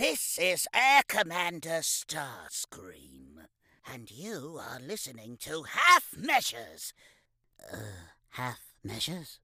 This 0.00 0.38
is 0.40 0.66
Air 0.72 1.02
Commander 1.06 1.82
Starscream, 1.82 3.44
and 3.86 4.10
you 4.10 4.58
are 4.58 4.80
listening 4.80 5.36
to 5.42 5.64
Half 5.64 6.16
Measures. 6.16 6.94
Uh, 7.70 7.76
half 8.30 8.60
measures? 8.82 9.40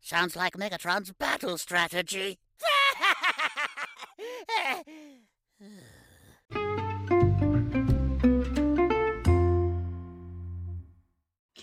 Sounds 0.00 0.36
like 0.36 0.52
Megatron's 0.52 1.10
battle 1.10 1.58
strategy. 1.58 2.38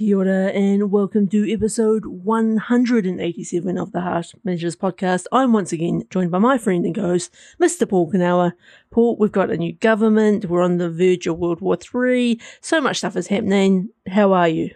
Kia 0.04 0.18
ora 0.18 0.48
and 0.48 0.92
welcome 0.92 1.30
to 1.30 1.50
episode 1.50 2.06
187 2.06 3.78
of 3.78 3.94
the 3.94 4.02
Half 4.02 4.34
Measures 4.44 4.76
podcast. 4.76 5.28
I'm 5.32 5.54
once 5.54 5.72
again 5.72 6.04
joined 6.10 6.30
by 6.30 6.40
my 6.40 6.58
friend 6.58 6.86
and 6.86 6.94
co-host, 6.94 7.34
Mr. 7.58 7.88
Paul 7.88 8.12
Kanawa. 8.12 8.52
Paul, 8.92 9.16
we've 9.18 9.32
got 9.32 9.50
a 9.50 9.55
new 9.55 9.72
government. 9.72 10.44
We're 10.44 10.62
on 10.62 10.77
the 10.77 10.90
verge 10.90 11.26
of 11.26 11.38
World 11.38 11.62
War 11.62 11.77
III. 11.77 12.38
So 12.60 12.82
much 12.82 12.98
stuff 12.98 13.16
is 13.16 13.27
happening. 13.27 13.91
How 14.05 14.34
are 14.34 14.50
you? 14.50 14.72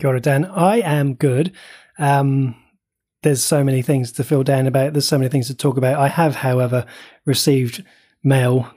Kia 0.00 0.10
ora, 0.10 0.20
Dan. 0.20 0.44
I 0.44 0.82
am 0.82 1.14
good. 1.14 1.52
Um, 1.98 2.56
there's 3.22 3.42
so 3.42 3.64
many 3.64 3.80
things 3.80 4.12
to 4.12 4.22
feel 4.22 4.42
down 4.42 4.66
about. 4.66 4.92
There's 4.92 5.08
so 5.08 5.16
many 5.16 5.30
things 5.30 5.46
to 5.46 5.54
talk 5.54 5.78
about. 5.78 5.98
I 5.98 6.08
have, 6.08 6.36
however, 6.36 6.84
received 7.24 7.82
mail 8.22 8.70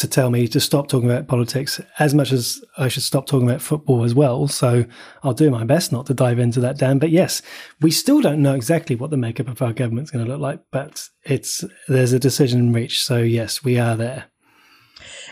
to 0.00 0.08
tell 0.08 0.30
me 0.30 0.48
to 0.48 0.60
stop 0.60 0.88
talking 0.88 1.10
about 1.10 1.28
politics 1.28 1.80
as 1.98 2.14
much 2.14 2.32
as 2.32 2.62
I 2.78 2.88
should 2.88 3.02
stop 3.02 3.26
talking 3.26 3.48
about 3.48 3.60
football 3.60 4.02
as 4.02 4.14
well. 4.14 4.48
So 4.48 4.84
I'll 5.22 5.34
do 5.34 5.50
my 5.50 5.64
best 5.64 5.92
not 5.92 6.06
to 6.06 6.14
dive 6.14 6.38
into 6.38 6.60
that, 6.60 6.78
Dan. 6.78 6.98
But 6.98 7.10
yes, 7.10 7.42
we 7.80 7.90
still 7.90 8.20
don't 8.20 8.42
know 8.42 8.54
exactly 8.54 8.96
what 8.96 9.10
the 9.10 9.16
makeup 9.16 9.48
of 9.48 9.60
our 9.60 9.72
government's 9.72 10.10
going 10.10 10.24
to 10.24 10.30
look 10.30 10.40
like, 10.40 10.60
but 10.70 11.08
it's 11.24 11.64
there's 11.86 12.12
a 12.12 12.18
decision 12.18 12.72
reached. 12.72 13.04
So 13.04 13.18
yes, 13.18 13.62
we 13.62 13.78
are 13.78 13.96
there. 13.96 14.26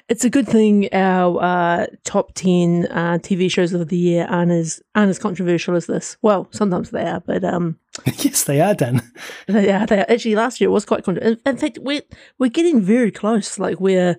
It's 0.08 0.24
a 0.24 0.30
good 0.30 0.46
thing 0.46 0.88
our 0.94 1.42
uh, 1.42 1.86
top 2.04 2.32
10 2.34 2.86
uh, 2.90 3.18
TV 3.18 3.50
shows 3.50 3.72
of 3.74 3.88
the 3.88 3.96
year 3.96 4.26
aren't 4.28 4.52
as, 4.52 4.80
aren't 4.94 5.10
as 5.10 5.18
controversial 5.18 5.76
as 5.76 5.86
this. 5.86 6.16
Well, 6.22 6.48
sometimes 6.50 6.90
they 6.90 7.04
are, 7.04 7.20
but. 7.20 7.44
Um, 7.44 7.78
yes, 8.06 8.44
they 8.44 8.60
are, 8.60 8.74
Dan. 8.74 9.02
They 9.48 9.70
are. 9.70 9.86
They 9.86 10.00
are. 10.00 10.06
Actually, 10.08 10.36
last 10.36 10.60
year 10.60 10.70
it 10.70 10.72
was 10.72 10.86
quite 10.86 11.04
controversial. 11.04 11.38
In, 11.44 11.52
in 11.52 11.56
fact, 11.58 11.78
we're, 11.82 12.02
we're 12.38 12.48
getting 12.48 12.80
very 12.80 13.10
close. 13.10 13.58
Like, 13.58 13.80
we're 13.80 14.16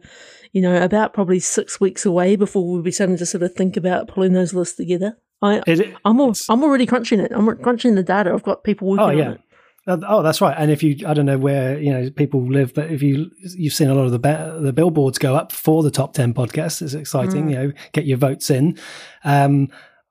you 0.51 0.61
know, 0.61 0.81
about 0.81 1.13
probably 1.13 1.39
six 1.39 1.79
weeks 1.79 2.05
away 2.05 2.35
before 2.35 2.69
we'll 2.69 2.81
be 2.81 2.91
starting 2.91 3.17
to 3.17 3.25
sort 3.25 3.43
of 3.43 3.53
think 3.53 3.77
about 3.77 4.07
pulling 4.07 4.33
those 4.33 4.53
lists 4.53 4.75
together. 4.75 5.17
I, 5.41 5.61
it, 5.67 5.95
I'm, 6.03 6.19
all, 6.19 6.33
I'm 6.49 6.63
already 6.63 6.85
crunching 6.85 7.19
it. 7.19 7.31
I'm 7.33 7.55
crunching 7.57 7.95
the 7.95 8.03
data. 8.03 8.33
I've 8.33 8.43
got 8.43 8.63
people 8.63 8.89
working 8.89 9.05
oh, 9.05 9.09
yeah. 9.09 9.27
on 9.27 9.33
it. 9.33 9.41
Oh, 9.87 10.21
that's 10.21 10.41
right. 10.41 10.55
And 10.57 10.69
if 10.69 10.83
you, 10.83 11.07
I 11.07 11.13
don't 11.13 11.25
know 11.25 11.37
where 11.37 11.79
you 11.79 11.91
know 11.91 12.11
people 12.11 12.45
live, 12.45 12.73
but 12.75 12.91
if 12.91 13.01
you 13.01 13.31
you've 13.41 13.73
seen 13.73 13.89
a 13.89 13.95
lot 13.95 14.05
of 14.05 14.11
the 14.11 14.59
the 14.61 14.73
billboards 14.73 15.17
go 15.17 15.35
up 15.35 15.51
for 15.51 15.81
the 15.81 15.89
top 15.89 16.13
ten 16.13 16.33
podcasts, 16.33 16.81
it's 16.81 16.93
exciting. 16.93 17.45
Mm. 17.45 17.49
You 17.49 17.55
know, 17.55 17.71
get 17.93 18.05
your 18.05 18.17
votes 18.17 18.51
in. 18.51 18.77
Um, 19.23 19.69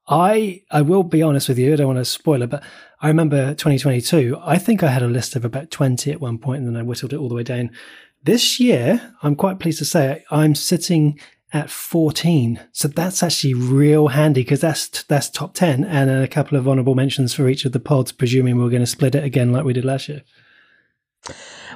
I 0.08 0.62
I 0.70 0.82
will 0.82 1.04
be 1.04 1.22
honest 1.22 1.48
with 1.48 1.58
you. 1.58 1.72
I 1.72 1.76
don't 1.76 1.86
want 1.86 1.98
to 1.98 2.04
spoil 2.04 2.42
it, 2.42 2.50
but 2.50 2.64
I 3.00 3.08
remember 3.08 3.54
2022. 3.54 4.38
I 4.42 4.58
think 4.58 4.82
I 4.82 4.88
had 4.88 5.02
a 5.02 5.08
list 5.08 5.36
of 5.36 5.44
about 5.44 5.70
20 5.70 6.10
at 6.10 6.20
one 6.20 6.38
point, 6.38 6.64
and 6.64 6.74
then 6.74 6.80
I 6.80 6.84
whittled 6.84 7.12
it 7.12 7.18
all 7.18 7.28
the 7.28 7.34
way 7.34 7.44
down. 7.44 7.70
This 8.22 8.58
year, 8.60 9.14
I'm 9.22 9.36
quite 9.36 9.58
pleased 9.58 9.78
to 9.78 9.84
say 9.84 10.24
I'm 10.30 10.54
sitting 10.54 11.18
at 11.52 11.70
14. 11.70 12.60
So 12.72 12.88
that's 12.88 13.22
actually 13.22 13.54
real 13.54 14.08
handy 14.08 14.42
because 14.42 14.60
that's 14.60 15.02
that's 15.04 15.30
top 15.30 15.54
10 15.54 15.84
and 15.84 16.10
a 16.10 16.28
couple 16.28 16.58
of 16.58 16.68
honorable 16.68 16.94
mentions 16.94 17.32
for 17.32 17.48
each 17.48 17.64
of 17.64 17.72
the 17.72 17.80
pods, 17.80 18.12
presuming 18.12 18.58
we're 18.58 18.70
going 18.70 18.82
to 18.82 18.86
split 18.86 19.14
it 19.14 19.24
again 19.24 19.52
like 19.52 19.64
we 19.64 19.72
did 19.72 19.84
last 19.84 20.08
year. 20.08 20.22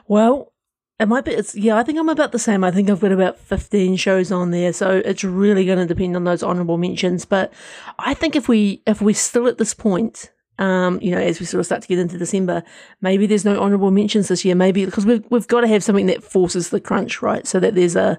Well, 0.07 0.53
it 1.01 1.07
might 1.07 1.25
be. 1.25 1.33
It's, 1.33 1.55
yeah, 1.55 1.77
I 1.77 1.83
think 1.83 1.99
I'm 1.99 2.09
about 2.09 2.33
the 2.33 2.39
same. 2.39 2.63
I 2.63 2.71
think 2.71 2.91
I've 2.91 3.01
got 3.01 3.13
about 3.13 3.39
15 3.39 3.97
shows 3.97 4.31
on 4.31 4.51
there, 4.51 4.73
so 4.73 5.03
it's 5.05 5.25
really 5.25 5.65
going 5.65 5.79
to 5.79 5.87
depend 5.87 6.17
on 6.17 6.25
those 6.25 6.43
honorable 6.43 6.77
mentions. 6.77 7.25
But 7.25 7.53
I 7.99 8.15
think 8.15 8.37
if 8.37 8.49
we 8.49 8.83
if 8.87 9.01
we're 9.01 9.15
still 9.15 9.49
at 9.49 9.59
this 9.59 9.75
point, 9.75 10.32
um, 10.59 11.01
you 11.01 11.11
know, 11.11 11.19
as 11.19 11.41
we 11.41 11.47
sort 11.47 11.61
of 11.61 11.67
start 11.67 11.83
to 11.83 11.89
get 11.89 11.99
into 11.99 12.19
December, 12.19 12.63
maybe 13.01 13.27
there's 13.27 13.45
no 13.45 13.59
honourable 13.61 13.91
mentions 13.91 14.29
this 14.29 14.45
year. 14.45 14.55
Maybe 14.55 14.85
because 14.85 15.07
we've 15.07 15.25
we've 15.31 15.49
got 15.49 15.63
to 15.63 15.69
have 15.69 15.83
something 15.83 16.07
that 16.07 16.23
forces 16.23 16.71
the 16.71 16.81
crunch, 16.81 17.23
right? 17.23 17.47
So 17.47 17.59
that 17.61 17.75
there's 17.75 17.97
a 17.97 18.19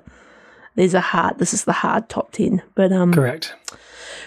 there's 0.75 0.93
a 0.93 1.01
hard. 1.01 1.39
This 1.39 1.53
is 1.53 1.65
the 1.65 1.73
hard 1.73 2.09
top 2.09 2.31
ten. 2.31 2.61
But 2.75 2.91
um, 2.91 3.13
correct. 3.13 3.55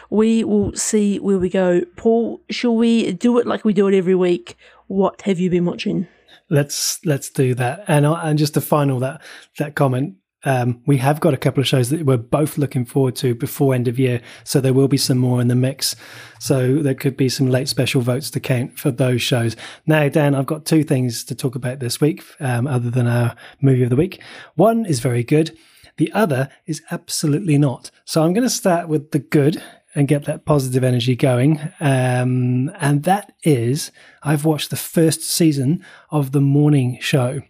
We 0.09 0.45
will 0.45 0.73
see 0.75 1.19
where 1.19 1.39
we 1.39 1.49
go. 1.49 1.83
Paul, 1.97 2.41
shall 2.49 2.77
we 2.77 3.13
do 3.13 3.39
it 3.39 3.47
like 3.47 3.65
we 3.65 3.73
do 3.73 3.89
it 3.89 3.95
every 3.95 4.15
week? 4.15 4.57
What 4.87 5.23
have 5.23 5.41
you 5.41 5.51
been 5.51 5.65
watching? 5.65 6.07
Let's 6.49 7.05
let's 7.05 7.29
do 7.29 7.55
that. 7.57 7.85
And 7.89 8.07
and 8.07 8.39
just 8.39 8.55
to 8.55 8.61
final 8.61 9.01
that 9.01 9.21
that 9.59 9.75
comment, 9.75 10.15
um, 10.45 10.83
we 10.87 10.99
have 10.99 11.21
got 11.21 11.35
a 11.35 11.39
couple 11.39 11.61
of 11.61 11.67
shows 11.67 11.91
that 11.91 12.05
we're 12.05 12.17
both 12.17 12.59
looking 12.59 12.85
forward 12.85 13.17
to 13.17 13.35
before 13.35 13.75
end 13.75 13.89
of 13.89 13.99
year, 13.99 14.21
so 14.45 14.61
there 14.61 14.75
will 14.75 14.89
be 14.89 14.97
some 14.97 15.19
more 15.19 15.41
in 15.41 15.49
the 15.49 15.55
mix. 15.55 15.97
So 16.39 16.83
there 16.83 16.95
could 16.95 17.17
be 17.17 17.29
some 17.29 17.49
late 17.49 17.69
special 17.69 18.01
votes 18.01 18.31
to 18.31 18.41
count 18.41 18.79
for 18.79 18.91
those 18.91 19.23
shows. 19.23 19.57
Now, 19.87 20.09
Dan, 20.09 20.35
I've 20.35 20.47
got 20.47 20.65
two 20.65 20.85
things 20.85 21.25
to 21.25 21.35
talk 21.35 21.55
about 21.55 21.81
this 21.81 22.01
week, 22.01 22.23
um, 22.41 22.67
other 22.67 22.91
than 22.91 23.07
our 23.07 23.35
movie 23.61 23.83
of 23.83 23.91
the 23.91 23.97
week. 23.97 24.23
One 24.55 24.87
is 24.87 25.01
very 25.01 25.25
good. 25.25 25.57
The 25.97 26.13
other 26.13 26.51
is 26.67 26.83
absolutely 26.91 27.57
not. 27.57 27.91
So 28.05 28.23
I'm 28.23 28.35
going 28.35 28.47
to 28.47 28.51
start 28.51 28.89
with 28.89 29.13
the 29.13 29.19
good 29.19 29.63
and 29.95 30.07
get 30.07 30.27
that 30.27 30.45
positive 30.45 30.85
energy 30.85 31.17
going. 31.17 31.59
Um, 31.81 32.71
and 32.79 33.03
that 33.05 33.33
is, 33.43 33.91
I've 34.23 34.45
watched 34.45 34.69
the 34.69 34.77
first 34.77 35.23
season 35.23 35.83
of 36.11 36.33
The 36.33 36.41
Morning 36.41 36.99
Show. 37.01 37.41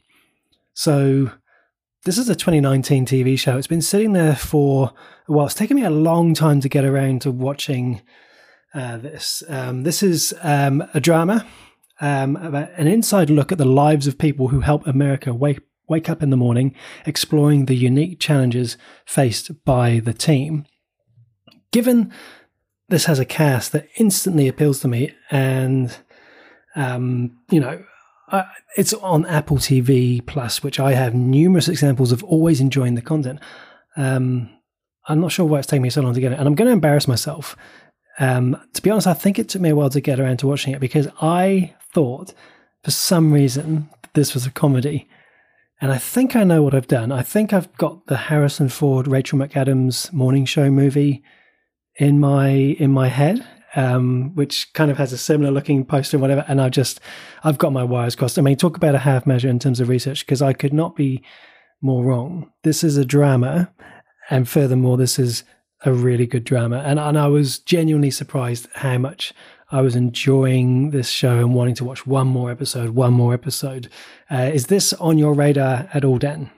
So 0.72 1.32
this 2.06 2.18
is 2.18 2.28
a 2.28 2.36
2019 2.36 3.04
TV 3.04 3.36
show. 3.36 3.58
It's 3.58 3.66
been 3.66 3.82
sitting 3.82 4.12
there 4.12 4.36
for 4.36 4.92
a 5.26 5.32
while. 5.32 5.46
It's 5.46 5.56
taken 5.56 5.74
me 5.74 5.82
a 5.82 5.90
long 5.90 6.34
time 6.34 6.60
to 6.60 6.68
get 6.68 6.84
around 6.84 7.22
to 7.22 7.32
watching 7.32 8.00
uh, 8.72 8.98
this. 8.98 9.42
Um, 9.48 9.82
this 9.82 10.04
is 10.04 10.32
um, 10.42 10.84
a 10.94 11.00
drama 11.00 11.44
um, 12.00 12.36
about 12.36 12.70
an 12.76 12.86
inside 12.86 13.28
look 13.28 13.50
at 13.50 13.58
the 13.58 13.64
lives 13.64 14.06
of 14.06 14.18
people 14.18 14.48
who 14.48 14.60
help 14.60 14.86
America 14.86 15.34
wake 15.34 15.58
wake 15.88 16.08
up 16.08 16.22
in 16.22 16.30
the 16.30 16.36
morning, 16.36 16.76
exploring 17.06 17.66
the 17.66 17.74
unique 17.74 18.20
challenges 18.20 18.76
faced 19.04 19.64
by 19.64 19.98
the 19.98 20.14
team. 20.14 20.64
Given 21.72 22.12
this 22.88 23.06
has 23.06 23.18
a 23.18 23.24
cast 23.24 23.72
that 23.72 23.88
instantly 23.96 24.46
appeals 24.46 24.78
to 24.80 24.88
me, 24.88 25.12
and 25.28 25.96
um, 26.76 27.36
you 27.50 27.58
know, 27.58 27.84
uh, 28.28 28.44
it's 28.76 28.92
on 28.94 29.26
Apple 29.26 29.58
TV 29.58 30.24
Plus, 30.24 30.62
which 30.62 30.80
I 30.80 30.92
have 30.92 31.14
numerous 31.14 31.68
examples 31.68 32.12
of 32.12 32.24
always 32.24 32.60
enjoying 32.60 32.94
the 32.94 33.02
content. 33.02 33.40
Um, 33.96 34.50
I'm 35.08 35.20
not 35.20 35.32
sure 35.32 35.46
why 35.46 35.58
it's 35.58 35.68
taking 35.68 35.82
me 35.82 35.90
so 35.90 36.02
long 36.02 36.14
to 36.14 36.20
get 36.20 36.32
it, 36.32 36.38
and 36.38 36.48
I'm 36.48 36.54
going 36.54 36.66
to 36.66 36.72
embarrass 36.72 37.06
myself. 37.06 37.56
Um, 38.18 38.56
to 38.72 38.82
be 38.82 38.90
honest, 38.90 39.06
I 39.06 39.14
think 39.14 39.38
it 39.38 39.48
took 39.48 39.62
me 39.62 39.70
a 39.70 39.76
while 39.76 39.90
to 39.90 40.00
get 40.00 40.18
around 40.18 40.38
to 40.38 40.46
watching 40.46 40.72
it 40.72 40.80
because 40.80 41.08
I 41.20 41.74
thought, 41.92 42.32
for 42.82 42.90
some 42.90 43.32
reason, 43.32 43.88
this 44.14 44.34
was 44.34 44.46
a 44.46 44.50
comedy. 44.50 45.08
And 45.80 45.92
I 45.92 45.98
think 45.98 46.34
I 46.34 46.44
know 46.44 46.62
what 46.62 46.74
I've 46.74 46.88
done. 46.88 47.12
I 47.12 47.22
think 47.22 47.52
I've 47.52 47.72
got 47.76 48.06
the 48.06 48.16
Harrison 48.16 48.70
Ford, 48.70 49.06
Rachel 49.06 49.38
McAdams 49.38 50.12
morning 50.12 50.46
show 50.46 50.70
movie 50.70 51.22
in 51.96 52.18
my 52.18 52.48
in 52.48 52.90
my 52.90 53.08
head, 53.08 53.46
um, 53.74 54.34
which 54.34 54.72
kind 54.72 54.90
of 54.90 54.98
has 54.98 55.12
a 55.12 55.18
similar 55.18 55.50
looking 55.50 55.84
poster 55.84 56.16
and 56.16 56.22
whatever. 56.22 56.44
And 56.48 56.60
I 56.60 56.68
just, 56.68 57.00
I've 57.44 57.58
got 57.58 57.72
my 57.72 57.84
wires 57.84 58.16
crossed. 58.16 58.38
I 58.38 58.42
mean, 58.42 58.56
talk 58.56 58.76
about 58.76 58.94
a 58.94 58.98
half 58.98 59.26
measure 59.26 59.48
in 59.48 59.58
terms 59.58 59.80
of 59.80 59.88
research 59.88 60.24
because 60.24 60.42
I 60.42 60.52
could 60.52 60.72
not 60.72 60.96
be 60.96 61.22
more 61.80 62.04
wrong. 62.04 62.50
This 62.62 62.82
is 62.82 62.96
a 62.96 63.04
drama, 63.04 63.72
and 64.30 64.48
furthermore, 64.48 64.96
this 64.96 65.18
is 65.18 65.44
a 65.84 65.92
really 65.92 66.26
good 66.26 66.44
drama. 66.44 66.78
And 66.78 66.98
and 66.98 67.18
I 67.18 67.28
was 67.28 67.58
genuinely 67.58 68.10
surprised 68.10 68.68
how 68.74 68.98
much 68.98 69.34
I 69.70 69.80
was 69.80 69.96
enjoying 69.96 70.90
this 70.90 71.08
show 71.08 71.38
and 71.38 71.54
wanting 71.54 71.74
to 71.76 71.84
watch 71.84 72.06
one 72.06 72.28
more 72.28 72.50
episode, 72.50 72.90
one 72.90 73.12
more 73.12 73.34
episode. 73.34 73.88
Uh, 74.30 74.50
is 74.52 74.68
this 74.68 74.92
on 74.94 75.18
your 75.18 75.34
radar 75.34 75.88
at 75.92 76.04
all, 76.04 76.18
Dan? 76.18 76.50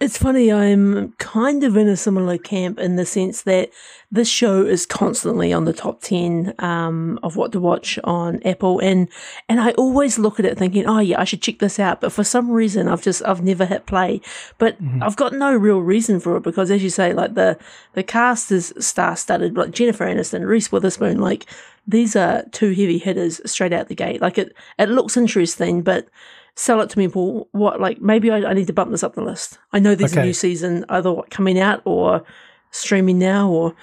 It's 0.00 0.18
funny, 0.18 0.52
I'm 0.52 1.12
kind 1.12 1.64
of 1.64 1.76
in 1.76 1.88
a 1.88 1.96
similar 1.96 2.38
camp 2.38 2.78
in 2.78 2.96
the 2.96 3.06
sense 3.06 3.42
that 3.42 3.70
this 4.12 4.28
show 4.28 4.62
is 4.62 4.86
constantly 4.86 5.52
on 5.52 5.64
the 5.64 5.72
top 5.72 6.00
10 6.00 6.54
um, 6.58 7.18
of 7.22 7.36
what 7.36 7.52
to 7.52 7.60
watch 7.60 7.98
on 8.04 8.42
Apple. 8.44 8.78
And, 8.80 9.08
and 9.48 9.60
I 9.60 9.72
always 9.72 10.18
look 10.18 10.38
at 10.38 10.44
it 10.44 10.58
thinking, 10.58 10.86
oh, 10.86 11.00
yeah, 11.00 11.20
I 11.20 11.24
should 11.24 11.42
check 11.42 11.58
this 11.58 11.78
out. 11.78 12.00
But 12.00 12.12
for 12.12 12.24
some 12.24 12.50
reason, 12.50 12.88
I've 12.88 13.02
just, 13.02 13.24
I've 13.24 13.42
never 13.42 13.64
hit 13.64 13.86
play. 13.86 14.20
But 14.58 14.82
mm-hmm. 14.82 15.02
I've 15.02 15.16
got 15.16 15.32
no 15.32 15.54
real 15.54 15.80
reason 15.80 16.20
for 16.20 16.36
it 16.36 16.42
because, 16.42 16.70
as 16.70 16.82
you 16.82 16.90
say, 16.90 17.12
like 17.12 17.34
the, 17.34 17.58
the 17.94 18.02
cast 18.02 18.52
is 18.52 18.72
star 18.78 19.16
studded, 19.16 19.56
like 19.56 19.72
Jennifer 19.72 20.04
Aniston, 20.04 20.46
Reese 20.46 20.70
Witherspoon, 20.70 21.20
like 21.20 21.46
these 21.86 22.16
are 22.16 22.44
two 22.50 22.70
heavy 22.70 22.98
hitters 22.98 23.40
straight 23.50 23.72
out 23.72 23.88
the 23.88 23.94
gate. 23.94 24.20
Like 24.20 24.38
it, 24.38 24.54
it 24.78 24.88
looks 24.88 25.16
interesting, 25.16 25.82
but 25.82 26.08
sell 26.56 26.80
it 26.80 26.90
to 26.90 26.98
me, 26.98 27.08
Paul. 27.08 27.48
What 27.52 27.80
like 27.80 28.00
maybe 28.00 28.30
I, 28.30 28.50
I 28.50 28.54
need 28.54 28.66
to 28.66 28.72
bump 28.72 28.90
this 28.90 29.02
up 29.02 29.14
the 29.14 29.22
list. 29.22 29.58
I 29.72 29.78
know 29.78 29.94
there's 29.94 30.12
okay. 30.12 30.22
a 30.22 30.24
new 30.24 30.32
season 30.32 30.84
either 30.88 31.14
coming 31.30 31.58
out 31.58 31.82
or 31.84 32.24
streaming 32.70 33.18
now 33.18 33.48
or 33.48 33.74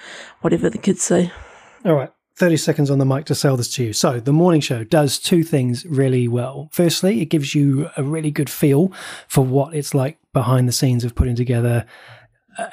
whatever 0.42 0.68
the 0.68 0.78
kids 0.78 1.02
say. 1.02 1.32
All 1.84 1.94
right. 1.94 2.10
30 2.36 2.56
seconds 2.56 2.90
on 2.90 2.98
the 2.98 3.04
mic 3.04 3.26
to 3.26 3.34
sell 3.34 3.56
this 3.56 3.72
to 3.74 3.84
you. 3.84 3.92
So, 3.92 4.18
the 4.18 4.32
morning 4.32 4.60
show 4.60 4.82
does 4.82 5.20
two 5.20 5.44
things 5.44 5.86
really 5.86 6.26
well. 6.26 6.68
Firstly, 6.72 7.20
it 7.20 7.26
gives 7.26 7.54
you 7.54 7.90
a 7.96 8.02
really 8.02 8.32
good 8.32 8.50
feel 8.50 8.92
for 9.28 9.44
what 9.44 9.72
it's 9.72 9.94
like 9.94 10.18
behind 10.32 10.66
the 10.66 10.72
scenes 10.72 11.04
of 11.04 11.14
putting 11.14 11.36
together 11.36 11.86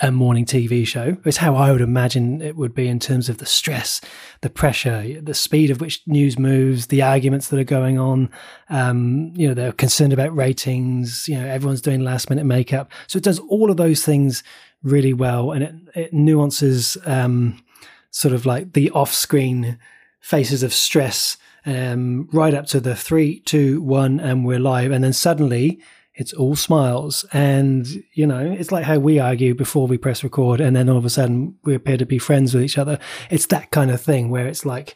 a 0.02 0.12
morning 0.12 0.46
TV 0.46 0.86
show. 0.86 1.18
It's 1.26 1.38
how 1.38 1.56
I 1.56 1.72
would 1.72 1.82
imagine 1.82 2.42
it 2.42 2.56
would 2.56 2.74
be 2.74 2.88
in 2.88 3.00
terms 3.00 3.30
of 3.30 3.38
the 3.40 3.46
stress, 3.46 4.02
the 4.42 4.50
pressure, 4.50 5.20
the 5.22 5.34
speed 5.34 5.72
of 5.72 5.82
which 5.82 6.02
news 6.06 6.38
moves, 6.38 6.88
the 6.88 7.02
arguments 7.02 7.50
that 7.50 7.60
are 7.60 7.64
going 7.64 7.98
on. 7.98 8.30
Um, 8.70 9.32
you 9.36 9.48
know, 9.48 9.54
they're 9.54 9.72
concerned 9.72 10.14
about 10.14 10.36
ratings. 10.36 11.28
You 11.28 11.40
know, 11.40 11.48
everyone's 11.48 11.82
doing 11.82 12.02
last 12.02 12.30
minute 12.30 12.46
makeup, 12.46 12.92
so 13.08 13.18
it 13.18 13.24
does 13.24 13.40
all 13.40 13.72
of 13.72 13.78
those 13.78 14.06
things 14.06 14.44
really 14.84 15.14
well, 15.14 15.52
and 15.52 15.64
it, 15.64 15.76
it 15.96 16.14
nuances 16.14 16.98
um, 17.06 17.64
sort 18.12 18.34
of 18.34 18.46
like 18.46 18.74
the 18.74 18.90
off 18.92 19.14
screen 19.14 19.78
faces 20.20 20.64
of 20.64 20.74
stress 20.74 21.38
um, 21.66 22.28
right 22.32 22.54
up 22.54 22.66
to 22.68 22.80
the 22.80 22.96
three, 22.96 23.40
two, 23.42 23.82
one, 23.82 24.20
and 24.20 24.46
we're 24.46 24.60
live, 24.60 24.92
and 24.92 25.04
then 25.04 25.14
suddenly 25.14 25.80
it's 26.14 26.34
all 26.34 26.56
smiles. 26.56 27.26
And, 27.32 27.88
you 28.14 28.28
know, 28.28 28.40
it's 28.40 28.72
like 28.72 28.86
how 28.86 29.00
we 29.00 29.20
argue 29.20 29.56
before 29.56 29.88
we 29.88 29.98
press 29.98 30.24
record 30.24 30.60
and 30.60 30.76
then 30.76 30.90
all 30.90 30.98
of 30.98 31.06
a 31.06 31.10
sudden 31.10 31.56
we 31.64 31.74
appear 31.74 31.98
to 31.98 32.06
be 32.06 32.20
friends 32.20 32.54
with 32.54 32.64
each 32.64 32.78
other. 32.78 33.00
It's 33.30 33.46
that 33.48 33.72
kind 33.72 33.92
of 33.92 34.02
thing 34.02 34.30
where 34.30 34.48
it's 34.48 34.66
like 34.66 34.96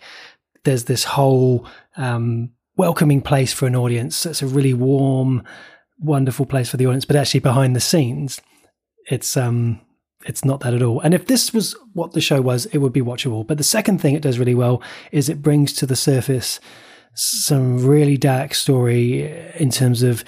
there's 0.64 0.86
this 0.86 1.04
whole 1.04 1.66
um, 1.96 2.52
welcoming 2.76 3.22
place 3.22 3.54
for 3.54 3.66
an 3.66 3.76
audience. 3.76 4.26
It's 4.26 4.42
a 4.42 4.48
really 4.48 4.74
warm, 4.74 5.44
wonderful 6.00 6.46
place 6.46 6.70
for 6.70 6.78
the 6.78 6.86
audience, 6.88 7.06
but 7.06 7.16
actually 7.16 7.40
behind 7.40 7.76
the 7.76 7.82
scenes, 7.82 8.42
it's 9.10 9.38
um 9.38 9.80
it's 10.26 10.44
not 10.44 10.62
that 10.62 10.74
at 10.74 10.82
all. 10.82 11.00
And 11.02 11.14
if 11.14 11.28
this 11.28 11.54
was 11.54 11.76
what 11.94 12.14
the 12.14 12.22
show 12.22 12.42
was, 12.42 12.66
it 12.68 12.80
would 12.80 12.94
be 12.94 13.02
watchable. 13.02 13.46
But 13.46 13.60
the 13.60 13.64
second 13.64 14.02
thing 14.02 14.16
it 14.16 14.24
does 14.24 14.40
really 14.40 14.56
well 14.56 14.82
is 15.12 15.30
it 15.30 15.44
brings 15.44 15.72
to 15.74 15.86
the 15.86 15.96
surface 15.96 16.60
some 17.14 17.86
really 17.86 18.18
dark 18.18 18.56
story 18.56 19.32
in 19.56 19.70
terms 19.70 20.02
of 20.02 20.24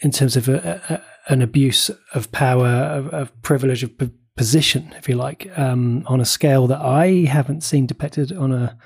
in 0.00 0.10
terms 0.10 0.36
of 0.36 0.48
a, 0.48 0.80
a, 0.88 1.32
an 1.32 1.42
abuse 1.42 1.90
of 2.14 2.30
power, 2.32 2.66
of, 2.66 3.08
of 3.08 3.42
privilege, 3.42 3.82
of 3.82 3.96
p- 3.96 4.10
position, 4.36 4.92
if 4.96 5.08
you 5.08 5.14
like, 5.14 5.50
um, 5.58 6.04
on 6.06 6.20
a 6.20 6.24
scale 6.24 6.66
that 6.66 6.80
I 6.80 7.24
haven't 7.26 7.62
seen 7.62 7.86
depicted 7.86 8.32
on 8.32 8.52
a 8.52 8.76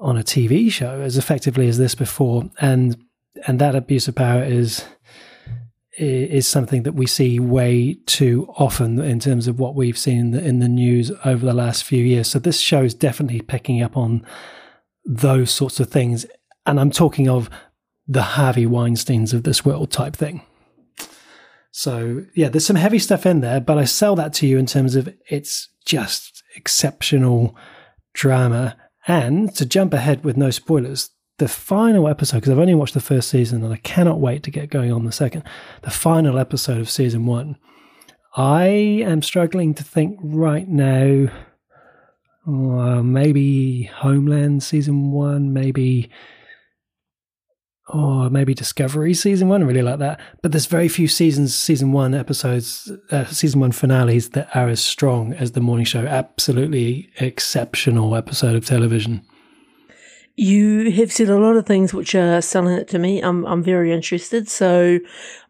on 0.00 0.16
a 0.16 0.22
TV 0.22 0.70
show 0.70 1.00
as 1.00 1.16
effectively 1.16 1.66
as 1.66 1.78
this 1.78 1.94
before, 1.94 2.48
and 2.60 2.96
and 3.46 3.58
that 3.58 3.74
abuse 3.74 4.08
of 4.08 4.14
power 4.14 4.42
is 4.44 4.84
is 5.98 6.46
something 6.46 6.84
that 6.84 6.94
we 6.94 7.06
see 7.06 7.40
way 7.40 7.98
too 8.06 8.46
often 8.56 9.00
in 9.00 9.18
terms 9.18 9.48
of 9.48 9.58
what 9.58 9.74
we've 9.74 9.98
seen 9.98 10.18
in 10.18 10.30
the, 10.30 10.44
in 10.44 10.58
the 10.60 10.68
news 10.68 11.10
over 11.24 11.44
the 11.44 11.52
last 11.52 11.82
few 11.82 12.04
years. 12.04 12.28
So 12.28 12.38
this 12.38 12.60
show 12.60 12.84
is 12.84 12.94
definitely 12.94 13.40
picking 13.40 13.82
up 13.82 13.96
on 13.96 14.24
those 15.04 15.50
sorts 15.50 15.80
of 15.80 15.90
things, 15.90 16.24
and 16.66 16.78
I'm 16.78 16.90
talking 16.90 17.28
of 17.28 17.50
the 18.08 18.22
Harvey 18.22 18.66
Weinsteins 18.66 19.34
of 19.34 19.44
this 19.44 19.64
world 19.64 19.92
type 19.92 20.16
thing. 20.16 20.40
So, 21.70 22.24
yeah, 22.34 22.48
there's 22.48 22.66
some 22.66 22.76
heavy 22.76 22.98
stuff 22.98 23.26
in 23.26 23.40
there, 23.40 23.60
but 23.60 23.78
I 23.78 23.84
sell 23.84 24.16
that 24.16 24.32
to 24.34 24.46
you 24.46 24.58
in 24.58 24.66
terms 24.66 24.96
of 24.96 25.14
it's 25.28 25.68
just 25.84 26.42
exceptional 26.56 27.54
drama. 28.14 28.76
And 29.06 29.54
to 29.56 29.64
jump 29.64 29.94
ahead 29.94 30.24
with 30.24 30.36
no 30.36 30.50
spoilers, 30.50 31.10
the 31.38 31.48
final 31.48 32.08
episode, 32.08 32.38
because 32.38 32.50
I've 32.50 32.58
only 32.58 32.74
watched 32.74 32.94
the 32.94 33.00
first 33.00 33.28
season 33.28 33.62
and 33.62 33.72
I 33.72 33.76
cannot 33.76 34.20
wait 34.20 34.42
to 34.42 34.50
get 34.50 34.70
going 34.70 34.90
on 34.90 35.04
the 35.04 35.12
second, 35.12 35.44
the 35.82 35.90
final 35.90 36.38
episode 36.38 36.78
of 36.78 36.90
season 36.90 37.26
one, 37.26 37.56
I 38.36 38.66
am 38.66 39.22
struggling 39.22 39.74
to 39.74 39.84
think 39.84 40.18
right 40.22 40.68
now. 40.68 41.28
Uh, 42.46 43.02
maybe 43.02 43.84
Homeland 43.84 44.62
season 44.62 45.12
one, 45.12 45.52
maybe 45.52 46.10
or 47.88 48.30
maybe 48.30 48.54
Discovery 48.54 49.14
season 49.14 49.48
one. 49.48 49.62
I 49.62 49.66
really 49.66 49.82
like 49.82 49.98
that. 49.98 50.20
But 50.42 50.52
there's 50.52 50.66
very 50.66 50.88
few 50.88 51.08
seasons, 51.08 51.54
season 51.54 51.92
one 51.92 52.14
episodes, 52.14 52.90
uh, 53.10 53.24
season 53.26 53.60
one 53.60 53.72
finales 53.72 54.30
that 54.30 54.54
are 54.54 54.68
as 54.68 54.82
strong 54.82 55.32
as 55.32 55.52
the 55.52 55.60
morning 55.60 55.86
show. 55.86 56.06
Absolutely 56.06 57.10
exceptional 57.18 58.14
episode 58.14 58.56
of 58.56 58.64
television. 58.64 59.22
You 60.36 60.92
have 60.92 61.12
said 61.12 61.28
a 61.28 61.38
lot 61.38 61.56
of 61.56 61.66
things 61.66 61.92
which 61.92 62.14
are 62.14 62.40
selling 62.40 62.78
it 62.78 62.88
to 62.88 62.98
me. 62.98 63.20
I'm 63.20 63.44
I'm 63.46 63.62
very 63.62 63.92
interested. 63.92 64.48
So, 64.48 65.00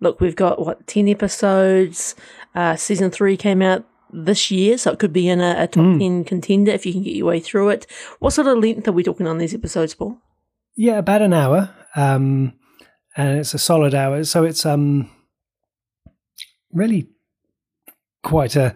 look, 0.00 0.20
we've 0.20 0.36
got 0.36 0.64
what 0.64 0.86
ten 0.86 1.08
episodes. 1.08 2.14
Uh, 2.54 2.74
season 2.74 3.10
three 3.10 3.36
came 3.36 3.60
out 3.60 3.84
this 4.10 4.50
year, 4.50 4.78
so 4.78 4.90
it 4.92 4.98
could 4.98 5.12
be 5.12 5.28
in 5.28 5.40
a, 5.40 5.56
a 5.58 5.66
top 5.66 5.84
mm. 5.84 5.98
ten 5.98 6.24
contender 6.24 6.72
if 6.72 6.86
you 6.86 6.92
can 6.94 7.02
get 7.02 7.14
your 7.14 7.26
way 7.26 7.40
through 7.40 7.68
it. 7.68 7.86
What 8.18 8.32
sort 8.32 8.46
of 8.46 8.58
length 8.58 8.88
are 8.88 8.92
we 8.92 9.02
talking 9.02 9.26
on 9.26 9.36
these 9.36 9.54
episodes, 9.54 9.94
Paul? 9.94 10.22
Yeah, 10.74 10.96
about 10.96 11.20
an 11.20 11.34
hour 11.34 11.74
um, 11.98 12.52
and 13.16 13.40
it's 13.40 13.54
a 13.54 13.58
solid 13.58 13.94
hour. 13.94 14.22
So 14.22 14.44
it's 14.44 14.64
um, 14.64 15.10
really 16.72 17.08
quite 18.22 18.54
a 18.54 18.74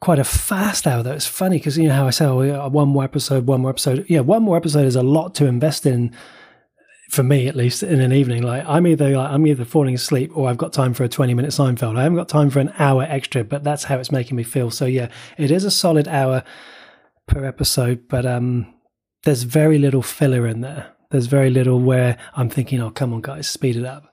quite 0.00 0.18
a 0.18 0.24
fast 0.24 0.86
hour. 0.86 1.02
Though 1.02 1.12
it's 1.12 1.26
funny 1.26 1.58
because 1.58 1.76
you 1.76 1.88
know 1.88 1.94
how 1.94 2.06
I 2.06 2.10
say, 2.10 2.24
oh, 2.24 2.68
one 2.68 2.88
more 2.88 3.04
episode, 3.04 3.46
one 3.46 3.60
more 3.60 3.70
episode. 3.70 4.06
Yeah, 4.08 4.20
one 4.20 4.42
more 4.42 4.56
episode 4.56 4.86
is 4.86 4.96
a 4.96 5.02
lot 5.02 5.34
to 5.36 5.46
invest 5.46 5.84
in 5.84 6.14
for 7.10 7.22
me 7.22 7.46
at 7.46 7.54
least 7.54 7.82
in 7.82 8.00
an 8.00 8.12
evening 8.12 8.42
like 8.42 8.64
i'm 8.66 8.86
either 8.86 9.10
like 9.10 9.30
i'm 9.30 9.46
either 9.46 9.64
falling 9.64 9.94
asleep 9.94 10.34
or 10.34 10.48
i've 10.48 10.56
got 10.56 10.72
time 10.72 10.94
for 10.94 11.04
a 11.04 11.08
20 11.08 11.34
minute 11.34 11.50
seinfeld 11.50 11.96
i 11.96 12.02
haven't 12.02 12.16
got 12.16 12.30
time 12.30 12.48
for 12.48 12.60
an 12.60 12.72
hour 12.78 13.04
extra 13.04 13.44
but 13.44 13.62
that's 13.62 13.84
how 13.84 13.98
it's 13.98 14.10
making 14.10 14.36
me 14.36 14.42
feel 14.42 14.70
so 14.70 14.86
yeah 14.86 15.08
it 15.36 15.50
is 15.50 15.64
a 15.64 15.70
solid 15.70 16.08
hour 16.08 16.42
per 17.28 17.44
episode 17.44 18.08
but 18.08 18.24
um 18.24 18.66
there's 19.24 19.42
very 19.42 19.78
little 19.78 20.02
filler 20.02 20.46
in 20.46 20.62
there 20.62 20.93
there's 21.14 21.26
very 21.26 21.48
little 21.48 21.78
where 21.78 22.18
I'm 22.34 22.50
thinking, 22.50 22.80
oh, 22.80 22.90
come 22.90 23.14
on, 23.14 23.20
guys, 23.20 23.48
speed 23.48 23.76
it 23.76 23.84
up. 23.84 24.12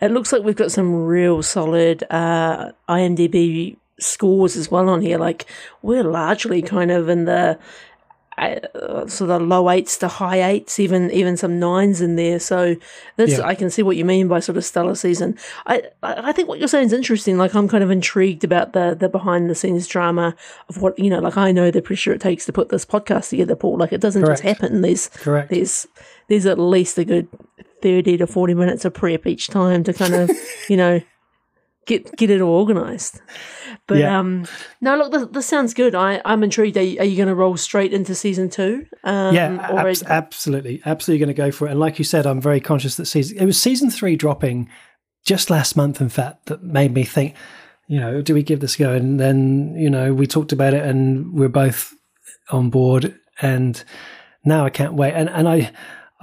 It 0.00 0.10
looks 0.10 0.32
like 0.32 0.42
we've 0.42 0.56
got 0.56 0.72
some 0.72 0.92
real 1.04 1.44
solid 1.44 2.02
uh, 2.10 2.72
IMDb 2.88 3.76
scores 4.00 4.56
as 4.56 4.68
well 4.68 4.88
on 4.88 5.00
here. 5.00 5.16
Like 5.16 5.46
we're 5.80 6.02
largely 6.02 6.60
kind 6.60 6.90
of 6.90 7.08
in 7.08 7.26
the 7.26 7.56
uh, 8.50 9.06
sort 9.06 9.30
of 9.30 9.42
low 9.42 9.70
eights 9.70 9.96
to 9.98 10.08
high 10.08 10.42
eights, 10.42 10.78
even 10.80 11.10
even 11.10 11.36
some 11.36 11.58
nines 11.58 12.00
in 12.00 12.16
there. 12.16 12.38
So 12.38 12.76
this 13.16 13.38
yeah. 13.38 13.46
I 13.46 13.54
can 13.54 13.70
see 13.70 13.82
what 13.82 13.96
you 13.96 14.04
mean 14.04 14.28
by 14.28 14.40
sort 14.40 14.56
of 14.56 14.64
stellar 14.64 14.94
season. 14.94 15.38
I 15.66 15.82
I 16.02 16.32
think 16.32 16.48
what 16.48 16.58
you're 16.58 16.68
saying 16.68 16.86
is 16.86 16.92
interesting. 16.92 17.38
Like 17.38 17.54
I'm 17.54 17.68
kind 17.68 17.84
of 17.84 17.90
intrigued 17.90 18.44
about 18.44 18.72
the 18.72 18.96
the 18.98 19.08
behind 19.08 19.48
the 19.48 19.54
scenes 19.54 19.86
drama 19.86 20.34
of 20.68 20.80
what 20.80 20.98
you 20.98 21.10
know. 21.10 21.20
Like 21.20 21.36
I 21.36 21.52
know 21.52 21.70
the 21.70 21.82
pressure 21.82 22.12
it 22.12 22.20
takes 22.20 22.46
to 22.46 22.52
put 22.52 22.68
this 22.68 22.84
podcast 22.84 23.30
together, 23.30 23.56
Paul. 23.56 23.78
Like 23.78 23.92
it 23.92 24.00
doesn't 24.00 24.22
Correct. 24.22 24.42
just 24.42 24.58
happen. 24.58 24.80
There's 24.80 25.08
Correct. 25.08 25.50
there's 25.50 25.86
there's 26.28 26.46
at 26.46 26.58
least 26.58 26.98
a 26.98 27.04
good 27.04 27.28
thirty 27.82 28.16
to 28.16 28.26
forty 28.26 28.54
minutes 28.54 28.84
of 28.84 28.94
prep 28.94 29.26
each 29.26 29.48
time 29.48 29.84
to 29.84 29.92
kind 29.92 30.14
of 30.14 30.30
you 30.68 30.76
know 30.76 31.00
get 31.86 32.16
get 32.16 32.30
it 32.30 32.40
all 32.40 32.54
organized. 32.54 33.20
But 33.92 33.98
yeah. 33.98 34.18
um, 34.18 34.46
no, 34.80 34.96
look, 34.96 35.12
this, 35.12 35.26
this, 35.32 35.46
sounds 35.46 35.74
good. 35.74 35.94
I 35.94 36.22
I'm 36.24 36.42
intrigued. 36.42 36.78
Are 36.78 36.82
you, 36.82 37.02
you 37.02 37.14
going 37.14 37.28
to 37.28 37.34
roll 37.34 37.58
straight 37.58 37.92
into 37.92 38.14
season 38.14 38.48
two? 38.48 38.86
Um, 39.04 39.34
yeah, 39.34 39.58
ab- 39.60 39.96
absolutely, 40.06 40.80
absolutely 40.86 41.18
going 41.18 41.34
to 41.34 41.42
go 41.42 41.50
for 41.50 41.68
it. 41.68 41.72
And 41.72 41.80
like 41.80 41.98
you 41.98 42.06
said, 42.06 42.26
I'm 42.26 42.40
very 42.40 42.58
conscious 42.58 42.96
that 42.96 43.04
season 43.04 43.36
it 43.36 43.44
was 43.44 43.60
season 43.60 43.90
three 43.90 44.16
dropping 44.16 44.70
just 45.26 45.50
last 45.50 45.76
month. 45.76 46.00
In 46.00 46.08
fact, 46.08 46.46
that 46.46 46.62
made 46.62 46.94
me 46.94 47.04
think. 47.04 47.34
You 47.86 48.00
know, 48.00 48.22
do 48.22 48.32
we 48.32 48.42
give 48.42 48.60
this 48.60 48.76
a 48.76 48.78
go? 48.78 48.92
And 48.94 49.20
then 49.20 49.74
you 49.76 49.90
know, 49.90 50.14
we 50.14 50.26
talked 50.26 50.52
about 50.52 50.72
it, 50.72 50.82
and 50.82 51.34
we're 51.34 51.50
both 51.50 51.92
on 52.50 52.70
board. 52.70 53.14
And 53.42 53.84
now 54.42 54.64
I 54.64 54.70
can't 54.70 54.94
wait. 54.94 55.12
And 55.12 55.28
and 55.28 55.46
I. 55.46 55.70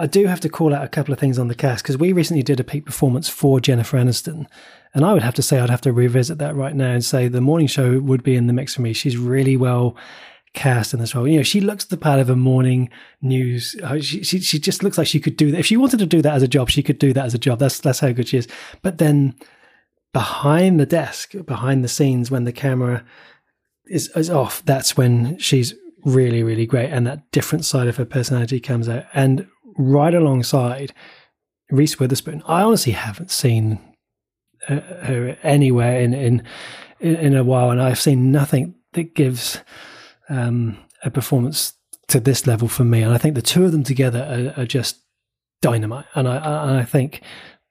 I 0.01 0.07
do 0.07 0.27
have 0.27 0.39
to 0.39 0.47
call 0.47 0.73
out 0.73 0.85
a 0.85 0.87
couple 0.87 1.13
of 1.13 1.19
things 1.19 1.37
on 1.37 1.49
the 1.49 1.55
cast 1.55 1.83
because 1.83 1.97
we 1.97 2.13
recently 2.13 2.41
did 2.41 2.57
a 2.61 2.63
peak 2.63 2.85
performance 2.85 3.27
for 3.27 3.59
Jennifer 3.59 3.97
Aniston, 3.97 4.45
and 4.93 5.05
I 5.05 5.13
would 5.13 5.23
have 5.23 5.35
to 5.35 5.41
say, 5.41 5.59
I'd 5.59 5.69
have 5.69 5.81
to 5.81 5.93
revisit 5.93 6.37
that 6.39 6.55
right 6.55 6.75
now 6.75 6.91
and 6.91 7.05
say 7.05 7.27
the 7.27 7.41
morning 7.41 7.67
show 7.67 7.99
would 7.99 8.23
be 8.23 8.35
in 8.35 8.47
the 8.47 8.53
mix 8.53 8.75
for 8.75 8.81
me. 8.81 8.93
She's 8.93 9.17
really 9.17 9.55
well 9.55 9.95
cast 10.53 10.93
in 10.93 10.99
this 10.99 11.13
role. 11.13 11.27
You 11.27 11.37
know, 11.37 11.43
she 11.43 11.61
looks 11.61 11.85
the 11.85 11.97
part 11.97 12.19
of 12.19 12.29
a 12.29 12.35
morning 12.35 12.89
news. 13.21 13.75
Uh, 13.83 13.99
she, 13.99 14.23
she, 14.23 14.39
she 14.39 14.59
just 14.59 14.81
looks 14.81 14.97
like 14.97 15.07
she 15.07 15.19
could 15.19 15.37
do 15.37 15.51
that. 15.51 15.59
If 15.59 15.67
she 15.67 15.77
wanted 15.77 15.99
to 15.99 16.05
do 16.05 16.21
that 16.23 16.33
as 16.33 16.43
a 16.43 16.47
job, 16.47 16.69
she 16.69 16.81
could 16.81 16.97
do 16.97 17.13
that 17.13 17.25
as 17.25 17.33
a 17.33 17.39
job. 17.39 17.59
That's 17.59 17.79
that's 17.79 17.99
how 17.99 18.11
good 18.11 18.27
she 18.27 18.37
is. 18.37 18.47
But 18.81 18.97
then 18.97 19.35
behind 20.11 20.79
the 20.79 20.85
desk, 20.85 21.33
behind 21.45 21.83
the 21.83 21.87
scenes, 21.87 22.31
when 22.31 22.45
the 22.45 22.51
camera 22.51 23.05
is, 23.85 24.09
is 24.15 24.29
off, 24.29 24.63
that's 24.65 24.97
when 24.97 25.37
she's 25.37 25.75
really, 26.03 26.43
really 26.43 26.65
great. 26.65 26.89
And 26.89 27.05
that 27.05 27.29
different 27.31 27.65
side 27.65 27.87
of 27.87 27.97
her 27.97 28.05
personality 28.05 28.59
comes 28.59 28.89
out. 28.89 29.05
And 29.13 29.47
right 29.77 30.13
alongside 30.13 30.93
Reese 31.69 31.99
Witherspoon, 31.99 32.41
I 32.47 32.63
honestly 32.63 32.93
haven't 32.93 33.31
seen 33.31 33.79
her 34.75 35.37
anywhere 35.43 35.99
in, 35.99 36.13
in 36.13 36.43
in 36.99 37.35
a 37.35 37.43
while, 37.43 37.71
and 37.71 37.81
I've 37.81 37.99
seen 37.99 38.31
nothing 38.31 38.75
that 38.93 39.15
gives 39.15 39.61
um, 40.29 40.77
a 41.03 41.09
performance 41.09 41.73
to 42.07 42.19
this 42.19 42.45
level 42.45 42.67
for 42.67 42.83
me. 42.83 43.01
And 43.01 43.13
I 43.13 43.17
think 43.17 43.35
the 43.35 43.41
two 43.41 43.65
of 43.65 43.71
them 43.71 43.83
together 43.83 44.53
are, 44.57 44.61
are 44.61 44.65
just 44.65 45.01
dynamite. 45.61 46.05
And 46.15 46.27
I, 46.27 46.35
and 46.37 46.77
I 46.77 46.83
think 46.83 47.21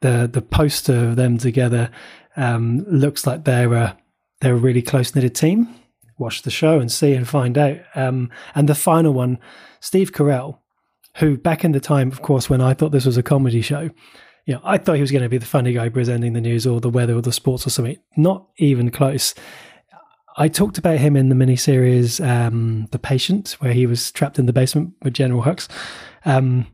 the 0.01 0.29
the 0.33 0.43
poster 0.43 1.09
of 1.09 1.17
them 1.17 1.39
together 1.39 1.91
um, 2.37 2.85
looks 2.89 3.27
like 3.27 3.45
they're 3.45 3.75
a 3.75 3.99
they're 4.41 4.55
a 4.55 4.57
really 4.57 4.83
close 4.83 5.15
knitted 5.15 5.35
team. 5.35 5.75
Watch 6.19 6.43
the 6.43 6.51
show 6.51 6.81
and 6.81 6.91
see 6.91 7.15
and 7.15 7.29
find 7.29 7.57
out. 7.57 7.79
Um, 7.95 8.31
and 8.55 8.69
the 8.69 8.75
final 8.75 9.13
one, 9.13 9.39
Steve 9.81 10.13
Carell, 10.13 10.59
who 11.19 11.37
back 11.37 11.65
in 11.65 11.73
the 11.73 11.81
time, 11.81 12.11
of 12.11 12.23
course, 12.23 12.51
when 12.51 12.61
I 12.61 12.75
thought 12.75 12.91
this 12.91 13.07
was 13.07 13.17
a 13.17 13.23
comedy 13.23 13.63
show, 13.63 13.91
you 14.49 14.55
know, 14.55 14.63
I 14.65 14.79
thought 14.79 14.95
he 14.95 15.03
was 15.03 15.13
going 15.13 15.23
to 15.23 15.29
be 15.29 15.37
the 15.37 15.45
funny 15.45 15.75
guy 15.75 15.91
presenting 15.91 16.33
the 16.33 16.41
news 16.41 16.67
or 16.67 16.81
the 16.81 16.89
weather 16.89 17.15
or 17.15 17.21
the 17.21 17.33
sports 17.33 17.67
or 17.67 17.71
something. 17.71 17.99
Not 18.17 18.49
even 18.57 18.91
close. 18.91 19.35
I 20.39 20.49
talked 20.49 20.79
about 20.79 20.97
him 20.97 21.17
in 21.17 21.29
the 21.29 21.35
miniseries 21.35 22.27
um, 22.27 22.87
The 22.91 22.99
Patient, 22.99 23.57
where 23.59 23.75
he 23.75 23.85
was 23.85 24.11
trapped 24.11 24.39
in 24.39 24.47
the 24.47 24.55
basement 24.55 24.95
with 25.03 25.13
General 25.13 25.43
Hux. 25.43 25.69
Um, 26.25 26.67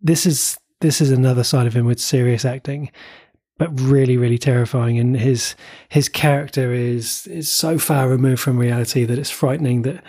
this 0.00 0.24
is 0.24 0.56
this 0.80 1.02
is 1.02 1.10
another 1.10 1.44
side 1.44 1.66
of 1.66 1.74
him 1.74 1.84
with 1.84 2.00
serious 2.00 2.46
acting, 2.46 2.90
but 3.58 3.78
really, 3.78 4.16
really 4.16 4.38
terrifying. 4.38 4.98
And 4.98 5.14
his 5.14 5.54
his 5.90 6.08
character 6.08 6.72
is 6.72 7.26
is 7.26 7.52
so 7.52 7.76
far 7.76 8.08
removed 8.08 8.40
from 8.40 8.58
reality 8.58 9.04
that 9.04 9.18
it's 9.18 9.28
frightening. 9.28 9.82
That 9.82 10.02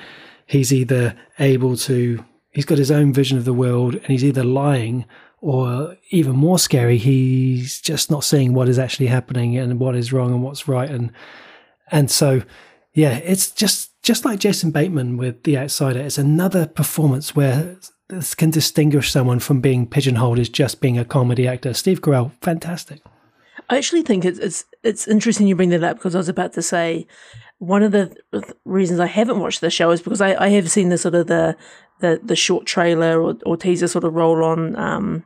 he's 0.45 0.71
either 0.71 1.13
able 1.39 1.75
to 1.75 2.23
he's 2.51 2.65
got 2.65 2.77
his 2.77 2.91
own 2.91 3.11
vision 3.11 3.37
of 3.37 3.43
the 3.43 3.51
world, 3.51 3.95
and 3.95 4.05
he's 4.05 4.23
either 4.23 4.45
lying 4.45 5.03
or 5.43 5.97
even 6.09 6.31
more 6.31 6.57
scary, 6.57 6.97
he's 6.97 7.81
just 7.81 8.09
not 8.09 8.23
seeing 8.23 8.53
what 8.53 8.69
is 8.69 8.79
actually 8.79 9.07
happening 9.07 9.57
and 9.57 9.77
what 9.77 9.93
is 9.93 10.13
wrong 10.13 10.31
and 10.31 10.41
what's 10.41 10.69
right. 10.69 10.89
And 10.89 11.11
and 11.91 12.09
so, 12.09 12.43
yeah, 12.93 13.17
it's 13.17 13.51
just 13.51 14.01
just 14.03 14.23
like 14.23 14.39
Jason 14.39 14.71
Bateman 14.71 15.17
with 15.17 15.43
The 15.43 15.57
Outsider. 15.57 15.99
It's 15.99 16.17
another 16.17 16.65
performance 16.65 17.35
where 17.35 17.75
this 18.07 18.33
can 18.33 18.51
distinguish 18.51 19.11
someone 19.11 19.39
from 19.39 19.59
being 19.59 19.85
pigeonholed 19.85 20.39
as 20.39 20.47
just 20.47 20.79
being 20.79 20.97
a 20.97 21.03
comedy 21.03 21.45
actor. 21.45 21.73
Steve 21.73 21.99
Carell, 21.99 22.31
fantastic. 22.41 23.01
I 23.69 23.77
actually 23.77 24.03
think 24.03 24.23
it's 24.23 24.39
it's 24.39 24.63
it's 24.81 25.09
interesting 25.09 25.47
you 25.47 25.57
bring 25.57 25.71
that 25.71 25.83
up 25.83 25.97
because 25.97 26.15
I 26.15 26.19
was 26.19 26.29
about 26.29 26.53
to 26.53 26.61
say 26.61 27.05
one 27.57 27.83
of 27.83 27.91
the 27.91 28.15
reasons 28.63 29.01
I 29.01 29.07
haven't 29.07 29.39
watched 29.39 29.59
the 29.59 29.69
show 29.69 29.91
is 29.91 30.01
because 30.01 30.21
I, 30.21 30.35
I 30.35 30.49
have 30.49 30.71
seen 30.71 30.87
the 30.87 30.97
sort 30.97 31.15
of 31.15 31.27
the 31.27 31.57
the, 32.03 32.19
the 32.21 32.35
short 32.35 32.65
trailer 32.65 33.21
or, 33.21 33.37
or 33.45 33.55
teaser 33.55 33.87
sort 33.87 34.03
of 34.03 34.13
roll 34.13 34.43
on 34.43 34.75
um, 34.75 35.23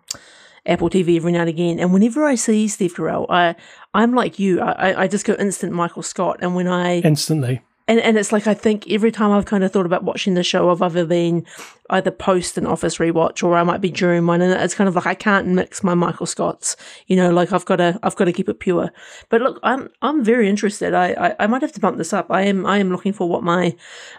Apple 0.68 0.92
TV 0.92 1.16
every 1.18 1.32
now 1.32 1.42
and 1.42 1.50
again. 1.50 1.80
And 1.80 1.92
whenever 1.92 2.24
I 2.24 2.36
see 2.36 2.68
Steve 2.68 2.94
Carell, 2.94 3.26
I 3.30 3.56
I'm 3.96 4.14
like 4.14 4.38
you. 4.38 4.62
I, 4.62 5.04
I 5.04 5.08
just 5.08 5.26
go 5.26 5.34
instant 5.40 5.74
Michael 5.74 6.04
Scott. 6.04 6.38
And 6.40 6.54
when 6.54 6.68
I 6.68 7.00
instantly 7.00 7.62
and 7.88 8.00
and 8.00 8.18
it's 8.18 8.32
like 8.32 8.48
I 8.48 8.54
think 8.54 8.90
every 8.90 9.12
time 9.12 9.32
I've 9.32 9.46
kind 9.46 9.64
of 9.64 9.72
thought 9.72 9.86
about 9.86 10.04
watching 10.04 10.34
the 10.34 10.44
show, 10.44 10.70
I've 10.70 10.82
either 10.82 11.06
been 11.06 11.46
either 11.90 12.12
post 12.12 12.58
an 12.58 12.68
Office 12.68 12.98
rewatch 12.98 13.44
or 13.44 13.56
I 13.56 13.64
might 13.64 13.80
be 13.80 13.90
during 13.90 14.28
one, 14.28 14.42
and 14.42 14.54
it's 14.62 14.76
kind 14.76 14.88
of 14.90 14.96
like 14.96 15.06
I 15.06 15.14
can't 15.14 15.48
mix 15.48 15.84
my 15.84 15.94
Michael 15.94 16.26
Scotts, 16.26 16.76
you 17.08 17.16
know, 17.16 17.30
like 17.30 17.54
I've 17.54 17.66
got 17.66 17.78
to 17.78 17.98
I've 18.04 18.16
got 18.16 18.26
to 18.26 18.34
keep 18.34 18.50
it 18.50 18.60
pure. 18.60 18.92
But 19.30 19.42
look, 19.42 19.60
I'm 19.64 19.90
I'm 20.02 20.24
very 20.24 20.50
interested. 20.50 20.94
I, 20.94 21.12
I, 21.14 21.36
I 21.40 21.48
might 21.48 21.62
have 21.62 21.72
to 21.74 21.80
bump 21.80 21.98
this 21.98 22.12
up. 22.12 22.28
I 22.30 22.42
am 22.44 22.66
I 22.66 22.78
am 22.80 22.92
looking 22.92 23.14
for 23.14 23.30
what 23.30 23.44
my 23.44 23.76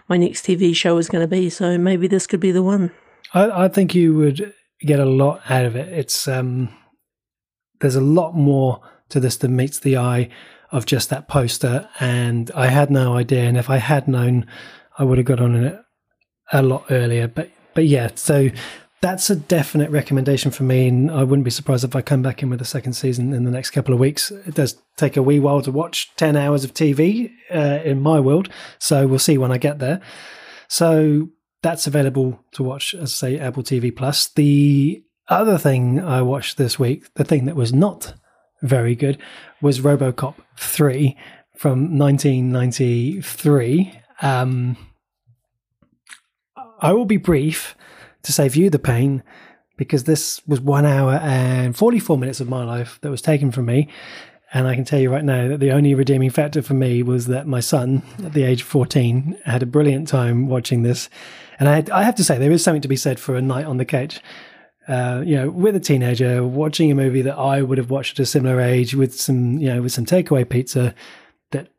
my 0.07 0.17
next 0.17 0.45
TV 0.45 0.75
show 0.75 0.97
is 0.97 1.09
going 1.09 1.21
to 1.21 1.27
be. 1.27 1.49
So 1.49 1.77
maybe 1.77 2.07
this 2.07 2.25
could 2.25 2.39
be 2.39 2.51
the 2.51 2.63
one. 2.63 2.91
I, 3.33 3.65
I 3.65 3.67
think 3.67 3.93
you 3.93 4.15
would 4.15 4.53
get 4.81 4.99
a 4.99 5.05
lot 5.05 5.41
out 5.49 5.65
of 5.65 5.75
it. 5.75 5.89
It's 5.89 6.27
um, 6.27 6.69
there's 7.81 7.95
a 7.95 8.01
lot 8.01 8.33
more 8.33 8.81
to 9.09 9.19
this 9.19 9.37
than 9.37 9.55
meets 9.55 9.79
the 9.79 9.97
eye 9.97 10.29
of 10.71 10.85
just 10.85 11.09
that 11.09 11.27
poster, 11.27 11.89
and 11.99 12.51
I 12.51 12.67
had 12.67 12.91
no 12.91 13.15
idea. 13.15 13.43
And 13.43 13.57
if 13.57 13.69
I 13.69 13.77
had 13.77 14.07
known, 14.07 14.45
I 14.97 15.03
would 15.03 15.17
have 15.17 15.25
got 15.25 15.39
on 15.39 15.55
it 15.55 15.79
a 16.51 16.61
lot 16.61 16.85
earlier. 16.89 17.27
But 17.27 17.49
but 17.73 17.85
yeah, 17.85 18.09
so 18.15 18.49
that's 19.01 19.29
a 19.29 19.35
definite 19.35 19.89
recommendation 19.91 20.51
for 20.51 20.63
me, 20.63 20.87
and 20.87 21.09
I 21.09 21.23
wouldn't 21.23 21.45
be 21.45 21.51
surprised 21.51 21.83
if 21.83 21.95
I 21.95 22.01
come 22.01 22.21
back 22.21 22.43
in 22.43 22.49
with 22.49 22.61
a 22.61 22.65
second 22.65 22.93
season 22.93 23.33
in 23.33 23.45
the 23.45 23.51
next 23.51 23.71
couple 23.71 23.93
of 23.93 23.99
weeks. 23.99 24.31
It 24.31 24.55
does 24.55 24.81
take 24.97 25.15
a 25.15 25.23
wee 25.23 25.39
while 25.39 25.61
to 25.61 25.71
watch 25.71 26.11
ten 26.17 26.35
hours 26.35 26.63
of 26.63 26.73
TV 26.73 27.31
uh, 27.53 27.79
in 27.83 28.01
my 28.01 28.19
world, 28.19 28.49
so 28.77 29.07
we'll 29.07 29.19
see 29.19 29.37
when 29.37 29.51
I 29.51 29.57
get 29.57 29.79
there. 29.79 30.01
So 30.67 31.29
that's 31.61 31.87
available 31.87 32.43
to 32.53 32.63
watch, 32.63 32.93
as 32.93 33.13
I 33.13 33.29
say, 33.31 33.39
Apple 33.39 33.63
TV 33.63 33.95
Plus. 33.95 34.27
The 34.27 35.03
other 35.27 35.57
thing 35.57 35.99
I 35.99 36.21
watched 36.21 36.57
this 36.57 36.77
week, 36.77 37.05
the 37.13 37.23
thing 37.23 37.45
that 37.45 37.55
was 37.55 37.73
not 37.73 38.13
very 38.61 38.95
good, 38.95 39.17
was 39.61 39.79
RoboCop 39.79 40.35
3 40.57 41.17
from 41.55 41.97
1993. 41.97 44.01
Um, 44.21 44.77
I 46.81 46.93
will 46.93 47.05
be 47.05 47.17
brief 47.17 47.75
to 48.23 48.31
save 48.31 48.55
you 48.55 48.69
the 48.69 48.79
pain 48.79 49.23
because 49.77 50.05
this 50.05 50.41
was 50.47 50.61
one 50.61 50.85
hour 50.85 51.13
and 51.13 51.75
44 51.75 52.17
minutes 52.17 52.39
of 52.39 52.49
my 52.49 52.63
life 52.63 52.99
that 53.01 53.11
was 53.11 53.21
taken 53.21 53.51
from 53.51 53.65
me. 53.65 53.89
And 54.51 54.67
I 54.67 54.75
can 54.75 54.83
tell 54.83 54.99
you 54.99 55.11
right 55.11 55.23
now 55.23 55.47
that 55.47 55.59
the 55.59 55.71
only 55.71 55.93
redeeming 55.93 56.31
factor 56.31 56.61
for 56.61 56.73
me 56.73 57.03
was 57.03 57.27
that 57.27 57.45
my 57.45 57.59
son, 57.59 58.01
at 58.23 58.33
the 58.33 58.43
age 58.43 58.61
of 58.61 58.67
14, 58.67 59.39
had 59.45 59.61
a 59.61 59.67
brilliant 59.67 60.07
time 60.07 60.47
watching 60.47 60.83
this. 60.83 61.09
And 61.59 61.69
I, 61.69 61.75
had, 61.75 61.89
I 61.91 62.03
have 62.03 62.15
to 62.15 62.23
say, 62.23 62.37
there 62.37 62.51
is 62.51 62.63
something 62.63 62.81
to 62.81 62.87
be 62.87 62.95
said 62.95 63.19
for 63.19 63.35
a 63.35 63.41
night 63.41 63.65
on 63.65 63.77
the 63.77 63.85
couch 63.85 64.21
uh, 64.89 65.21
you 65.23 65.35
know, 65.35 65.51
with 65.51 65.75
a 65.75 65.79
teenager 65.79 66.43
watching 66.43 66.91
a 66.91 66.95
movie 66.95 67.21
that 67.21 67.37
I 67.37 67.61
would 67.61 67.77
have 67.77 67.91
watched 67.91 68.19
at 68.19 68.23
a 68.23 68.25
similar 68.25 68.59
age 68.59 68.95
with 68.95 69.13
some, 69.13 69.59
you 69.59 69.71
know, 69.71 69.83
with 69.83 69.91
some 69.91 70.05
takeaway 70.05 70.49
pizza 70.49 70.95
that 71.51 71.69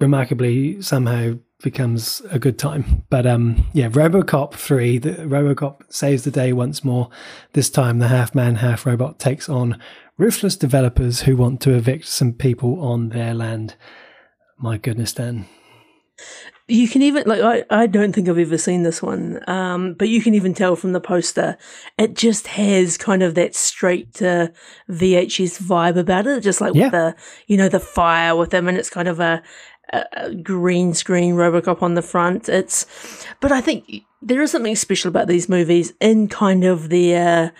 remarkably 0.00 0.82
somehow 0.82 1.34
becomes 1.62 2.22
a 2.30 2.40
good 2.40 2.58
time. 2.58 3.04
But 3.08 3.24
um, 3.24 3.66
yeah, 3.72 3.88
RoboCop 3.88 4.54
3, 4.54 4.98
the, 4.98 5.10
RoboCop 5.10 5.82
saves 5.90 6.24
the 6.24 6.32
day 6.32 6.52
once 6.52 6.82
more. 6.82 7.08
This 7.52 7.70
time, 7.70 8.00
the 8.00 8.08
half 8.08 8.34
man, 8.34 8.56
half 8.56 8.84
robot 8.84 9.20
takes 9.20 9.48
on 9.48 9.80
ruthless 10.18 10.56
developers 10.56 11.20
who 11.22 11.36
want 11.36 11.60
to 11.62 11.74
evict 11.74 12.06
some 12.06 12.32
people 12.32 12.80
on 12.80 13.10
their 13.10 13.32
land. 13.32 13.76
My 14.58 14.76
goodness, 14.76 15.12
Dan. 15.12 15.46
You 16.68 16.88
can 16.88 17.00
even 17.02 17.24
like 17.26 17.42
I, 17.42 17.64
I 17.70 17.86
don't 17.86 18.12
think 18.12 18.28
I've 18.28 18.38
ever 18.38 18.58
seen 18.58 18.82
this 18.82 19.00
one, 19.00 19.40
um, 19.48 19.94
but 19.94 20.08
you 20.08 20.20
can 20.20 20.34
even 20.34 20.52
tell 20.52 20.74
from 20.74 20.92
the 20.92 21.00
poster, 21.00 21.56
it 21.96 22.14
just 22.14 22.48
has 22.48 22.98
kind 22.98 23.22
of 23.22 23.36
that 23.36 23.54
straight 23.54 24.12
to 24.14 24.52
VHS 24.90 25.62
vibe 25.62 25.96
about 25.96 26.26
it, 26.26 26.42
just 26.42 26.60
like 26.60 26.74
yeah. 26.74 26.84
with 26.84 26.92
the 26.92 27.16
you 27.46 27.56
know 27.56 27.68
the 27.68 27.78
fire 27.78 28.34
with 28.34 28.50
them, 28.50 28.66
and 28.66 28.76
it's 28.76 28.90
kind 28.90 29.06
of 29.06 29.20
a, 29.20 29.44
a, 29.92 30.34
green 30.34 30.92
screen 30.92 31.34
RoboCop 31.34 31.82
on 31.82 31.94
the 31.94 32.02
front. 32.02 32.48
It's, 32.48 32.84
but 33.40 33.52
I 33.52 33.60
think 33.60 34.02
there 34.20 34.42
is 34.42 34.50
something 34.50 34.74
special 34.74 35.08
about 35.08 35.28
these 35.28 35.48
movies 35.48 35.92
in 36.00 36.26
kind 36.26 36.64
of 36.64 36.88
their 36.88 37.52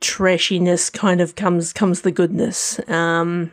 trashiness. 0.00 0.92
Kind 0.92 1.20
of 1.20 1.34
comes 1.34 1.72
comes 1.72 2.02
the 2.02 2.12
goodness. 2.12 2.78
Um, 2.88 3.50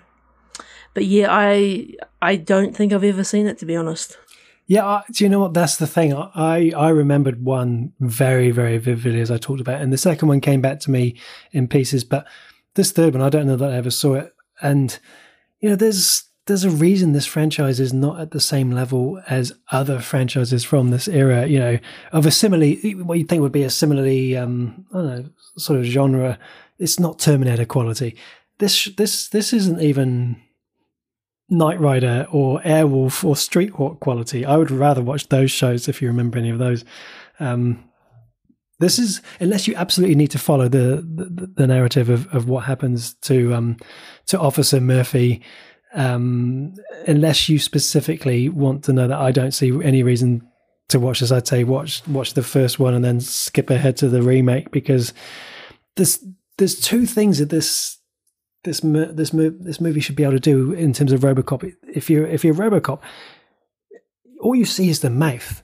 but 0.94 1.06
yeah, 1.06 1.27
I 1.30 1.94
I 2.22 2.36
don't 2.36 2.75
think 2.75 2.94
I've 2.94 3.04
ever 3.04 3.24
seen 3.24 3.48
it 3.48 3.58
to 3.60 3.65
be 3.65 3.75
honest. 3.75 4.18
Yeah, 4.67 5.01
do 5.12 5.24
you 5.24 5.29
know 5.29 5.39
what? 5.39 5.53
That's 5.53 5.77
the 5.77 5.88
thing. 5.88 6.13
I 6.13 6.72
I 6.75 6.89
remembered 6.89 7.43
one 7.43 7.93
very 8.00 8.51
very 8.51 8.77
vividly 8.77 9.22
as 9.22 9.29
I 9.29 9.38
talked 9.38 9.62
about, 9.62 9.81
and 9.81 9.93
the 9.93 9.98
second 9.98 10.27
one 10.27 10.41
came 10.41 10.62
back 10.62 10.79
to 10.81 10.91
me 10.91 11.15
in 11.51 11.67
pieces. 11.67 12.03
But 12.03 12.25
this 12.74 12.91
third 12.91 13.13
one, 13.13 13.22
I 13.22 13.29
don't 13.29 13.48
know 13.48 13.57
that 13.57 13.72
I 13.72 13.75
ever 13.75 13.91
saw 13.91 14.15
it. 14.15 14.34
And 14.62 14.98
you 15.60 15.69
know, 15.69 15.75
there's 15.75 16.24
there's 16.48 16.63
a 16.63 16.69
reason 16.69 17.12
this 17.12 17.25
franchise 17.25 17.79
is 17.79 17.93
not 17.93 18.19
at 18.19 18.31
the 18.31 18.39
same 18.39 18.72
level 18.72 19.22
as 19.27 19.53
other 19.72 20.00
franchises 20.00 20.63
from 20.63 20.89
this 20.89 21.07
era. 21.07 21.45
You 21.45 21.60
know, 21.60 21.79
of 22.12 22.25
a 22.25 22.31
similarly 22.31 22.95
what 22.95 23.19
you 23.19 23.25
think 23.25 23.41
would 23.41 23.51
be 23.51 23.63
a 23.63 23.69
similarly 23.69 24.36
um, 24.36 24.86
I 24.91 24.98
don't 24.98 25.05
know 25.05 25.29
sort 25.57 25.79
of 25.79 25.86
genre. 25.86 26.39
It's 26.79 27.00
not 27.00 27.19
Terminator 27.19 27.65
quality. 27.65 28.17
This 28.57 28.86
this 28.98 29.29
this 29.29 29.53
isn't 29.53 29.81
even 29.81 30.41
Knight 31.50 31.80
Rider 31.80 32.28
or 32.32 32.60
Airwolf 32.62 33.24
or 33.24 33.36
Street 33.36 33.72
Hawk 33.72 34.00
quality. 34.00 34.46
I 34.46 34.58
would 34.58 34.72
rather 34.72 35.02
watch 35.02 35.30
those 35.30 35.52
shows 35.52 35.88
if 35.88 36.02
you 36.02 36.08
remember 36.08 36.38
any 36.38 36.50
of 36.50 36.60
those. 36.60 36.84
Um, 37.40 37.84
this 38.80 39.00
is 39.00 39.22
unless 39.40 39.68
you 39.68 39.75
absolutely 39.75 40.16
need 40.16 40.32
to 40.32 40.40
follow 40.40 40.68
the 40.68 41.06
the, 41.08 41.52
the 41.56 41.68
narrative 41.68 42.10
of, 42.10 42.28
of 42.34 42.50
what 42.50 42.66
happens 42.66 43.14
to 43.22 43.54
um, 43.54 43.78
to 44.28 44.40
Officer 44.40 44.82
Murphy. 44.82 45.42
Um, 45.94 46.74
unless 47.08 47.48
you 47.48 47.58
specifically 47.58 48.50
want 48.50 48.84
to 48.84 48.94
know 48.94 49.08
that, 49.08 49.18
I 49.18 49.32
don't 49.32 49.54
see 49.54 49.72
any 49.82 50.04
reason 50.04 50.46
to 50.90 51.00
watch 51.00 51.22
this. 51.22 51.32
I'd 51.32 51.48
say 51.48 51.64
watch 51.64 52.06
watch 52.08 52.34
the 52.34 52.44
first 52.44 52.80
one 52.80 52.94
and 52.94 53.06
then 53.06 53.22
skip 53.22 53.70
ahead 53.70 53.96
to 53.98 54.10
the 54.10 54.22
remake 54.22 54.72
because 54.72 55.14
there's 55.96 56.20
there's 56.58 56.80
two 56.80 57.06
things 57.06 57.40
that 57.40 57.50
this 57.50 57.98
this 58.65 58.81
this 58.81 59.29
this 59.31 59.81
movie 59.81 60.01
should 60.01 60.15
be 60.15 60.24
able 60.24 60.34
to 60.34 60.39
do 60.39 60.74
in 60.74 60.93
terms 60.93 61.12
of 61.12 61.22
RoboCop. 61.22 61.74
If 61.88 62.10
you're 62.10 62.27
if 62.27 62.43
you're 62.43 62.53
RoboCop, 62.53 63.00
all 64.41 64.55
you 64.55 64.65
see 64.65 64.89
is 64.89 65.00
the 65.00 65.10
mouth, 65.10 65.63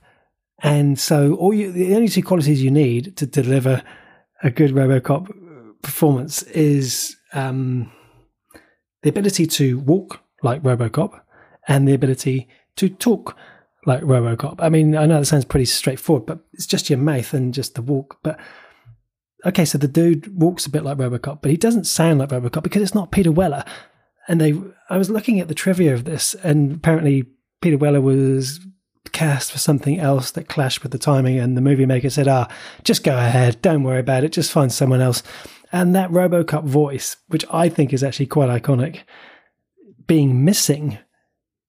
and 0.62 0.98
so 0.98 1.34
all 1.34 1.52
you 1.52 1.70
the 1.70 1.94
only 1.94 2.08
two 2.08 2.22
qualities 2.22 2.62
you 2.62 2.70
need 2.70 3.16
to 3.18 3.26
deliver 3.26 3.82
a 4.42 4.50
good 4.50 4.72
RoboCop 4.72 5.28
performance 5.82 6.42
is 6.44 7.16
um, 7.32 7.92
the 9.02 9.10
ability 9.10 9.46
to 9.46 9.78
walk 9.80 10.20
like 10.42 10.62
RoboCop 10.62 11.20
and 11.68 11.86
the 11.86 11.94
ability 11.94 12.48
to 12.76 12.88
talk 12.88 13.36
like 13.84 14.02
RoboCop. 14.02 14.56
I 14.60 14.68
mean, 14.68 14.96
I 14.96 15.06
know 15.06 15.20
that 15.20 15.26
sounds 15.26 15.44
pretty 15.44 15.66
straightforward, 15.66 16.26
but 16.26 16.40
it's 16.52 16.66
just 16.66 16.88
your 16.88 16.98
mouth 16.98 17.34
and 17.34 17.52
just 17.52 17.74
the 17.74 17.82
walk, 17.82 18.18
but 18.22 18.38
okay, 19.44 19.64
so 19.64 19.78
the 19.78 19.88
dude 19.88 20.38
walks 20.38 20.66
a 20.66 20.70
bit 20.70 20.84
like 20.84 20.98
Robocop, 20.98 21.40
but 21.42 21.50
he 21.50 21.56
doesn't 21.56 21.84
sound 21.84 22.18
like 22.18 22.30
Robocop 22.30 22.62
because 22.62 22.82
it's 22.82 22.94
not 22.94 23.12
Peter 23.12 23.32
Weller. 23.32 23.64
And 24.28 24.40
they, 24.40 24.54
I 24.88 24.98
was 24.98 25.10
looking 25.10 25.40
at 25.40 25.48
the 25.48 25.54
trivia 25.54 25.94
of 25.94 26.04
this, 26.04 26.34
and 26.34 26.72
apparently 26.72 27.26
Peter 27.60 27.76
Weller 27.76 28.00
was 28.00 28.60
cast 29.10 29.50
for 29.50 29.58
something 29.58 29.98
else 29.98 30.30
that 30.30 30.48
clashed 30.48 30.82
with 30.82 30.92
the 30.92 30.98
timing, 30.98 31.38
and 31.38 31.56
the 31.56 31.60
movie 31.60 31.86
maker 31.86 32.10
said, 32.10 32.28
"Ah, 32.28 32.48
just 32.84 33.02
go 33.02 33.16
ahead, 33.16 33.60
don't 33.62 33.82
worry 33.82 34.00
about 34.00 34.24
it, 34.24 34.32
just 34.32 34.52
find 34.52 34.72
someone 34.72 35.00
else." 35.00 35.22
And 35.72 35.94
that 35.94 36.10
Robocop 36.10 36.64
voice, 36.64 37.16
which 37.28 37.44
I 37.50 37.68
think 37.68 37.92
is 37.92 38.04
actually 38.04 38.26
quite 38.26 38.62
iconic, 38.62 39.00
being 40.06 40.44
missing 40.44 40.98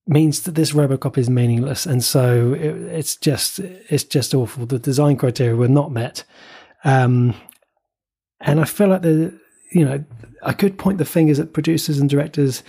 means 0.06 0.42
that 0.42 0.56
this 0.56 0.74
Robocop 0.74 1.18
is 1.18 1.30
meaningless, 1.30 1.86
and 1.86 2.04
so 2.04 2.54
it, 2.54 2.76
it's 2.76 3.16
just 3.16 3.60
it's 3.60 4.04
just 4.04 4.36
awful. 4.36 4.66
The 4.66 4.80
design 4.80 5.16
criteria 5.16 5.56
were 5.56 5.68
not 5.68 5.92
met, 5.92 6.24
um, 6.84 7.34
and 8.44 8.60
I 8.60 8.66
feel 8.66 8.90
like 8.90 9.02
the 9.02 9.38
you 9.72 9.84
know 9.84 10.04
I 10.44 10.54
could 10.54 10.78
point 10.78 10.98
the 10.98 11.06
fingers 11.06 11.40
at 11.40 11.54
producers 11.54 12.00
and 12.00 12.10
directors, 12.10 12.64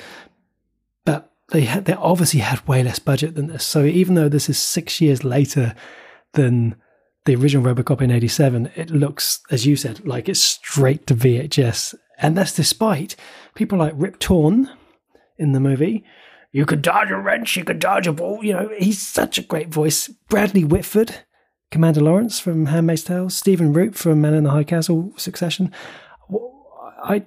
but 1.05 1.31
they 1.51 1.63
had 1.63 1.85
they 1.85 1.93
obviously 1.95 2.41
had 2.41 2.67
way 2.67 2.83
less 2.83 2.99
budget 2.99 3.35
than 3.35 3.49
this. 3.49 3.65
So 3.65 3.85
even 3.85 4.15
though 4.15 4.29
this 4.29 4.49
is 4.49 4.59
six 4.59 5.01
years 5.01 5.25
later 5.25 5.75
than 6.33 6.77
the 7.27 7.37
original 7.37 7.75
Robocop 7.75 8.01
in 8.01 8.11
'87, 8.11 8.71
it 8.75 8.91
looks, 8.91 9.41
as 9.51 9.67
you 9.67 9.77
said, 9.77 10.07
like 10.07 10.29
it's 10.29 10.41
straight 10.41 11.07
to 11.09 11.15
VHS, 11.15 11.95
and 12.19 12.37
that's 12.37 12.55
despite 12.55 13.17
people 13.55 13.79
like 13.79 13.93
Rip 13.97 14.19
Torn 14.19 14.71
in 15.37 15.53
the 15.53 15.61
movie 15.61 16.05
you 16.55 16.65
could 16.65 16.83
dodge 16.83 17.11
a 17.11 17.19
wrench, 17.19 17.57
you 17.57 17.65
could 17.65 17.81
dodge 17.81 18.07
a 18.07 18.13
ball. 18.13 18.45
You 18.45 18.53
know, 18.53 18.71
he's 18.79 19.05
such 19.05 19.39
a 19.39 19.43
great 19.43 19.71
voice. 19.71 20.07
Bradley 20.29 20.63
Whitford, 20.63 21.24
Commander 21.75 22.03
Lawrence 22.03 22.39
from 22.39 22.67
Handmaid's 22.67 23.03
Tale, 23.03 23.29
Stephen 23.29 23.73
Root 23.73 23.97
from 23.97 24.21
Man 24.21 24.33
in 24.33 24.45
the 24.45 24.51
High 24.51 24.63
Castle, 24.63 25.13
Succession. 25.17 25.73
I, 27.03 27.25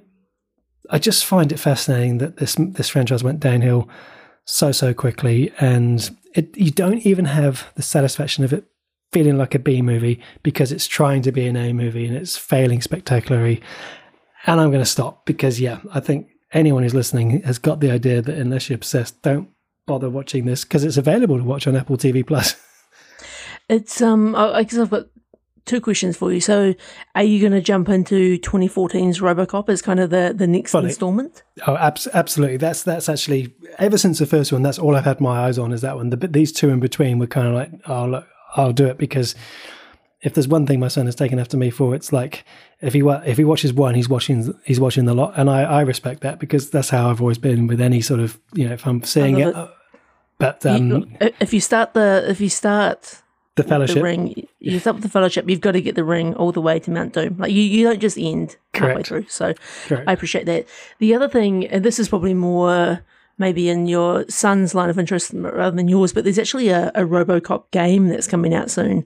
I 0.90 1.00
just 1.00 1.26
find 1.26 1.52
it 1.52 1.60
fascinating 1.60 2.20
that 2.20 2.38
this 2.38 2.56
this 2.58 2.88
franchise 2.88 3.26
went 3.26 3.42
downhill 3.42 3.90
so 4.46 4.72
so 4.72 4.94
quickly, 4.94 5.52
and 5.60 6.18
it, 6.34 6.56
you 6.56 6.72
don't 6.72 7.06
even 7.06 7.26
have 7.26 7.70
the 7.76 7.82
satisfaction 7.82 8.46
of 8.46 8.54
it 8.54 8.64
feeling 9.12 9.38
like 9.38 9.54
a 9.54 9.60
B 9.60 9.82
movie 9.82 10.24
because 10.44 10.72
it's 10.72 10.88
trying 10.88 11.24
to 11.24 11.34
be 11.34 11.46
an 11.46 11.58
A 11.58 11.74
movie 11.74 12.06
and 12.06 12.16
it's 12.16 12.38
failing 12.38 12.82
spectacularly. 12.82 13.62
And 14.46 14.62
I'm 14.62 14.70
going 14.70 14.82
to 14.82 14.90
stop 14.90 15.26
because 15.26 15.60
yeah, 15.60 15.82
I 15.94 16.00
think 16.00 16.30
anyone 16.54 16.84
who's 16.84 16.96
listening 16.96 17.42
has 17.42 17.60
got 17.60 17.82
the 17.82 17.92
idea 17.92 18.22
that 18.22 18.38
unless 18.38 18.70
you're 18.70 18.78
obsessed, 18.78 19.22
don't 19.24 19.50
bother 19.86 20.10
watching 20.10 20.46
this 20.46 20.64
because 20.64 20.86
it's 20.86 20.96
available 20.96 21.38
to 21.38 21.44
watch 21.44 21.68
on 21.68 21.76
Apple 21.76 21.98
TV 21.98 22.26
Plus. 22.26 22.56
It's 23.70 24.02
um, 24.02 24.36
I 24.36 24.64
guess 24.64 24.78
I've 24.78 24.90
got 24.90 25.08
two 25.66 25.82
questions 25.82 26.18
for 26.18 26.32
you. 26.32 26.40
So, 26.40 26.74
are 27.14 27.24
you 27.24 27.40
going 27.40 27.52
to 27.52 27.62
jump 27.62 27.90
into 27.90 28.40
2014's 28.40 29.20
RoboCop 29.20 29.70
as 29.70 29.82
kind 29.82 30.00
of 30.00 30.10
the 30.10 30.34
the 30.36 30.48
next 30.48 30.72
Funny. 30.72 30.88
installment? 30.88 31.44
Oh, 31.68 31.76
abs- 31.76 32.08
absolutely. 32.14 32.58
That's 32.58 32.84
that's 32.84 33.10
actually 33.10 33.54
ever 33.78 33.98
since 33.98 34.20
the 34.20 34.26
first 34.26 34.52
one. 34.52 34.64
That's 34.64 34.80
all 34.80 34.96
I've 34.96 35.06
had 35.06 35.22
my 35.22 35.46
eyes 35.46 35.58
on 35.58 35.72
is 35.72 35.82
that 35.82 35.96
one. 35.96 36.10
The, 36.10 36.18
these 36.28 36.52
two 36.52 36.70
in 36.70 36.80
between 36.80 37.20
were 37.20 37.28
kind 37.28 37.48
of 37.48 37.54
like, 37.54 37.88
look, 37.88 38.28
I'll 38.56 38.74
do 38.74 38.86
it 38.88 38.98
because 38.98 39.36
if 40.22 40.34
there's 40.34 40.48
one 40.48 40.66
thing 40.66 40.80
my 40.80 40.88
son 40.88 41.06
has 41.06 41.16
taken 41.16 41.38
after 41.38 41.58
me 41.58 41.70
for, 41.70 41.94
it's 41.94 42.12
like 42.12 42.44
if 42.82 42.94
he 42.94 43.02
if 43.26 43.38
he 43.38 43.44
watches 43.44 43.74
one, 43.74 43.96
he's 43.96 44.10
watching 44.10 44.54
he's 44.64 44.80
watching 44.80 45.06
the 45.06 45.14
lot, 45.14 45.34
and 45.38 45.50
I, 45.50 45.64
I 45.64 45.82
respect 45.82 46.22
that 46.22 46.40
because 46.40 46.70
that's 46.70 46.90
how 46.90 47.10
I've 47.10 47.22
always 47.22 47.38
been 47.38 47.68
with 47.68 47.82
any 47.82 48.02
sort 48.02 48.20
of 48.20 48.40
you 48.54 48.68
know 48.68 48.74
if 48.74 48.88
I'm 48.88 49.04
seeing 49.04 49.40
it. 49.40 49.56
it. 49.56 49.70
But 50.40 50.66
um, 50.68 50.92
you, 50.92 51.18
if 51.40 51.54
you 51.54 51.60
start 51.60 51.94
the 51.94 52.26
if 52.28 52.40
you 52.40 52.50
start 52.50 53.22
the 53.58 53.64
fellowship 53.64 53.96
the 53.96 54.04
ring, 54.04 54.48
you 54.60 54.80
start 54.80 54.96
with 54.96 55.04
the 55.04 55.10
fellowship, 55.10 55.50
you've 55.50 55.62
got 55.62 55.74
to 55.74 55.82
get 55.82 55.96
the 55.96 56.04
ring 56.04 56.34
all 56.36 56.52
the 56.52 56.62
way 56.62 56.80
to 56.80 56.92
Mount 56.92 57.14
Doom. 57.14 57.38
Like 57.38 57.52
you, 57.52 57.62
you 57.62 57.84
don't 57.84 58.00
just 58.00 58.18
end 58.18 58.56
Correct. 58.74 58.90
halfway 58.90 59.04
through. 59.04 59.26
So 59.28 59.54
Correct. 59.88 60.08
I 60.08 60.14
appreciate 60.14 60.46
that. 60.46 60.68
The 61.00 61.14
other 61.14 61.28
thing, 61.28 61.68
and 61.68 61.84
this 61.84 62.00
is 62.00 62.08
probably 62.08 62.34
more 62.34 63.02
maybe 63.40 63.70
in 63.70 63.86
your 63.86 64.26
son's 64.30 64.74
line 64.74 64.90
of 64.90 64.98
interest 64.98 65.32
rather 65.34 65.76
than 65.76 65.88
yours, 65.88 66.12
but 66.14 66.24
there's 66.24 66.40
actually 66.40 66.70
a, 66.70 66.90
a 66.96 67.02
RoboCop 67.02 67.70
game 67.72 68.08
that's 68.08 68.28
coming 68.28 68.54
out 68.54 68.72
soon 68.72 69.06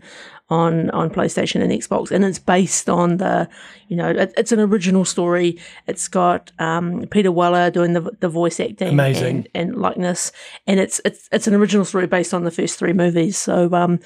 on 0.52 0.90
on 0.90 1.10
PlayStation 1.10 1.62
and 1.64 1.72
Xbox, 1.72 2.12
and 2.12 2.26
it's 2.26 2.38
based 2.38 2.90
on 2.90 3.18
the, 3.18 3.48
you 3.88 3.96
know, 3.96 4.10
it, 4.10 4.34
it's 4.38 4.52
an 4.52 4.60
original 4.60 5.06
story. 5.06 5.58
It's 5.88 6.10
got 6.10 6.52
um, 6.60 7.08
Peter 7.10 7.32
Weller 7.32 7.72
doing 7.72 7.94
the 7.94 8.02
the 8.20 8.28
voice 8.28 8.60
acting, 8.60 8.90
amazing, 8.90 9.48
and, 9.56 9.70
and, 9.70 9.76
likeness, 9.82 10.34
and 10.68 10.80
it's 10.80 11.00
it's 11.06 11.30
it's 11.32 11.48
an 11.48 11.56
original 11.56 11.86
story 11.86 12.06
based 12.06 12.34
on 12.34 12.44
the 12.44 12.52
first 12.52 12.78
three 12.78 12.92
movies. 12.92 13.38
So 13.38 13.74
um, 13.74 14.00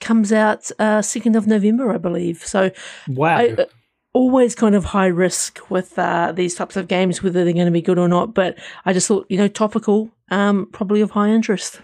comes 0.00 0.32
out 0.32 0.70
uh, 0.80 1.02
second 1.02 1.36
uh, 1.36 1.38
of 1.38 1.46
November, 1.46 1.92
I 1.94 1.98
believe. 1.98 2.44
So 2.44 2.72
wow. 3.06 3.36
I, 3.38 3.50
uh, 3.50 3.64
always 4.14 4.54
kind 4.54 4.74
of 4.74 4.84
high 4.86 5.06
risk 5.06 5.58
with 5.70 5.98
uh, 5.98 6.32
these 6.32 6.54
types 6.54 6.76
of 6.76 6.86
games, 6.86 7.22
whether 7.22 7.44
they're 7.44 7.54
going 7.54 7.64
to 7.64 7.72
be 7.72 7.80
good 7.80 7.98
or 7.98 8.08
not. 8.08 8.34
But 8.34 8.58
I 8.84 8.92
just 8.92 9.08
thought, 9.08 9.24
you 9.30 9.38
know, 9.38 9.48
topical, 9.48 10.10
um, 10.30 10.68
probably 10.72 11.00
of 11.00 11.12
high 11.12 11.30
interest. 11.30 11.80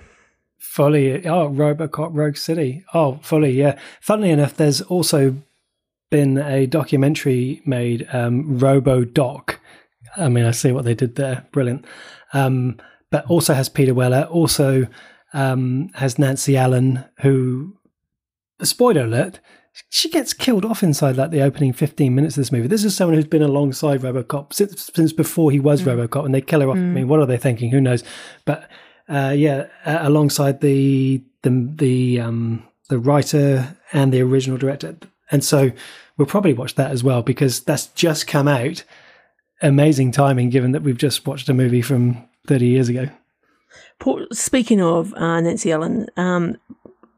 Fully. 0.59 1.27
Oh, 1.27 1.49
Robocop 1.49 2.11
Rogue 2.13 2.37
City. 2.37 2.85
Oh, 2.93 3.19
fully. 3.23 3.53
Yeah. 3.53 3.79
Funnily 4.01 4.31
enough, 4.31 4.57
there's 4.57 4.81
also 4.83 5.37
been 6.11 6.39
a 6.39 6.67
documentary 6.67 7.63
made, 7.65 8.07
um, 8.13 8.59
Robo 8.59 9.05
Doc. 9.05 9.61
I 10.17 10.29
mean, 10.29 10.45
I 10.45 10.51
see 10.51 10.73
what 10.73 10.85
they 10.85 10.95
did 10.95 11.17
there. 11.17 11.47
Brilliant. 11.53 11.85
Um, 12.33 12.79
but 13.11 13.25
also 13.27 13.55
has 13.55 13.69
Peter 13.69 13.95
Weller. 13.95 14.23
Also 14.31 14.87
um, 15.33 15.91
has 15.95 16.19
Nancy 16.19 16.57
Allen, 16.57 17.05
who, 17.21 17.77
spoiler 18.63 19.03
alert, 19.03 19.41
she 19.91 20.11
gets 20.11 20.33
killed 20.33 20.65
off 20.65 20.83
inside 20.83 21.17
like 21.17 21.31
the 21.31 21.43
opening 21.43 21.73
15 21.73 22.15
minutes 22.15 22.37
of 22.37 22.43
this 22.43 22.53
movie. 22.53 22.67
This 22.67 22.85
is 22.85 22.97
someone 22.97 23.15
who's 23.15 23.27
been 23.27 23.43
alongside 23.43 24.01
Robocop 24.01 24.53
since, 24.53 24.91
since 24.95 25.13
before 25.13 25.51
he 25.51 25.61
was 25.61 25.83
mm. 25.83 25.87
Robocop, 25.87 26.25
and 26.25 26.35
they 26.35 26.41
kill 26.41 26.61
her 26.61 26.71
off. 26.71 26.77
Mm. 26.77 26.91
I 26.91 26.95
mean, 26.95 27.09
what 27.09 27.21
are 27.21 27.27
they 27.27 27.37
thinking? 27.37 27.71
Who 27.71 27.81
knows? 27.81 28.03
But 28.45 28.69
uh, 29.09 29.35
yeah, 29.37 29.67
uh, 29.85 29.99
alongside 30.03 30.61
the 30.61 31.23
the 31.43 31.73
the 31.77 32.21
um, 32.21 32.63
the 32.89 32.99
writer 32.99 33.77
and 33.93 34.13
the 34.13 34.21
original 34.21 34.59
director, 34.59 34.97
and 35.31 35.45
so 35.45 35.71
we'll 36.17 36.27
probably 36.27 36.53
watch 36.53 36.75
that 36.75 36.91
as 36.91 37.03
well 37.03 37.23
because 37.23 37.61
that's 37.61 37.87
just 37.89 38.27
come 38.27 38.49
out. 38.49 38.85
Amazing 39.63 40.13
timing, 40.13 40.51
given 40.51 40.73
that 40.73 40.83
we've 40.83 40.99
just 40.99 41.27
watched 41.27 41.49
a 41.49 41.55
movie 41.55 41.83
from 41.83 42.29
30 42.47 42.67
years 42.67 42.89
ago. 42.89 43.09
Speaking 44.33 44.81
of 44.81 45.13
uh, 45.15 45.41
Nancy 45.41 45.73
Allen, 45.73 46.07
um, 46.17 46.57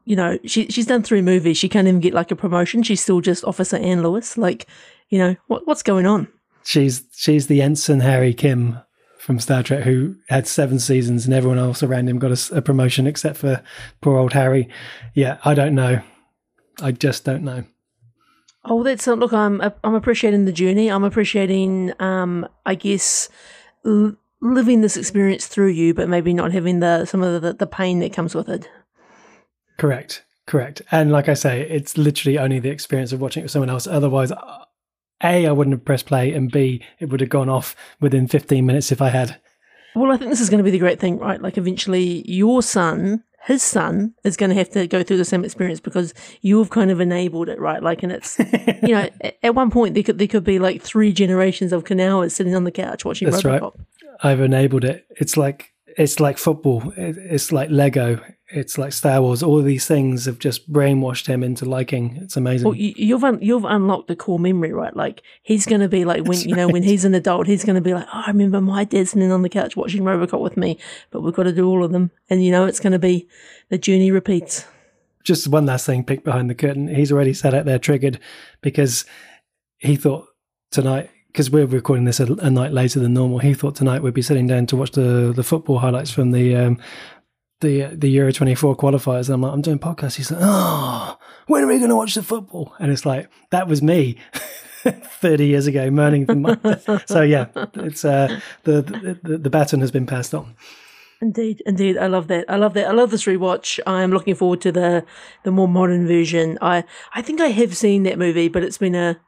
you 0.05 0.15
know, 0.15 0.39
she 0.45 0.67
she's 0.67 0.87
done 0.87 1.03
three 1.03 1.21
movies. 1.21 1.57
She 1.57 1.69
can't 1.69 1.87
even 1.87 1.99
get 1.99 2.13
like 2.13 2.31
a 2.31 2.35
promotion. 2.35 2.81
She's 2.83 3.01
still 3.01 3.21
just 3.21 3.45
Officer 3.45 3.77
Anne 3.77 4.01
Lewis. 4.01 4.37
Like, 4.37 4.65
you 5.09 5.19
know, 5.19 5.35
what 5.47 5.67
what's 5.67 5.83
going 5.83 6.07
on? 6.07 6.27
She's 6.63 7.03
she's 7.11 7.47
the 7.47 7.61
ensign 7.61 7.99
Harry 7.99 8.33
Kim 8.33 8.79
from 9.21 9.39
Star 9.39 9.61
Trek 9.61 9.83
who 9.83 10.15
had 10.29 10.47
seven 10.47 10.79
seasons 10.79 11.25
and 11.25 11.33
everyone 11.33 11.59
else 11.59 11.83
around 11.83 12.09
him 12.09 12.17
got 12.17 12.31
a, 12.31 12.57
a 12.57 12.61
promotion 12.61 13.05
except 13.05 13.37
for 13.37 13.61
poor 14.01 14.17
old 14.17 14.33
Harry. 14.33 14.67
Yeah, 15.13 15.37
I 15.45 15.53
don't 15.53 15.75
know. 15.75 16.01
I 16.81 16.91
just 16.91 17.23
don't 17.23 17.43
know. 17.43 17.63
Oh, 18.65 18.81
that's 18.83 19.07
uh, 19.07 19.13
look. 19.13 19.31
I'm 19.31 19.61
I'm 19.83 19.93
appreciating 19.93 20.45
the 20.45 20.51
journey. 20.51 20.89
I'm 20.89 21.03
appreciating, 21.03 21.93
um, 21.99 22.47
I 22.65 22.73
guess, 22.73 23.29
l- 23.85 24.15
living 24.41 24.81
this 24.81 24.97
experience 24.97 25.45
through 25.45 25.69
you, 25.69 25.93
but 25.93 26.09
maybe 26.09 26.33
not 26.33 26.51
having 26.51 26.79
the 26.79 27.05
some 27.05 27.21
of 27.21 27.43
the, 27.43 27.53
the 27.53 27.67
pain 27.67 27.99
that 27.99 28.13
comes 28.13 28.33
with 28.33 28.49
it. 28.49 28.67
Correct, 29.77 30.23
correct. 30.47 30.81
And 30.91 31.11
like 31.11 31.29
I 31.29 31.35
say, 31.35 31.61
it's 31.61 31.97
literally 31.97 32.39
only 32.39 32.59
the 32.59 32.69
experience 32.69 33.11
of 33.11 33.21
watching 33.21 33.41
it 33.41 33.45
with 33.45 33.51
someone 33.51 33.69
else. 33.69 33.85
Otherwise, 33.85 34.31
a, 35.23 35.47
I 35.47 35.51
wouldn't 35.51 35.73
have 35.73 35.85
pressed 35.85 36.05
play, 36.05 36.33
and 36.33 36.51
B, 36.51 36.83
it 36.99 37.09
would 37.09 37.21
have 37.21 37.29
gone 37.29 37.49
off 37.49 37.75
within 37.99 38.27
15 38.27 38.65
minutes 38.65 38.91
if 38.91 39.01
I 39.01 39.09
had. 39.09 39.39
Well, 39.95 40.11
I 40.11 40.17
think 40.17 40.29
this 40.29 40.41
is 40.41 40.49
going 40.49 40.59
to 40.59 40.63
be 40.63 40.71
the 40.71 40.79
great 40.79 40.99
thing, 40.99 41.19
right? 41.19 41.41
Like, 41.41 41.57
eventually, 41.57 42.29
your 42.29 42.61
son, 42.61 43.23
his 43.43 43.61
son, 43.61 44.13
is 44.23 44.37
going 44.37 44.49
to 44.49 44.55
have 44.55 44.69
to 44.71 44.87
go 44.87 45.03
through 45.03 45.17
the 45.17 45.25
same 45.25 45.43
experience 45.43 45.79
because 45.79 46.13
you've 46.41 46.69
kind 46.69 46.91
of 46.91 47.01
enabled 47.01 47.49
it, 47.49 47.59
right? 47.59 47.83
Like, 47.83 48.03
and 48.03 48.11
it's, 48.11 48.39
you 48.83 48.95
know, 48.95 49.09
at 49.43 49.55
one 49.55 49.69
point 49.69 49.93
there 49.93 50.03
could 50.03 50.17
there 50.17 50.27
could 50.27 50.43
be 50.43 50.59
like 50.59 50.81
three 50.81 51.11
generations 51.11 51.73
of 51.73 51.83
Kanauers 51.83 52.31
sitting 52.31 52.55
on 52.55 52.63
the 52.63 52.71
couch 52.71 53.03
watching 53.03 53.29
That's 53.29 53.43
Robocop. 53.43 53.75
Right. 53.75 54.13
I've 54.23 54.39
enabled 54.39 54.85
it. 54.85 55.05
It's 55.09 55.35
like 55.35 55.70
it's 55.97 56.19
like 56.19 56.37
football. 56.37 56.93
It's 56.95 57.51
like 57.51 57.69
Lego 57.69 58.19
it's 58.53 58.77
like 58.77 58.91
Star 58.91 59.21
Wars. 59.21 59.41
All 59.41 59.61
these 59.61 59.85
things 59.85 60.25
have 60.25 60.39
just 60.39 60.71
brainwashed 60.71 61.27
him 61.27 61.43
into 61.43 61.65
liking. 61.65 62.17
It's 62.17 62.35
amazing. 62.35 62.67
Well, 62.67 62.75
you've 62.75 63.23
un- 63.23 63.41
you've 63.41 63.63
unlocked 63.63 64.07
the 64.07 64.15
core 64.15 64.39
memory, 64.39 64.73
right? 64.73 64.95
Like 64.95 65.21
he's 65.41 65.65
going 65.65 65.81
to 65.81 65.87
be 65.87 66.05
like 66.05 66.23
when 66.23 66.31
That's 66.31 66.45
you 66.45 66.55
know 66.55 66.65
right. 66.65 66.73
when 66.73 66.83
he's 66.83 67.05
an 67.05 67.15
adult, 67.15 67.47
he's 67.47 67.63
going 67.63 67.75
to 67.75 67.81
be 67.81 67.93
like, 67.93 68.07
oh, 68.13 68.23
I 68.25 68.27
remember 68.27 68.59
my 68.61 68.83
dad 68.83 69.07
sitting 69.07 69.31
on 69.31 69.41
the 69.41 69.49
couch 69.49 69.75
watching 69.75 70.03
RoboCop 70.03 70.41
with 70.41 70.57
me, 70.57 70.77
but 71.11 71.21
we've 71.21 71.33
got 71.33 71.43
to 71.43 71.53
do 71.53 71.67
all 71.67 71.83
of 71.83 71.91
them, 71.91 72.11
and 72.29 72.43
you 72.43 72.51
know 72.51 72.65
it's 72.65 72.79
going 72.79 72.93
to 72.93 72.99
be 72.99 73.27
the 73.69 73.77
journey 73.77 74.11
repeats. 74.11 74.65
Just 75.23 75.47
one 75.47 75.65
last 75.65 75.85
thing, 75.85 76.03
pick 76.03 76.23
behind 76.23 76.49
the 76.49 76.55
curtain. 76.55 76.87
He's 76.87 77.11
already 77.11 77.33
sat 77.33 77.53
out 77.53 77.65
there 77.65 77.79
triggered 77.79 78.19
because 78.61 79.05
he 79.77 79.95
thought 79.95 80.27
tonight 80.71 81.09
because 81.31 81.49
we're 81.49 81.65
recording 81.65 82.05
this 82.05 82.19
a, 82.19 82.25
a, 82.39 82.49
night 82.49 82.73
later 82.73 82.99
than 82.99 83.13
normal. 83.13 83.39
He 83.39 83.53
thought 83.53 83.75
tonight 83.75 84.03
we'd 84.03 84.13
be 84.13 84.21
sitting 84.21 84.47
down 84.47 84.65
to 84.67 84.75
watch 84.75 84.91
the 84.91 85.31
the 85.33 85.43
football 85.43 85.79
highlights 85.79 86.11
from 86.11 86.31
the 86.31 86.55
um, 86.55 86.77
the 87.61 87.83
the 87.93 88.09
Euro 88.09 88.31
24 88.31 88.75
qualifiers. 88.75 89.27
And 89.27 89.35
I'm 89.35 89.41
like, 89.41 89.53
I'm 89.53 89.61
doing 89.61 89.79
podcasts. 89.79 90.15
He's 90.15 90.31
like, 90.31 90.41
oh, 90.43 91.17
when 91.47 91.63
are 91.63 91.67
we 91.67 91.77
going 91.77 91.89
to 91.89 91.95
watch 91.95 92.15
the 92.15 92.23
football? 92.23 92.73
And 92.79 92.91
it's 92.91 93.05
like, 93.05 93.29
that 93.51 93.67
was 93.67 93.81
me 93.81 94.17
30 94.83 95.45
years 95.45 95.67
ago 95.67 95.89
moaning. 95.89 96.25
so 97.05 97.21
yeah, 97.21 97.47
it's 97.75 98.03
uh, 98.03 98.39
the, 98.63 98.81
the, 99.23 99.37
the 99.37 99.49
baton 99.49 99.79
has 99.79 99.91
been 99.91 100.05
passed 100.05 100.33
on. 100.33 100.55
Indeed, 101.21 101.61
indeed, 101.67 101.97
I 101.97 102.07
love 102.07 102.27
that. 102.29 102.45
I 102.49 102.55
love 102.55 102.73
that. 102.73 102.87
I 102.87 102.91
love 102.91 103.11
this 103.11 103.25
rewatch. 103.25 103.79
I 103.85 104.01
am 104.01 104.11
looking 104.11 104.33
forward 104.33 104.59
to 104.61 104.71
the 104.71 105.05
the 105.43 105.51
more 105.51 105.67
modern 105.67 106.07
version. 106.07 106.57
I 106.61 106.83
I 107.13 107.21
think 107.21 107.39
I 107.39 107.49
have 107.49 107.77
seen 107.77 108.03
that 108.03 108.17
movie, 108.17 108.47
but 108.47 108.63
it's 108.63 108.79
been 108.79 108.95
a 108.95 109.19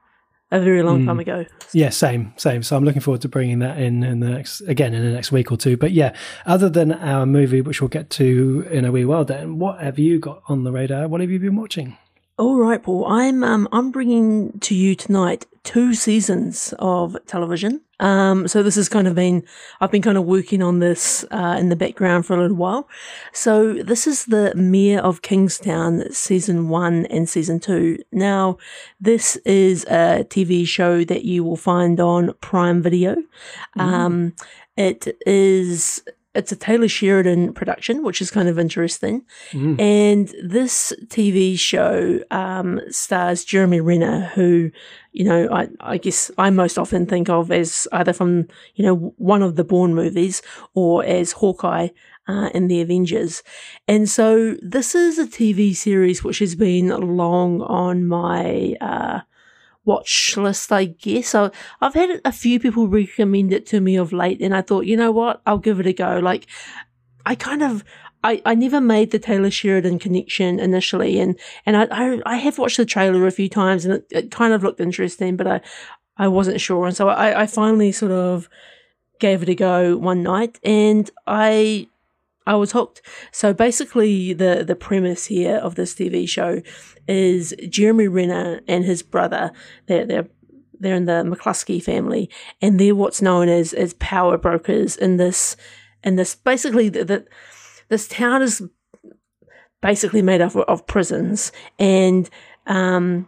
a 0.54 0.60
very 0.60 0.84
long 0.84 1.02
Mm. 1.02 1.06
time 1.08 1.20
ago. 1.20 1.46
Yeah, 1.74 1.90
same, 1.90 2.32
same. 2.38 2.62
So 2.64 2.78
I'm 2.78 2.84
looking 2.86 3.02
forward 3.02 3.22
to 3.22 3.30
bringing 3.30 3.60
that 3.60 3.78
in 3.80 4.04
in 4.04 4.20
the 4.20 4.30
next 4.30 4.62
again 4.62 4.94
in 4.94 5.04
the 5.04 5.12
next 5.12 5.32
week 5.32 5.52
or 5.52 5.58
two. 5.58 5.76
But 5.78 5.92
yeah, 5.92 6.14
other 6.46 6.70
than 6.70 6.92
our 6.94 7.26
movie, 7.26 7.62
which 7.62 7.82
we'll 7.82 7.88
get 8.00 8.10
to 8.12 8.66
in 8.72 8.86
a 8.86 8.92
wee 8.92 9.06
while, 9.06 9.26
then 9.26 9.58
what 9.60 9.82
have 9.82 9.98
you 10.00 10.20
got 10.20 10.42
on 10.48 10.64
the 10.64 10.72
radar? 10.72 11.08
What 11.08 11.20
have 11.22 11.32
you 11.32 11.40
been 11.40 11.56
watching? 11.56 11.98
All 12.38 12.58
right, 12.60 12.82
Paul. 12.82 13.06
I'm 13.08 13.44
um, 13.44 13.68
I'm 13.72 13.92
bringing 13.92 14.60
to 14.62 14.74
you 14.76 14.96
tonight 14.96 15.46
two 15.64 15.94
seasons 15.94 16.74
of 16.80 17.16
television. 17.28 17.82
Um, 18.04 18.50
so 18.50 18.62
this 18.62 18.76
has 18.76 18.90
kind 18.90 19.08
of 19.08 19.16
been 19.16 19.44
I've 19.80 19.90
been 19.92 20.02
kind 20.02 20.18
of 20.18 20.26
working 20.26 20.62
on 20.62 20.80
this 20.80 21.26
uh, 21.32 21.56
in 21.58 21.70
the 21.70 21.76
background 21.76 22.26
for 22.26 22.36
a 22.36 22.42
little 22.42 22.58
while. 22.58 22.90
So 23.32 23.74
this 23.74 24.06
is 24.06 24.26
the 24.26 24.54
Mayor 24.56 25.00
of 25.00 25.22
Kingstown 25.22 26.12
season 26.12 26.68
one 26.68 27.06
and 27.06 27.30
season 27.30 27.62
two. 27.62 27.98
Now 28.12 28.58
this 29.00 29.38
is 29.46 29.86
a 29.86 30.26
TV 30.30 30.68
show 30.68 31.06
that 31.06 31.24
you 31.24 31.46
will 31.46 31.56
find 31.56 32.00
on 32.02 32.34
Prime 32.42 32.82
Video. 32.82 33.16
Um, 33.78 34.34
it 34.76 35.08
is 35.26 36.04
it's 36.36 36.52
a 36.52 36.56
Taylor 36.56 36.88
Sheridan 36.88 37.54
production, 37.54 38.04
which 38.04 38.22
is 38.22 38.32
kind 38.32 38.50
of 38.50 38.58
interesting. 38.58 39.24
Mm. 39.52 39.80
And 39.80 40.34
this 40.44 40.92
TV 41.06 41.58
show 41.58 42.22
um, 42.32 42.82
stars 42.90 43.46
Jeremy 43.46 43.82
Renner, 43.82 44.32
who, 44.34 44.72
you 45.12 45.26
know, 45.26 45.48
I, 45.52 45.68
I 45.80 45.98
guess 45.98 46.32
I 46.38 46.50
most 46.50 46.80
often 46.80 47.06
think 47.06 47.30
of 47.30 47.52
as 47.52 47.88
either 47.92 48.14
from, 48.14 48.48
you 48.76 48.84
know, 48.84 49.14
one 49.18 49.44
of 49.44 49.56
the 49.56 49.64
Bourne 49.64 49.94
movies 49.94 50.42
or 50.74 51.06
as 51.06 51.34
Hawkeye 51.34 51.90
uh, 52.28 52.50
in 52.54 52.68
the 52.68 52.82
Avengers. 52.82 53.44
And 53.88 54.10
so 54.10 54.56
this 54.62 54.96
is 54.96 55.20
a 55.20 55.28
TV 55.28 55.76
series 55.76 56.24
which 56.24 56.40
has 56.40 56.56
been 56.56 56.88
long 57.18 57.62
on 57.62 58.08
my 58.08 58.76
uh, 58.82 59.20
watch 59.86 60.38
list, 60.38 60.72
I 60.72 60.86
guess. 60.86 61.36
I, 61.36 61.52
I've 61.82 61.94
had 61.94 62.22
a 62.26 62.32
few 62.32 62.60
people 62.60 62.88
recommend 62.88 63.54
it 63.54 63.66
to 63.68 63.82
me 63.82 63.96
of 63.96 64.14
late, 64.14 64.42
and 64.42 64.56
I 64.56 64.62
thought, 64.62 64.86
you 64.86 64.98
know 64.98 65.12
what, 65.12 65.42
I'll 65.46 65.58
give 65.58 65.80
it 65.80 65.88
a 65.88 65.94
go. 65.94 66.20
Like, 66.20 66.48
I 67.26 67.36
kind 67.36 67.64
of. 67.64 67.84
I, 68.26 68.42
I 68.46 68.56
never 68.56 68.80
made 68.80 69.12
the 69.12 69.20
Taylor 69.20 69.52
Sheridan 69.52 70.00
connection 70.00 70.58
initially, 70.58 71.20
and, 71.20 71.38
and 71.66 71.76
I, 71.76 71.88
I 71.92 72.22
I 72.26 72.36
have 72.38 72.58
watched 72.58 72.78
the 72.78 72.86
trailer 72.86 73.28
a 73.28 73.32
few 73.32 73.50
times, 73.50 73.84
and 73.84 73.96
it, 73.96 74.06
it 74.12 74.32
kind 74.32 74.54
of 74.54 74.64
looked 74.64 74.80
interesting, 74.80 75.36
but 75.36 75.46
I 75.46 75.60
I 76.16 76.30
wasn't 76.30 76.62
sure, 76.62 76.88
and 76.88 76.96
so 76.96 77.10
I, 77.10 77.42
I 77.42 77.48
finally 77.48 77.92
sort 77.92 78.14
of 78.14 78.48
gave 79.20 79.44
it 79.44 79.50
a 79.50 79.56
go 79.56 79.98
one 79.98 80.24
night, 80.24 80.58
and 80.64 81.12
I 81.28 81.90
I 82.46 82.56
was 82.56 82.72
hooked. 82.72 83.02
So 83.32 83.54
basically, 83.54 84.34
the 84.34 84.64
the 84.66 84.76
premise 84.76 85.26
here 85.26 85.58
of 85.58 85.76
this 85.76 85.94
TV 85.94 86.28
show 86.28 86.62
is 87.08 87.54
Jeremy 87.70 88.08
Renner 88.08 88.62
and 88.68 88.84
his 88.84 89.04
brother. 89.04 89.52
They're 89.88 90.06
they're 90.06 90.28
they're 90.80 90.96
in 90.96 91.06
the 91.06 91.24
McCluskey 91.24 91.82
family, 91.82 92.30
and 92.62 92.80
they're 92.80 92.96
what's 92.96 93.22
known 93.22 93.50
as 93.50 93.74
as 93.74 93.94
power 93.96 94.38
brokers 94.38 94.96
in 94.98 95.18
this 95.18 95.56
in 96.04 96.16
this 96.16 96.36
basically 96.36 96.90
the 96.90 97.26
this 97.90 98.08
town 98.08 98.42
is 98.42 98.62
basically 99.82 100.22
made 100.22 100.42
up 100.42 100.56
of, 100.56 100.64
of 100.64 100.88
prisons, 100.88 101.52
and 101.80 102.30
um, 102.68 103.28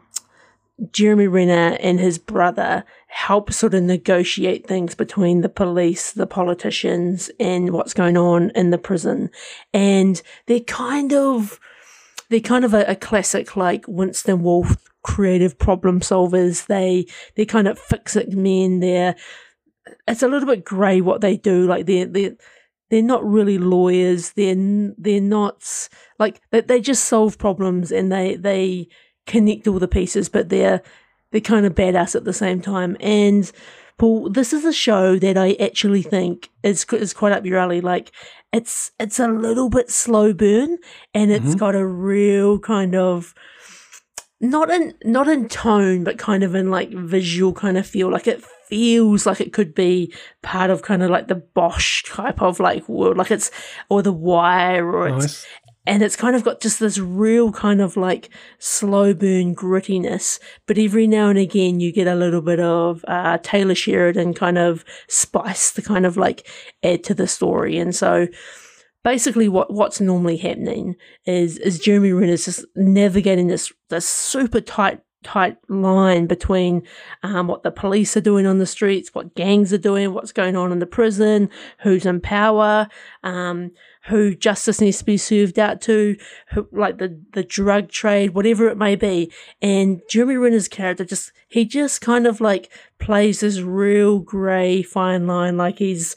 Jeremy 0.91 1.27
Renner 1.27 1.77
and 1.79 1.99
his 1.99 2.17
brother 2.17 2.83
help 3.07 3.51
sort 3.53 3.73
of 3.73 3.83
negotiate 3.83 4.67
things 4.67 4.93
between 4.93 5.41
the 5.41 5.49
police, 5.49 6.11
the 6.11 6.27
politicians, 6.27 7.31
and 7.39 7.71
what's 7.71 7.93
going 7.93 8.17
on 8.17 8.51
in 8.55 8.71
the 8.71 8.77
prison. 8.77 9.29
And 9.73 10.21
they're 10.47 10.59
kind 10.59 11.13
of 11.13 11.59
they're 12.29 12.39
kind 12.39 12.65
of 12.65 12.73
a, 12.73 12.83
a 12.85 12.95
classic 12.95 13.55
like 13.55 13.85
Winston 13.87 14.43
Wolfe 14.43 14.75
creative 15.03 15.57
problem 15.57 16.01
solvers. 16.01 16.67
They 16.67 17.07
they're 17.35 17.45
kind 17.45 17.67
of 17.67 17.79
fix 17.79 18.15
it 18.15 18.33
men. 18.33 18.79
They're 18.79 19.15
it's 20.07 20.23
a 20.23 20.27
little 20.27 20.47
bit 20.47 20.65
grey 20.65 20.99
what 20.99 21.21
they 21.21 21.37
do. 21.37 21.67
Like 21.67 21.85
they're 21.85 22.07
they're 22.07 22.35
they're 22.89 23.01
not 23.01 23.25
really 23.25 23.57
lawyers. 23.57 24.33
They're 24.33 24.55
they're 24.97 25.21
not 25.21 25.89
like 26.19 26.41
they, 26.51 26.61
they 26.61 26.81
just 26.81 27.05
solve 27.05 27.37
problems 27.37 27.91
and 27.91 28.11
they 28.11 28.35
they 28.35 28.89
connect 29.25 29.67
all 29.67 29.79
the 29.79 29.87
pieces, 29.87 30.29
but 30.29 30.49
they're 30.49 30.81
they're 31.31 31.41
kind 31.41 31.65
of 31.65 31.75
badass 31.75 32.15
at 32.15 32.23
the 32.23 32.33
same 32.33 32.61
time. 32.61 32.95
And 32.99 33.51
Paul, 33.97 34.29
this 34.29 34.53
is 34.53 34.65
a 34.65 34.73
show 34.73 35.17
that 35.19 35.37
I 35.37 35.53
actually 35.53 36.01
think 36.01 36.49
is 36.63 36.85
is 36.91 37.13
quite 37.13 37.31
up 37.33 37.45
your 37.45 37.57
alley. 37.57 37.81
Like 37.81 38.11
it's 38.53 38.91
it's 38.99 39.19
a 39.19 39.27
little 39.27 39.69
bit 39.69 39.89
slow 39.89 40.33
burn, 40.33 40.77
and 41.13 41.31
it's 41.31 41.55
Mhm. 41.55 41.59
got 41.59 41.75
a 41.75 41.85
real 41.85 42.59
kind 42.59 42.95
of 42.95 43.33
not 44.41 44.69
in 44.69 44.93
not 45.03 45.27
in 45.27 45.47
tone, 45.47 46.03
but 46.03 46.17
kind 46.17 46.43
of 46.43 46.55
in 46.55 46.69
like 46.69 46.89
visual 46.91 47.53
kind 47.53 47.77
of 47.77 47.87
feel. 47.87 48.09
Like 48.11 48.27
it 48.27 48.43
feels 48.67 49.25
like 49.25 49.39
it 49.39 49.53
could 49.53 49.73
be 49.75 50.13
part 50.41 50.69
of 50.69 50.81
kind 50.81 51.03
of 51.03 51.09
like 51.09 51.27
the 51.27 51.35
Bosch 51.35 52.03
type 52.03 52.41
of 52.41 52.59
like 52.59 52.87
world, 52.89 53.17
like 53.17 53.31
it's 53.31 53.49
or 53.89 54.01
the 54.01 54.11
Wire, 54.13 54.89
or 54.91 55.07
it's 55.07 55.17
Nice. 55.25 55.45
And 55.87 56.01
it's 56.01 56.15
kind 56.15 56.35
of 56.35 56.43
got 56.43 56.61
just 56.61 56.79
this 56.79 56.97
real 56.97 57.51
kind 57.51 57.81
of 57.81 57.95
like 57.97 58.29
slow 58.59 59.13
burn 59.13 59.55
grittiness. 59.55 60.39
But 60.65 60.77
every 60.77 61.07
now 61.07 61.29
and 61.29 61.39
again 61.39 61.79
you 61.79 61.91
get 61.91 62.07
a 62.07 62.15
little 62.15 62.41
bit 62.41 62.59
of 62.59 63.03
uh, 63.07 63.37
taylor 63.43 63.75
sheridan 63.75 64.33
kind 64.33 64.57
of 64.57 64.83
spice 65.07 65.71
to 65.73 65.81
kind 65.81 66.05
of 66.05 66.17
like 66.17 66.47
add 66.83 67.03
to 67.05 67.13
the 67.13 67.27
story. 67.27 67.77
And 67.77 67.95
so 67.95 68.27
basically 69.03 69.47
what 69.47 69.71
what's 69.71 70.01
normally 70.01 70.35
happening 70.35 70.95
is 71.25 71.59
is 71.59 71.79
jeremy 71.79 72.11
renner's 72.11 72.45
just 72.45 72.65
navigating 72.75 73.47
this 73.47 73.71
this 73.89 74.07
super 74.07 74.59
tight 74.59 74.99
tight 75.23 75.57
line 75.69 76.27
between 76.27 76.83
um, 77.23 77.47
what 77.47 77.63
the 77.63 77.71
police 77.71 78.15
are 78.17 78.21
doing 78.21 78.45
on 78.45 78.57
the 78.57 78.65
streets 78.65 79.13
what 79.13 79.33
gangs 79.35 79.71
are 79.71 79.77
doing 79.77 80.13
what's 80.13 80.31
going 80.31 80.55
on 80.55 80.71
in 80.71 80.79
the 80.79 80.85
prison 80.85 81.49
who's 81.79 82.05
in 82.05 82.21
power. 82.21 82.87
Um, 83.23 83.71
who 84.07 84.35
justice 84.35 84.79
needs 84.79 84.99
to 84.99 85.05
be 85.05 85.17
served 85.17 85.57
out 85.57 85.81
to, 85.81 86.15
who, 86.51 86.67
like 86.71 86.99
the, 86.99 87.19
the 87.33 87.43
drug 87.43 87.89
trade, 87.89 88.35
whatever 88.35 88.67
it 88.67 88.77
may 88.77 88.95
be. 88.95 89.31
And 89.61 90.01
Jeremy 90.09 90.35
Renner's 90.35 90.67
character 90.67 91.03
just, 91.03 91.31
he 91.47 91.65
just 91.65 92.01
kind 92.01 92.27
of 92.27 92.39
like 92.39 92.71
plays 92.99 93.39
this 93.39 93.59
real 93.61 94.19
grey 94.19 94.83
fine 94.83 95.25
line, 95.25 95.57
like 95.57 95.79
he's, 95.79 96.15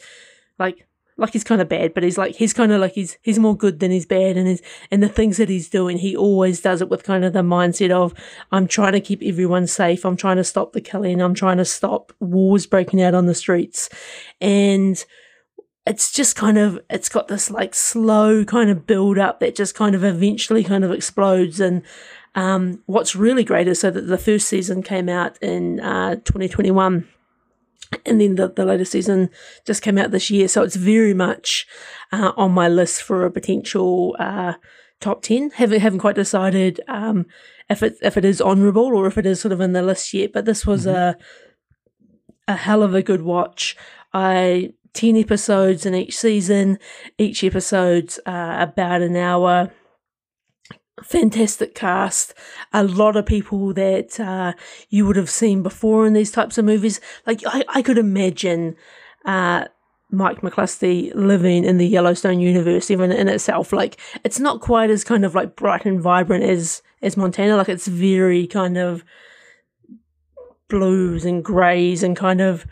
like, 0.58 0.86
like 1.16 1.32
he's 1.32 1.44
kind 1.44 1.60
of 1.60 1.68
bad, 1.68 1.94
but 1.94 2.02
he's 2.02 2.18
like, 2.18 2.36
he's 2.36 2.52
kind 2.52 2.72
of 2.72 2.80
like, 2.80 2.92
he's, 2.92 3.16
he's 3.22 3.38
more 3.38 3.56
good 3.56 3.80
than 3.80 3.90
he's 3.90 4.06
bad. 4.06 4.36
And 4.36 4.46
his, 4.46 4.62
and 4.90 5.02
the 5.02 5.08
things 5.08 5.38
that 5.38 5.48
he's 5.48 5.68
doing, 5.68 5.98
he 5.98 6.14
always 6.14 6.60
does 6.60 6.82
it 6.82 6.90
with 6.90 7.02
kind 7.02 7.24
of 7.24 7.32
the 7.32 7.40
mindset 7.40 7.90
of, 7.90 8.14
I'm 8.52 8.68
trying 8.68 8.92
to 8.92 9.00
keep 9.00 9.22
everyone 9.22 9.66
safe. 9.66 10.04
I'm 10.04 10.16
trying 10.16 10.36
to 10.36 10.44
stop 10.44 10.74
the 10.74 10.80
killing. 10.80 11.20
I'm 11.20 11.34
trying 11.34 11.56
to 11.56 11.64
stop 11.64 12.12
wars 12.20 12.66
breaking 12.66 13.02
out 13.02 13.14
on 13.14 13.26
the 13.26 13.34
streets. 13.34 13.88
And, 14.40 15.04
it's 15.88 16.12
just 16.12 16.36
kind 16.36 16.58
of 16.58 16.78
it's 16.90 17.08
got 17.08 17.28
this 17.28 17.50
like 17.50 17.74
slow 17.74 18.44
kind 18.44 18.68
of 18.68 18.86
build 18.86 19.18
up 19.18 19.40
that 19.40 19.56
just 19.56 19.74
kind 19.74 19.94
of 19.94 20.04
eventually 20.04 20.62
kind 20.62 20.84
of 20.84 20.92
explodes. 20.92 21.60
And 21.60 21.82
um, 22.34 22.82
what's 22.84 23.16
really 23.16 23.42
great 23.42 23.66
is 23.66 23.80
so 23.80 23.90
that 23.90 24.02
the 24.02 24.18
first 24.18 24.48
season 24.48 24.82
came 24.82 25.08
out 25.08 25.42
in 25.42 25.80
uh, 25.80 26.16
2021 26.16 27.08
and 28.04 28.20
then 28.20 28.34
the, 28.34 28.48
the 28.48 28.66
latest 28.66 28.92
season 28.92 29.30
just 29.66 29.82
came 29.82 29.96
out 29.96 30.10
this 30.10 30.30
year. 30.30 30.46
So 30.46 30.62
it's 30.62 30.76
very 30.76 31.14
much 31.14 31.66
uh, 32.12 32.32
on 32.36 32.52
my 32.52 32.68
list 32.68 33.02
for 33.02 33.24
a 33.24 33.30
potential 33.30 34.14
uh, 34.18 34.54
top 35.00 35.22
10 35.22 35.52
haven't, 35.52 35.80
haven't 35.80 36.00
quite 36.00 36.16
decided 36.16 36.82
um, 36.86 37.24
if 37.70 37.82
it 37.82 37.96
if 38.02 38.16
it 38.18 38.26
is 38.26 38.42
honorable 38.42 38.86
or 38.86 39.06
if 39.06 39.16
it 39.16 39.24
is 39.24 39.40
sort 39.40 39.52
of 39.52 39.60
in 39.60 39.72
the 39.72 39.80
list 39.80 40.12
yet 40.12 40.32
but 40.32 40.44
this 40.44 40.66
was 40.66 40.86
a 40.86 41.16
a 42.48 42.56
hell 42.56 42.82
of 42.82 42.94
a 42.94 43.02
good 43.02 43.22
watch. 43.22 43.76
I 44.12 44.72
10 44.98 45.16
episodes 45.16 45.86
in 45.86 45.94
each 45.94 46.16
season. 46.16 46.76
Each 47.18 47.44
episode's 47.44 48.18
uh, 48.26 48.56
about 48.58 49.00
an 49.00 49.14
hour. 49.14 49.70
Fantastic 51.04 51.76
cast. 51.76 52.34
A 52.72 52.82
lot 52.82 53.14
of 53.14 53.24
people 53.24 53.72
that 53.74 54.18
uh, 54.18 54.54
you 54.90 55.06
would 55.06 55.14
have 55.14 55.30
seen 55.30 55.62
before 55.62 56.04
in 56.04 56.14
these 56.14 56.32
types 56.32 56.58
of 56.58 56.64
movies. 56.64 57.00
Like, 57.28 57.42
I, 57.46 57.64
I 57.68 57.80
could 57.80 57.96
imagine 57.96 58.74
uh, 59.24 59.66
Mike 60.10 60.40
McCluskey 60.40 61.14
living 61.14 61.64
in 61.64 61.78
the 61.78 61.86
Yellowstone 61.86 62.40
universe, 62.40 62.90
even 62.90 63.12
in 63.12 63.28
itself. 63.28 63.72
Like, 63.72 64.00
it's 64.24 64.40
not 64.40 64.60
quite 64.60 64.90
as 64.90 65.04
kind 65.04 65.24
of 65.24 65.32
like 65.32 65.54
bright 65.54 65.84
and 65.84 66.00
vibrant 66.00 66.42
as, 66.42 66.82
as 67.02 67.16
Montana. 67.16 67.56
Like, 67.56 67.68
it's 67.68 67.86
very 67.86 68.48
kind 68.48 68.76
of 68.76 69.04
blues 70.68 71.24
and 71.24 71.44
greys 71.44 72.02
and 72.02 72.16
kind 72.16 72.40
of 72.40 72.66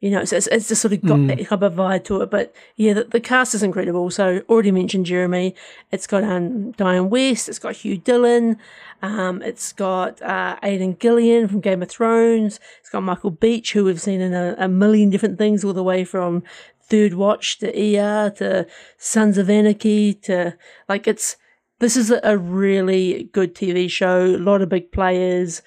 you 0.00 0.10
know, 0.10 0.20
it's, 0.20 0.32
it's, 0.32 0.46
it's 0.48 0.68
just 0.68 0.80
sort 0.82 0.94
of 0.94 1.02
got 1.02 1.18
Mm. 1.18 1.26
that 1.28 1.46
type 1.48 1.62
of 1.62 1.74
vibe 1.74 2.04
to 2.04 2.20
it. 2.22 2.30
But 2.30 2.54
yeah, 2.76 2.92
the, 2.92 3.04
the 3.04 3.20
cast 3.20 3.54
is 3.54 3.62
incredible. 3.64 4.10
So 4.10 4.42
already 4.48 4.70
mentioned 4.70 5.06
Jeremy. 5.06 5.54
It's 5.90 6.06
got 6.06 6.22
um, 6.22 6.72
Dianne 6.74 7.10
Wiest. 7.10 7.48
It's 7.48 7.58
got 7.58 7.74
Hugh 7.76 7.98
Dillon. 7.98 8.58
Um, 9.02 9.42
it's 9.42 9.72
got 9.72 10.22
uh, 10.22 10.56
Aidan 10.62 10.94
Gillen 10.94 11.48
from 11.48 11.60
Game 11.60 11.82
of 11.82 11.88
Thrones. 11.88 12.60
It's 12.80 12.90
got 12.90 13.00
Michael 13.02 13.30
Beach, 13.32 13.72
who 13.72 13.84
we've 13.84 14.00
seen 14.00 14.20
in 14.20 14.34
a, 14.34 14.54
a 14.58 14.68
million 14.68 15.10
different 15.10 15.36
things, 15.38 15.64
all 15.64 15.72
the 15.72 15.82
way 15.82 16.04
from 16.04 16.44
Third 16.80 17.14
Watch 17.14 17.58
to 17.58 17.68
ER 17.68 18.30
to 18.38 18.66
Sons 18.98 19.36
of 19.36 19.50
Anarchy 19.50 20.14
to 20.14 20.56
like 20.88 21.06
it's. 21.08 21.36
This 21.80 21.96
is 21.96 22.10
a, 22.10 22.20
a 22.24 22.36
really 22.36 23.24
good 23.32 23.54
TV 23.54 23.88
show. 23.90 24.26
A 24.26 24.36
lot 24.38 24.62
of 24.62 24.68
big 24.68 24.90
players 24.92 25.62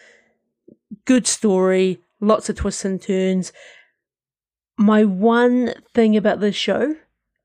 good 1.05 1.25
story, 1.25 1.99
lots 2.19 2.49
of 2.49 2.55
twists 2.57 2.83
and 2.85 3.01
turns. 3.01 3.53
My 4.77 5.03
one 5.03 5.73
thing 5.93 6.17
about 6.17 6.39
this 6.39 6.55
show 6.55 6.95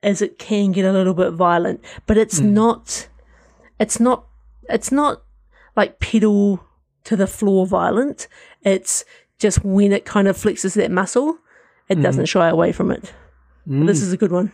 is 0.02 0.22
it 0.22 0.38
can 0.38 0.72
get 0.72 0.84
a 0.84 0.92
little 0.92 1.14
bit 1.14 1.32
violent, 1.32 1.80
but 2.06 2.16
it's 2.16 2.40
Mm. 2.40 2.50
not. 2.52 3.08
It's 3.80 3.98
not. 4.00 4.26
It's 4.68 4.90
not 4.92 5.22
like 5.76 5.98
pedal 6.00 6.60
to 7.04 7.16
the 7.16 7.26
floor 7.26 7.66
violent. 7.66 8.26
It's 8.62 9.04
just 9.38 9.64
when 9.64 9.92
it 9.92 10.04
kind 10.04 10.28
of 10.28 10.36
flexes 10.36 10.74
that 10.74 10.90
muscle, 10.90 11.38
it 11.88 11.96
doesn't 12.02 12.26
shy 12.26 12.48
away 12.48 12.72
from 12.72 12.90
it. 12.90 13.12
Mm. 13.68 13.86
This 13.86 14.00
is 14.02 14.12
a 14.12 14.16
good 14.16 14.32
one. 14.32 14.52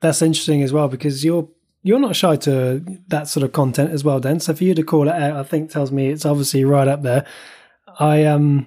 That's 0.00 0.22
interesting 0.22 0.62
as 0.62 0.72
well 0.72 0.88
because 0.88 1.24
you're 1.24 1.48
you're 1.82 1.98
not 1.98 2.14
shy 2.14 2.36
to 2.36 2.82
that 3.08 3.26
sort 3.26 3.42
of 3.42 3.52
content 3.52 3.90
as 3.90 4.04
well, 4.04 4.20
Dan. 4.20 4.38
So 4.40 4.54
for 4.54 4.64
you 4.64 4.74
to 4.74 4.82
call 4.82 5.08
it 5.08 5.14
out, 5.14 5.36
I 5.36 5.42
think 5.42 5.70
tells 5.70 5.90
me 5.90 6.08
it's 6.10 6.26
obviously 6.26 6.64
right 6.64 6.86
up 6.88 7.02
there. 7.02 7.26
I 7.98 8.24
um 8.24 8.66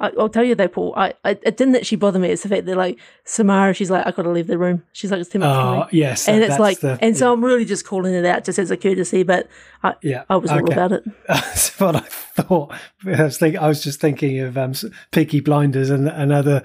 I, 0.00 0.10
I'll 0.18 0.28
tell 0.28 0.42
you 0.44 0.54
though, 0.54 0.66
Paul. 0.68 0.94
I, 0.96 1.12
I 1.24 1.30
it 1.42 1.56
didn't 1.56 1.76
actually 1.76 1.98
bother 1.98 2.18
me. 2.18 2.28
It's 2.30 2.42
the 2.42 2.48
fact 2.48 2.66
that 2.66 2.76
like 2.76 2.98
Samara, 3.24 3.74
she's 3.74 3.90
like, 3.90 4.06
I 4.06 4.10
got 4.10 4.22
to 4.22 4.30
leave 4.30 4.46
the 4.46 4.58
room. 4.58 4.82
She's 4.92 5.10
like, 5.10 5.20
it's 5.20 5.30
too 5.30 5.38
much 5.38 5.54
for 5.54 5.60
oh 5.60 5.80
me. 5.80 5.86
yes, 5.92 6.26
And 6.26 6.42
that- 6.42 6.50
it's 6.50 6.58
like, 6.58 6.80
the- 6.80 6.98
and 7.00 7.16
so 7.16 7.32
I'm 7.32 7.44
really 7.44 7.64
just 7.64 7.84
calling 7.86 8.14
it 8.14 8.24
out 8.24 8.44
just 8.44 8.58
as 8.58 8.70
a 8.70 8.76
courtesy. 8.76 9.22
But 9.22 9.48
I, 9.82 9.94
yeah, 10.02 10.24
I 10.30 10.36
was 10.36 10.50
all 10.50 10.72
about 10.72 10.92
it. 10.92 11.04
That's 11.28 11.78
what 11.78 11.96
I 11.96 12.00
thought. 12.00 12.72
I 13.06 13.22
was 13.24 13.38
thinking. 13.38 13.60
I 13.60 13.68
was 13.68 13.82
just 13.84 14.00
thinking 14.00 14.40
of 14.40 14.56
um, 14.58 14.72
Peaky 15.12 15.40
Blinders 15.40 15.90
and, 15.90 16.08
and 16.08 16.32
other 16.32 16.62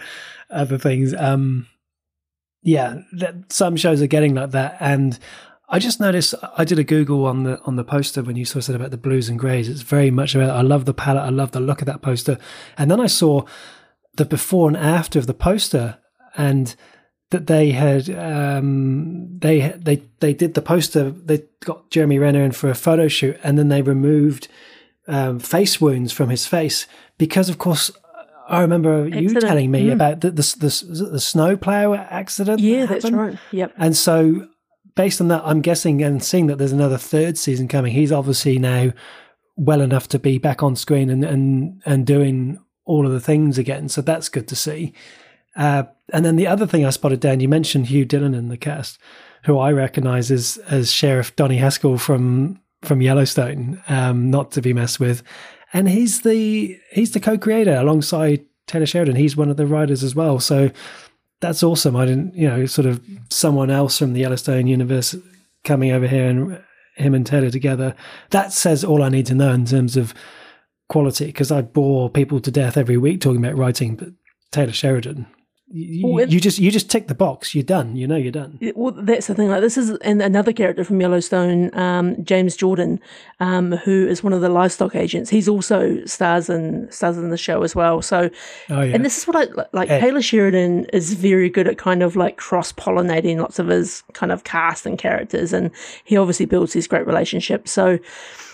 other 0.50 0.78
things. 0.78 1.14
Um, 1.14 1.68
yeah, 2.64 3.02
that, 3.14 3.52
some 3.52 3.76
shows 3.76 4.02
are 4.02 4.08
getting 4.08 4.34
like 4.34 4.52
that, 4.52 4.78
and 4.80 5.20
I 5.68 5.80
just 5.80 6.00
noticed. 6.00 6.36
I 6.58 6.64
did 6.64 6.78
a 6.80 6.84
Google 6.84 7.26
on 7.26 7.44
the 7.44 7.60
on 7.66 7.76
the 7.76 7.84
poster 7.84 8.22
when 8.22 8.36
you 8.36 8.46
sort 8.46 8.58
of 8.58 8.64
said 8.66 8.76
about 8.76 8.92
the 8.92 8.98
blues 8.98 9.30
and 9.30 9.40
greys. 9.40 9.68
It's 9.68 9.82
very 9.82 10.12
much 10.12 10.36
about. 10.36 10.52
I 10.56 10.62
love 10.62 10.86
the 10.86 10.94
palette. 10.94 11.24
I 11.24 11.30
love 11.30 11.52
the 11.52 11.60
look 11.60 11.82
of 11.82 11.88
that 11.88 12.02
poster, 12.02 12.38
and 12.78 12.90
then 12.92 13.00
I 13.00 13.08
saw 13.08 13.44
the 14.16 14.26
before 14.26 14.68
and 14.68 14.78
after 14.78 15.18
of 15.20 15.26
the 15.28 15.34
poster, 15.34 15.98
and 16.38 16.76
that 17.32 17.48
they 17.48 17.72
had 17.72 18.10
um, 18.12 19.40
they 19.40 19.70
they 19.78 20.04
they 20.20 20.34
did 20.34 20.54
the 20.54 20.62
poster. 20.62 21.10
They 21.10 21.44
got 21.64 21.90
Jeremy 21.90 22.20
Renner 22.20 22.44
in 22.44 22.52
for 22.52 22.70
a 22.70 22.76
photo 22.76 23.08
shoot, 23.08 23.38
and 23.44 23.58
then 23.58 23.70
they 23.70 23.82
removed 23.82 24.48
um, 25.08 25.40
face 25.40 25.82
wounds 25.82 26.12
from 26.14 26.30
his 26.30 26.46
face 26.46 26.86
because, 27.18 27.50
of 27.50 27.58
course, 27.58 27.92
I 28.48 28.62
remember 28.62 29.08
you 29.08 29.40
telling 29.40 29.72
me 29.72 29.88
Mm. 29.88 29.94
about 29.94 30.22
the 30.22 30.30
the, 30.32 30.56
the 30.60 31.10
the 31.14 31.20
snow 31.20 31.58
plow 31.58 31.94
accident. 31.96 32.62
that 32.62 32.68
Yeah, 32.68 32.86
that's 32.86 33.10
right. 33.12 33.38
Yep. 33.52 33.74
And 33.78 33.98
so, 33.98 34.48
based 34.96 35.22
on 35.22 35.28
that, 35.28 35.44
I'm 35.46 35.62
guessing 35.62 36.02
and 36.02 36.24
seeing 36.24 36.48
that 36.48 36.58
there's 36.58 36.72
another 36.72 36.98
third 36.98 37.38
season 37.38 37.68
coming. 37.68 37.94
He's 37.94 38.12
obviously 38.12 38.58
now 38.58 38.92
well 39.56 39.82
enough 39.82 40.08
to 40.10 40.20
be 40.20 40.38
back 40.38 40.64
on 40.64 40.76
screen 40.76 41.10
and 41.10 41.24
and 41.24 41.82
and 41.86 42.06
doing 42.06 42.60
all 42.86 43.06
of 43.06 43.12
the 43.12 43.20
things 43.20 43.58
again. 43.58 43.90
So 43.90 44.02
that's 44.02 44.30
good 44.30 44.48
to 44.50 44.56
see. 44.56 44.94
Uh, 45.56 45.84
and 46.12 46.26
then 46.26 46.36
the 46.36 46.48
other 46.48 46.68
thing 46.68 46.86
I 46.86 46.90
spotted, 46.90 47.22
Dan, 47.22 47.40
you 47.40 47.48
mentioned 47.48 47.88
Hugh 47.88 48.06
Dillon 48.06 48.34
in 48.34 48.50
the 48.50 48.58
cast, 48.58 49.00
who 49.46 49.58
I 49.58 49.72
recognise 49.72 50.32
as 50.32 50.58
as 50.70 50.92
Sheriff 50.92 51.36
Donny 51.36 51.58
Haskell 51.58 51.98
from 51.98 52.60
from 52.82 53.02
Yellowstone, 53.02 53.82
um, 53.88 54.30
not 54.30 54.52
to 54.52 54.62
be 54.62 54.74
messed 54.74 55.00
with. 55.00 55.24
And 55.74 55.90
he's 55.90 56.22
the 56.22 56.80
he's 56.92 57.12
the 57.12 57.20
co-creator 57.20 57.76
alongside 57.76 58.46
Taylor 58.68 58.86
Sheridan. 58.86 59.16
He's 59.16 59.38
one 59.38 59.50
of 59.50 59.58
the 59.58 59.68
writers 59.68 60.04
as 60.04 60.16
well. 60.16 60.40
So 60.40 60.72
that's 61.42 61.64
awesome. 61.64 61.96
I 61.96 62.06
didn't, 62.06 62.36
you 62.36 62.48
know, 62.48 62.66
sort 62.66 62.86
of 62.86 63.04
someone 63.30 63.70
else 63.70 63.98
from 63.98 64.14
the 64.14 64.22
Yellowstone 64.22 64.68
universe 64.68 65.16
coming 65.64 65.92
over 65.92 66.08
here 66.08 66.28
and 66.30 66.62
him 66.96 67.14
and 67.14 67.26
Taylor 67.26 67.50
together. 67.50 67.96
That 68.32 68.54
says 68.54 68.84
all 68.84 69.04
I 69.04 69.10
need 69.10 69.26
to 69.28 69.36
know 69.36 69.52
in 69.52 69.66
terms 69.66 69.98
of 69.98 70.14
quality 70.90 71.26
because 71.28 71.52
I 71.52 71.62
bore 71.62 72.10
people 72.10 72.40
to 72.40 72.52
death 72.52 72.78
every 72.78 72.98
week 72.98 73.22
talking 73.22 73.44
about 73.44 73.58
writing, 73.58 73.96
but 73.96 74.10
Taylor 74.52 74.72
Sheridan, 74.72 75.28
you, 75.72 76.08
Well, 76.08 76.24
it- 76.24 76.30
you 76.32 76.40
just 76.40 76.60
you 76.60 76.70
just 76.70 76.90
tick 76.92 77.08
the 77.08 77.16
box. 77.16 77.56
You're 77.56 77.64
done. 77.64 77.96
You 77.96 78.08
know 78.08 78.16
you're 78.16 78.32
done. 78.32 78.60
Well, 78.76 78.92
that's 78.96 79.26
the 79.28 79.34
thing. 79.36 79.50
Like 79.50 79.62
this 79.62 79.78
is 79.78 79.90
and 80.02 80.22
another 80.22 80.54
character 80.54 80.84
from 80.84 81.02
Yellowstone, 81.02 81.76
um, 81.78 82.24
James 82.24 82.56
Jordan, 82.56 83.00
um, 83.40 83.72
who 83.72 84.08
is 84.08 84.24
one 84.24 84.32
of 84.32 84.42
the 84.42 84.50
livestock 84.50 84.96
agents. 84.96 85.30
He's 85.32 85.48
also 85.50 86.06
stars 86.06 86.50
in 86.50 86.88
stars 86.92 87.18
in 87.18 87.30
the 87.32 87.38
show 87.38 87.64
as 87.64 87.76
well. 87.76 88.02
So, 88.04 88.30
Oh 88.70 88.82
yeah. 88.84 88.94
and 88.94 89.04
this 89.04 89.18
is 89.18 89.26
what 89.28 89.36
I 89.36 89.64
like. 89.74 89.90
Ed. 89.90 90.02
Taylor 90.02 90.22
Sheridan 90.22 90.86
is 90.94 91.14
very 91.14 91.50
good 91.50 91.68
at 91.68 91.78
kind 91.80 92.04
of 92.04 92.16
like 92.16 92.38
cross 92.38 92.72
pollinating 92.72 93.38
lots 93.38 93.58
of 93.58 93.68
his 93.68 94.04
kind 94.14 94.32
of 94.32 94.44
cast 94.44 94.86
and 94.86 95.00
characters, 95.00 95.52
and 95.52 95.72
he 96.04 96.16
obviously 96.16 96.46
builds 96.46 96.74
these 96.74 96.88
great 96.88 97.08
relationships. 97.08 97.72
So, 97.72 97.98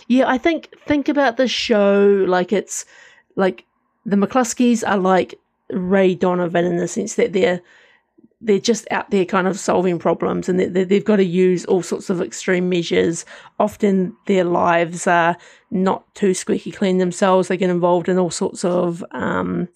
yeah, 0.08 0.28
I 0.30 0.38
think 0.38 0.70
think 0.88 1.10
about 1.10 1.36
the 1.36 1.48
show 1.50 2.26
like 2.28 2.54
it's 2.54 2.86
like 3.36 3.66
the 4.06 4.16
McCluskeys 4.16 4.82
are 4.88 4.98
like 4.98 5.36
Ray 5.72 6.16
Donovan 6.16 6.66
in 6.66 6.78
the 6.78 6.88
sense 6.88 7.16
that 7.16 7.34
they're 7.34 7.62
they're 8.44 8.60
just 8.60 8.88
out 8.90 9.12
there 9.12 9.24
kind 9.24 9.48
of 9.48 9.60
solving 9.60 10.00
problems 10.00 10.50
and 10.50 10.60
they, 10.60 10.66
they, 10.66 10.84
they've 10.84 11.06
got 11.06 11.18
to 11.18 11.24
use 11.24 11.64
all 11.66 11.84
sorts 11.84 12.10
of 12.10 12.22
extreme 12.22 12.70
measures. 12.70 13.24
Often 13.60 14.16
their 14.26 14.44
lives 14.44 15.06
are 15.06 15.38
not 15.70 16.14
too 16.16 16.34
squeaky 16.34 16.72
clean 16.72 16.98
themselves. 16.98 17.48
They 17.48 17.58
get 17.58 17.70
involved 17.70 18.10
in 18.10 18.18
all 18.18 18.32
sorts 18.32 18.66
of 18.66 19.06
um, 19.12 19.70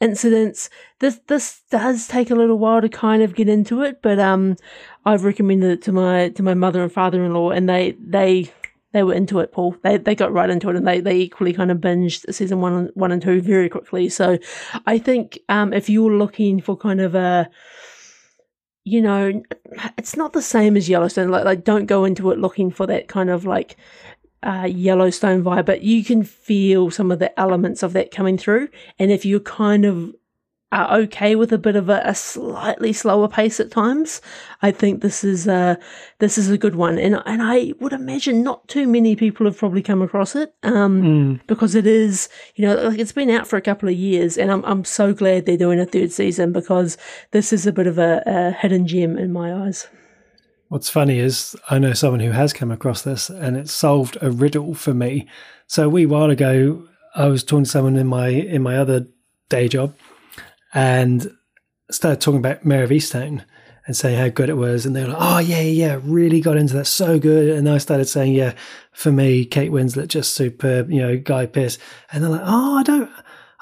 incidents. 0.00 0.70
This 0.98 1.20
this 1.26 1.60
does 1.70 2.08
take 2.08 2.30
a 2.30 2.34
little 2.34 2.58
while 2.58 2.80
to 2.80 2.88
kind 2.88 3.22
of 3.22 3.34
get 3.34 3.48
into 3.48 3.82
it, 3.82 4.00
but 4.02 4.18
um, 4.18 4.56
I've 5.04 5.24
recommended 5.24 5.70
it 5.70 5.82
to 5.82 5.92
my 5.92 6.30
to 6.30 6.42
my 6.42 6.54
mother 6.54 6.82
and 6.82 6.92
father 6.92 7.22
in 7.22 7.34
law, 7.34 7.50
and 7.50 7.68
they 7.68 7.96
they 8.00 8.50
they 8.96 9.02
were 9.02 9.14
into 9.14 9.40
it, 9.40 9.52
Paul. 9.52 9.76
They 9.82 9.98
they 9.98 10.14
got 10.14 10.32
right 10.32 10.48
into 10.48 10.70
it, 10.70 10.76
and 10.76 10.86
they 10.86 11.00
they 11.00 11.16
equally 11.16 11.52
kind 11.52 11.70
of 11.70 11.78
binged 11.78 12.32
season 12.32 12.60
one 12.60 12.90
one 12.94 13.12
and 13.12 13.20
two 13.20 13.42
very 13.42 13.68
quickly. 13.68 14.08
So, 14.08 14.38
I 14.86 14.98
think 14.98 15.38
um, 15.50 15.72
if 15.72 15.90
you're 15.90 16.12
looking 16.12 16.62
for 16.62 16.76
kind 16.76 17.00
of 17.00 17.14
a 17.14 17.50
you 18.84 19.02
know, 19.02 19.42
it's 19.98 20.16
not 20.16 20.32
the 20.32 20.40
same 20.40 20.76
as 20.76 20.88
Yellowstone. 20.88 21.28
Like, 21.28 21.44
like 21.44 21.64
don't 21.64 21.86
go 21.86 22.04
into 22.04 22.30
it 22.30 22.38
looking 22.38 22.70
for 22.70 22.86
that 22.86 23.08
kind 23.08 23.30
of 23.30 23.44
like 23.44 23.76
uh, 24.44 24.68
Yellowstone 24.70 25.42
vibe, 25.42 25.66
but 25.66 25.82
you 25.82 26.04
can 26.04 26.22
feel 26.22 26.90
some 26.90 27.10
of 27.10 27.18
the 27.18 27.38
elements 27.38 27.82
of 27.82 27.92
that 27.94 28.12
coming 28.12 28.38
through. 28.38 28.68
And 28.98 29.10
if 29.10 29.26
you're 29.26 29.40
kind 29.40 29.84
of 29.84 30.14
are 30.72 30.96
okay 30.98 31.36
with 31.36 31.52
a 31.52 31.58
bit 31.58 31.76
of 31.76 31.88
a, 31.88 32.02
a 32.04 32.14
slightly 32.14 32.92
slower 32.92 33.28
pace 33.28 33.60
at 33.60 33.70
times, 33.70 34.20
I 34.62 34.72
think 34.72 35.00
this 35.00 35.22
is 35.22 35.46
uh 35.46 35.76
this 36.18 36.36
is 36.38 36.50
a 36.50 36.58
good 36.58 36.74
one. 36.74 36.98
And 36.98 37.22
and 37.24 37.40
I 37.42 37.72
would 37.78 37.92
imagine 37.92 38.42
not 38.42 38.66
too 38.66 38.88
many 38.88 39.14
people 39.14 39.46
have 39.46 39.56
probably 39.56 39.82
come 39.82 40.02
across 40.02 40.34
it. 40.34 40.54
Um, 40.62 41.02
Mm. 41.02 41.40
because 41.46 41.74
it 41.74 41.86
is, 41.86 42.28
you 42.56 42.66
know, 42.66 42.74
like 42.88 42.98
it's 42.98 43.12
been 43.12 43.30
out 43.30 43.46
for 43.46 43.56
a 43.56 43.62
couple 43.62 43.88
of 43.88 43.94
years, 43.94 44.36
and 44.36 44.50
I'm 44.50 44.64
I'm 44.64 44.84
so 44.84 45.12
glad 45.14 45.46
they're 45.46 45.56
doing 45.56 45.78
a 45.78 45.86
third 45.86 46.10
season 46.10 46.52
because 46.52 46.98
this 47.30 47.52
is 47.52 47.66
a 47.66 47.72
bit 47.72 47.86
of 47.86 47.98
a, 47.98 48.22
a 48.26 48.50
hidden 48.50 48.86
gem 48.86 49.16
in 49.16 49.32
my 49.32 49.54
eyes. 49.54 49.86
What's 50.68 50.90
funny 50.90 51.20
is 51.20 51.54
I 51.70 51.78
know 51.78 51.92
someone 51.92 52.20
who 52.20 52.32
has 52.32 52.52
come 52.52 52.72
across 52.72 53.02
this 53.02 53.30
and 53.30 53.56
it 53.56 53.68
solved 53.68 54.18
a 54.20 54.32
riddle 54.32 54.74
for 54.74 54.92
me. 54.94 55.28
So 55.68 55.84
a 55.84 55.88
wee 55.88 56.06
while 56.06 56.28
ago, 56.30 56.88
I 57.14 57.26
was 57.28 57.44
talking 57.44 57.64
to 57.64 57.70
someone 57.70 57.96
in 57.96 58.08
my 58.08 58.28
in 58.28 58.62
my 58.62 58.76
other 58.76 59.06
day 59.48 59.68
job 59.68 59.94
and 60.74 61.30
started 61.90 62.20
talking 62.20 62.38
about 62.38 62.64
Mayor 62.64 62.82
of 62.82 62.90
Easttown 62.90 63.44
and 63.86 63.96
saying 63.96 64.18
how 64.18 64.28
good 64.28 64.48
it 64.48 64.56
was. 64.56 64.84
And 64.84 64.96
they 64.96 65.02
were 65.02 65.10
like, 65.10 65.18
oh, 65.20 65.38
yeah, 65.38 65.60
yeah, 65.60 66.00
really 66.02 66.40
got 66.40 66.56
into 66.56 66.74
that. 66.74 66.86
So 66.86 67.18
good. 67.18 67.56
And 67.56 67.68
I 67.68 67.78
started 67.78 68.06
saying, 68.06 68.34
yeah, 68.34 68.54
for 68.92 69.12
me, 69.12 69.44
Kate 69.44 69.70
Winslet, 69.70 70.08
just 70.08 70.34
superb, 70.34 70.90
you 70.90 71.00
know, 71.00 71.16
Guy 71.16 71.46
Pearce. 71.46 71.78
And 72.10 72.22
they're 72.22 72.30
like, 72.30 72.42
oh, 72.44 72.76
I 72.78 72.82
don't, 72.82 73.10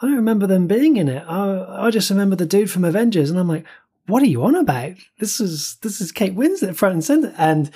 I 0.01 0.07
don't 0.07 0.17
remember 0.17 0.47
them 0.47 0.67
being 0.67 0.97
in 0.97 1.09
it. 1.09 1.23
I, 1.29 1.87
I 1.87 1.91
just 1.91 2.11
remember 2.11 2.37
the 2.37 2.47
dude 2.47 2.71
from 2.71 2.85
Avengers. 2.85 3.31
And 3.31 3.39
I'm 3.39 3.49
like, 3.49 3.67
what 4.07 4.23
are 4.23 4.27
you 4.27 4.43
on 4.45 4.55
about? 4.55 4.95
This 5.19 5.41
is, 5.41 5.77
this 5.83 6.01
is 6.01 6.13
Kate 6.13 6.35
Winslet 6.35 6.77
front 6.77 6.95
and 6.95 7.05
center. 7.05 7.35
And 7.37 7.71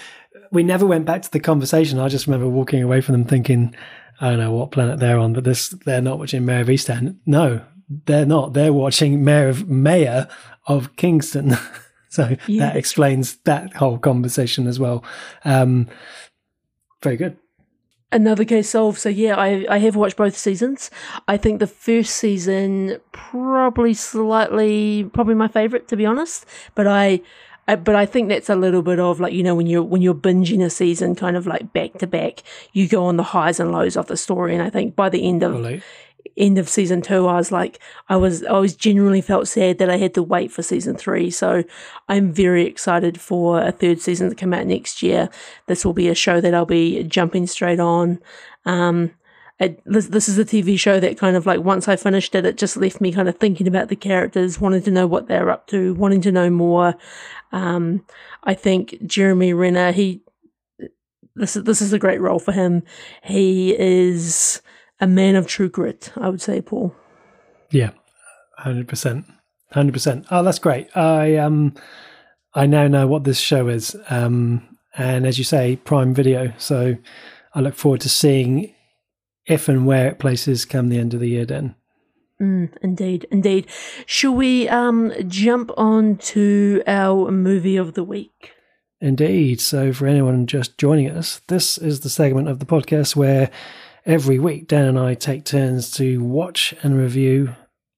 we 0.50 0.62
never 0.62 0.86
went 0.86 1.04
back 1.04 1.22
to 1.22 1.30
the 1.30 1.40
conversation. 1.40 1.98
I 1.98 2.08
just 2.08 2.26
remember 2.26 2.48
walking 2.48 2.82
away 2.82 3.02
from 3.02 3.12
them 3.12 3.24
thinking, 3.24 3.74
I 4.20 4.30
don't 4.30 4.38
know 4.38 4.52
what 4.52 4.72
planet 4.72 4.98
they're 4.98 5.18
on, 5.18 5.34
but 5.34 5.44
this, 5.44 5.68
they're 5.84 6.00
not 6.00 6.18
watching 6.18 6.44
Mayor 6.44 6.62
of 6.62 6.68
Easttown. 6.68 7.16
No, 7.26 7.62
they're 7.88 8.26
not. 8.26 8.52
They're 8.52 8.72
watching 8.72 9.24
Mayor 9.24 9.48
of 9.48 9.68
Mayor 9.68 10.28
of 10.66 10.94
Kingstown. 10.96 11.56
so 12.08 12.36
Yeah. 12.46 12.66
that 12.66 12.76
explains 12.76 13.36
that 13.44 13.74
whole 13.74 13.98
conversation 13.98 14.66
as 14.66 14.78
well. 14.78 15.02
Um, 15.44 15.88
very 17.02 17.16
good. 17.16 17.36
Another 18.10 18.44
case 18.46 18.70
solved. 18.70 18.98
So 18.98 19.08
yeah, 19.10 19.36
I 19.36 19.66
I 19.68 19.78
have 19.78 19.94
watched 19.94 20.16
both 20.16 20.36
seasons. 20.36 20.90
I 21.28 21.36
think 21.36 21.60
the 21.60 21.66
first 21.66 22.16
season 22.16 22.98
probably 23.12 23.92
slightly 23.92 25.04
probably 25.12 25.34
my 25.34 25.48
favorite 25.48 25.88
to 25.88 25.96
be 25.96 26.06
honest. 26.06 26.46
But 26.74 26.86
I, 26.86 27.20
I 27.66 27.76
but 27.76 27.94
I 27.96 28.06
think 28.06 28.30
that's 28.30 28.48
a 28.48 28.56
little 28.56 28.80
bit 28.80 28.98
of 28.98 29.20
like 29.20 29.34
you 29.34 29.42
know 29.42 29.54
when 29.54 29.66
you're 29.66 29.82
when 29.82 30.00
you're 30.00 30.14
binging 30.14 30.64
a 30.64 30.70
season 30.70 31.14
kind 31.16 31.36
of 31.36 31.46
like 31.46 31.70
back 31.74 31.98
to 31.98 32.06
back, 32.06 32.42
you 32.72 32.88
go 32.88 33.04
on 33.04 33.18
the 33.18 33.22
highs 33.24 33.60
and 33.60 33.72
lows 33.72 33.94
of 33.96 34.06
the 34.06 34.16
story. 34.16 34.54
And 34.54 34.62
I 34.62 34.70
think 34.70 34.96
by 34.96 35.08
the 35.10 35.26
end 35.28 35.42
of. 35.42 35.80
End 36.36 36.58
of 36.58 36.68
season 36.68 37.02
two, 37.02 37.26
I 37.26 37.36
was 37.36 37.50
like, 37.50 37.78
I 38.08 38.16
was, 38.16 38.44
I 38.44 38.58
was 38.58 38.74
genuinely 38.74 39.20
felt 39.20 39.48
sad 39.48 39.78
that 39.78 39.90
I 39.90 39.96
had 39.96 40.14
to 40.14 40.22
wait 40.22 40.52
for 40.52 40.62
season 40.62 40.96
three. 40.96 41.30
So 41.30 41.64
I'm 42.08 42.32
very 42.32 42.64
excited 42.66 43.20
for 43.20 43.60
a 43.60 43.72
third 43.72 44.00
season 44.00 44.28
to 44.28 44.34
come 44.34 44.54
out 44.54 44.66
next 44.66 45.02
year. 45.02 45.28
This 45.66 45.84
will 45.84 45.92
be 45.92 46.08
a 46.08 46.14
show 46.14 46.40
that 46.40 46.54
I'll 46.54 46.66
be 46.66 47.02
jumping 47.04 47.46
straight 47.46 47.80
on. 47.80 48.20
Um, 48.64 49.12
it, 49.58 49.82
this, 49.84 50.06
this 50.06 50.28
is 50.28 50.38
a 50.38 50.44
TV 50.44 50.78
show 50.78 51.00
that 51.00 51.18
kind 51.18 51.36
of 51.36 51.44
like 51.44 51.60
once 51.60 51.88
I 51.88 51.96
finished 51.96 52.34
it, 52.34 52.46
it 52.46 52.56
just 52.56 52.76
left 52.76 53.00
me 53.00 53.12
kind 53.12 53.28
of 53.28 53.36
thinking 53.38 53.66
about 53.66 53.88
the 53.88 53.96
characters, 53.96 54.60
wanting 54.60 54.82
to 54.82 54.90
know 54.92 55.06
what 55.06 55.26
they're 55.26 55.50
up 55.50 55.66
to, 55.68 55.94
wanting 55.94 56.20
to 56.22 56.32
know 56.32 56.48
more. 56.48 56.94
Um, 57.50 58.04
I 58.44 58.54
think 58.54 59.04
Jeremy 59.04 59.52
Renner, 59.52 59.90
he 59.90 60.22
this 61.34 61.56
is 61.56 61.64
this 61.64 61.80
is 61.80 61.92
a 61.92 61.98
great 61.98 62.20
role 62.20 62.38
for 62.38 62.52
him. 62.52 62.82
He 63.24 63.76
is 63.76 64.62
a 65.00 65.06
man 65.06 65.36
of 65.36 65.46
true 65.46 65.68
grit, 65.68 66.12
I 66.16 66.28
would 66.28 66.40
say, 66.40 66.60
Paul. 66.60 66.94
Yeah, 67.70 67.90
hundred 68.56 68.88
percent, 68.88 69.26
hundred 69.72 69.92
percent. 69.92 70.26
Oh, 70.30 70.42
that's 70.42 70.58
great. 70.58 70.94
I 70.96 71.36
um, 71.36 71.74
I 72.54 72.66
now 72.66 72.88
know 72.88 73.06
what 73.06 73.24
this 73.24 73.38
show 73.38 73.68
is, 73.68 73.96
um, 74.10 74.78
and 74.96 75.26
as 75.26 75.38
you 75.38 75.44
say, 75.44 75.76
Prime 75.76 76.14
Video. 76.14 76.52
So 76.58 76.96
I 77.54 77.60
look 77.60 77.74
forward 77.74 78.00
to 78.02 78.08
seeing 78.08 78.74
if 79.46 79.68
and 79.68 79.86
where 79.86 80.08
it 80.08 80.18
places 80.18 80.64
come 80.64 80.88
the 80.88 80.98
end 80.98 81.14
of 81.14 81.20
the 81.20 81.28
year. 81.28 81.44
Then. 81.44 81.74
Mm, 82.40 82.70
indeed, 82.82 83.26
indeed. 83.30 83.66
Shall 84.06 84.34
we 84.34 84.68
um 84.68 85.12
jump 85.26 85.70
on 85.76 86.16
to 86.18 86.82
our 86.86 87.30
movie 87.30 87.76
of 87.76 87.94
the 87.94 88.04
week? 88.04 88.52
Indeed. 89.00 89.60
So, 89.60 89.92
for 89.92 90.06
anyone 90.06 90.46
just 90.46 90.78
joining 90.78 91.10
us, 91.10 91.40
this 91.46 91.78
is 91.78 92.00
the 92.00 92.10
segment 92.10 92.48
of 92.48 92.58
the 92.58 92.66
podcast 92.66 93.14
where 93.14 93.50
every 94.08 94.38
week 94.38 94.66
Dan 94.66 94.86
and 94.86 94.98
I 94.98 95.12
take 95.12 95.44
turns 95.44 95.90
to 95.92 96.24
watch 96.24 96.74
and 96.82 96.98
review 96.98 97.54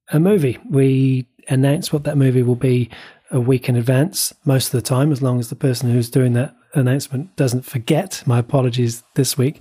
a 0.09 0.19
movie. 0.19 0.59
We 0.69 1.29
announce 1.49 1.93
what 1.93 2.03
that 2.03 2.19
movie 2.19 2.43
will 2.43 2.57
be 2.57 2.91
a 3.31 3.39
week 3.39 3.69
in 3.69 3.77
advance, 3.77 4.35
most 4.45 4.67
of 4.67 4.73
the 4.73 4.83
time, 4.83 5.13
as 5.13 5.23
long 5.23 5.39
as 5.39 5.51
the 5.51 5.55
person 5.55 5.89
who's 5.89 6.11
doing 6.11 6.33
that 6.33 6.53
announcement 6.75 7.35
doesn't 7.37 7.65
forget. 7.65 8.25
My 8.27 8.41
apologies 8.41 9.05
this 9.15 9.39
week 9.39 9.61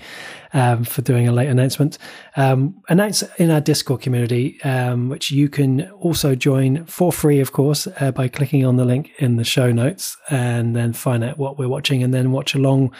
um, 0.52 0.86
for 0.86 1.04
doing 1.04 1.28
a 1.28 1.32
late 1.32 1.50
announcement. 1.50 2.00
Um, 2.36 2.82
announce 2.90 3.22
in 3.38 3.52
our 3.52 3.62
Discord 3.62 4.02
community, 4.02 4.60
um, 4.64 5.08
which 5.08 5.30
you 5.30 5.50
can 5.50 5.88
also 5.92 6.34
join 6.34 6.84
for 6.86 7.12
free, 7.12 7.40
of 7.40 7.52
course, 7.52 7.88
uh, 8.00 8.12
by 8.12 8.28
clicking 8.28 8.66
on 8.66 8.78
the 8.78 8.86
link 8.86 9.12
in 9.20 9.36
the 9.36 9.44
show 9.44 9.72
notes 9.72 10.18
and 10.32 10.76
then 10.76 10.94
find 10.94 11.24
out 11.24 11.38
what 11.38 11.60
we're 11.60 11.68
watching 11.68 12.02
and 12.02 12.12
then 12.12 12.32
watch 12.32 12.56
along 12.56 12.92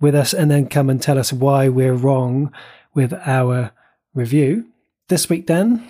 with 0.00 0.14
us 0.14 0.32
and 0.32 0.52
then 0.52 0.68
come 0.68 0.88
and 0.88 1.02
tell 1.02 1.18
us 1.18 1.32
why 1.32 1.68
we're 1.68 1.94
wrong 1.94 2.52
with 2.94 3.12
our 3.26 3.72
review. 4.14 4.66
This 5.08 5.28
week, 5.28 5.46
then, 5.46 5.86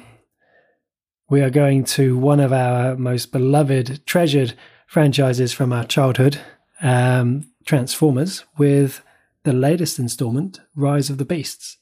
we 1.29 1.41
are 1.41 1.51
going 1.51 1.85
to 1.85 2.19
one 2.19 2.41
of 2.41 2.53
our 2.53 2.97
most 2.97 3.33
beloved, 3.33 4.07
treasured 4.07 4.55
franchises 4.87 5.53
from 5.53 5.73
our 5.73 5.85
childhood. 5.85 6.41
Um, 6.81 7.49
Transformers 7.65 8.45
with 8.59 9.03
the 9.45 9.53
latest 9.53 9.99
installment, 9.99 10.61
Rise 10.75 11.11
of 11.11 11.19
the 11.19 11.25
Beasts. 11.25 11.79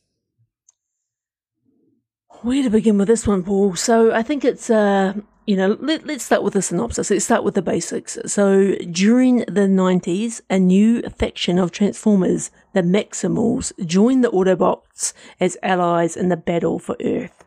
Where 2.43 2.63
to 2.63 2.71
begin 2.71 2.99
with 2.99 3.09
this 3.09 3.27
one, 3.27 3.43
Paul? 3.43 3.77
So 3.77 4.13
I 4.13 4.23
think 4.23 4.45
it's, 4.45 4.71
uh, 4.71 5.15
you 5.47 5.57
know, 5.57 5.77
let, 5.81 6.09
us 6.09 6.23
start 6.23 6.43
with 6.43 6.53
the 6.53 6.63
synopsis. 6.63 7.11
Let's 7.11 7.25
start 7.25 7.45
with 7.45 7.55
the 7.55 7.63
basics. 7.63 8.19
So 8.27 8.75
during 8.91 9.39
the 9.39 9.67
90s, 9.67 10.41
a 10.49 10.59
new 10.59 11.03
faction 11.03 11.59
of 11.59 11.73
Transformers, 11.73 12.51
the 12.73 12.83
Maximals, 12.83 13.73
joined 13.87 14.23
the 14.23 14.31
Autobots 14.31 15.13
as 15.41 15.57
allies 15.63 16.17
in 16.17 16.29
the 16.29 16.37
battle 16.37 16.79
for 16.79 16.97
Earth. 17.03 17.45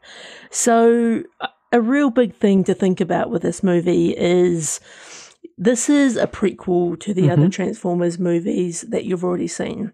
So 0.50 1.24
a 1.72 1.82
real 1.82 2.10
big 2.10 2.36
thing 2.36 2.64
to 2.66 2.74
think 2.74 3.00
about 3.00 3.30
with 3.30 3.42
this 3.42 3.64
movie 3.64 4.16
is 4.18 4.80
this 5.58 5.90
is 5.90 6.18
a 6.18 6.28
prequel 6.28 7.00
to 7.00 7.14
the 7.14 7.24
mm-hmm. 7.24 7.32
other 7.32 7.50
Transformers 7.50 8.20
movies 8.20 8.82
that 8.82 9.06
you've 9.06 9.24
already 9.24 9.48
seen. 9.48 9.94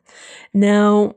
Now, 0.54 1.16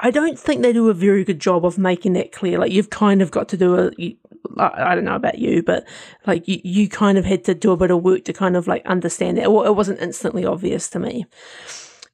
I 0.00 0.10
don't 0.10 0.38
think 0.38 0.62
they 0.62 0.72
do 0.72 0.88
a 0.88 0.94
very 0.94 1.24
good 1.24 1.40
job 1.40 1.64
of 1.66 1.78
making 1.78 2.12
that 2.12 2.32
clear. 2.32 2.58
Like 2.58 2.70
you've 2.70 2.90
kind 2.90 3.20
of 3.20 3.30
got 3.30 3.48
to 3.48 3.56
do 3.56 3.76
a. 3.76 3.90
You, 3.96 4.16
I 4.56 4.94
don't 4.94 5.04
know 5.04 5.14
about 5.14 5.38
you, 5.38 5.62
but 5.62 5.86
like 6.26 6.46
you, 6.48 6.60
you 6.64 6.88
kind 6.88 7.18
of 7.18 7.24
had 7.24 7.44
to 7.44 7.54
do 7.54 7.72
a 7.72 7.76
bit 7.76 7.90
of 7.90 8.02
work 8.02 8.24
to 8.24 8.32
kind 8.32 8.56
of 8.56 8.66
like 8.66 8.84
understand 8.86 9.38
it. 9.38 9.44
It 9.44 9.50
wasn't 9.50 10.00
instantly 10.00 10.44
obvious 10.44 10.88
to 10.90 10.98
me. 10.98 11.26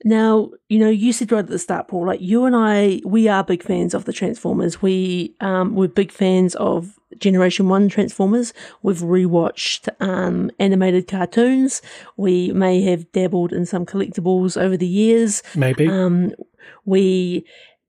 Now, 0.07 0.51
you 0.69 0.79
know, 0.79 0.91
you 0.91 1.15
said 1.15 1.33
right 1.33 1.39
at 1.39 1.47
the 1.47 1.59
start, 1.59 1.89
Paul, 1.89 2.07
like 2.07 2.21
you 2.21 2.45
and 2.45 2.55
I, 2.55 3.01
we 3.07 3.27
are 3.27 3.43
big 3.43 3.63
fans 3.63 3.95
of 3.95 4.05
the 4.05 4.13
Transformers. 4.13 4.83
We 4.83 5.35
um, 5.41 5.75
we're 5.75 5.89
big 5.89 6.13
fans 6.13 6.55
of 6.57 6.99
Generation 7.19 7.69
1 7.69 7.89
Transformers. 7.89 8.53
We've 8.83 8.99
rewatched 8.99 9.89
um, 10.01 10.51
animated 10.59 11.09
cartoons. 11.09 11.81
We 12.19 12.53
may 12.53 12.83
have 12.83 13.11
dabbled 13.13 13.55
in 13.55 13.65
some 13.65 13.87
collectibles 13.87 14.61
over 14.61 14.77
the 14.77 14.87
years. 14.87 15.43
Maybe. 15.55 15.89
Um, 15.89 16.35
we 16.85 17.47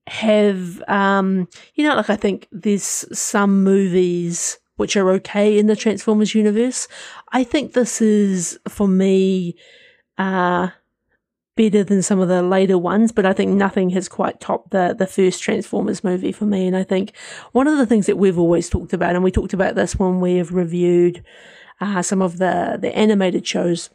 have, 0.07 0.83
um, 0.87 1.47
you 1.75 1.87
know, 1.87 1.95
like 1.95 2.09
I 2.09 2.15
think 2.15 2.47
there's 2.51 3.05
some 3.17 3.63
movies 3.63 4.59
which 4.77 4.97
are 4.97 5.09
okay 5.11 5.57
in 5.57 5.67
the 5.67 5.75
Transformers 5.75 6.35
universe. 6.35 6.87
I 7.31 7.43
think 7.43 7.73
this 7.73 8.01
is, 8.01 8.59
for 8.67 8.87
me, 8.87 9.55
uh, 10.17 10.69
better 11.55 11.83
than 11.83 12.01
some 12.01 12.19
of 12.19 12.27
the 12.27 12.41
later 12.41 12.77
ones, 12.77 13.11
but 13.11 13.25
I 13.25 13.33
think 13.33 13.51
nothing 13.51 13.91
has 13.91 14.09
quite 14.09 14.41
topped 14.41 14.71
the 14.71 14.93
the 14.97 15.07
first 15.07 15.41
Transformers 15.41 16.03
movie 16.03 16.31
for 16.31 16.45
me. 16.45 16.67
And 16.67 16.75
I 16.75 16.83
think 16.83 17.13
one 17.53 17.67
of 17.67 17.77
the 17.77 17.85
things 17.85 18.05
that 18.07 18.17
we've 18.17 18.37
always 18.37 18.69
talked 18.69 18.93
about, 18.93 19.15
and 19.15 19.23
we 19.23 19.31
talked 19.31 19.53
about 19.53 19.75
this 19.75 19.95
when 19.95 20.19
we 20.19 20.35
have 20.35 20.53
reviewed 20.53 21.23
uh, 21.79 22.01
some 22.01 22.21
of 22.21 22.37
the 22.37 22.77
the 22.79 22.95
animated 22.95 23.47
shows. 23.47 23.89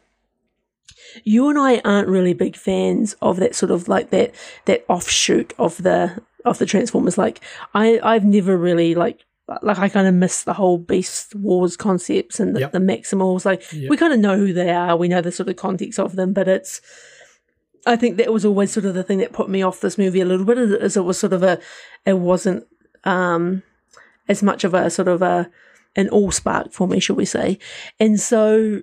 You 1.23 1.49
and 1.49 1.57
I 1.57 1.79
aren't 1.79 2.07
really 2.07 2.33
big 2.33 2.55
fans 2.55 3.15
of 3.21 3.37
that 3.37 3.55
sort 3.55 3.71
of 3.71 3.87
like 3.87 4.09
that 4.09 4.33
that 4.65 4.85
offshoot 4.87 5.53
of 5.57 5.77
the 5.77 6.21
of 6.45 6.57
the 6.57 6.65
Transformers. 6.65 7.17
Like 7.17 7.41
I 7.73 7.99
I've 8.03 8.25
never 8.25 8.57
really 8.57 8.95
like 8.95 9.25
like 9.61 9.79
I 9.79 9.89
kind 9.89 10.07
of 10.07 10.13
miss 10.13 10.43
the 10.43 10.53
whole 10.53 10.77
Beast 10.77 11.35
Wars 11.35 11.75
concepts 11.75 12.39
and 12.39 12.55
the, 12.55 12.61
yep. 12.61 12.71
the 12.71 12.79
Maximals. 12.79 13.45
Like 13.45 13.63
yep. 13.73 13.89
we 13.89 13.97
kind 13.97 14.13
of 14.13 14.19
know 14.19 14.37
who 14.37 14.53
they 14.53 14.71
are, 14.71 14.95
we 14.95 15.07
know 15.07 15.21
the 15.21 15.31
sort 15.31 15.49
of 15.49 15.55
context 15.55 15.99
of 15.99 16.15
them, 16.15 16.33
but 16.33 16.47
it's 16.47 16.81
I 17.85 17.95
think 17.95 18.17
that 18.17 18.31
was 18.31 18.45
always 18.45 18.71
sort 18.71 18.85
of 18.85 18.93
the 18.93 19.03
thing 19.03 19.19
that 19.19 19.33
put 19.33 19.49
me 19.49 19.61
off 19.61 19.81
this 19.81 19.97
movie 19.97 20.21
a 20.21 20.25
little 20.25 20.45
bit, 20.45 20.57
as 20.57 20.95
it 20.95 21.01
was 21.01 21.17
sort 21.17 21.33
of 21.33 21.43
a, 21.43 21.59
it 22.05 22.13
wasn't 22.13 22.67
um, 23.03 23.63
as 24.29 24.43
much 24.43 24.63
of 24.63 24.73
a 24.73 24.89
sort 24.89 25.07
of 25.07 25.21
a 25.21 25.49
an 25.95 26.07
all 26.09 26.31
spark 26.31 26.71
for 26.71 26.87
me, 26.87 26.99
shall 26.99 27.15
we 27.15 27.25
say? 27.25 27.59
And 27.99 28.19
so, 28.19 28.81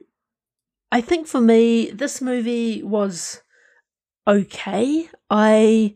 I 0.91 1.01
think 1.01 1.27
for 1.27 1.41
me, 1.41 1.91
this 1.91 2.21
movie 2.21 2.83
was 2.83 3.43
okay. 4.27 5.09
I 5.31 5.95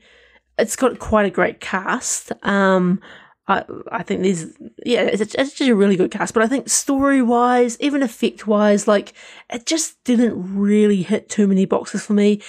it's 0.59 0.77
got 0.77 0.99
quite 0.99 1.27
a 1.27 1.31
great 1.31 1.61
cast. 1.61 2.33
Um, 2.43 3.01
I 3.49 3.65
I 3.91 4.03
think 4.03 4.23
there's 4.23 4.47
yeah, 4.85 5.03
it's, 5.03 5.35
it's 5.35 5.55
just 5.55 5.71
a 5.71 5.75
really 5.75 5.97
good 5.97 6.11
cast. 6.11 6.35
But 6.35 6.43
I 6.43 6.49
think 6.49 6.69
story 6.69 7.23
wise, 7.23 7.77
even 7.81 8.03
effect 8.03 8.47
wise, 8.47 8.87
like 8.87 9.15
it 9.51 9.67
just 9.67 10.03
didn't 10.05 10.57
really 10.59 11.03
hit 11.03 11.29
too 11.29 11.47
many 11.47 11.65
boxes 11.65 12.05
for 12.05 12.13
me 12.13 12.41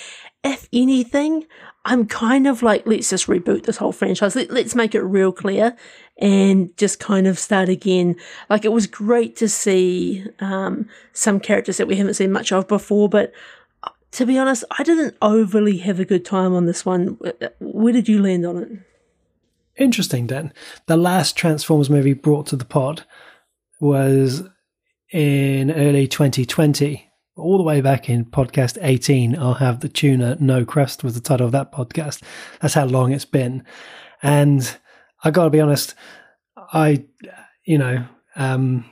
if 0.43 0.67
anything, 0.73 1.45
I'm 1.85 2.05
kind 2.05 2.47
of 2.47 2.61
like, 2.61 2.85
let's 2.85 3.09
just 3.09 3.27
reboot 3.27 3.63
this 3.63 3.77
whole 3.77 3.91
franchise. 3.91 4.35
Let, 4.35 4.51
us 4.51 4.75
make 4.75 4.93
it 4.93 5.01
real 5.01 5.31
clear 5.31 5.75
and 6.17 6.75
just 6.77 6.99
kind 6.99 7.27
of 7.27 7.39
start 7.39 7.69
again. 7.69 8.15
Like, 8.49 8.65
it 8.65 8.71
was 8.71 8.87
great 8.87 9.35
to 9.37 9.49
see 9.49 10.25
um, 10.39 10.87
some 11.11 11.39
characters 11.39 11.77
that 11.77 11.87
we 11.87 11.95
haven't 11.95 12.15
seen 12.15 12.31
much 12.31 12.51
of 12.51 12.67
before, 12.67 13.09
but 13.09 13.33
uh, 13.83 13.89
to 14.11 14.25
be 14.25 14.37
honest, 14.37 14.63
I 14.77 14.83
didn't 14.83 15.15
overly 15.21 15.77
have 15.79 15.99
a 15.99 16.05
good 16.05 16.25
time 16.25 16.53
on 16.53 16.65
this 16.65 16.85
one. 16.85 17.17
Where 17.59 17.93
did 17.93 18.07
you 18.07 18.21
land 18.21 18.45
on 18.45 18.57
it? 18.57 18.71
Interesting, 19.75 20.27
Dan. 20.27 20.53
The 20.85 20.97
last 20.97 21.35
Transformers 21.35 21.89
movie 21.89 22.13
brought 22.13 22.45
to 22.47 22.55
the 22.55 22.65
pod 22.65 23.05
was 23.79 24.43
in 25.11 25.71
early 25.71 26.07
2020 26.07 27.09
all 27.35 27.57
the 27.57 27.63
way 27.63 27.81
back 27.81 28.09
in 28.09 28.25
podcast 28.25 28.77
18, 28.81 29.37
I'll 29.37 29.55
have 29.55 29.79
the 29.79 29.89
tuna 29.89 30.37
No 30.39 30.65
Crust 30.65 31.03
was 31.03 31.15
the 31.15 31.21
title 31.21 31.45
of 31.45 31.51
that 31.53 31.71
podcast. 31.71 32.21
That's 32.61 32.75
how 32.75 32.85
long 32.85 33.11
it's 33.11 33.25
been. 33.25 33.63
And 34.21 34.77
I 35.23 35.31
got 35.31 35.45
to 35.45 35.49
be 35.49 35.61
honest, 35.61 35.95
I, 36.57 37.05
you 37.65 37.77
know, 37.77 38.05
um, 38.35 38.85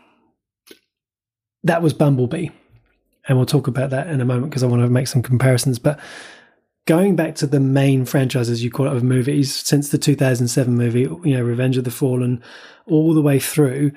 that 1.63 1.81
was 1.81 1.93
Bumblebee. 1.93 2.49
And 3.27 3.37
we'll 3.37 3.45
talk 3.45 3.67
about 3.67 3.91
that 3.91 4.07
in 4.07 4.19
a 4.19 4.25
moment 4.25 4.49
because 4.49 4.63
I 4.63 4.67
want 4.67 4.81
to 4.81 4.89
make 4.89 5.07
some 5.07 5.21
comparisons. 5.21 5.77
But 5.77 5.99
going 6.87 7.15
back 7.15 7.35
to 7.35 7.47
the 7.47 7.59
main 7.59 8.05
franchise, 8.05 8.49
as 8.49 8.63
you 8.63 8.71
call 8.71 8.87
it, 8.87 8.95
of 8.95 9.03
movies, 9.03 9.55
since 9.55 9.89
the 9.89 9.97
2007 9.97 10.73
movie, 10.73 11.01
you 11.01 11.37
know, 11.37 11.43
Revenge 11.43 11.77
of 11.77 11.83
the 11.83 11.91
Fallen, 11.91 12.41
all 12.87 13.13
the 13.13 13.21
way 13.21 13.39
through, 13.39 13.91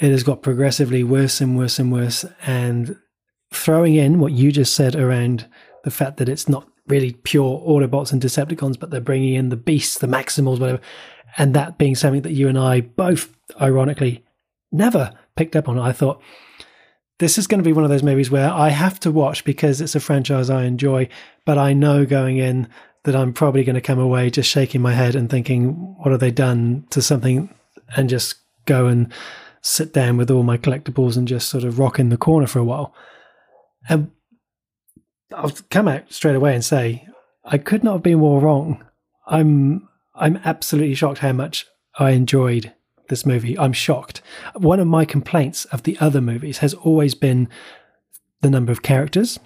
it 0.00 0.10
has 0.10 0.22
got 0.22 0.42
progressively 0.42 1.04
worse 1.04 1.40
and 1.40 1.56
worse 1.56 1.78
and 1.78 1.92
worse. 1.92 2.24
And 2.46 2.96
throwing 3.52 3.94
in 3.94 4.18
what 4.18 4.32
you 4.32 4.50
just 4.50 4.74
said 4.74 4.96
around 4.96 5.46
the 5.84 5.90
fact 5.90 6.16
that 6.16 6.28
it's 6.28 6.48
not 6.48 6.66
really 6.88 7.12
pure 7.12 7.60
Autobots 7.60 8.12
and 8.12 8.22
Decepticons, 8.22 8.78
but 8.78 8.90
they're 8.90 9.00
bringing 9.00 9.34
in 9.34 9.50
the 9.50 9.56
beasts, 9.56 9.98
the 9.98 10.06
Maximals, 10.06 10.58
whatever, 10.58 10.80
and 11.36 11.54
that 11.54 11.78
being 11.78 11.94
something 11.94 12.22
that 12.22 12.32
you 12.32 12.48
and 12.48 12.58
I 12.58 12.80
both, 12.80 13.34
ironically, 13.60 14.24
never 14.70 15.12
picked 15.36 15.56
up 15.56 15.68
on. 15.68 15.78
I 15.78 15.92
thought 15.92 16.22
this 17.18 17.38
is 17.38 17.46
going 17.46 17.62
to 17.62 17.68
be 17.68 17.72
one 17.72 17.84
of 17.84 17.90
those 17.90 18.02
movies 18.02 18.30
where 18.30 18.50
I 18.50 18.70
have 18.70 18.98
to 19.00 19.10
watch 19.10 19.44
because 19.44 19.80
it's 19.80 19.94
a 19.94 20.00
franchise 20.00 20.50
I 20.50 20.64
enjoy, 20.64 21.08
but 21.44 21.58
I 21.58 21.72
know 21.72 22.04
going 22.04 22.38
in 22.38 22.68
that 23.04 23.16
I'm 23.16 23.32
probably 23.32 23.64
going 23.64 23.74
to 23.74 23.80
come 23.80 23.98
away 23.98 24.30
just 24.30 24.50
shaking 24.50 24.80
my 24.80 24.92
head 24.92 25.14
and 25.14 25.28
thinking, 25.28 25.72
what 25.98 26.10
have 26.10 26.20
they 26.20 26.30
done 26.30 26.86
to 26.90 27.02
something, 27.02 27.52
and 27.96 28.08
just 28.08 28.36
go 28.66 28.86
and 28.86 29.12
sit 29.60 29.92
down 29.92 30.16
with 30.16 30.30
all 30.30 30.42
my 30.42 30.56
collectibles 30.56 31.16
and 31.16 31.28
just 31.28 31.48
sort 31.48 31.64
of 31.64 31.78
rock 31.78 31.98
in 31.98 32.08
the 32.08 32.16
corner 32.16 32.46
for 32.46 32.58
a 32.58 32.64
while. 32.64 32.94
And 33.88 34.10
I'll 35.32 35.52
come 35.70 35.88
out 35.88 36.12
straight 36.12 36.36
away 36.36 36.54
and 36.54 36.64
say, 36.64 37.08
I 37.44 37.58
could 37.58 37.82
not 37.82 37.94
have 37.94 38.02
been 38.02 38.18
more 38.18 38.40
wrong. 38.40 38.84
I'm 39.26 39.88
I'm 40.14 40.40
absolutely 40.44 40.94
shocked 40.94 41.18
how 41.18 41.32
much 41.32 41.66
I 41.98 42.10
enjoyed 42.10 42.72
this 43.08 43.26
movie. 43.26 43.58
I'm 43.58 43.72
shocked. 43.72 44.22
One 44.54 44.80
of 44.80 44.86
my 44.86 45.04
complaints 45.04 45.64
of 45.66 45.82
the 45.82 45.98
other 45.98 46.20
movies 46.20 46.58
has 46.58 46.74
always 46.74 47.14
been 47.14 47.48
the 48.40 48.50
number 48.50 48.72
of 48.72 48.82
characters. 48.82 49.38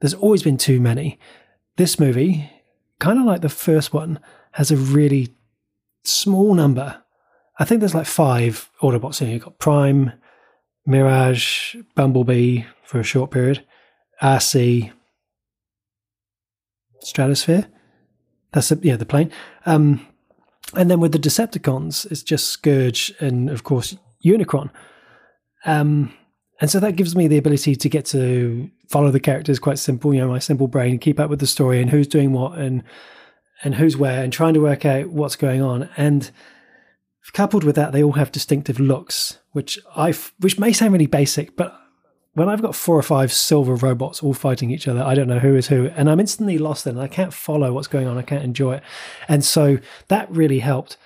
There's 0.00 0.14
always 0.14 0.42
been 0.42 0.56
too 0.56 0.80
many. 0.80 1.18
This 1.76 1.98
movie, 1.98 2.50
kind 2.98 3.18
of 3.18 3.24
like 3.24 3.40
the 3.40 3.48
first 3.48 3.92
one, 3.92 4.20
has 4.52 4.70
a 4.70 4.76
really 4.76 5.34
small 6.04 6.54
number. 6.54 7.02
I 7.58 7.64
think 7.64 7.80
there's 7.80 7.94
like 7.94 8.06
five 8.06 8.70
Autobots 8.82 9.20
in 9.20 9.26
here. 9.28 9.34
You've 9.34 9.44
got 9.44 9.58
Prime, 9.58 10.12
Mirage, 10.86 11.76
Bumblebee 11.94 12.64
for 12.82 13.00
a 13.00 13.04
short 13.04 13.30
period, 13.30 13.64
Arcee, 14.22 14.92
Stratosphere. 17.00 17.66
That's 18.52 18.70
the, 18.70 18.78
yeah, 18.82 18.96
the 18.96 19.06
plane. 19.06 19.30
Um, 19.66 20.06
and 20.74 20.90
then 20.90 21.00
with 21.00 21.12
the 21.12 21.18
Decepticons, 21.18 22.10
it's 22.10 22.22
just 22.22 22.48
Scourge 22.48 23.12
and 23.20 23.50
of 23.50 23.64
course 23.64 23.96
Unicron. 24.24 24.70
Um, 25.64 26.12
and 26.60 26.70
so 26.70 26.80
that 26.80 26.96
gives 26.96 27.14
me 27.14 27.28
the 27.28 27.38
ability 27.38 27.76
to 27.76 27.88
get 27.88 28.04
to 28.06 28.70
follow 28.88 29.10
the 29.10 29.20
characters 29.20 29.58
quite 29.58 29.78
simple, 29.78 30.12
you 30.12 30.20
know, 30.20 30.28
my 30.28 30.38
simple 30.38 30.66
brain, 30.66 30.98
keep 30.98 31.20
up 31.20 31.30
with 31.30 31.40
the 31.40 31.46
story 31.46 31.80
and 31.80 31.90
who's 31.90 32.08
doing 32.08 32.32
what 32.32 32.58
and 32.58 32.82
and 33.62 33.74
who's 33.74 33.96
where 33.96 34.22
and 34.22 34.32
trying 34.32 34.54
to 34.54 34.60
work 34.60 34.84
out 34.84 35.08
what's 35.08 35.36
going 35.36 35.62
on. 35.62 35.88
And 35.96 36.30
coupled 37.32 37.64
with 37.64 37.76
that, 37.76 37.92
they 37.92 38.02
all 38.02 38.12
have 38.12 38.32
distinctive 38.32 38.80
looks, 38.80 39.38
which 39.52 39.78
I 39.94 40.12
which 40.38 40.58
may 40.58 40.72
sound 40.72 40.92
really 40.92 41.06
basic, 41.06 41.56
but 41.56 41.78
when 42.38 42.48
I've 42.48 42.62
got 42.62 42.74
four 42.74 42.96
or 42.96 43.02
five 43.02 43.32
silver 43.32 43.74
robots 43.74 44.22
all 44.22 44.32
fighting 44.32 44.70
each 44.70 44.86
other, 44.86 45.02
I 45.02 45.14
don't 45.14 45.28
know 45.28 45.40
who 45.40 45.56
is 45.56 45.66
who, 45.66 45.88
and 45.88 46.08
I'm 46.08 46.20
instantly 46.20 46.56
lost 46.56 46.86
in. 46.86 46.96
I 46.96 47.08
can't 47.08 47.34
follow 47.34 47.72
what's 47.72 47.88
going 47.88 48.06
on. 48.06 48.16
I 48.16 48.22
can't 48.22 48.44
enjoy 48.44 48.74
it, 48.76 48.82
and 49.26 49.44
so 49.44 49.78
that 50.06 50.30
really 50.30 50.60
helped. 50.60 50.96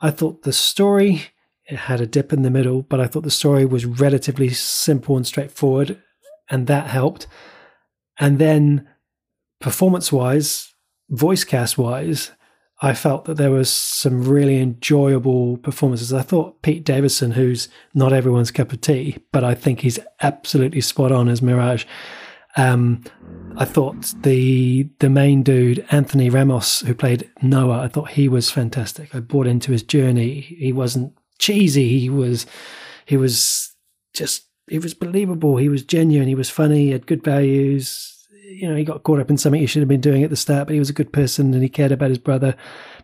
I 0.00 0.10
thought 0.10 0.42
the 0.42 0.52
story 0.52 1.22
it 1.66 1.76
had 1.76 2.00
a 2.00 2.06
dip 2.06 2.32
in 2.32 2.42
the 2.42 2.50
middle, 2.50 2.82
but 2.82 3.00
I 3.00 3.06
thought 3.06 3.24
the 3.24 3.30
story 3.30 3.66
was 3.66 3.84
relatively 3.84 4.48
simple 4.48 5.16
and 5.16 5.26
straightforward, 5.26 6.02
and 6.48 6.66
that 6.66 6.86
helped. 6.86 7.26
And 8.18 8.38
then, 8.38 8.88
performance-wise, 9.60 10.72
voice 11.10 11.44
cast-wise, 11.44 12.30
I 12.80 12.94
felt 12.94 13.24
that 13.24 13.36
there 13.36 13.50
was 13.50 13.72
some 13.72 14.22
really 14.22 14.58
enjoyable 14.58 15.56
performances. 15.58 16.12
I 16.12 16.22
thought 16.22 16.62
Pete 16.62 16.84
Davidson, 16.84 17.32
who's 17.32 17.68
not 17.92 18.12
everyone's 18.12 18.52
cup 18.52 18.72
of 18.72 18.80
tea, 18.80 19.18
but 19.32 19.42
I 19.42 19.54
think 19.54 19.80
he's 19.80 19.98
absolutely 20.22 20.80
spot 20.80 21.10
on 21.10 21.28
as 21.28 21.42
Mirage. 21.42 21.84
Um, 22.56 23.02
I 23.56 23.64
thought 23.64 24.14
the 24.22 24.88
the 25.00 25.10
main 25.10 25.42
dude, 25.42 25.84
Anthony 25.90 26.30
Ramos, 26.30 26.80
who 26.80 26.94
played 26.94 27.28
Noah, 27.42 27.82
I 27.82 27.88
thought 27.88 28.10
he 28.10 28.28
was 28.28 28.50
fantastic. 28.50 29.14
I 29.14 29.20
bought 29.20 29.46
into 29.46 29.72
his 29.72 29.82
journey. 29.82 30.40
He 30.40 30.72
wasn't 30.72 31.12
cheesy. 31.38 31.98
He 31.98 32.10
was 32.10 32.46
he 33.06 33.16
was 33.16 33.74
just 34.14 34.44
he 34.68 34.78
was 34.78 34.94
believable. 34.94 35.56
He 35.56 35.68
was 35.68 35.82
genuine. 35.82 36.28
He 36.28 36.34
was 36.34 36.50
funny. 36.50 36.86
He 36.86 36.90
had 36.90 37.06
good 37.06 37.24
values 37.24 38.17
you 38.48 38.68
know, 38.68 38.76
he 38.76 38.84
got 38.84 39.02
caught 39.02 39.20
up 39.20 39.30
in 39.30 39.38
something 39.38 39.60
he 39.60 39.66
should 39.66 39.82
have 39.82 39.88
been 39.88 40.00
doing 40.00 40.22
at 40.22 40.30
the 40.30 40.36
start, 40.36 40.66
but 40.66 40.72
he 40.72 40.78
was 40.78 40.90
a 40.90 40.94
good 40.94 41.12
person 41.12 41.52
and 41.52 41.62
he 41.62 41.68
cared 41.68 41.92
about 41.92 42.08
his 42.08 42.18
brother. 42.18 42.56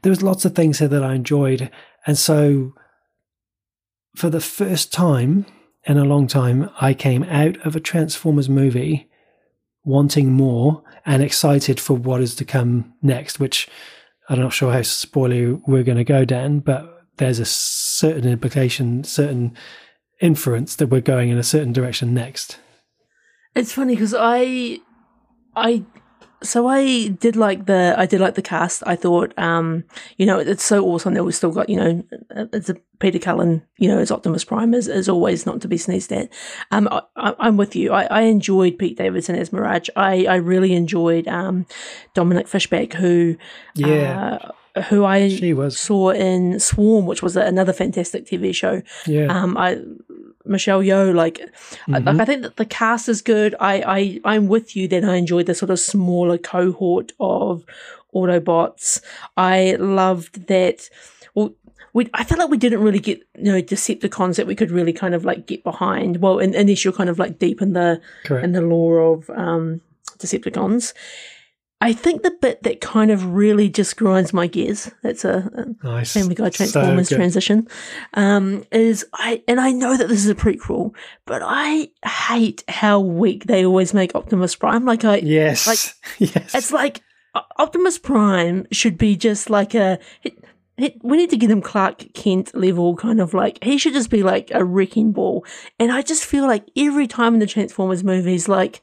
There 0.02 0.10
was 0.10 0.22
lots 0.22 0.44
of 0.44 0.54
things 0.54 0.78
here 0.78 0.88
that 0.88 1.04
I 1.04 1.14
enjoyed. 1.14 1.70
And 2.06 2.16
so 2.16 2.72
for 4.16 4.30
the 4.30 4.40
first 4.40 4.92
time 4.92 5.46
in 5.84 5.98
a 5.98 6.04
long 6.04 6.26
time, 6.26 6.70
I 6.80 6.94
came 6.94 7.24
out 7.24 7.56
of 7.66 7.76
a 7.76 7.80
Transformers 7.80 8.48
movie 8.48 9.08
wanting 9.84 10.32
more 10.32 10.82
and 11.04 11.22
excited 11.22 11.78
for 11.78 11.94
what 11.94 12.22
is 12.22 12.34
to 12.36 12.44
come 12.44 12.94
next, 13.02 13.38
which 13.38 13.68
I'm 14.28 14.40
not 14.40 14.54
sure 14.54 14.72
how 14.72 14.82
spoiler 14.82 15.60
we're 15.66 15.82
going 15.82 15.98
to 15.98 16.04
go 16.04 16.24
down, 16.24 16.60
but 16.60 17.02
there's 17.18 17.38
a 17.38 17.44
certain 17.44 18.26
implication, 18.26 19.04
certain 19.04 19.54
inference 20.20 20.76
that 20.76 20.86
we're 20.86 21.02
going 21.02 21.28
in 21.28 21.36
a 21.36 21.42
certain 21.42 21.72
direction 21.72 22.14
next. 22.14 22.58
It's 23.54 23.72
funny 23.72 23.94
because 23.94 24.14
I 24.18 24.80
I 25.56 25.84
so 26.44 26.66
I 26.66 27.08
did 27.08 27.36
like 27.36 27.66
the 27.66 27.94
I 27.96 28.06
did 28.06 28.20
like 28.20 28.34
the 28.34 28.42
cast. 28.42 28.82
I 28.86 28.96
thought, 28.96 29.36
um, 29.38 29.84
you 30.18 30.26
know, 30.26 30.38
it's 30.38 30.64
so 30.64 30.84
awesome 30.84 31.14
that 31.14 31.24
we've 31.24 31.34
still 31.34 31.52
got, 31.52 31.68
you 31.68 31.76
know, 31.76 32.04
it's 32.52 32.68
a 32.68 32.76
Peter 32.98 33.18
Cullen, 33.18 33.62
you 33.78 33.88
know, 33.88 33.98
as 33.98 34.10
Optimus 34.10 34.44
Prime 34.44 34.74
is, 34.74 34.86
is 34.86 35.08
always 35.08 35.46
not 35.46 35.60
to 35.62 35.68
be 35.68 35.78
sneezed 35.78 36.12
at. 36.12 36.30
Um, 36.70 36.88
I, 37.16 37.34
am 37.40 37.56
with 37.56 37.74
you. 37.74 37.92
I, 37.92 38.04
I, 38.04 38.20
enjoyed 38.22 38.78
Pete 38.78 38.98
Davidson 38.98 39.36
as 39.36 39.52
Mirage. 39.52 39.88
I, 39.96 40.26
I 40.26 40.36
really 40.36 40.74
enjoyed 40.74 41.26
um, 41.28 41.66
Dominique 42.14 42.48
Fishback, 42.48 42.92
who 42.92 43.36
yeah. 43.74 44.38
Uh, 44.74 44.82
who 44.88 45.04
I 45.04 45.28
she 45.28 45.54
was. 45.54 45.78
saw 45.78 46.10
in 46.10 46.58
Swarm, 46.58 47.06
which 47.06 47.22
was 47.22 47.36
another 47.36 47.72
fantastic 47.72 48.26
TV 48.26 48.54
show. 48.54 48.82
Yeah. 49.06 49.26
Um, 49.26 49.56
I 49.56 49.80
Michelle 50.44 50.82
Yeoh, 50.82 51.14
like, 51.14 51.38
mm-hmm. 51.38 52.06
like 52.06 52.20
I 52.20 52.24
think 52.24 52.42
that 52.42 52.56
the 52.56 52.64
cast 52.64 53.08
is 53.08 53.22
good. 53.22 53.54
I, 53.60 53.82
I, 53.86 54.20
I'm 54.24 54.48
with 54.48 54.76
you. 54.76 54.88
Then 54.88 55.04
I 55.04 55.16
enjoyed 55.16 55.46
the 55.46 55.54
sort 55.54 55.70
of 55.70 55.80
smaller 55.80 56.38
cohort 56.38 57.12
of 57.18 57.64
Autobots. 58.14 59.00
I 59.36 59.76
loved 59.78 60.46
that. 60.48 60.88
Well, 61.34 61.54
we, 61.92 62.10
I 62.12 62.24
felt 62.24 62.40
like 62.40 62.50
we 62.50 62.58
didn't 62.58 62.82
really 62.82 62.98
get, 62.98 63.22
you 63.36 63.52
know, 63.52 63.62
Decepticons 63.62 64.36
that 64.36 64.46
we 64.46 64.54
could 64.54 64.70
really 64.70 64.92
kind 64.92 65.14
of 65.14 65.24
like 65.24 65.46
get 65.46 65.64
behind. 65.64 66.18
Well, 66.18 66.40
unless 66.40 66.84
you're 66.84 66.92
kind 66.92 67.10
of 67.10 67.18
like 67.18 67.38
deep 67.38 67.62
in 67.62 67.72
the 67.72 68.00
Correct. 68.24 68.44
in 68.44 68.52
the 68.52 68.62
lore 68.62 69.00
of 69.00 69.30
um, 69.30 69.80
Decepticons. 70.18 70.92
I 71.84 71.92
think 71.92 72.22
the 72.22 72.30
bit 72.30 72.62
that 72.62 72.80
kind 72.80 73.10
of 73.10 73.34
really 73.34 73.68
just 73.68 73.98
grinds 73.98 74.32
my 74.32 74.46
gears, 74.46 74.90
that's 75.02 75.22
a, 75.22 75.50
a 75.52 75.86
nice. 75.86 76.14
Family 76.14 76.34
Guy 76.34 76.48
Transformers 76.48 77.10
so 77.10 77.16
transition, 77.16 77.68
um, 78.14 78.64
is 78.72 79.04
I, 79.12 79.42
and 79.46 79.60
I 79.60 79.70
know 79.70 79.94
that 79.94 80.08
this 80.08 80.24
is 80.24 80.30
a 80.30 80.34
prequel, 80.34 80.94
but 81.26 81.42
I 81.44 81.90
hate 82.02 82.64
how 82.68 83.00
weak 83.00 83.44
they 83.44 83.66
always 83.66 83.92
make 83.92 84.14
Optimus 84.14 84.56
Prime. 84.56 84.86
Like 84.86 85.04
I, 85.04 85.16
yes, 85.16 85.66
like, 85.66 85.78
yes. 86.34 86.54
it's 86.54 86.72
like 86.72 87.02
Optimus 87.58 87.98
Prime 87.98 88.66
should 88.72 88.96
be 88.96 89.14
just 89.14 89.50
like 89.50 89.74
a, 89.74 89.98
it, 90.22 90.42
it, 90.78 91.04
we 91.04 91.18
need 91.18 91.28
to 91.28 91.36
get 91.36 91.50
him 91.50 91.60
Clark 91.60 92.14
Kent 92.14 92.54
level, 92.54 92.96
kind 92.96 93.20
of 93.20 93.34
like 93.34 93.62
he 93.62 93.76
should 93.76 93.92
just 93.92 94.08
be 94.08 94.22
like 94.22 94.50
a 94.54 94.64
wrecking 94.64 95.12
ball. 95.12 95.44
And 95.78 95.92
I 95.92 96.00
just 96.00 96.24
feel 96.24 96.46
like 96.46 96.64
every 96.78 97.06
time 97.06 97.34
in 97.34 97.40
the 97.40 97.46
Transformers 97.46 98.02
movies, 98.02 98.48
like 98.48 98.80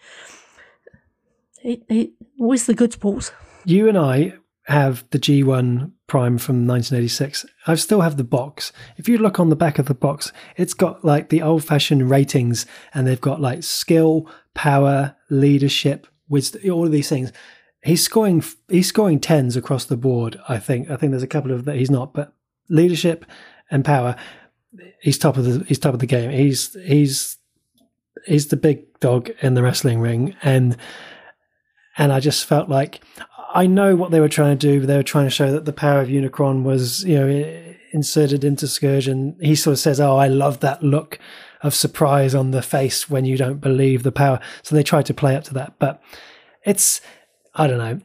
he, 1.62 1.84
he, 1.88 2.14
where's 2.38 2.66
the 2.66 2.74
good 2.74 2.94
sports? 2.94 3.32
You 3.66 3.88
and 3.88 3.98
I 3.98 4.34
have 4.66 5.04
the 5.12 5.20
G1 5.20 5.92
Prime 6.08 6.38
from 6.38 6.68
1986. 6.68 7.46
I 7.68 7.76
still 7.76 8.02
have 8.02 8.18
the 8.18 8.24
box. 8.24 8.72
If 8.98 9.08
you 9.08 9.18
look 9.18 9.40
on 9.40 9.50
the 9.50 9.56
back 9.56 9.80
of 9.80 9.86
the 9.86 9.94
box, 9.94 10.32
it's 10.58 10.74
got 10.74 11.04
like 11.06 11.30
the 11.30 11.42
old 11.42 11.64
fashioned 11.64 12.10
ratings 12.10 12.66
and 12.94 13.08
they've 13.08 13.22
got 13.22 13.42
like 13.42 13.64
skill, 13.64 14.30
power, 14.54 15.16
leadership, 15.30 16.08
wisdom, 16.28 16.70
all 16.72 16.86
of 16.86 16.92
these 16.92 17.10
things. 17.10 17.32
He's 17.84 18.04
scoring 18.04 18.44
he's 18.70 18.88
scoring 18.88 19.20
tens 19.20 19.56
across 19.56 19.86
the 19.86 19.98
board, 19.98 20.40
I 20.48 20.60
think. 20.60 20.92
I 20.92 20.98
think 20.98 21.12
there's 21.12 21.24
a 21.24 21.28
couple 21.28 21.52
of 21.52 21.66
that 21.66 21.78
he's 21.78 21.90
not, 21.90 22.14
but 22.14 22.34
leadership 22.70 23.26
and 23.72 23.84
power, 23.84 24.16
he's 25.02 25.18
top 25.18 25.38
of 25.38 25.46
the 25.46 25.66
he's 25.66 25.80
top 25.80 25.96
of 25.96 26.00
the 26.00 26.06
game. 26.06 26.30
He's 26.30 26.74
he's 26.86 27.38
he's 28.26 28.48
the 28.48 28.58
big 28.58 29.00
dog 29.00 29.32
in 29.42 29.56
the 29.56 29.64
wrestling 29.64 30.00
ring 30.00 30.36
and 30.44 30.78
and 31.98 32.12
I 32.12 32.20
just 32.20 32.46
felt 32.46 32.70
like 32.70 33.02
I 33.54 33.68
know 33.68 33.96
what 33.96 34.12
they 34.12 34.20
were 34.20 34.30
trying 34.30 34.58
to 34.58 34.68
do. 34.68 34.86
They 34.86 34.96
were 34.96 35.04
trying 35.04 35.26
to 35.26 35.32
show 35.32 35.52
that 35.52 35.66
the 35.66 35.74
power 35.74 36.02
of 36.02 36.08
Unicron 36.08 36.64
was, 36.64 37.04
you 37.04 37.20
know, 37.20 37.74
inserted 37.92 38.44
into 38.44 38.68
Scourge, 38.68 39.08
and 39.08 39.36
he 39.42 39.56
sort 39.56 39.74
of 39.74 39.80
says, 39.80 40.00
"Oh, 40.00 40.18
I 40.18 40.28
love 40.28 40.60
that 40.62 40.84
look 40.84 41.20
of 41.62 41.76
surprise 41.76 42.34
on 42.34 42.52
the 42.52 42.62
face 42.62 43.10
when 43.10 43.26
you 43.26 43.38
don't 43.38 43.60
believe 43.60 44.04
the 44.04 44.12
power." 44.12 44.40
So 44.64 44.76
they 44.76 44.84
tried 44.84 45.06
to 45.08 45.14
play 45.14 45.36
up 45.36 45.44
to 45.46 45.54
that, 45.56 45.74
but 45.80 46.02
it's, 46.66 47.02
I 47.56 47.68
don't 47.68 47.78
know, 47.78 48.00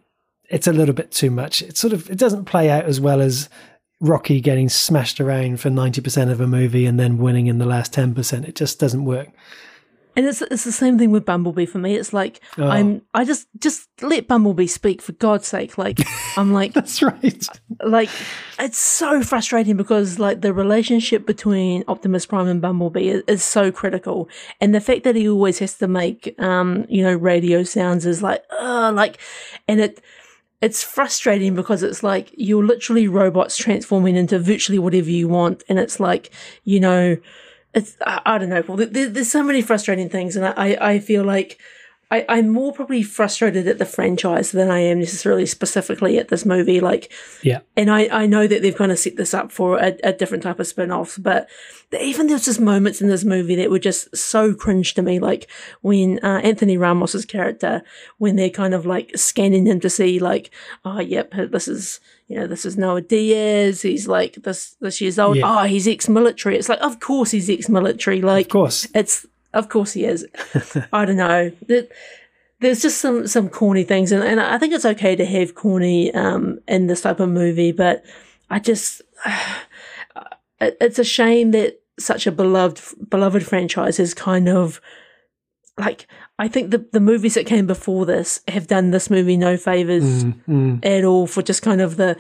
it's 0.50 0.66
a 0.66 0.72
little 0.72 0.94
bit 0.94 1.10
too 1.10 1.30
much. 1.30 1.62
It 1.62 1.76
sort 1.76 1.92
of 1.92 2.10
it 2.10 2.18
doesn't 2.18 2.44
play 2.44 2.68
out 2.70 2.84
as 2.84 3.00
well 3.00 3.20
as 3.20 3.48
Rocky 4.00 4.40
getting 4.40 4.68
smashed 4.68 5.20
around 5.20 5.60
for 5.60 5.70
ninety 5.70 6.00
percent 6.00 6.30
of 6.30 6.40
a 6.40 6.46
movie 6.46 6.86
and 6.86 6.98
then 6.98 7.18
winning 7.18 7.46
in 7.46 7.58
the 7.58 7.66
last 7.66 7.92
ten 7.92 8.14
percent. 8.14 8.46
It 8.46 8.56
just 8.56 8.78
doesn't 8.80 9.04
work. 9.04 9.28
And 10.16 10.24
it's 10.24 10.40
it's 10.40 10.64
the 10.64 10.72
same 10.72 10.98
thing 10.98 11.10
with 11.10 11.26
Bumblebee 11.26 11.66
for 11.66 11.78
me. 11.78 11.94
It's 11.94 12.12
like 12.14 12.40
oh. 12.56 12.66
I'm 12.66 13.02
I 13.12 13.24
just 13.24 13.48
just 13.58 13.88
let 14.00 14.26
Bumblebee 14.26 14.66
speak 14.66 15.02
for 15.02 15.12
God's 15.12 15.46
sake. 15.46 15.76
Like 15.76 16.00
I'm 16.38 16.52
like 16.54 16.72
That's 16.74 17.02
right. 17.02 17.46
Like 17.84 18.08
it's 18.58 18.78
so 18.78 19.22
frustrating 19.22 19.76
because 19.76 20.18
like 20.18 20.40
the 20.40 20.54
relationship 20.54 21.26
between 21.26 21.84
Optimus 21.86 22.24
Prime 22.24 22.48
and 22.48 22.62
Bumblebee 22.62 23.08
is, 23.08 23.22
is 23.26 23.44
so 23.44 23.70
critical. 23.70 24.28
And 24.60 24.74
the 24.74 24.80
fact 24.80 25.04
that 25.04 25.16
he 25.16 25.28
always 25.28 25.58
has 25.58 25.74
to 25.78 25.86
make 25.86 26.34
um, 26.38 26.86
you 26.88 27.02
know, 27.02 27.14
radio 27.14 27.62
sounds 27.62 28.06
is 28.06 28.22
like 28.22 28.42
uh 28.58 28.92
like 28.94 29.18
and 29.68 29.80
it 29.80 30.00
it's 30.62 30.82
frustrating 30.82 31.54
because 31.54 31.82
it's 31.82 32.02
like 32.02 32.30
you're 32.34 32.64
literally 32.64 33.08
robots 33.08 33.56
transforming 33.56 34.16
into 34.16 34.38
virtually 34.38 34.78
whatever 34.78 35.10
you 35.10 35.28
want, 35.28 35.62
and 35.68 35.78
it's 35.78 36.00
like 36.00 36.30
you 36.64 36.80
know, 36.80 37.16
it's 37.76 37.96
I, 38.04 38.22
I 38.26 38.38
don't 38.38 38.48
know. 38.48 38.62
There, 38.62 39.08
there's 39.08 39.30
so 39.30 39.44
many 39.44 39.62
frustrating 39.62 40.08
things, 40.08 40.36
and 40.36 40.46
I 40.46 40.76
I 40.80 40.98
feel 40.98 41.24
like 41.24 41.60
I, 42.10 42.24
I'm 42.28 42.50
more 42.50 42.72
probably 42.72 43.02
frustrated 43.02 43.66
at 43.66 43.78
the 43.78 43.84
franchise 43.84 44.52
than 44.52 44.70
I 44.70 44.78
am 44.78 45.00
necessarily 45.00 45.44
specifically 45.44 46.18
at 46.18 46.28
this 46.28 46.46
movie. 46.46 46.78
Like, 46.78 47.10
yeah. 47.42 47.60
And 47.76 47.90
I, 47.90 48.08
I 48.08 48.26
know 48.26 48.46
that 48.46 48.62
they've 48.62 48.76
kind 48.76 48.92
of 48.92 48.98
set 48.98 49.16
this 49.16 49.34
up 49.34 49.50
for 49.50 49.78
a, 49.78 49.96
a 50.04 50.12
different 50.12 50.44
type 50.44 50.60
of 50.60 50.68
spin 50.68 50.92
offs, 50.92 51.18
but 51.18 51.48
even 51.98 52.28
there's 52.28 52.44
just 52.44 52.60
moments 52.60 53.00
in 53.00 53.08
this 53.08 53.24
movie 53.24 53.56
that 53.56 53.70
were 53.70 53.80
just 53.80 54.16
so 54.16 54.54
cringe 54.54 54.94
to 54.94 55.02
me. 55.02 55.18
Like 55.18 55.50
when 55.80 56.20
uh, 56.22 56.40
Anthony 56.44 56.76
Ramos's 56.76 57.24
character, 57.24 57.82
when 58.18 58.36
they're 58.36 58.50
kind 58.50 58.74
of 58.74 58.86
like 58.86 59.10
scanning 59.16 59.66
him 59.66 59.80
to 59.80 59.90
see, 59.90 60.20
like, 60.20 60.50
oh, 60.84 61.00
yep, 61.00 61.32
this 61.32 61.66
is 61.66 62.00
you 62.28 62.36
know, 62.36 62.46
this 62.46 62.64
is 62.64 62.76
Noah 62.76 63.02
Diaz. 63.02 63.82
He's 63.82 64.08
like 64.08 64.34
this 64.42 64.76
this 64.80 65.00
years 65.00 65.18
old. 65.18 65.36
Yeah. 65.36 65.62
Oh, 65.62 65.64
he's 65.64 65.86
ex 65.86 66.08
military. 66.08 66.56
It's 66.56 66.68
like, 66.68 66.80
of 66.80 66.98
course 66.98 67.30
he's 67.30 67.48
ex 67.48 67.68
military. 67.68 68.20
Like, 68.20 68.46
of 68.46 68.52
course, 68.52 68.88
it's 68.94 69.26
of 69.56 69.68
course 69.68 69.92
he 69.92 70.04
is. 70.04 70.26
I 70.92 71.04
don't 71.04 71.16
know. 71.16 71.50
There's 72.60 72.82
just 72.82 73.00
some 73.00 73.26
some 73.26 73.48
corny 73.48 73.84
things, 73.84 74.12
and, 74.12 74.22
and 74.22 74.40
I 74.40 74.58
think 74.58 74.72
it's 74.72 74.84
okay 74.84 75.16
to 75.16 75.24
have 75.24 75.54
corny 75.54 76.12
um, 76.14 76.60
in 76.68 76.86
this 76.86 77.02
type 77.02 77.20
of 77.20 77.28
movie, 77.28 77.72
but 77.72 78.04
I 78.50 78.58
just 78.58 79.02
it's 80.60 80.98
a 80.98 81.04
shame 81.04 81.50
that 81.52 81.80
such 81.98 82.26
a 82.26 82.32
beloved 82.32 82.80
beloved 83.10 83.44
franchise 83.44 83.98
is 83.98 84.14
kind 84.14 84.48
of 84.48 84.80
like 85.78 86.06
I 86.38 86.48
think 86.48 86.70
the 86.70 86.86
the 86.92 87.00
movies 87.00 87.34
that 87.34 87.46
came 87.46 87.66
before 87.66 88.06
this 88.06 88.40
have 88.48 88.66
done 88.66 88.90
this 88.90 89.10
movie 89.10 89.36
no 89.36 89.56
favors 89.56 90.24
mm, 90.24 90.34
mm. 90.48 90.86
at 90.86 91.04
all 91.04 91.26
for 91.26 91.42
just 91.42 91.62
kind 91.62 91.80
of 91.80 91.96
the 91.96 92.16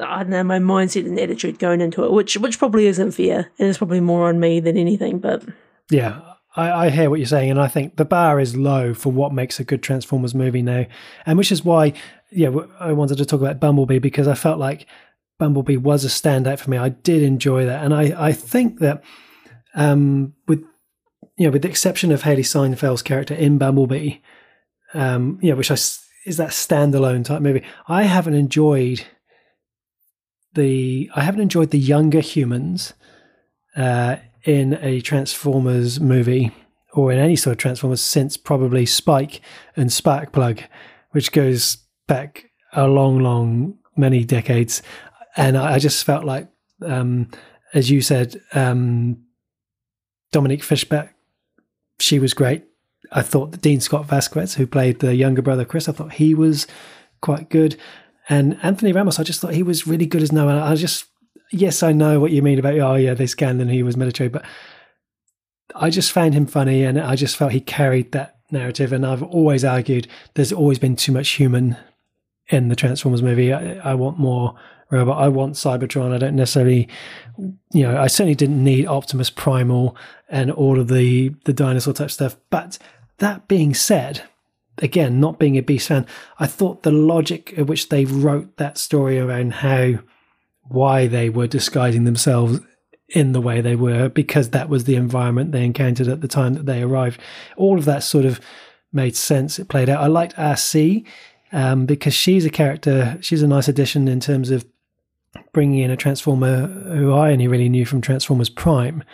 I 0.00 0.22
don't 0.22 0.30
know 0.30 0.44
my 0.44 0.58
mindset 0.58 1.06
and 1.06 1.18
attitude 1.18 1.58
going 1.58 1.80
into 1.80 2.04
it, 2.04 2.12
which 2.12 2.36
which 2.36 2.58
probably 2.58 2.86
isn't 2.86 3.12
fair, 3.12 3.50
and 3.58 3.68
it's 3.68 3.78
probably 3.78 4.00
more 4.00 4.28
on 4.28 4.38
me 4.38 4.60
than 4.60 4.76
anything. 4.76 5.18
But 5.18 5.44
yeah, 5.90 6.31
I, 6.54 6.86
I, 6.86 6.90
hear 6.90 7.08
what 7.08 7.18
you're 7.18 7.26
saying, 7.26 7.50
and 7.50 7.60
I 7.60 7.68
think 7.68 7.96
the 7.96 8.04
bar 8.04 8.38
is 8.38 8.56
low 8.56 8.92
for 8.94 9.10
what 9.10 9.32
makes 9.32 9.58
a 9.58 9.64
good 9.64 9.82
Transformers 9.82 10.34
movie 10.34 10.62
now, 10.62 10.86
and 11.24 11.38
which 11.38 11.50
is 11.50 11.64
why, 11.64 11.94
yeah, 12.30 12.50
I 12.78 12.92
wanted 12.92 13.18
to 13.18 13.24
talk 13.24 13.40
about 13.40 13.60
Bumblebee 13.60 13.98
because 13.98 14.28
I 14.28 14.34
felt 14.34 14.58
like 14.58 14.86
Bumblebee 15.38 15.78
was 15.78 16.04
a 16.04 16.08
standout 16.08 16.58
for 16.58 16.70
me. 16.70 16.76
I 16.76 16.90
did 16.90 17.22
enjoy 17.22 17.64
that, 17.64 17.84
and 17.84 17.94
I, 17.94 18.28
I 18.28 18.32
think 18.32 18.80
that, 18.80 19.02
um, 19.74 20.34
with 20.46 20.62
you 21.38 21.46
know, 21.46 21.52
with 21.52 21.62
the 21.62 21.68
exception 21.68 22.12
of 22.12 22.22
Hailee 22.22 22.40
Steinfeld's 22.40 23.02
character 23.02 23.34
in 23.34 23.56
Bumblebee, 23.58 24.18
um, 24.94 25.38
which 25.40 25.70
I 25.70 25.74
is 25.74 26.36
that 26.36 26.50
standalone 26.50 27.24
type 27.24 27.42
movie, 27.42 27.64
I 27.88 28.04
haven't 28.04 28.34
enjoyed 28.34 29.04
the 30.54 31.10
I 31.14 31.22
haven't 31.22 31.40
enjoyed 31.40 31.70
the 31.70 31.78
younger 31.78 32.20
humans. 32.20 32.92
Uh, 33.74 34.16
in 34.44 34.78
a 34.82 35.00
Transformers 35.00 36.00
movie 36.00 36.52
or 36.92 37.12
in 37.12 37.18
any 37.18 37.36
sort 37.36 37.52
of 37.52 37.58
Transformers 37.58 38.00
since 38.00 38.36
probably 38.36 38.86
Spike 38.86 39.40
and 39.76 39.90
Sparkplug, 39.90 40.64
which 41.12 41.32
goes 41.32 41.78
back 42.06 42.50
a 42.72 42.86
long, 42.86 43.20
long, 43.20 43.78
many 43.96 44.24
decades. 44.24 44.82
And 45.36 45.56
I, 45.56 45.78
just 45.78 46.04
felt 46.04 46.24
like, 46.24 46.48
um, 46.84 47.30
as 47.72 47.90
you 47.90 48.02
said, 48.02 48.40
um, 48.52 49.22
Dominique 50.30 50.62
Fishback, 50.62 51.14
she 51.98 52.18
was 52.18 52.34
great. 52.34 52.64
I 53.10 53.22
thought 53.22 53.52
that 53.52 53.62
Dean 53.62 53.80
Scott 53.80 54.06
Vazquez, 54.06 54.54
who 54.54 54.66
played 54.66 55.00
the 55.00 55.14
younger 55.14 55.42
brother 55.42 55.64
Chris, 55.64 55.88
I 55.88 55.92
thought 55.92 56.14
he 56.14 56.34
was 56.34 56.66
quite 57.20 57.48
good. 57.48 57.76
And 58.28 58.58
Anthony 58.62 58.92
Ramos, 58.92 59.18
I 59.18 59.22
just 59.22 59.40
thought 59.40 59.54
he 59.54 59.62
was 59.62 59.86
really 59.86 60.06
good 60.06 60.22
as 60.22 60.32
Noah. 60.32 60.62
I 60.62 60.74
just 60.74 61.06
yes, 61.52 61.82
I 61.82 61.92
know 61.92 62.18
what 62.18 62.32
you 62.32 62.42
mean 62.42 62.58
about 62.58 62.78
oh 62.78 62.94
yeah, 62.94 63.14
they 63.14 63.26
scanned 63.26 63.60
and 63.60 63.70
he 63.70 63.82
was 63.82 63.96
military, 63.96 64.28
but 64.28 64.44
I 65.74 65.90
just 65.90 66.12
found 66.12 66.34
him 66.34 66.46
funny 66.46 66.84
and 66.84 67.00
I 67.00 67.16
just 67.16 67.36
felt 67.36 67.52
he 67.52 67.60
carried 67.60 68.12
that 68.12 68.38
narrative. 68.50 68.92
And 68.92 69.06
I've 69.06 69.22
always 69.22 69.64
argued 69.64 70.08
there's 70.34 70.52
always 70.52 70.78
been 70.78 70.96
too 70.96 71.12
much 71.12 71.30
human 71.30 71.76
in 72.48 72.68
the 72.68 72.76
Transformers 72.76 73.22
movie. 73.22 73.52
I, 73.52 73.74
I 73.92 73.94
want 73.94 74.18
more 74.18 74.54
robot. 74.90 75.18
I 75.18 75.28
want 75.28 75.54
Cybertron. 75.54 76.12
I 76.12 76.18
don't 76.18 76.36
necessarily, 76.36 76.88
you 77.72 77.82
know, 77.82 77.98
I 77.98 78.06
certainly 78.06 78.34
didn't 78.34 78.62
need 78.62 78.86
Optimus 78.86 79.30
Primal 79.30 79.96
and 80.28 80.50
all 80.50 80.78
of 80.78 80.88
the 80.88 81.34
the 81.44 81.52
dinosaur 81.52 81.94
type 81.94 82.10
stuff. 82.10 82.36
But 82.50 82.78
that 83.18 83.48
being 83.48 83.74
said, 83.74 84.22
again, 84.78 85.20
not 85.20 85.38
being 85.38 85.56
a 85.56 85.62
Beast 85.62 85.88
fan, 85.88 86.06
I 86.38 86.46
thought 86.46 86.82
the 86.82 86.92
logic 86.92 87.54
at 87.56 87.66
which 87.66 87.88
they 87.88 88.04
wrote 88.04 88.56
that 88.58 88.78
story 88.78 89.18
around 89.18 89.54
how 89.54 89.94
why 90.72 91.06
they 91.06 91.28
were 91.28 91.46
disguising 91.46 92.04
themselves 92.04 92.60
in 93.08 93.32
the 93.32 93.40
way 93.40 93.60
they 93.60 93.76
were 93.76 94.08
because 94.08 94.50
that 94.50 94.68
was 94.68 94.84
the 94.84 94.96
environment 94.96 95.52
they 95.52 95.64
encountered 95.64 96.08
at 96.08 96.20
the 96.20 96.28
time 96.28 96.54
that 96.54 96.66
they 96.66 96.82
arrived. 96.82 97.20
All 97.56 97.78
of 97.78 97.84
that 97.84 98.02
sort 98.02 98.24
of 98.24 98.40
made 98.92 99.16
sense. 99.16 99.58
It 99.58 99.68
played 99.68 99.88
out. 99.88 100.02
I 100.02 100.06
liked 100.06 100.36
Arcee 100.36 101.06
um, 101.52 101.86
because 101.86 102.14
she's 102.14 102.44
a 102.44 102.50
character. 102.50 103.18
She's 103.20 103.42
a 103.42 103.48
nice 103.48 103.68
addition 103.68 104.08
in 104.08 104.20
terms 104.20 104.50
of 104.50 104.64
bringing 105.52 105.80
in 105.80 105.90
a 105.90 105.96
Transformer 105.96 106.66
who 106.66 107.12
I 107.12 107.32
only 107.32 107.48
really 107.48 107.68
knew 107.68 107.86
from 107.86 108.00
Transformers 108.00 108.50
Prime, 108.50 109.04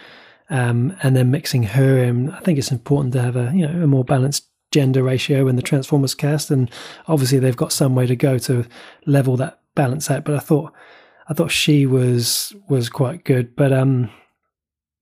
um, 0.51 0.97
and 1.03 1.15
then 1.15 1.31
mixing 1.31 1.65
her 1.65 1.99
in. 1.99 2.31
I 2.31 2.41
think 2.41 2.59
it's 2.59 2.73
important 2.73 3.13
to 3.15 3.23
have 3.23 3.37
a 3.37 3.53
you 3.55 3.67
know 3.67 3.83
a 3.83 3.87
more 3.87 4.05
balanced 4.05 4.47
gender 4.71 5.03
ratio 5.03 5.49
in 5.49 5.57
the 5.57 5.63
Transformers 5.63 6.15
cast, 6.15 6.51
and 6.51 6.71
obviously 7.07 7.39
they've 7.39 7.57
got 7.57 7.73
some 7.73 7.95
way 7.95 8.07
to 8.07 8.17
go 8.17 8.39
to 8.39 8.65
level 9.07 9.37
that 9.37 9.61
balance 9.75 10.11
out. 10.11 10.25
But 10.25 10.35
I 10.35 10.41
thought 10.41 10.73
I 11.29 11.35
thought 11.35 11.51
she 11.51 11.87
was 11.87 12.55
was 12.68 12.89
quite 12.89 13.24
good. 13.24 13.55
But 13.55 13.72
um, 13.72 14.11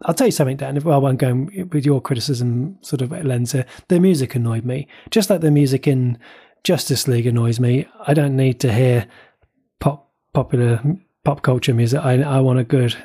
I'll 0.04 0.14
tell 0.14 0.26
you 0.26 0.32
something, 0.32 0.56
Dan. 0.56 0.76
If 0.76 0.84
well, 0.84 1.06
I'm 1.06 1.16
going 1.16 1.68
with 1.72 1.86
your 1.86 2.00
criticism 2.00 2.78
sort 2.82 3.02
of 3.02 3.12
lens 3.12 3.52
here, 3.52 3.66
the 3.88 4.00
music 4.00 4.34
annoyed 4.34 4.64
me, 4.64 4.88
just 5.10 5.30
like 5.30 5.40
the 5.40 5.50
music 5.50 5.86
in 5.86 6.18
Justice 6.64 7.06
League 7.06 7.26
annoys 7.26 7.60
me. 7.60 7.86
I 8.06 8.14
don't 8.14 8.36
need 8.36 8.60
to 8.60 8.72
hear 8.72 9.06
pop 9.80 10.10
popular 10.34 10.82
pop 11.24 11.42
culture 11.42 11.74
music. 11.74 12.00
I 12.00 12.22
I 12.22 12.40
want 12.40 12.58
a 12.58 12.64
good 12.64 12.96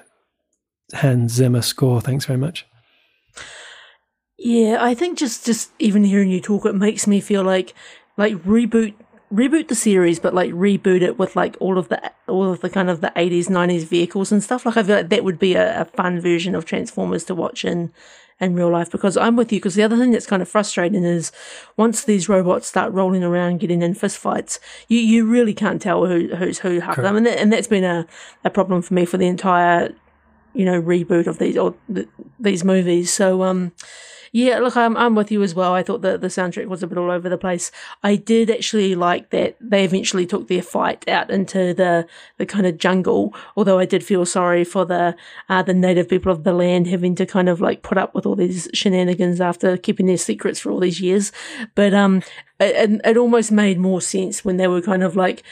Hans 0.93 1.33
Zimmer 1.33 1.61
score. 1.61 2.01
Thanks 2.01 2.25
very 2.25 2.39
much. 2.39 2.65
Yeah, 4.37 4.77
I 4.81 4.95
think 4.95 5.19
just 5.19 5.45
just 5.45 5.71
even 5.77 6.03
hearing 6.03 6.31
you 6.31 6.41
talk, 6.41 6.65
it 6.65 6.73
makes 6.73 7.05
me 7.05 7.21
feel 7.21 7.43
like 7.43 7.75
like 8.17 8.33
reboot 8.43 8.95
reboot 9.31 9.67
the 9.67 9.75
series, 9.75 10.19
but 10.19 10.33
like 10.33 10.51
reboot 10.51 11.01
it 11.01 11.17
with 11.17 11.35
like 11.35 11.55
all 11.59 11.77
of 11.77 11.89
the 11.89 12.11
all 12.27 12.51
of 12.51 12.61
the 12.61 12.69
kind 12.69 12.89
of 12.89 13.01
the 13.01 13.11
eighties, 13.15 13.49
nineties 13.49 13.85
vehicles 13.85 14.31
and 14.31 14.43
stuff. 14.43 14.65
Like 14.65 14.77
I 14.77 14.83
feel 14.83 14.97
like 14.97 15.09
that 15.09 15.23
would 15.23 15.39
be 15.39 15.55
a, 15.55 15.81
a, 15.81 15.85
fun 15.85 16.19
version 16.19 16.55
of 16.55 16.65
Transformers 16.65 17.23
to 17.25 17.35
watch 17.35 17.63
in 17.63 17.91
in 18.39 18.55
real 18.55 18.69
life. 18.69 18.91
Because 18.91 19.17
I'm 19.17 19.35
with 19.35 19.51
you. 19.51 19.59
Because 19.59 19.75
the 19.75 19.83
other 19.83 19.97
thing 19.97 20.11
that's 20.11 20.25
kind 20.25 20.41
of 20.41 20.49
frustrating 20.49 21.03
is 21.03 21.31
once 21.77 22.03
these 22.03 22.27
robots 22.27 22.67
start 22.67 22.93
rolling 22.93 23.23
around, 23.23 23.59
getting 23.59 23.81
in 23.81 23.93
fist 23.93 24.17
fights, 24.17 24.59
you 24.87 24.99
you 24.99 25.25
really 25.25 25.53
can't 25.53 25.81
tell 25.81 26.05
who 26.05 26.35
who's 26.35 26.59
who 26.59 26.79
half 26.79 26.97
them, 26.97 27.15
and 27.15 27.25
that, 27.25 27.39
and 27.39 27.51
that's 27.53 27.67
been 27.67 27.83
a 27.83 28.05
a 28.43 28.49
problem 28.49 28.81
for 28.81 28.93
me 28.93 29.05
for 29.05 29.17
the 29.17 29.27
entire 29.27 29.93
you 30.53 30.65
know 30.65 30.81
reboot 30.81 31.27
of 31.27 31.39
these 31.39 31.57
or 31.57 31.75
th- 31.93 32.09
these 32.39 32.63
movies. 32.63 33.11
So 33.11 33.43
um 33.43 33.71
yeah, 34.33 34.59
look, 34.59 34.77
I'm, 34.77 34.95
I'm 34.95 35.13
with 35.13 35.29
you 35.29 35.43
as 35.43 35.53
well. 35.53 35.73
I 35.73 35.83
thought 35.83 36.01
that 36.03 36.21
the 36.21 36.27
soundtrack 36.27 36.67
was 36.67 36.81
a 36.81 36.87
bit 36.87 36.97
all 36.97 37.11
over 37.11 37.27
the 37.27 37.37
place. 37.37 37.69
I 38.01 38.15
did 38.15 38.49
actually 38.49 38.95
like 38.95 39.29
that 39.31 39.57
they 39.59 39.83
eventually 39.83 40.25
took 40.25 40.47
their 40.47 40.61
fight 40.61 41.07
out 41.09 41.29
into 41.29 41.73
the, 41.73 42.07
the 42.37 42.45
kind 42.45 42.65
of 42.65 42.77
jungle, 42.77 43.35
although 43.57 43.77
I 43.77 43.85
did 43.85 44.05
feel 44.05 44.25
sorry 44.25 44.63
for 44.63 44.85
the 44.85 45.17
uh, 45.49 45.63
the 45.63 45.73
native 45.73 46.07
people 46.07 46.31
of 46.31 46.45
the 46.45 46.53
land 46.53 46.87
having 46.87 47.13
to 47.15 47.25
kind 47.25 47.49
of 47.49 47.59
like 47.59 47.83
put 47.83 47.97
up 47.97 48.15
with 48.15 48.25
all 48.25 48.37
these 48.37 48.69
shenanigans 48.73 49.41
after 49.41 49.75
keeping 49.75 50.05
their 50.05 50.17
secrets 50.17 50.59
for 50.59 50.71
all 50.71 50.79
these 50.79 51.01
years. 51.01 51.33
But 51.75 51.93
um, 51.93 52.23
it, 52.59 53.01
it 53.03 53.17
almost 53.17 53.51
made 53.51 53.79
more 53.79 53.99
sense 53.99 54.45
when 54.45 54.55
they 54.55 54.67
were 54.67 54.81
kind 54.81 55.03
of 55.03 55.17
like 55.17 55.43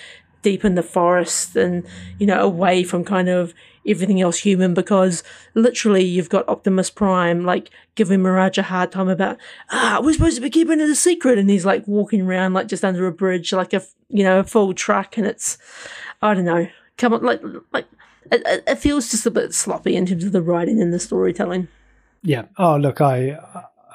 deep 0.42 0.64
in 0.64 0.76
the 0.76 0.84
forest 0.84 1.56
and 1.58 1.86
you 2.18 2.26
know 2.26 2.42
away 2.42 2.84
from 2.84 3.04
kind 3.04 3.28
of 3.28 3.54
everything 3.88 4.22
else 4.22 4.40
human 4.40 4.74
because 4.74 5.24
literally 5.54 6.04
you've 6.04 6.30
got 6.30 6.48
Optimus 6.48 6.90
Prime 6.90 7.44
like 7.44 7.70
giving 7.96 8.22
Mirage 8.22 8.58
a 8.58 8.64
hard 8.64 8.92
time 8.92 9.10
about 9.10 9.38
ah 9.72 10.00
we're 10.04 10.14
supposed 10.14 10.36
to 10.36 10.42
be 10.42 10.50
keeping 10.50 10.80
it 10.80 10.90
a 10.90 10.96
secret 10.96 11.38
and 11.38 11.50
he's 11.50 11.66
like 11.66 11.88
walking 11.88 12.22
around 12.22 12.54
like 12.54 12.68
just 12.68 12.86
under 12.86 13.08
a 13.08 13.12
bridge 13.12 13.52
like 13.54 13.74
a 13.74 13.82
you 14.10 14.24
know 14.24 14.40
a 14.40 14.44
full 14.44 14.74
truck 14.74 15.18
and 15.18 15.26
it's 15.26 15.58
I 16.22 16.34
don't 16.34 16.46
know 16.46 16.68
come 16.98 17.14
on 17.14 17.24
like 17.24 17.42
like 17.72 17.86
it, 18.32 18.64
it 18.68 18.76
feels 18.76 19.10
just 19.12 19.26
a 19.26 19.32
bit 19.32 19.54
sloppy 19.54 19.96
in 19.96 20.06
terms 20.06 20.24
of 20.24 20.32
the 20.32 20.42
writing 20.42 20.82
and 20.82 20.94
the 20.94 21.00
storytelling. 21.00 21.68
Yeah. 22.22 22.44
Oh 22.58 22.76
look, 22.76 23.02
I 23.02 23.40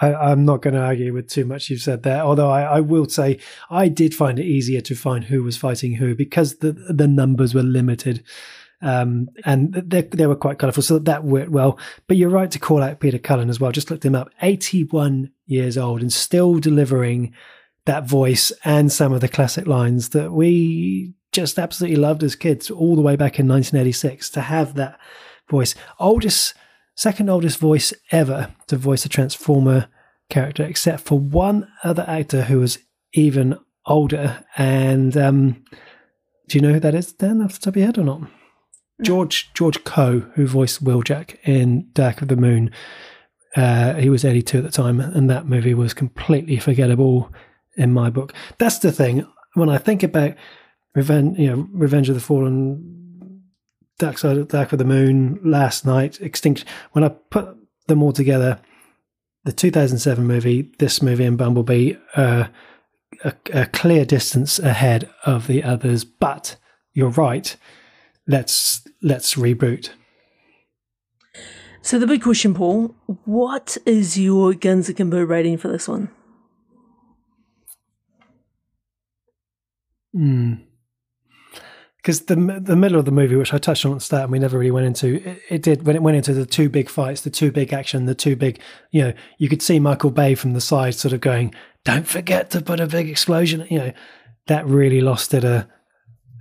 I, 0.01 0.33
am 0.33 0.45
not 0.45 0.63
going 0.63 0.75
to 0.75 0.81
argue 0.81 1.13
with 1.13 1.29
too 1.29 1.45
much 1.45 1.71
you've 1.71 1.81
said 1.81 2.03
there. 2.03 2.21
Although 2.21 2.51
I, 2.51 2.63
I, 2.63 2.81
will 2.81 3.09
say 3.09 3.39
I 3.71 3.89
did 3.89 4.15
find 4.15 4.39
it 4.39 4.45
easier 4.45 4.81
to 4.81 4.95
find 4.95 5.25
who 5.25 5.43
was 5.43 5.57
fighting 5.57 5.95
who 5.95 6.15
because 6.15 6.57
the 6.57 6.73
the 6.73 7.09
numbers 7.09 7.55
were 7.55 7.63
limited. 7.63 8.25
Um, 8.83 9.29
and 9.45 9.73
they, 9.73 10.03
they 10.03 10.27
were 10.27 10.37
quite 10.37 10.59
colourful, 10.59 10.83
so 10.83 10.99
that 10.99 11.25
worked 11.25 11.51
well. 11.51 11.79
But 12.07 12.17
you're 12.17 12.31
right 12.31 12.51
to 12.51 12.59
call 12.59 12.83
out 12.83 13.01
Peter 13.01 13.19
Cullen 13.19 13.49
as 13.49 13.59
well. 13.59 13.73
Just 13.73 13.91
looked 13.91 14.05
him 14.05 14.15
up. 14.15 14.31
81 14.43 15.31
years 15.47 15.79
old 15.79 16.01
and 16.01 16.13
still 16.13 16.59
delivering 16.59 17.33
that 17.87 18.07
voice 18.07 18.53
and 18.65 18.91
some 18.91 19.13
of 19.13 19.21
the 19.21 19.29
classic 19.29 19.67
lines 19.67 20.11
that 20.11 20.33
we 20.33 21.13
just 21.33 21.59
absolutely 21.59 21.97
loved 21.97 22.23
as 22.23 22.37
kids 22.37 22.71
all 22.71 22.97
the 22.97 23.03
way 23.03 23.17
back 23.17 23.39
in 23.39 23.49
1986 23.49 24.31
to 24.31 24.41
have 24.41 24.75
that 24.75 24.99
voice 25.51 25.75
oldest 25.99 26.55
second 26.95 27.29
oldest 27.29 27.59
voice 27.59 27.93
ever 28.11 28.55
to 28.67 28.77
voice 28.77 29.05
a 29.05 29.09
transformer 29.09 29.89
character 30.31 30.65
except 30.65 31.03
for 31.03 31.19
one 31.19 31.69
other 31.83 32.05
actor 32.09 32.43
who 32.43 32.61
was 32.61 32.79
even 33.13 33.59
older 33.87 34.45
and 34.57 35.17
um, 35.17 35.63
do 36.49 36.57
you 36.57 36.61
know 36.63 36.73
who 36.73 36.81
that 36.81 36.95
is 36.95 37.13
dan 37.13 37.43
off 37.43 37.55
the 37.55 37.59
top 37.59 37.73
of 37.73 37.77
your 37.77 37.87
head 37.87 37.99
or 37.99 38.05
not 38.05 38.23
george 39.03 39.53
george 39.55 39.83
coe 39.85 40.21
who 40.35 40.47
voiced 40.47 40.85
wheeljack 40.85 41.37
in 41.45 41.89
dark 41.93 42.23
of 42.23 42.29
the 42.29 42.37
moon 42.37 42.71
uh, 43.57 43.95
he 43.95 44.11
was 44.11 44.25
82 44.25 44.59
at 44.59 44.65
the 44.65 44.71
time 44.71 44.99
and 44.99 45.31
that 45.31 45.47
movie 45.47 45.75
was 45.75 45.95
completely 45.95 46.57
forgettable 46.59 47.33
in 47.77 47.93
my 47.93 48.11
book 48.11 48.33
that's 48.59 48.79
the 48.79 48.93
thing 48.93 49.27
when 49.55 49.69
i 49.69 49.79
think 49.79 50.03
about 50.03 50.35
Revenge, 50.95 51.39
you 51.39 51.51
know, 51.51 51.69
Revenge 51.73 52.09
of 52.09 52.15
the 52.15 52.21
Fallen, 52.21 53.43
Dark 53.99 54.19
Side, 54.19 54.49
Dark 54.49 54.73
of 54.73 54.79
the 54.79 54.85
Moon, 54.85 55.41
Last 55.43 55.85
Knight, 55.85 56.21
Extinction. 56.21 56.67
When 56.93 57.05
I 57.05 57.09
put 57.09 57.57
them 57.89 58.03
all 58.03 58.13
together, 58.13 58.61
the 59.45 59.53
2007 59.53 60.25
movie, 60.25 60.73
this 60.79 61.03
movie, 61.03 61.25
and 61.25 61.37
Bumblebee 61.37 61.95
are 62.17 62.51
a, 63.25 63.35
a 63.53 63.67
clear 63.67 64.05
distance 64.05 64.59
ahead 64.59 65.11
of 65.27 65.49
the 65.49 65.65
others. 65.65 66.05
But 66.05 66.57
you're 66.93 67.11
right. 67.11 67.57
Let's 68.27 68.87
let's 69.03 69.35
reboot. 69.35 69.91
So 71.83 71.99
the 71.99 72.07
big 72.07 72.23
question, 72.23 72.55
Paul, 72.55 72.95
what 73.25 73.77
is 73.85 74.19
your 74.19 74.55
Guns 74.55 74.89
Akimbo 74.89 75.23
rating 75.23 75.59
for 75.59 75.69
this 75.69 75.87
one? 75.87 76.09
Hmm 80.15 80.55
because 82.05 82.21
the 82.27 82.37
the 82.63 82.77
middle 82.77 82.99
of 82.99 83.07
the 83.07 83.11
movie, 83.11 83.35
which 83.35 83.55
I 83.55 83.59
touched 83.59 83.87
on 83.87 83.93
at 83.93 83.95
the 83.95 84.01
start, 84.05 84.25
and 84.25 84.33
we 84.33 84.39
never 84.39 84.59
really 84.59 84.71
went 84.71 84.87
into, 84.87 85.27
it, 85.27 85.41
it, 85.49 85.63
did 85.63 85.87
when 85.87 85.97
it 85.97 86.03
went 86.03 86.19
into 86.19 86.35
the 86.35 86.45
two 86.45 86.69
big 86.69 86.91
fights, 86.91 87.23
the 87.23 87.31
two 87.31 87.51
big 87.51 87.73
action, 87.73 88.05
the 88.05 88.15
two 88.15 88.37
big, 88.37 88.61
you 88.91 89.03
know, 89.03 89.15
you 89.39 89.49
could 89.49 89.63
see 89.63 89.81
Michael 89.81 90.11
Bay 90.11 90.35
from 90.35 90.53
the 90.53 90.61
side, 90.61 90.95
sort 90.95 91.15
of 91.15 91.23
going, 91.23 91.55
"Don't 91.83 92.07
forget 92.07 92.51
to 92.51 92.61
put 92.61 92.79
a 92.79 92.87
big 92.87 93.09
explosion," 93.09 93.67
you 93.71 93.79
know, 93.79 93.93
that 94.49 94.67
really 94.67 95.01
lost 95.01 95.33
it 95.33 95.45
a 95.45 95.67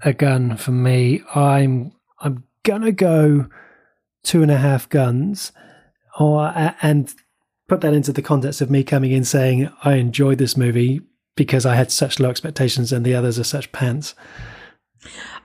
a 0.03 0.13
gun 0.13 0.57
for 0.57 0.71
me. 0.71 1.23
I'm 1.35 1.93
I'm 2.19 2.43
gonna 2.63 2.91
go 2.91 3.47
two 4.23 4.41
and 4.41 4.51
a 4.51 4.57
half 4.57 4.89
guns, 4.89 5.51
or 6.19 6.51
and 6.81 7.13
put 7.67 7.81
that 7.81 7.93
into 7.93 8.11
the 8.11 8.21
context 8.21 8.61
of 8.61 8.69
me 8.69 8.83
coming 8.83 9.11
in 9.11 9.23
saying 9.23 9.69
I 9.83 9.95
enjoyed 9.95 10.37
this 10.37 10.57
movie 10.57 11.01
because 11.35 11.65
I 11.65 11.75
had 11.75 11.91
such 11.91 12.19
low 12.19 12.29
expectations 12.29 12.91
and 12.91 13.05
the 13.05 13.15
others 13.15 13.39
are 13.39 13.43
such 13.43 13.71
pants. 13.71 14.15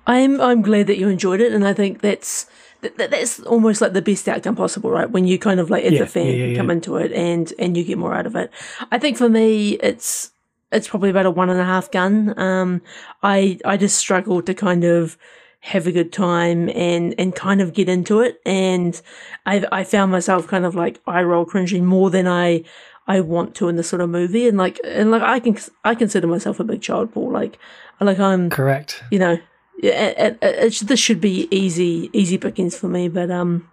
I'm 0.06 0.40
I'm 0.40 0.62
glad 0.62 0.86
that 0.86 0.98
you 0.98 1.08
enjoyed 1.08 1.40
it, 1.40 1.52
and 1.52 1.66
I 1.66 1.74
think 1.74 2.00
that's 2.00 2.46
that, 2.80 3.10
that's 3.10 3.40
almost 3.40 3.80
like 3.80 3.92
the 3.92 4.02
best 4.02 4.28
outcome 4.28 4.56
possible, 4.56 4.90
right? 4.90 5.10
When 5.10 5.26
you 5.26 5.38
kind 5.38 5.60
of 5.60 5.70
like 5.70 5.84
as 5.84 5.92
yeah, 5.92 6.02
a 6.02 6.06
fan 6.06 6.26
yeah, 6.26 6.46
yeah, 6.46 6.56
come 6.56 6.70
into 6.70 6.96
it 6.96 7.12
and 7.12 7.52
and 7.58 7.76
you 7.76 7.84
get 7.84 7.98
more 7.98 8.14
out 8.14 8.26
of 8.26 8.36
it. 8.36 8.50
I 8.90 8.98
think 8.98 9.16
for 9.16 9.28
me, 9.28 9.72
it's 9.74 10.30
it's 10.72 10.88
probably 10.88 11.10
about 11.10 11.26
a 11.26 11.30
one 11.30 11.50
and 11.50 11.60
a 11.60 11.64
half 11.64 11.90
gun. 11.90 12.38
Um, 12.38 12.82
I 13.22 13.58
I 13.64 13.76
just 13.76 13.96
struggled 13.96 14.46
to 14.46 14.54
kind 14.54 14.84
of 14.84 15.16
have 15.60 15.86
a 15.86 15.92
good 15.92 16.12
time 16.12 16.68
and 16.70 17.14
and 17.18 17.34
kind 17.34 17.60
of 17.60 17.74
get 17.74 17.88
into 17.88 18.20
it, 18.20 18.40
and 18.44 19.00
I 19.46 19.64
I 19.72 19.84
found 19.84 20.12
myself 20.12 20.46
kind 20.46 20.64
of 20.64 20.74
like 20.74 21.00
eye 21.06 21.22
roll 21.22 21.44
cringing 21.44 21.86
more 21.86 22.10
than 22.10 22.26
I 22.26 22.64
I 23.06 23.20
want 23.20 23.54
to 23.56 23.68
in 23.68 23.76
this 23.76 23.88
sort 23.88 24.02
of 24.02 24.10
movie, 24.10 24.46
and 24.46 24.58
like 24.58 24.78
and 24.84 25.10
like 25.10 25.22
I 25.22 25.40
can 25.40 25.56
I 25.84 25.94
consider 25.94 26.26
myself 26.26 26.60
a 26.60 26.64
big 26.64 26.82
child, 26.82 27.12
Paul. 27.12 27.32
Like 27.32 27.58
like 28.00 28.18
I'm 28.18 28.50
correct. 28.50 29.02
You 29.10 29.18
know, 29.18 29.38
it, 29.82 30.18
it, 30.18 30.38
it, 30.42 30.80
this 30.86 31.00
should 31.00 31.20
be 31.20 31.48
easy 31.50 32.10
easy 32.12 32.38
pickings 32.38 32.76
for 32.76 32.88
me, 32.88 33.08
but 33.08 33.30
um, 33.30 33.68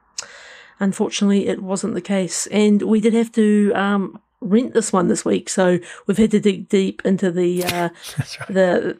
unfortunately, 0.79 1.47
it 1.47 1.61
wasn't 1.61 1.93
the 1.93 2.01
case, 2.01 2.47
and 2.47 2.81
we 2.81 3.01
did 3.01 3.13
have 3.13 3.31
to 3.33 3.73
um 3.75 4.21
rent 4.45 4.73
this 4.73 4.93
one 4.93 5.07
this 5.07 5.25
week, 5.25 5.49
so 5.49 5.79
we've 6.07 6.17
had 6.17 6.31
to 6.31 6.39
dig 6.39 6.69
deep 6.69 7.01
into 7.05 7.31
the 7.31 7.63
uh, 7.65 7.89
right. 8.17 8.47
the 8.49 8.97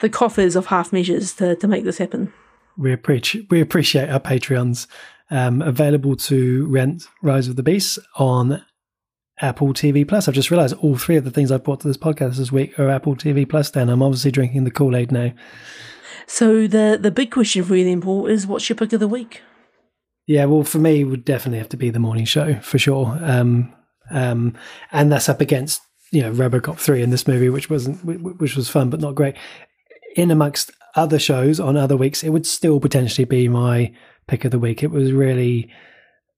the 0.00 0.08
coffers 0.08 0.56
of 0.56 0.66
half 0.66 0.92
measures 0.92 1.34
to 1.34 1.56
to 1.56 1.68
make 1.68 1.84
this 1.84 1.98
happen. 1.98 2.32
We 2.76 2.92
appreciate 2.92 3.50
we 3.50 3.60
appreciate 3.60 4.10
our 4.10 4.20
Patreons. 4.20 4.86
Um, 5.30 5.60
available 5.60 6.16
to 6.16 6.64
rent 6.68 7.06
Rise 7.20 7.48
of 7.48 7.56
the 7.56 7.62
Beast 7.62 7.98
on 8.16 8.64
Apple 9.40 9.74
TV 9.74 10.08
Plus. 10.08 10.26
I've 10.26 10.34
just 10.34 10.50
realized 10.50 10.74
all 10.78 10.96
three 10.96 11.16
of 11.16 11.24
the 11.24 11.30
things 11.30 11.52
I've 11.52 11.64
brought 11.64 11.80
to 11.80 11.88
this 11.88 11.98
podcast 11.98 12.36
this 12.36 12.50
week 12.50 12.78
are 12.78 12.88
Apple 12.88 13.14
TV 13.14 13.46
Plus. 13.46 13.70
Then 13.70 13.90
I'm 13.90 14.02
obviously 14.02 14.30
drinking 14.30 14.64
the 14.64 14.70
Kool 14.70 14.96
Aid 14.96 15.12
now. 15.12 15.32
So 16.26 16.66
the 16.66 16.98
the 17.00 17.10
big 17.10 17.30
question 17.30 17.64
for 17.64 17.76
you 17.76 17.84
then, 17.84 18.00
Paul, 18.00 18.26
is 18.26 18.46
what's 18.46 18.68
your 18.68 18.76
pick 18.76 18.92
of 18.92 19.00
the 19.00 19.08
week? 19.08 19.42
Yeah, 20.26 20.44
well, 20.44 20.62
for 20.62 20.78
me, 20.78 21.00
it 21.00 21.04
would 21.04 21.24
definitely 21.24 21.58
have 21.58 21.70
to 21.70 21.78
be 21.78 21.88
the 21.88 21.98
morning 21.98 22.26
show 22.26 22.56
for 22.60 22.78
sure. 22.78 23.18
Um, 23.22 23.72
um, 24.10 24.56
and 24.92 25.10
that's 25.10 25.28
up 25.28 25.40
against 25.40 25.82
you 26.10 26.22
know 26.22 26.32
RoboCop 26.32 26.78
three 26.78 27.02
in 27.02 27.10
this 27.10 27.26
movie, 27.26 27.48
which 27.48 27.70
wasn't 27.70 28.04
which 28.04 28.56
was 28.56 28.68
fun 28.68 28.90
but 28.90 29.00
not 29.00 29.14
great. 29.14 29.36
In 30.16 30.30
amongst 30.30 30.70
other 30.96 31.18
shows 31.18 31.60
on 31.60 31.76
other 31.76 31.96
weeks, 31.96 32.22
it 32.22 32.30
would 32.30 32.46
still 32.46 32.80
potentially 32.80 33.24
be 33.24 33.48
my 33.48 33.92
pick 34.26 34.44
of 34.44 34.50
the 34.50 34.58
week. 34.58 34.82
It 34.82 34.90
was 34.90 35.12
really 35.12 35.70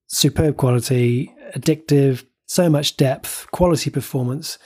superb 0.09 0.57
quality, 0.57 1.35
addictive, 1.55 2.25
so 2.47 2.69
much 2.69 2.97
depth, 2.97 3.47
quality 3.53 3.91
performance, 3.91 4.59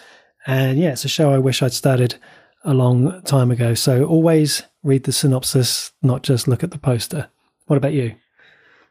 and 0.46 0.78
yeah, 0.78 0.92
it's 0.92 1.04
a 1.04 1.08
show 1.08 1.32
I 1.32 1.38
wish 1.38 1.62
I'd 1.62 1.72
started 1.72 2.16
a 2.64 2.74
long 2.74 3.20
time 3.22 3.50
ago. 3.50 3.74
So 3.74 4.04
always 4.04 4.62
read 4.82 5.04
the 5.04 5.12
synopsis, 5.12 5.92
not 6.02 6.22
just 6.22 6.48
look 6.48 6.64
at 6.64 6.70
the 6.70 6.78
poster. 6.78 7.28
What 7.66 7.76
about 7.76 7.92
you? 7.92 8.14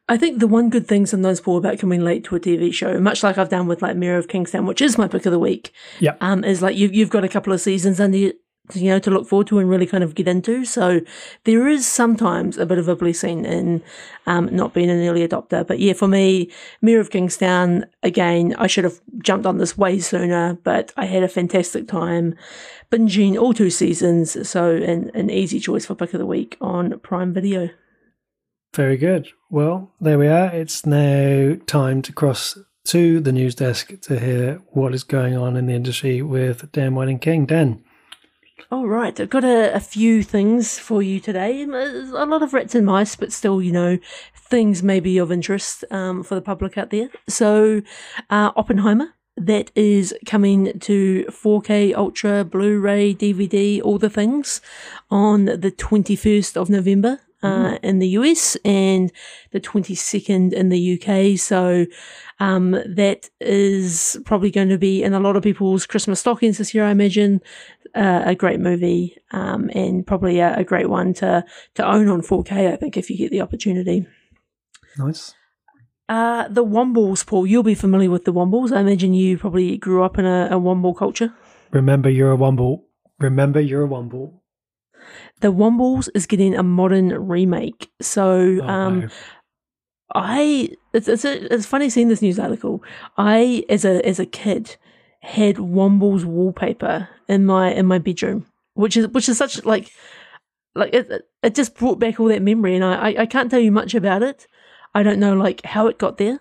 I 0.09 0.17
think 0.17 0.39
the 0.39 0.47
one 0.47 0.69
good 0.69 0.87
thing 0.87 1.05
sometimes 1.05 1.39
Paul 1.39 1.57
about 1.57 1.79
coming 1.79 2.01
late 2.01 2.25
to 2.25 2.35
a 2.35 2.39
TV 2.39 2.73
show, 2.73 2.99
much 2.99 3.23
like 3.23 3.37
I've 3.37 3.49
done 3.49 3.67
with 3.67 3.81
like 3.81 3.95
Mayor 3.95 4.17
of 4.17 4.27
Kingstown, 4.27 4.65
which 4.65 4.81
is 4.81 4.97
my 4.97 5.07
pick 5.07 5.25
of 5.25 5.31
the 5.31 5.39
week, 5.39 5.73
yeah, 5.99 6.15
um, 6.19 6.43
is 6.43 6.61
like 6.61 6.75
you've 6.75 6.93
you've 6.93 7.09
got 7.09 7.23
a 7.23 7.29
couple 7.29 7.53
of 7.53 7.61
seasons 7.61 8.01
under 8.01 8.17
you, 8.17 8.33
you 8.73 8.89
know 8.89 8.99
to 8.99 9.09
look 9.09 9.27
forward 9.27 9.47
to 9.47 9.59
and 9.59 9.69
really 9.69 9.85
kind 9.85 10.03
of 10.03 10.13
get 10.13 10.27
into. 10.27 10.65
So 10.65 10.99
there 11.45 11.69
is 11.69 11.87
sometimes 11.87 12.57
a 12.57 12.65
bit 12.65 12.79
of 12.79 12.89
a 12.89 12.97
blessing 12.97 13.45
in 13.45 13.81
um, 14.25 14.53
not 14.53 14.73
being 14.73 14.89
an 14.89 15.07
early 15.07 15.25
adopter. 15.25 15.65
But 15.65 15.79
yeah, 15.79 15.93
for 15.93 16.09
me, 16.09 16.51
Mayor 16.81 16.99
of 16.99 17.09
Kingstown 17.09 17.85
again, 18.03 18.55
I 18.57 18.67
should 18.67 18.83
have 18.83 18.99
jumped 19.19 19.45
on 19.45 19.57
this 19.57 19.77
way 19.77 19.99
sooner, 19.99 20.55
but 20.65 20.91
I 20.97 21.05
had 21.05 21.23
a 21.23 21.29
fantastic 21.29 21.87
time 21.87 22.35
binging 22.91 23.39
all 23.39 23.53
two 23.53 23.69
seasons. 23.69 24.49
So 24.49 24.75
an, 24.75 25.11
an 25.13 25.29
easy 25.29 25.61
choice 25.61 25.85
for 25.85 25.95
pick 25.95 26.13
of 26.13 26.19
the 26.19 26.25
week 26.25 26.57
on 26.59 26.99
Prime 26.99 27.33
Video. 27.33 27.69
Very 28.73 28.97
good. 28.97 29.29
Well, 29.51 29.91
there 30.01 30.17
we 30.17 30.27
are. 30.27 30.47
It's 30.47 30.85
now 30.85 31.57
time 31.67 32.01
to 32.01 32.11
cross 32.11 32.57
to 32.85 33.19
the 33.19 33.31
news 33.31 33.53
desk 33.53 33.93
to 34.01 34.19
hear 34.19 34.61
what 34.69 34.95
is 34.95 35.03
going 35.03 35.37
on 35.37 35.55
in 35.55 35.67
the 35.67 35.73
industry 35.73 36.21
with 36.23 36.71
Dan 36.71 36.95
Whiting 36.95 37.19
King. 37.19 37.45
Dan. 37.45 37.83
All 38.71 38.87
right, 38.87 39.19
I've 39.19 39.29
got 39.29 39.43
a, 39.43 39.75
a, 39.75 39.79
few 39.79 40.23
things 40.23 40.79
for 40.79 41.03
you 41.03 41.19
today. 41.19 41.61
A 41.61 42.25
lot 42.25 42.41
of 42.41 42.53
rats 42.53 42.73
and 42.73 42.87
mice, 42.87 43.15
but 43.15 43.31
still, 43.31 43.61
you 43.61 43.71
know, 43.71 43.99
things 44.35 44.81
maybe 44.81 45.19
of 45.19 45.31
interest 45.31 45.83
um, 45.91 46.23
for 46.23 46.33
the 46.33 46.41
public 46.41 46.75
out 46.75 46.89
there. 46.89 47.09
So, 47.29 47.83
uh, 48.31 48.51
Oppenheimer 48.55 49.13
that 49.37 49.71
is 49.75 50.15
coming 50.25 50.79
to 50.79 51.25
4K 51.25 51.93
Ultra, 51.95 52.43
Blu 52.43 52.79
ray, 52.79 53.13
DVD, 53.13 53.81
all 53.83 53.97
the 53.97 54.09
things 54.09 54.61
on 55.11 55.45
the 55.45 55.71
21st 55.71 56.57
of 56.57 56.69
November. 56.69 57.19
Uh, 57.43 57.73
mm-hmm. 57.73 57.85
in 57.85 57.99
the 57.99 58.07
US 58.09 58.55
and 58.63 59.11
the 59.51 59.59
22nd 59.59 60.53
in 60.53 60.69
the 60.69 60.93
UK. 60.93 61.37
So 61.37 61.85
um, 62.39 62.71
that 62.71 63.29
is 63.41 64.17
probably 64.25 64.49
going 64.49 64.69
to 64.69 64.77
be 64.77 65.03
in 65.03 65.13
a 65.13 65.19
lot 65.19 65.35
of 65.35 65.43
people's 65.43 65.85
Christmas 65.85 66.21
stockings 66.21 66.57
this 66.57 66.73
year, 66.73 66.85
I 66.85 66.91
imagine. 66.91 67.41
Uh, 67.95 68.23
a 68.25 68.33
great 68.33 68.59
movie 68.59 69.15
um, 69.31 69.69
and 69.75 70.07
probably 70.07 70.39
a, 70.39 70.57
a, 70.57 70.63
great 70.63 70.89
one 70.89 71.13
to, 71.13 71.45
to 71.75 71.85
own 71.85 72.07
on 72.07 72.21
4K, 72.21 72.73
I 72.73 72.75
think, 72.75 72.97
if 72.97 73.07
you 73.07 73.17
get 73.17 73.29
the 73.29 73.41
opportunity. 73.41 74.07
Nice. 74.97 75.35
Uh, 76.09 76.47
the 76.47 76.65
Wombles, 76.65 77.25
Paul. 77.25 77.45
You'll 77.45 77.61
be 77.61 77.75
familiar 77.75 78.09
with 78.09 78.25
the 78.25 78.33
Wombles. 78.33 78.71
I 78.71 78.79
imagine 78.79 79.13
you 79.13 79.37
probably 79.37 79.77
grew 79.77 80.03
up 80.03 80.17
in 80.17 80.25
a, 80.25 80.47
a 80.47 80.59
Womble 80.59 80.97
culture. 80.97 81.33
Remember, 81.71 82.09
you're 82.09 82.33
a 82.33 82.37
Womble. 82.37 82.83
Remember, 83.19 83.59
you're 83.59 83.85
a 83.85 83.87
Womble. 83.87 84.39
The 85.43 85.51
Wombles 85.51 86.07
is 86.15 86.25
getting 86.25 86.55
a 86.55 86.63
modern 86.63 87.09
remake. 87.27 87.91
So, 88.01 88.61
oh, 88.63 88.65
um, 88.65 88.99
no. 89.01 89.07
I 90.15 90.69
it's 90.93 91.09
it's, 91.09 91.25
a, 91.25 91.53
it's 91.53 91.65
funny 91.65 91.89
seeing 91.89 92.07
this 92.07 92.21
news 92.21 92.39
article. 92.39 92.81
I 93.17 93.65
as 93.67 93.83
a 93.83 94.05
as 94.07 94.19
a 94.19 94.25
kid 94.25 94.77
had 95.19 95.57
Wombles 95.57 96.23
wallpaper 96.23 97.09
in 97.27 97.45
my 97.45 97.73
in 97.73 97.87
my 97.87 97.99
bedroom, 97.99 98.45
which 98.75 98.95
is 98.95 99.09
which 99.09 99.27
is 99.27 99.37
such 99.37 99.65
like 99.65 99.91
like 100.75 100.93
it 100.93 101.27
it 101.43 101.55
just 101.55 101.75
brought 101.75 101.99
back 101.99 102.21
all 102.21 102.27
that 102.27 102.41
memory, 102.41 102.73
and 102.73 102.85
I 102.85 102.93
I, 102.93 103.21
I 103.23 103.25
can't 103.25 103.51
tell 103.51 103.59
you 103.59 103.71
much 103.71 103.93
about 103.93 104.23
it. 104.23 104.47
I 104.95 105.03
don't 105.03 105.19
know 105.19 105.33
like 105.33 105.65
how 105.65 105.87
it 105.87 105.97
got 105.97 106.19
there, 106.19 106.39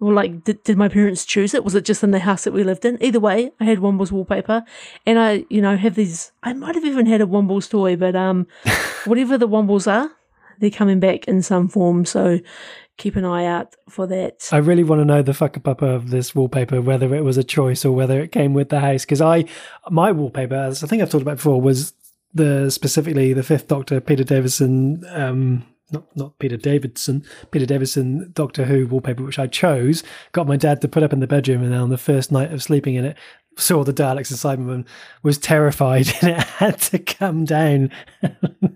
Or 0.00 0.12
like, 0.12 0.44
did, 0.44 0.62
did 0.64 0.76
my 0.76 0.88
parents 0.88 1.24
choose 1.24 1.54
it? 1.54 1.64
Was 1.64 1.74
it 1.74 1.84
just 1.84 2.02
in 2.02 2.10
the 2.10 2.18
house 2.18 2.44
that 2.44 2.52
we 2.52 2.64
lived 2.64 2.84
in? 2.84 3.02
Either 3.02 3.20
way, 3.20 3.52
I 3.60 3.64
had 3.64 3.78
Wombles 3.78 4.12
wallpaper, 4.12 4.64
and 5.06 5.18
I, 5.18 5.44
you 5.48 5.62
know, 5.62 5.76
have 5.76 5.94
these. 5.94 6.32
I 6.42 6.52
might 6.52 6.74
have 6.74 6.84
even 6.84 7.06
had 7.06 7.20
a 7.20 7.26
Wombles 7.26 7.70
toy, 7.70 7.96
but 7.96 8.16
um, 8.16 8.46
whatever 9.04 9.38
the 9.38 9.48
Wombles 9.48 9.90
are, 9.90 10.10
they're 10.58 10.70
coming 10.70 11.00
back 11.00 11.26
in 11.26 11.42
some 11.42 11.68
form. 11.68 12.04
So 12.04 12.40
keep 12.96 13.16
an 13.16 13.24
eye 13.24 13.44
out 13.44 13.74
for 13.88 14.06
that. 14.06 14.48
I 14.52 14.58
really 14.58 14.84
want 14.84 15.00
to 15.00 15.04
know 15.04 15.22
the 15.22 15.32
fucker 15.32 15.82
of 15.82 16.10
this 16.10 16.34
wallpaper, 16.34 16.80
whether 16.80 17.14
it 17.14 17.24
was 17.24 17.36
a 17.36 17.44
choice 17.44 17.84
or 17.84 17.92
whether 17.92 18.20
it 18.20 18.32
came 18.32 18.54
with 18.54 18.68
the 18.68 18.80
house. 18.80 19.04
Because 19.04 19.20
I, 19.20 19.44
my 19.90 20.12
wallpaper, 20.12 20.54
as 20.54 20.84
I 20.84 20.86
think 20.86 21.02
I've 21.02 21.10
talked 21.10 21.22
about 21.22 21.36
before, 21.36 21.60
was 21.60 21.92
the 22.32 22.70
specifically 22.70 23.32
the 23.32 23.42
Fifth 23.42 23.68
Doctor, 23.68 24.00
Peter 24.00 24.24
Davison. 24.24 25.04
Um, 25.08 25.64
not 25.90 26.04
not 26.16 26.38
Peter 26.38 26.56
Davidson, 26.56 27.24
Peter 27.50 27.66
Davidson 27.66 28.30
Doctor 28.34 28.64
Who 28.64 28.86
wallpaper, 28.86 29.22
which 29.22 29.38
I 29.38 29.46
chose, 29.46 30.02
got 30.32 30.46
my 30.46 30.56
dad 30.56 30.80
to 30.82 30.88
put 30.88 31.02
up 31.02 31.12
in 31.12 31.20
the 31.20 31.26
bedroom, 31.26 31.62
and 31.62 31.72
then 31.72 31.80
on 31.80 31.90
the 31.90 31.98
first 31.98 32.32
night 32.32 32.52
of 32.52 32.62
sleeping 32.62 32.94
in 32.94 33.04
it, 33.04 33.16
saw 33.56 33.84
the 33.84 33.92
Daleks 33.92 34.30
and 34.30 34.38
Cybermen, 34.58 34.86
was 35.22 35.38
terrified, 35.38 36.08
and 36.20 36.30
it 36.30 36.42
had 36.42 36.78
to 36.80 36.98
come 36.98 37.44
down. 37.44 37.90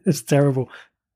it's 0.04 0.22
terrible. 0.22 0.70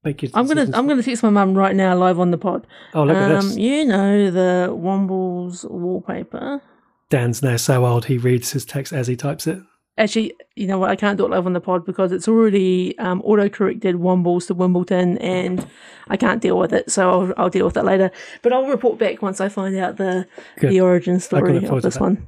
I'm 0.05 0.49
gonna 0.49 0.68
I'm 0.74 0.88
gonna 0.88 1.03
text 1.03 1.22
my 1.22 1.30
mum 1.30 1.55
right 1.55 1.76
now 1.76 1.97
live 1.97 2.18
on 2.18 2.32
the 2.32 2.38
pod. 2.38 2.66
Oh 2.93 3.05
look 3.05 3.16
um, 3.16 3.22
at 3.22 3.43
this! 3.43 3.57
You 3.57 3.84
know 3.84 4.30
the 4.30 4.68
Wombles 4.70 5.68
wallpaper. 5.70 6.61
Dan's 7.09 7.43
now 7.43 7.57
so 7.57 7.86
old 7.86 8.07
he 8.07 8.18
reads 8.18 8.51
his 8.51 8.64
text 8.64 8.93
as 8.93 9.07
he 9.07 9.14
types 9.14 9.47
it. 9.47 9.61
Actually, 9.99 10.32
you 10.57 10.66
know 10.66 10.78
what? 10.78 10.90
I 10.90 10.97
can't 10.97 11.18
do 11.18 11.26
it 11.26 11.30
live 11.30 11.45
on 11.45 11.53
the 11.53 11.61
pod 11.61 11.84
because 11.84 12.12
it's 12.12 12.26
already 12.26 12.97
um, 12.99 13.20
auto 13.22 13.49
corrected 13.51 13.97
Wombles 13.97 14.47
to 14.47 14.55
Wimbledon, 14.55 15.18
and 15.18 15.66
I 16.09 16.16
can't 16.16 16.40
deal 16.40 16.59
with 16.59 16.72
it. 16.72 16.90
So 16.90 17.11
I'll, 17.11 17.34
I'll 17.36 17.51
deal 17.51 17.66
with 17.66 17.76
it 17.76 17.84
later. 17.84 18.11
But 18.40 18.55
I'll 18.55 18.66
report 18.66 18.99
back 18.99 19.20
once 19.20 19.40
I 19.40 19.51
find 19.51 19.76
out 19.76 19.99
the 19.99 20.26
Good. 20.59 20.70
the 20.70 20.80
origin 20.80 21.20
story 21.20 21.64
of 21.64 21.82
this 21.82 22.01
one. 22.01 22.26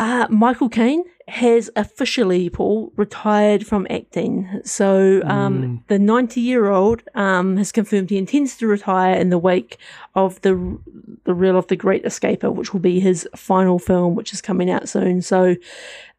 Uh, 0.00 0.26
Michael 0.30 0.70
Caine 0.70 1.04
has 1.28 1.68
officially, 1.76 2.48
Paul, 2.48 2.90
retired 2.96 3.66
from 3.66 3.86
acting. 3.90 4.62
So 4.64 5.20
um, 5.26 5.62
mm. 5.62 5.82
the 5.88 5.98
90 5.98 6.40
year 6.40 6.70
old 6.70 7.02
um, 7.14 7.58
has 7.58 7.70
confirmed 7.70 8.08
he 8.08 8.16
intends 8.16 8.56
to 8.56 8.66
retire 8.66 9.14
in 9.14 9.28
the 9.28 9.36
wake 9.36 9.76
of 10.14 10.40
the 10.40 10.78
the 11.24 11.34
Reel 11.34 11.58
of 11.58 11.66
the 11.66 11.76
Great 11.76 12.02
Escaper, 12.06 12.50
which 12.50 12.72
will 12.72 12.80
be 12.80 12.98
his 12.98 13.28
final 13.36 13.78
film, 13.78 14.14
which 14.14 14.32
is 14.32 14.40
coming 14.40 14.70
out 14.70 14.88
soon. 14.88 15.20
So 15.20 15.54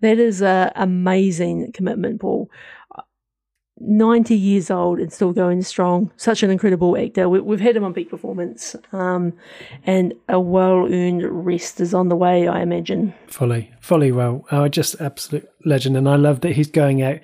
that 0.02 0.20
is 0.20 0.44
an 0.44 0.72
amazing 0.76 1.72
commitment, 1.72 2.22
Paul. 2.22 2.52
90 3.82 4.36
years 4.36 4.70
old 4.70 5.00
and 5.00 5.12
still 5.12 5.34
going 5.34 5.62
strong. 5.62 6.12
Such 6.18 6.44
an 6.44 6.50
incredible 6.50 6.98
actor. 6.98 7.28
We, 7.30 7.40
have 7.54 7.60
had 7.60 7.76
him 7.76 7.84
on 7.84 7.94
peak 7.94 8.10
performance, 8.10 8.76
um, 8.92 9.34
and 9.86 10.14
a 10.30 10.40
well 10.40 10.86
earned 10.92 11.24
rest 11.24 11.80
is 11.80 11.94
on 11.94 12.10
the 12.10 12.16
way, 12.16 12.48
I 12.48 12.62
imagine. 12.62 13.14
Fully, 13.28 13.72
fully 13.80 14.12
well. 14.12 14.46
Oh, 14.52 14.68
just 14.68 15.00
absolute 15.02 15.50
legend. 15.66 15.98
And 15.98 16.08
I 16.08 16.16
love 16.16 16.42
that 16.42 16.54
he's 16.54 16.70
going 16.70 17.02
out 17.02 17.20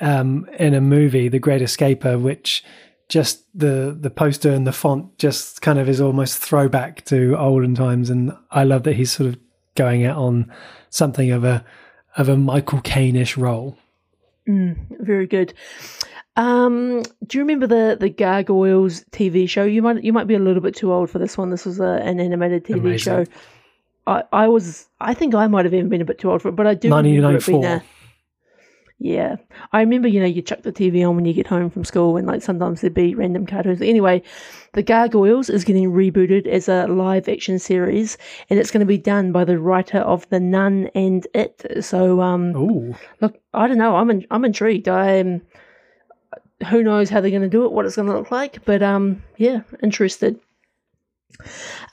um, 0.00 0.48
in 0.58 0.74
a 0.74 0.80
movie, 0.80 1.28
The 1.28 1.38
Great 1.38 1.62
Escaper, 1.62 2.18
which 2.18 2.64
just 3.08 3.44
the 3.54 3.96
the 3.98 4.10
poster 4.10 4.50
and 4.50 4.66
the 4.66 4.72
font 4.72 5.18
just 5.18 5.60
kind 5.60 5.78
of 5.78 5.88
is 5.90 6.00
almost 6.00 6.38
throwback 6.38 7.04
to 7.04 7.36
olden 7.36 7.74
times 7.74 8.08
and 8.08 8.32
I 8.50 8.64
love 8.64 8.84
that 8.84 8.96
he's 8.96 9.12
sort 9.12 9.28
of 9.28 9.38
going 9.74 10.06
out 10.06 10.16
on 10.16 10.50
something 10.88 11.30
of 11.30 11.44
a 11.44 11.64
of 12.16 12.28
a 12.28 12.36
Michael 12.36 12.80
Caine-ish 12.80 13.36
role. 13.36 13.76
Mm, 14.48 14.76
very 15.00 15.26
good. 15.26 15.54
Um, 16.36 17.02
do 17.26 17.38
you 17.38 17.44
remember 17.44 17.66
the 17.66 17.96
the 17.98 18.08
Gargoyles 18.08 19.04
TV 19.10 19.48
show? 19.48 19.64
You 19.64 19.82
might 19.82 20.02
you 20.02 20.12
might 20.12 20.26
be 20.26 20.34
a 20.34 20.38
little 20.38 20.60
bit 20.60 20.74
too 20.74 20.92
old 20.92 21.10
for 21.10 21.18
this 21.18 21.38
one. 21.38 21.50
This 21.50 21.64
was 21.64 21.80
a, 21.80 22.00
an 22.02 22.20
animated 22.20 22.64
TV 22.64 22.80
Amazing. 22.80 22.98
show. 22.98 23.24
I, 24.06 24.24
I 24.32 24.48
was 24.48 24.88
I 25.00 25.14
think 25.14 25.34
I 25.34 25.46
might 25.46 25.64
have 25.64 25.72
even 25.72 25.88
been 25.88 26.02
a 26.02 26.04
bit 26.04 26.18
too 26.18 26.30
old 26.30 26.42
for 26.42 26.48
it, 26.48 26.56
but 26.56 26.66
I 26.66 26.74
do 26.74 26.90
remember 26.94 27.36
it 27.36 27.46
being 27.46 27.64
a, 27.64 27.82
yeah, 28.98 29.36
I 29.72 29.80
remember. 29.80 30.08
You 30.08 30.20
know, 30.20 30.26
you 30.26 30.40
chuck 30.40 30.62
the 30.62 30.72
TV 30.72 31.06
on 31.06 31.16
when 31.16 31.24
you 31.24 31.34
get 31.34 31.46
home 31.46 31.68
from 31.68 31.84
school, 31.84 32.16
and 32.16 32.26
like 32.26 32.42
sometimes 32.42 32.80
there'd 32.80 32.94
be 32.94 33.14
random 33.14 33.46
cartoons. 33.46 33.82
Anyway, 33.82 34.22
the 34.72 34.82
Gargoyles 34.82 35.50
is 35.50 35.64
getting 35.64 35.90
rebooted 35.90 36.46
as 36.46 36.68
a 36.68 36.86
live 36.86 37.28
action 37.28 37.58
series, 37.58 38.16
and 38.48 38.58
it's 38.58 38.70
going 38.70 38.80
to 38.80 38.86
be 38.86 38.98
done 38.98 39.32
by 39.32 39.44
the 39.44 39.58
writer 39.58 39.98
of 39.98 40.28
The 40.28 40.40
Nun 40.40 40.90
and 40.94 41.26
It. 41.34 41.84
So, 41.84 42.20
um, 42.20 42.56
Ooh. 42.56 42.94
look, 43.20 43.40
I 43.52 43.66
don't 43.66 43.78
know. 43.78 43.96
I'm 43.96 44.10
in, 44.10 44.26
I'm 44.30 44.44
intrigued. 44.44 44.88
I'm 44.88 45.42
who 46.70 46.82
knows 46.82 47.10
how 47.10 47.20
they're 47.20 47.30
going 47.30 47.42
to 47.42 47.48
do 47.48 47.64
it, 47.64 47.72
what 47.72 47.84
it's 47.84 47.96
going 47.96 48.08
to 48.08 48.16
look 48.16 48.30
like, 48.30 48.64
but 48.64 48.82
um, 48.82 49.22
yeah, 49.36 49.62
interested. 49.82 50.38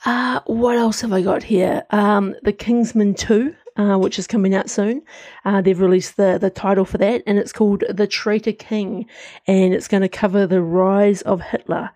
Uh, 0.04 0.40
what 0.46 0.76
else 0.76 1.00
have 1.00 1.12
I 1.12 1.20
got 1.22 1.42
here? 1.42 1.84
Um, 1.90 2.34
the 2.42 2.52
Kingsman 2.52 3.14
2 3.14 3.54
uh, 3.76 3.96
which 3.96 4.18
is 4.18 4.26
coming 4.26 4.54
out 4.54 4.70
soon. 4.70 5.02
Uh, 5.44 5.60
they've 5.60 5.80
released 5.80 6.16
the, 6.16 6.38
the 6.40 6.50
title 6.50 6.84
for 6.84 6.98
that, 6.98 7.22
and 7.26 7.38
it's 7.38 7.52
called 7.52 7.84
The 7.88 8.06
Traitor 8.06 8.52
King, 8.52 9.06
and 9.46 9.74
it's 9.74 9.88
going 9.88 10.02
to 10.02 10.08
cover 10.08 10.46
the 10.46 10.62
rise 10.62 11.22
of 11.22 11.40
Hitler. 11.40 11.90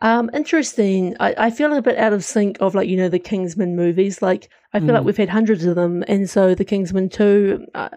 Um, 0.00 0.30
interesting. 0.32 1.16
I, 1.18 1.34
I 1.36 1.50
feel 1.50 1.72
a 1.72 1.82
bit 1.82 1.98
out 1.98 2.12
of 2.12 2.24
sync 2.24 2.58
of 2.60 2.74
like 2.74 2.88
you 2.88 2.96
know 2.96 3.08
the 3.08 3.18
Kingsman 3.18 3.74
movies. 3.74 4.22
Like 4.22 4.48
I 4.72 4.80
feel 4.80 4.90
mm. 4.90 4.94
like 4.94 5.04
we've 5.04 5.16
had 5.16 5.28
hundreds 5.28 5.64
of 5.64 5.74
them, 5.74 6.04
and 6.06 6.28
so 6.30 6.54
the 6.54 6.64
Kingsman 6.64 7.08
two. 7.08 7.66
Uh, 7.74 7.88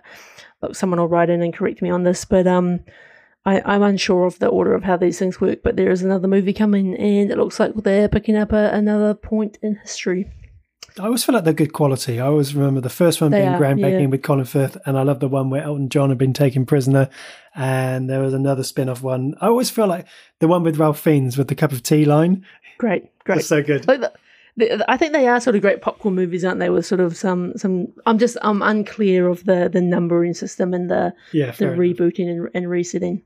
look, 0.61 0.75
someone 0.75 0.99
will 0.99 1.07
write 1.07 1.29
in 1.29 1.41
and 1.41 1.53
correct 1.53 1.81
me 1.81 1.89
on 1.89 2.03
this, 2.03 2.25
but 2.25 2.47
um, 2.47 2.79
I, 3.45 3.61
I'm 3.65 3.83
unsure 3.83 4.25
of 4.25 4.39
the 4.39 4.47
order 4.47 4.73
of 4.73 4.83
how 4.83 4.97
these 4.97 5.19
things 5.19 5.39
work. 5.39 5.61
But 5.63 5.75
there 5.75 5.91
is 5.91 6.01
another 6.01 6.27
movie 6.27 6.53
coming, 6.53 6.95
and 6.95 7.31
it 7.31 7.37
looks 7.37 7.59
like 7.59 7.75
they're 7.75 8.09
picking 8.09 8.35
up 8.35 8.51
a, 8.51 8.71
another 8.71 9.13
point 9.13 9.59
in 9.61 9.75
history. 9.75 10.31
I 10.99 11.05
always 11.05 11.23
feel 11.23 11.35
like 11.35 11.43
they're 11.43 11.53
good 11.53 11.73
quality. 11.73 12.19
I 12.19 12.27
always 12.27 12.53
remember 12.53 12.81
the 12.81 12.89
first 12.89 13.21
one 13.21 13.31
they 13.31 13.39
being 13.39 13.49
are, 13.49 13.59
groundbreaking 13.59 14.01
yeah. 14.01 14.07
with 14.07 14.23
Colin 14.23 14.45
Firth, 14.45 14.77
and 14.85 14.97
I 14.97 15.03
love 15.03 15.19
the 15.19 15.27
one 15.27 15.49
where 15.49 15.63
Elton 15.63 15.89
John 15.89 16.09
had 16.09 16.17
been 16.17 16.33
taken 16.33 16.65
prisoner, 16.65 17.09
and 17.55 18.09
there 18.09 18.19
was 18.19 18.33
another 18.33 18.63
spin-off 18.63 19.01
one. 19.01 19.35
I 19.39 19.47
always 19.47 19.69
feel 19.69 19.87
like 19.87 20.05
the 20.39 20.47
one 20.47 20.63
with 20.63 20.77
Ralph 20.77 20.99
Fiennes 20.99 21.37
with 21.37 21.47
the 21.47 21.55
cup 21.55 21.71
of 21.71 21.83
tea 21.83 22.05
line. 22.05 22.45
Great, 22.77 23.09
great, 23.23 23.35
That's 23.35 23.47
so 23.47 23.63
good. 23.63 23.87
Like 23.87 24.01
the, 24.01 24.11
the, 24.57 24.85
I 24.91 24.97
think 24.97 25.13
they 25.13 25.27
are 25.27 25.39
sort 25.39 25.55
of 25.55 25.61
great 25.61 25.81
popcorn 25.81 26.15
movies, 26.15 26.43
aren't 26.43 26.59
they? 26.59 26.69
With 26.69 26.85
sort 26.85 27.01
of 27.01 27.15
some 27.15 27.57
some. 27.57 27.87
I'm 28.05 28.17
just 28.17 28.37
I'm 28.41 28.61
unclear 28.61 29.27
of 29.29 29.45
the 29.45 29.69
the 29.71 29.81
numbering 29.81 30.33
system 30.33 30.73
and 30.73 30.89
the 30.89 31.13
yeah, 31.31 31.51
the 31.51 31.65
rebooting 31.65 32.29
and, 32.29 32.49
and 32.53 32.69
resetting. 32.69 33.23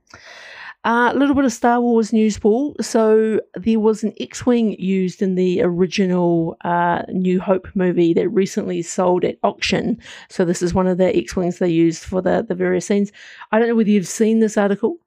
A 0.85 0.87
uh, 0.87 1.13
little 1.13 1.33
bit 1.33 1.45
of 1.45 1.51
Star 1.51 1.81
Wars 1.81 2.13
news, 2.13 2.37
Paul. 2.37 2.75
So 2.79 3.41
there 3.55 3.79
was 3.79 4.03
an 4.03 4.13
X-wing 4.19 4.79
used 4.79 5.19
in 5.19 5.33
the 5.33 5.63
original 5.63 6.57
uh, 6.63 7.01
New 7.09 7.41
Hope 7.41 7.67
movie 7.73 8.13
that 8.13 8.29
recently 8.29 8.83
sold 8.83 9.25
at 9.25 9.39
auction. 9.41 9.99
So 10.29 10.45
this 10.45 10.61
is 10.61 10.75
one 10.75 10.85
of 10.85 10.99
the 10.99 11.17
X-wings 11.17 11.57
they 11.57 11.69
used 11.69 12.03
for 12.03 12.21
the 12.21 12.45
the 12.47 12.53
various 12.53 12.85
scenes. 12.85 13.11
I 13.51 13.57
don't 13.57 13.67
know 13.67 13.73
whether 13.73 13.89
you've 13.89 14.07
seen 14.07 14.41
this 14.41 14.59
article. 14.59 14.97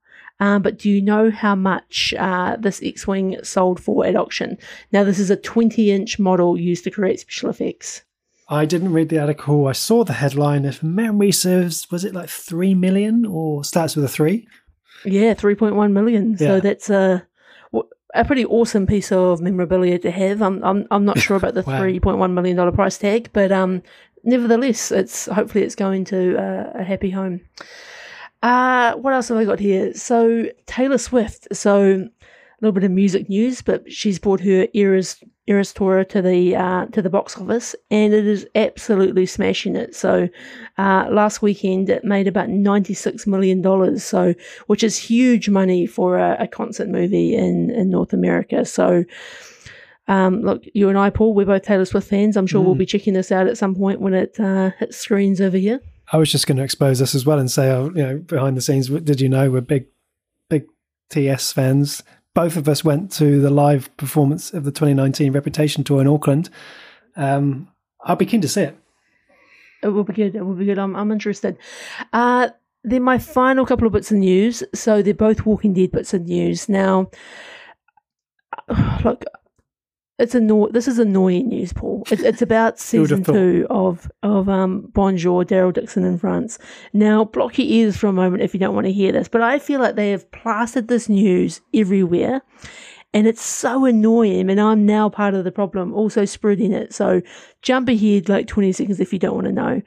Um, 0.41 0.63
but 0.63 0.79
do 0.79 0.91
you 0.91 1.01
know 1.01 1.31
how 1.31 1.55
much 1.55 2.13
uh, 2.19 2.57
this 2.57 2.83
X-wing 2.83 3.37
sold 3.45 3.79
for 3.81 4.05
at 4.05 4.17
auction? 4.17 4.59
Now, 4.91 5.05
this 5.05 5.21
is 5.21 5.31
a 5.31 5.37
20-inch 5.37 6.19
model 6.19 6.59
used 6.59 6.83
to 6.85 6.91
create 6.91 7.21
special 7.21 7.51
effects. 7.51 8.03
I 8.49 8.65
didn't 8.65 8.93
read 8.93 9.11
the 9.11 9.21
article. 9.21 9.69
I 9.69 9.73
saw 9.73 10.03
the 10.03 10.15
headline. 10.15 10.65
If 10.65 10.83
memory 10.83 11.31
serves, 11.31 11.89
was 11.89 12.05
it 12.05 12.15
like 12.15 12.29
three 12.29 12.75
million 12.75 13.25
or 13.27 13.63
starts 13.63 13.95
with 13.95 14.05
a 14.05 14.09
three? 14.09 14.49
Yeah, 15.05 15.35
3.1 15.35 15.93
million. 15.93 16.33
Yeah. 16.33 16.37
So 16.37 16.61
that's 16.61 16.91
a 16.91 17.27
a 18.15 18.25
pretty 18.25 18.45
awesome 18.47 18.87
piece 18.87 19.13
of 19.13 19.41
memorabilia 19.41 19.99
to 19.99 20.11
have. 20.11 20.43
I'm 20.43 20.63
I'm 20.65 20.87
I'm 20.91 21.05
not 21.05 21.19
sure 21.19 21.37
about 21.37 21.55
the 21.55 21.63
wow. 21.67 21.81
3.1 21.81 22.33
million 22.33 22.57
dollar 22.57 22.73
price 22.73 22.99
tag, 22.99 23.31
but 23.33 23.53
um 23.53 23.83
nevertheless, 24.25 24.91
it's 24.91 25.27
hopefully 25.27 25.65
it's 25.65 25.75
going 25.75 26.05
to 26.07 26.37
uh, 26.39 26.73
a 26.75 26.85
happy 26.85 27.11
home. 27.11 27.41
Uh 28.43 28.95
what 28.95 29.13
else 29.13 29.29
have 29.29 29.39
I 29.39 29.45
got 29.45 29.59
here? 29.61 29.93
So 29.95 30.47
Taylor 30.67 30.99
Swift. 30.99 31.49
So 31.53 32.09
little 32.61 32.73
bit 32.73 32.85
of 32.85 32.91
music 32.91 33.29
news, 33.29 33.63
but 33.63 33.91
she's 33.91 34.19
brought 34.19 34.41
her 34.41 34.67
Eras 34.75 35.23
Eras 35.47 35.73
tour 35.73 36.05
to 36.05 36.21
the 36.21 36.57
uh, 36.57 36.87
to 36.87 37.01
the 37.01 37.11
box 37.11 37.37
office, 37.39 37.75
and 37.91 38.13
it 38.13 38.27
is 38.27 38.47
absolutely 38.55 39.27
smashing 39.27 39.77
it. 39.77 39.95
So 39.95 40.29
uh, 40.77 41.07
last 41.11 41.41
weekend 41.41 41.89
it 41.89 42.05
made 42.05 42.27
about 42.27 42.49
ninety 42.49 42.95
six 42.95 43.27
million 43.27 43.63
dollars, 43.63 44.05
so 44.05 44.35
which 44.67 44.83
is 44.83 44.99
huge 44.99 45.49
money 45.49 45.87
for 45.87 46.19
a, 46.19 46.37
a 46.41 46.49
concert 46.49 46.89
movie 46.89 47.35
in 47.35 47.71
in 47.71 47.91
North 47.91 48.13
America. 48.13 48.65
So. 48.65 49.05
Um, 50.11 50.41
look, 50.41 50.63
you 50.73 50.89
and 50.89 50.97
I, 50.97 51.11
Paul, 51.11 51.35
we're 51.35 51.45
both 51.45 51.65
Taylor 51.65 51.85
Swift 51.85 52.09
fans. 52.09 52.39
I'm 52.39 52.47
sure 52.47 52.63
mm. 52.63 52.65
we'll 52.65 52.75
be 52.75 52.87
checking 52.87 53.13
this 53.13 53.31
out 53.31 53.47
at 53.47 53.59
some 53.59 53.75
point 53.75 54.01
when 54.01 54.15
it 54.15 54.41
uh, 54.41 54.71
hits 54.79 54.97
screens 54.97 55.39
over 55.39 55.59
here. 55.59 55.81
I 56.11 56.17
was 56.17 56.33
just 56.33 56.47
going 56.47 56.57
to 56.57 56.65
expose 56.65 56.99
this 56.99 57.15
as 57.15 57.27
well 57.27 57.39
and 57.39 57.51
say, 57.51 57.71
oh, 57.71 57.91
you 57.95 58.03
know, 58.03 58.17
behind 58.17 58.57
the 58.57 58.63
scenes, 58.63 58.89
did 58.89 59.21
you 59.21 59.29
know 59.29 59.51
we're 59.51 59.61
big, 59.61 59.85
big 60.49 60.65
TS 61.11 61.53
fans? 61.53 62.03
Both 62.39 62.57
of 62.57 62.69
us 62.69 62.85
went 62.85 63.11
to 63.11 63.41
the 63.41 63.51
live 63.51 63.91
performance 63.97 64.53
of 64.55 64.63
the 64.63 64.71
2019 64.71 65.33
Reputation 65.33 65.83
tour 65.83 66.01
in 66.01 66.07
Auckland. 66.07 66.49
Um, 67.17 67.67
I'll 68.05 68.15
be 68.15 68.27
keen 68.27 68.41
to 68.43 68.49
see 68.49 68.61
it. 68.61 68.79
It 69.83 69.89
will 69.89 70.05
be 70.05 70.13
good. 70.13 70.37
It 70.37 70.47
will 70.47 70.55
be 70.55 70.67
good. 70.67 70.79
I'm, 70.79 70.95
I'm 70.95 71.11
interested. 71.11 71.59
Uh, 72.13 72.51
then 72.85 73.03
my 73.03 73.19
final 73.19 73.67
couple 73.67 73.89
of 73.89 73.93
bits 73.93 74.13
of 74.13 74.19
news. 74.19 74.63
So 74.73 75.03
they're 75.03 75.15
both 75.15 75.47
Walking 75.47 75.75
Dead 75.75 75.91
bits 75.91 76.15
of 76.15 76.27
news. 76.27 76.69
Now, 76.69 77.11
look, 79.05 79.25
it's 80.19 80.35
anno- 80.35 80.69
This 80.71 80.89
is 80.89 80.99
annoying 80.99 81.49
news, 81.49 81.73
Paul. 81.73 82.03
It's, 82.11 82.23
it's 82.23 82.43
about 82.43 82.79
season 82.79 83.23
two 83.23 83.67
of 83.71 84.11
of 84.23 84.49
um, 84.49 84.91
Bonjour, 84.93 85.45
Daryl 85.45 85.73
Dixon 85.73 86.05
in 86.05 86.19
France. 86.19 86.59
Now, 86.93 87.25
block 87.25 87.59
your 87.59 87.69
ears 87.69 87.97
for 87.97 88.09
a 88.09 88.13
moment 88.13 88.43
if 88.43 88.53
you 88.53 88.61
don't 88.61 88.75
want 88.75 88.87
to 88.87 88.93
hear 88.93 89.13
this, 89.13 89.29
but 89.29 89.43
I 89.43 89.59
feel 89.59 89.81
like 89.81 89.95
they 89.95 90.11
have 90.11 90.31
plastered 90.33 90.89
this 90.89 91.09
news 91.09 91.61
everywhere, 91.73 92.43
and 93.15 93.27
it's 93.27 93.43
so 93.43 93.85
annoying. 93.85 94.51
And 94.51 94.61
I'm 94.61 94.85
now 94.85 95.09
part 95.09 95.35
of 95.35 95.45
the 95.45 95.53
problem, 95.53 95.95
also 95.95 96.25
spreading 96.25 96.73
it. 96.73 96.93
So 96.93 97.23
jump 97.63 97.89
ahead 97.89 98.29
like 98.29 98.49
20 98.49 98.73
seconds 98.73 99.01
if 99.01 99.13
you 99.13 99.19
don't 99.21 99.35
want 99.35 99.47
to 99.47 99.53
know. 99.53 99.83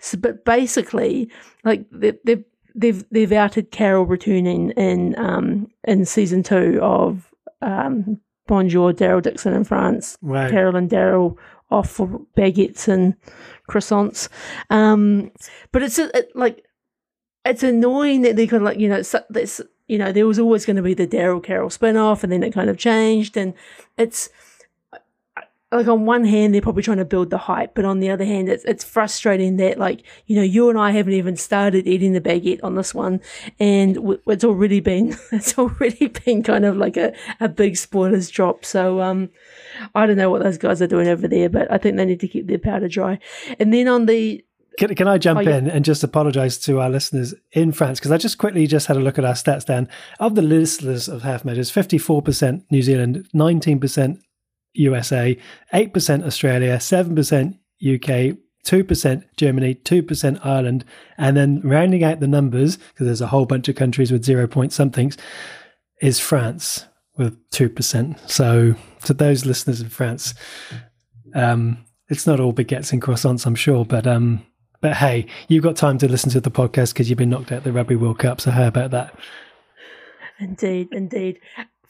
So, 0.00 0.16
but 0.16 0.46
basically, 0.46 1.30
like 1.62 1.86
they, 1.90 2.14
they've 2.24 2.44
they've 2.74 3.04
they've 3.10 3.32
outed 3.32 3.70
Carol 3.70 4.06
returning 4.06 4.70
in 4.70 5.18
um 5.18 5.68
in 5.84 6.04
season 6.06 6.42
two 6.42 6.78
of 6.82 7.30
um 7.60 8.18
Bonjour, 8.46 8.92
Daryl 8.92 9.22
Dixon 9.22 9.54
in 9.54 9.64
France. 9.64 10.18
Right. 10.20 10.50
Carol 10.50 10.76
and 10.76 10.90
Daryl 10.90 11.36
off 11.70 11.90
for 11.90 12.20
baguettes 12.36 12.88
and 12.88 13.14
croissants. 13.68 14.28
Um, 14.70 15.30
but 15.72 15.82
it's 15.82 15.98
a, 15.98 16.16
it, 16.16 16.30
like 16.34 16.64
it's 17.44 17.62
annoying 17.62 18.22
that 18.22 18.36
they 18.36 18.46
kind 18.46 18.62
of 18.62 18.66
like 18.66 18.78
you 18.78 18.88
know 18.88 18.96
it's, 18.96 19.14
it's 19.34 19.60
you 19.86 19.98
know 19.98 20.12
there 20.12 20.26
was 20.26 20.38
always 20.38 20.66
going 20.66 20.76
to 20.76 20.82
be 20.82 20.94
the 20.94 21.06
Daryl 21.06 21.42
Carol 21.42 21.70
spin 21.70 21.96
off, 21.96 22.22
and 22.22 22.32
then 22.32 22.42
it 22.42 22.52
kind 22.52 22.70
of 22.70 22.78
changed, 22.78 23.36
and 23.36 23.54
it's 23.96 24.28
like 25.74 25.88
on 25.88 26.06
one 26.06 26.24
hand 26.24 26.54
they're 26.54 26.60
probably 26.62 26.82
trying 26.82 26.98
to 26.98 27.04
build 27.04 27.30
the 27.30 27.38
hype 27.38 27.74
but 27.74 27.84
on 27.84 28.00
the 28.00 28.08
other 28.10 28.24
hand 28.24 28.48
it's 28.48 28.64
it's 28.64 28.84
frustrating 28.84 29.56
that 29.56 29.78
like 29.78 30.02
you 30.26 30.36
know 30.36 30.42
you 30.42 30.70
and 30.70 30.78
I 30.78 30.90
haven't 30.92 31.12
even 31.14 31.36
started 31.36 31.86
eating 31.86 32.12
the 32.12 32.20
baguette 32.20 32.60
on 32.62 32.74
this 32.76 32.94
one 32.94 33.20
and 33.60 33.94
w- 33.96 34.20
it's 34.26 34.44
already 34.44 34.80
been 34.80 35.16
it's 35.32 35.58
already 35.58 36.06
been 36.24 36.42
kind 36.42 36.64
of 36.64 36.76
like 36.76 36.96
a, 36.96 37.12
a 37.40 37.48
big 37.48 37.76
spoilers 37.76 38.30
drop 38.30 38.64
so 38.64 39.00
um 39.00 39.30
I 39.94 40.06
don't 40.06 40.16
know 40.16 40.30
what 40.30 40.42
those 40.42 40.58
guys 40.58 40.80
are 40.80 40.86
doing 40.86 41.08
over 41.08 41.26
there 41.28 41.48
but 41.48 41.70
I 41.70 41.78
think 41.78 41.96
they 41.96 42.04
need 42.04 42.20
to 42.20 42.28
keep 42.28 42.46
their 42.46 42.58
powder 42.58 42.88
dry 42.88 43.18
and 43.58 43.72
then 43.74 43.88
on 43.88 44.06
the 44.06 44.44
can, 44.76 44.92
can 44.96 45.06
I 45.06 45.18
jump 45.18 45.38
Oh, 45.38 45.42
yeah. 45.42 45.58
in 45.58 45.68
and 45.70 45.84
just 45.84 46.02
apologise 46.02 46.58
to 46.58 46.80
our 46.80 46.90
listeners 46.90 47.32
in 47.52 47.70
France? 47.70 48.00
Because 48.00 48.10
I 48.10 48.16
just 48.16 48.38
quickly 48.38 48.66
just 48.66 48.88
had 48.88 48.96
a 48.96 49.00
look 49.00 49.18
at 49.20 49.24
our 49.24 49.34
stats, 49.34 49.66
Dan. 49.66 49.88
Of 50.18 50.34
the 50.34 50.42
listeners 50.42 51.06
of 51.08 51.22
Half 51.22 51.44
Measures, 51.44 51.70
54% 51.70 52.64
New 52.72 52.82
Zealand, 52.82 53.28
19% 53.32 54.18
USA, 54.74 55.38
8% 55.72 56.24
Australia, 56.24 56.76
7% 56.76 57.54
UK, 57.82 58.36
2% 58.64 59.24
Germany, 59.36 59.74
2% 59.74 60.46
Ireland, 60.46 60.84
and 61.18 61.36
then 61.36 61.60
rounding 61.62 62.02
out 62.04 62.20
the 62.20 62.28
numbers, 62.28 62.76
because 62.76 63.06
there's 63.06 63.20
a 63.20 63.28
whole 63.28 63.46
bunch 63.46 63.68
of 63.68 63.76
countries 63.76 64.10
with 64.10 64.24
zero 64.24 64.46
point 64.46 64.72
somethings, 64.72 65.16
is 66.00 66.20
France 66.20 66.86
with 67.16 67.38
2%. 67.50 68.18
So 68.28 68.74
to 69.04 69.14
those 69.14 69.46
listeners 69.46 69.80
in 69.80 69.88
France, 69.88 70.34
um, 71.34 71.84
it's 72.08 72.26
not 72.26 72.40
all 72.40 72.52
baguettes 72.52 72.92
and 72.92 73.02
croissants, 73.02 73.46
I'm 73.46 73.54
sure, 73.54 73.84
but 73.84 74.06
um, 74.06 74.44
but 74.80 74.96
hey, 74.96 75.26
you've 75.48 75.62
got 75.62 75.76
time 75.76 75.96
to 75.98 76.08
listen 76.08 76.30
to 76.30 76.40
the 76.40 76.50
podcast 76.50 76.92
because 76.92 77.08
you've 77.08 77.18
been 77.18 77.30
knocked 77.30 77.52
out 77.52 77.64
the 77.64 77.72
Rugby 77.72 77.96
World 77.96 78.18
Cup. 78.18 78.40
So 78.40 78.50
how 78.50 78.66
about 78.66 78.90
that? 78.90 79.18
Indeed, 80.38 80.88
indeed. 80.92 81.40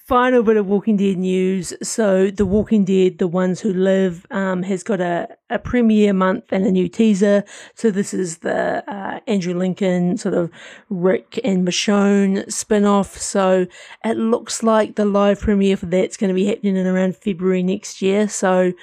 Final 0.05 0.43
bit 0.43 0.59
of 0.59 0.67
Walking 0.67 0.99
Dead 0.99 1.17
news. 1.17 1.73
So, 1.83 2.31
The 2.31 2.45
Walking 2.45 2.85
Dead, 2.85 3.17
The 3.17 3.27
Ones 3.27 3.63
Who 3.63 3.73
Live, 3.73 4.27
um, 4.31 4.63
has 4.65 4.83
got 4.83 5.01
a, 5.01 5.27
a 5.49 5.59
premiere 5.59 6.13
month 6.13 6.45
and 6.53 6.67
a 6.67 6.71
new 6.71 6.91
teaser. 6.91 7.43
So, 7.75 7.91
this 7.91 8.13
is 8.13 8.39
the 8.39 8.85
uh, 8.87 9.21
Andrew 9.27 9.55
Lincoln, 9.55 10.19
sort 10.19 10.35
of 10.35 10.51
Rick 10.91 11.41
and 11.43 11.67
Michonne 11.67 12.53
spin 12.53 12.85
off. 12.85 13.17
So, 13.17 13.67
it 14.05 14.19
looks 14.19 14.63
like 14.63 14.97
the 14.97 15.07
live 15.07 15.41
premiere 15.41 15.79
for 15.79 15.87
that's 15.87 16.19
going 16.19 16.29
to 16.29 16.35
be 16.35 16.45
happening 16.45 16.77
in 16.77 16.87
around 16.87 17.17
February 17.17 17.63
next 17.63 18.03
year. 18.03 18.29
So, 18.29 18.75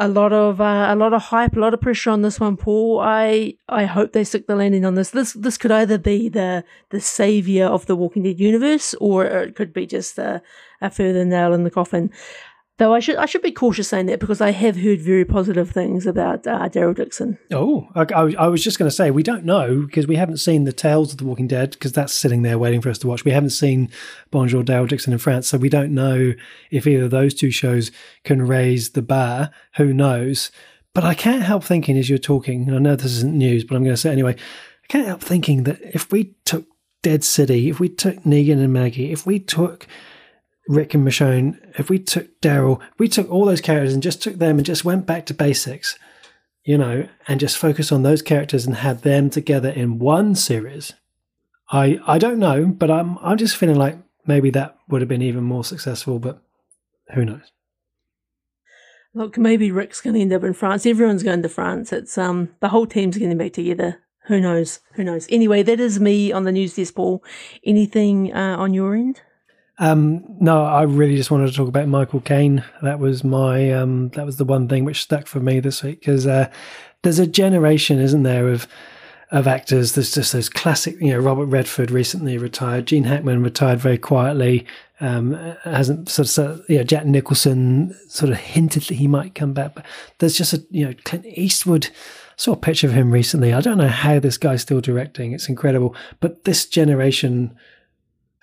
a 0.00 0.08
lot 0.08 0.32
of 0.32 0.60
uh, 0.60 0.86
a 0.88 0.96
lot 0.96 1.12
of 1.12 1.22
hype, 1.22 1.56
a 1.56 1.60
lot 1.60 1.74
of 1.74 1.80
pressure 1.80 2.10
on 2.10 2.22
this 2.22 2.38
one, 2.38 2.56
Paul. 2.56 3.00
I 3.00 3.54
I 3.68 3.84
hope 3.84 4.12
they 4.12 4.24
stick 4.24 4.46
the 4.46 4.54
landing 4.54 4.84
on 4.84 4.94
this. 4.94 5.10
This 5.10 5.32
this 5.32 5.58
could 5.58 5.72
either 5.72 5.98
be 5.98 6.28
the 6.28 6.64
the 6.90 7.00
savior 7.00 7.66
of 7.66 7.86
the 7.86 7.96
Walking 7.96 8.22
Dead 8.22 8.38
universe, 8.38 8.94
or 9.00 9.24
it 9.24 9.56
could 9.56 9.72
be 9.72 9.86
just 9.86 10.16
a, 10.18 10.40
a 10.80 10.90
further 10.90 11.24
nail 11.24 11.52
in 11.52 11.64
the 11.64 11.70
coffin. 11.70 12.10
Though 12.78 12.94
I 12.94 13.00
should 13.00 13.16
I 13.16 13.26
should 13.26 13.42
be 13.42 13.50
cautious 13.50 13.88
saying 13.88 14.06
that 14.06 14.20
because 14.20 14.40
I 14.40 14.52
have 14.52 14.76
heard 14.76 15.00
very 15.00 15.24
positive 15.24 15.68
things 15.68 16.06
about 16.06 16.46
uh, 16.46 16.68
Daryl 16.68 16.94
Dixon. 16.94 17.36
Oh, 17.52 17.88
I, 17.96 18.04
I, 18.38 18.46
was 18.46 18.62
just 18.62 18.78
going 18.78 18.88
to 18.88 18.94
say 18.94 19.10
we 19.10 19.24
don't 19.24 19.44
know 19.44 19.82
because 19.82 20.06
we 20.06 20.14
haven't 20.14 20.36
seen 20.36 20.62
the 20.62 20.72
Tales 20.72 21.10
of 21.10 21.18
the 21.18 21.24
Walking 21.24 21.48
Dead 21.48 21.72
because 21.72 21.90
that's 21.90 22.12
sitting 22.12 22.42
there 22.42 22.56
waiting 22.56 22.80
for 22.80 22.88
us 22.88 22.98
to 22.98 23.08
watch. 23.08 23.24
We 23.24 23.32
haven't 23.32 23.50
seen 23.50 23.90
Bonjour 24.30 24.62
Daryl 24.62 24.88
Dixon 24.88 25.12
in 25.12 25.18
France, 25.18 25.48
so 25.48 25.58
we 25.58 25.68
don't 25.68 25.92
know 25.92 26.34
if 26.70 26.86
either 26.86 27.06
of 27.06 27.10
those 27.10 27.34
two 27.34 27.50
shows 27.50 27.90
can 28.22 28.46
raise 28.46 28.90
the 28.90 29.02
bar. 29.02 29.50
Who 29.76 29.92
knows? 29.92 30.52
But 30.94 31.02
I 31.02 31.14
can't 31.14 31.42
help 31.42 31.64
thinking 31.64 31.98
as 31.98 32.08
you're 32.08 32.18
talking. 32.18 32.68
and 32.68 32.76
I 32.76 32.78
know 32.78 32.94
this 32.94 33.06
isn't 33.06 33.36
news, 33.36 33.64
but 33.64 33.74
I'm 33.74 33.82
going 33.82 33.94
to 33.94 34.00
say 34.00 34.12
anyway. 34.12 34.34
I 34.34 34.86
can't 34.86 35.06
help 35.06 35.20
thinking 35.20 35.64
that 35.64 35.80
if 35.82 36.12
we 36.12 36.36
took 36.44 36.64
Dead 37.02 37.24
City, 37.24 37.68
if 37.68 37.80
we 37.80 37.88
took 37.88 38.22
Negan 38.22 38.62
and 38.62 38.72
Maggie, 38.72 39.10
if 39.10 39.26
we 39.26 39.40
took 39.40 39.88
Rick 40.68 40.92
and 40.92 41.04
Michonne, 41.04 41.58
if 41.78 41.88
we 41.88 41.98
took 41.98 42.40
Daryl, 42.42 42.80
we 42.98 43.08
took 43.08 43.28
all 43.30 43.46
those 43.46 43.62
characters 43.62 43.94
and 43.94 44.02
just 44.02 44.22
took 44.22 44.36
them 44.36 44.58
and 44.58 44.66
just 44.66 44.84
went 44.84 45.06
back 45.06 45.24
to 45.26 45.34
basics, 45.34 45.98
you 46.62 46.76
know, 46.76 47.08
and 47.26 47.40
just 47.40 47.56
focused 47.56 47.90
on 47.90 48.02
those 48.02 48.20
characters 48.20 48.66
and 48.66 48.76
had 48.76 49.02
them 49.02 49.30
together 49.30 49.70
in 49.70 49.98
one 49.98 50.34
series. 50.34 50.92
I 51.70 51.98
I 52.06 52.18
don't 52.18 52.38
know, 52.38 52.66
but 52.66 52.90
I'm 52.90 53.18
I'm 53.18 53.38
just 53.38 53.56
feeling 53.56 53.76
like 53.76 53.96
maybe 54.26 54.50
that 54.50 54.76
would 54.88 55.00
have 55.00 55.08
been 55.08 55.22
even 55.22 55.42
more 55.42 55.64
successful, 55.64 56.18
but 56.18 56.42
who 57.14 57.24
knows? 57.24 57.50
Look, 59.14 59.38
maybe 59.38 59.72
Rick's 59.72 60.02
going 60.02 60.14
to 60.14 60.20
end 60.20 60.34
up 60.34 60.44
in 60.44 60.52
France. 60.52 60.84
Everyone's 60.84 61.22
going 61.22 61.42
to 61.42 61.48
France. 61.48 61.94
It's 61.94 62.18
um 62.18 62.50
the 62.60 62.68
whole 62.68 62.86
team's 62.86 63.16
getting 63.16 63.38
back 63.38 63.54
together. 63.54 64.02
Who 64.26 64.38
knows? 64.38 64.80
Who 64.92 65.04
knows? 65.04 65.26
Anyway, 65.30 65.62
that 65.62 65.80
is 65.80 65.98
me 65.98 66.30
on 66.30 66.44
the 66.44 66.52
news 66.52 66.74
desk, 66.74 66.94
Paul. 66.94 67.24
Anything 67.64 68.34
uh, 68.34 68.56
on 68.58 68.74
your 68.74 68.94
end? 68.94 69.22
Um, 69.78 70.24
no, 70.40 70.64
I 70.64 70.82
really 70.82 71.16
just 71.16 71.30
wanted 71.30 71.48
to 71.48 71.56
talk 71.56 71.68
about 71.68 71.88
Michael 71.88 72.20
Caine. 72.20 72.64
That 72.82 72.98
was 72.98 73.22
my 73.22 73.72
um, 73.72 74.08
that 74.10 74.26
was 74.26 74.36
the 74.36 74.44
one 74.44 74.68
thing 74.68 74.84
which 74.84 75.02
stuck 75.02 75.26
for 75.26 75.40
me 75.40 75.60
this 75.60 75.82
week 75.82 76.00
because 76.00 76.26
uh, 76.26 76.50
there's 77.02 77.20
a 77.20 77.26
generation, 77.26 78.00
isn't 78.00 78.24
there, 78.24 78.48
of 78.48 78.66
of 79.30 79.46
actors. 79.46 79.92
There's 79.92 80.14
just 80.14 80.32
those 80.32 80.48
classic, 80.48 80.96
you 81.00 81.12
know, 81.12 81.18
Robert 81.18 81.46
Redford 81.46 81.90
recently 81.90 82.38
retired, 82.38 82.86
Gene 82.86 83.04
Hackman 83.04 83.42
retired 83.42 83.78
very 83.78 83.98
quietly. 83.98 84.66
Um, 85.00 85.34
hasn't 85.62 86.08
sort 86.08 86.26
of, 86.26 86.30
sort 86.30 86.50
of, 86.50 86.64
you 86.68 86.78
know, 86.78 86.82
Jack 86.82 87.06
Nicholson 87.06 87.96
sort 88.08 88.32
of 88.32 88.38
hinted 88.38 88.84
that 88.84 88.94
he 88.94 89.06
might 89.06 89.34
come 89.34 89.52
back, 89.52 89.74
but 89.74 89.84
there's 90.18 90.36
just 90.36 90.54
a, 90.54 90.64
you 90.70 90.84
know, 90.86 90.94
Clint 91.04 91.26
Eastwood. 91.26 91.90
Saw 92.36 92.52
a 92.52 92.56
picture 92.56 92.86
of 92.86 92.92
him 92.92 93.10
recently. 93.10 93.52
I 93.52 93.60
don't 93.60 93.78
know 93.78 93.88
how 93.88 94.20
this 94.20 94.38
guy's 94.38 94.62
still 94.62 94.80
directing. 94.80 95.32
It's 95.32 95.48
incredible. 95.48 95.96
But 96.20 96.44
this 96.44 96.66
generation 96.66 97.56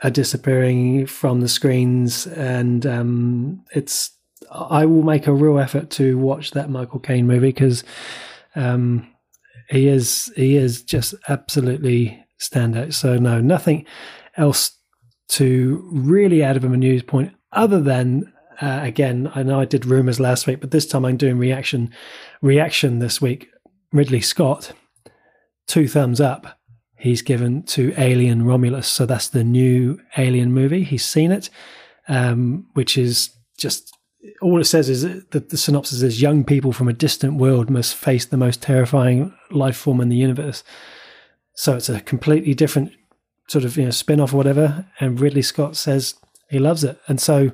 are 0.04 0.10
disappearing 0.10 1.06
from 1.06 1.42
the 1.42 1.48
screens, 1.48 2.28
and 2.28 2.86
um, 2.86 3.64
it's. 3.74 4.12
I 4.52 4.86
will 4.86 5.02
make 5.02 5.28
a 5.28 5.34
real 5.34 5.58
effort 5.58 5.90
to 5.92 6.18
watch 6.18 6.52
that 6.52 6.70
Michael 6.70 7.00
Caine 7.00 7.26
movie 7.26 7.48
because 7.48 7.84
um, 8.56 9.08
he 9.70 9.88
is 9.88 10.32
he 10.36 10.56
is 10.56 10.84
just 10.84 11.16
absolutely 11.28 12.24
standout. 12.40 12.94
So 12.94 13.18
no, 13.18 13.40
nothing 13.42 13.86
else 14.38 14.78
to 15.30 15.88
really 15.92 16.44
add 16.44 16.58
of 16.58 16.64
him 16.64 16.74
a 16.74 16.78
news 16.78 17.02
point 17.02 17.34
other 17.52 17.82
than 17.82 18.32
uh, 18.62 18.80
again. 18.84 19.32
I 19.34 19.44
know 19.44 19.60
I 19.60 19.66
did 19.66 19.86
rumors 19.86 20.20
last 20.20 20.46
week, 20.48 20.60
but 20.62 20.72
this 20.72 20.86
time 20.86 21.06
I'm 21.06 21.18
doing 21.18 21.38
reaction 21.38 21.92
reaction 22.42 23.00
this 23.00 23.22
week. 23.22 23.50
Ridley 23.92 24.22
Scott, 24.22 24.74
two 25.68 25.88
thumbs 25.88 26.20
up 26.20 26.60
he's 27.06 27.22
given 27.22 27.62
to 27.62 27.94
Alien 27.98 28.44
Romulus. 28.46 28.88
So 28.88 29.06
that's 29.06 29.30
the 29.30 29.44
new 29.44 30.02
Alien 30.18 30.52
movie. 30.52 30.84
He's 30.84 31.06
seen 31.06 31.32
it, 31.32 31.52
um, 32.08 32.66
which 32.74 32.98
is 32.98 33.30
just 33.60 33.96
all 34.42 34.60
it 34.60 34.66
says 34.66 34.90
is 34.90 35.04
that 35.04 35.50
the 35.50 35.58
synopsis 35.58 36.02
is 36.02 36.20
young 36.20 36.44
people 36.44 36.74
from 36.74 36.88
a 36.88 36.94
distant 36.94 37.36
world 37.36 37.70
must 37.70 37.96
face 37.96 38.26
the 38.26 38.38
most 38.38 38.60
terrifying 38.60 39.32
life 39.52 39.78
form 39.78 40.02
in 40.02 40.10
the 40.10 40.16
universe. 40.16 40.64
So 41.54 41.76
it's 41.76 41.90
a 41.90 42.02
completely 42.02 42.56
different 42.56 42.92
sort 43.50 43.66
of 43.66 43.78
you 43.78 43.86
know 43.86 43.92
spin 43.92 44.20
off 44.20 44.34
or 44.34 44.38
whatever. 44.38 44.88
And 45.00 45.20
Ridley 45.20 45.44
Scott 45.44 45.76
says 45.76 46.16
he 46.50 46.58
loves 46.58 46.84
it, 46.84 47.00
and 47.08 47.22
so 47.22 47.52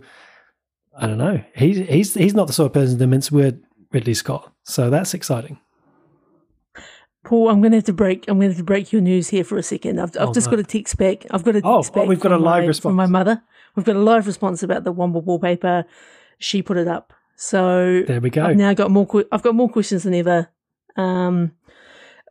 I 0.98 1.08
don't 1.08 1.18
know. 1.18 1.44
He's 1.56 1.78
he's 1.90 2.14
he's 2.14 2.34
not 2.34 2.48
the 2.48 2.54
sort 2.54 2.68
of 2.68 2.74
person 2.74 2.98
to 2.98 3.06
mince 3.06 3.34
word 3.34 3.62
Ridley 3.92 4.14
Scott. 4.14 4.50
So 4.64 4.90
that's 4.90 5.14
exciting. 5.14 5.60
Paul, 7.32 7.48
I'm 7.48 7.62
going 7.62 7.72
to 7.72 7.78
have 7.78 7.86
to 7.86 7.94
break. 7.94 8.26
I'm 8.28 8.40
going 8.40 8.50
to 8.50 8.56
have 8.56 8.58
to 8.58 8.64
break 8.66 8.92
your 8.92 9.02
news 9.02 9.30
here 9.30 9.46
for 9.46 9.58
a 9.58 9.64
second. 9.64 10.02
I've, 10.02 10.10
I've 10.18 10.28
Oh, 10.28 10.34
just 10.34 10.48
no. 10.48 10.52
got 10.52 10.60
a 10.60 10.64
text 10.66 10.98
back. 10.98 11.26
I've 11.32 11.46
got 11.46 11.56
a 11.56 11.62
Oh, 11.64 11.78
text 11.78 11.92
oh, 11.96 12.00
back. 12.02 12.10
we've 12.10 12.20
got 12.20 12.34
a 12.34 12.38
live 12.38 12.64
my, 12.64 12.68
response. 12.68 12.90
from 12.92 12.96
my 12.98 13.06
mother. 13.06 13.42
We've 13.74 13.86
got 13.86 13.96
a 13.96 14.00
live 14.00 14.28
response 14.28 14.64
about 14.64 14.84
the 14.84 14.94
Womble 14.94 15.24
wallpaper. 15.24 15.86
She 16.40 16.62
put 16.62 16.76
it 16.76 16.90
up. 16.90 17.14
So 17.38 18.04
There 18.06 18.20
we 18.20 18.32
go. 18.32 18.44
I've 18.44 18.58
now 18.58 18.74
got 18.74 18.92
more. 18.92 19.08
I've 19.32 19.44
got 19.44 19.56
more 19.56 19.70
questions 19.70 20.04
than 20.04 20.14
ever. 20.14 20.50
Um, 20.98 21.54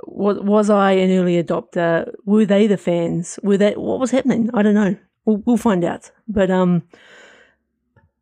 was, 0.04 0.38
was 0.40 0.68
I 0.68 0.92
an 0.92 1.10
early 1.18 1.42
adopter? 1.42 2.12
Were 2.26 2.44
they 2.44 2.66
the 2.66 2.76
fans? 2.76 3.38
Were 3.42 3.56
that 3.56 3.78
what 3.78 4.00
was 4.00 4.10
happening? 4.10 4.50
I 4.52 4.60
don't 4.60 4.74
know. 4.74 4.96
We'll, 5.24 5.38
we'll 5.46 5.56
find 5.56 5.82
out. 5.82 6.10
But 6.28 6.50
um, 6.50 6.82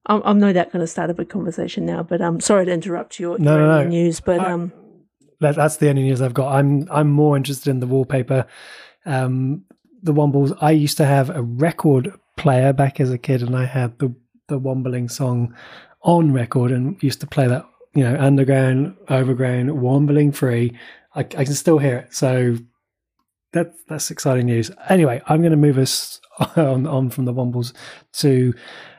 I'm, 0.07 0.23
I'm 0.25 0.39
no 0.39 0.53
doubt 0.53 0.71
going 0.71 0.83
to 0.85 0.87
start 0.87 1.11
a 1.11 1.15
big 1.15 1.29
conversation 1.29 1.85
now, 1.87 2.05
but 2.05 2.23
I'm 2.23 2.35
um, 2.35 2.41
sorry 2.41 2.67
to 2.67 2.73
interrupt 2.73 3.19
your, 3.19 3.37
no, 3.37 3.57
your 3.59 3.67
no, 3.67 3.83
no. 3.83 3.89
news. 3.89 4.21
But 4.21 4.39
I, 4.39 4.53
um, 4.53 4.73
that, 5.41 5.57
that's 5.57 5.77
the 5.77 5.89
only 5.89 6.03
news 6.03 6.21
I've 6.21 6.35
got. 6.35 6.55
I'm 6.55 6.89
I'm 6.91 7.11
more 7.11 7.37
interested 7.37 7.71
in 7.71 7.81
the 7.81 7.87
wallpaper. 7.87 8.47
Um, 9.05 9.65
the 10.03 10.13
Wombles. 10.13 10.57
I 10.61 10.71
used 10.73 10.97
to 10.99 11.05
have 11.05 11.31
a 11.31 11.43
record 11.43 12.13
player 12.37 12.73
back 12.73 13.01
as 13.01 13.11
a 13.11 13.19
kid, 13.19 13.43
and 13.43 13.57
I 13.57 13.65
had 13.65 13.99
the 13.99 14.15
the 14.49 14.59
Wombling 14.59 15.11
song 15.11 15.55
on 16.03 16.33
record, 16.33 16.71
and 16.71 17.01
used 17.03 17.21
to 17.21 17.27
play 17.27 17.47
that. 17.47 17.65
You 17.95 18.05
know, 18.05 18.17
underground, 18.21 18.97
overground, 19.09 19.71
Wombling 19.71 20.33
free. 20.35 20.77
I, 21.15 21.21
I 21.21 21.25
can 21.25 21.55
still 21.55 21.79
hear 21.79 21.97
it. 21.99 22.15
So 22.15 22.57
that 23.53 23.75
that's 23.89 24.11
exciting 24.11 24.47
news. 24.47 24.71
Anyway, 24.89 25.23
I'm 25.27 25.41
going 25.41 25.53
to 25.53 25.57
move 25.57 25.79
us 25.79 26.21
on, 26.57 26.87
on 26.87 27.11
from 27.11 27.25
the 27.25 27.35
Wombles 27.35 27.73
to 28.15 28.55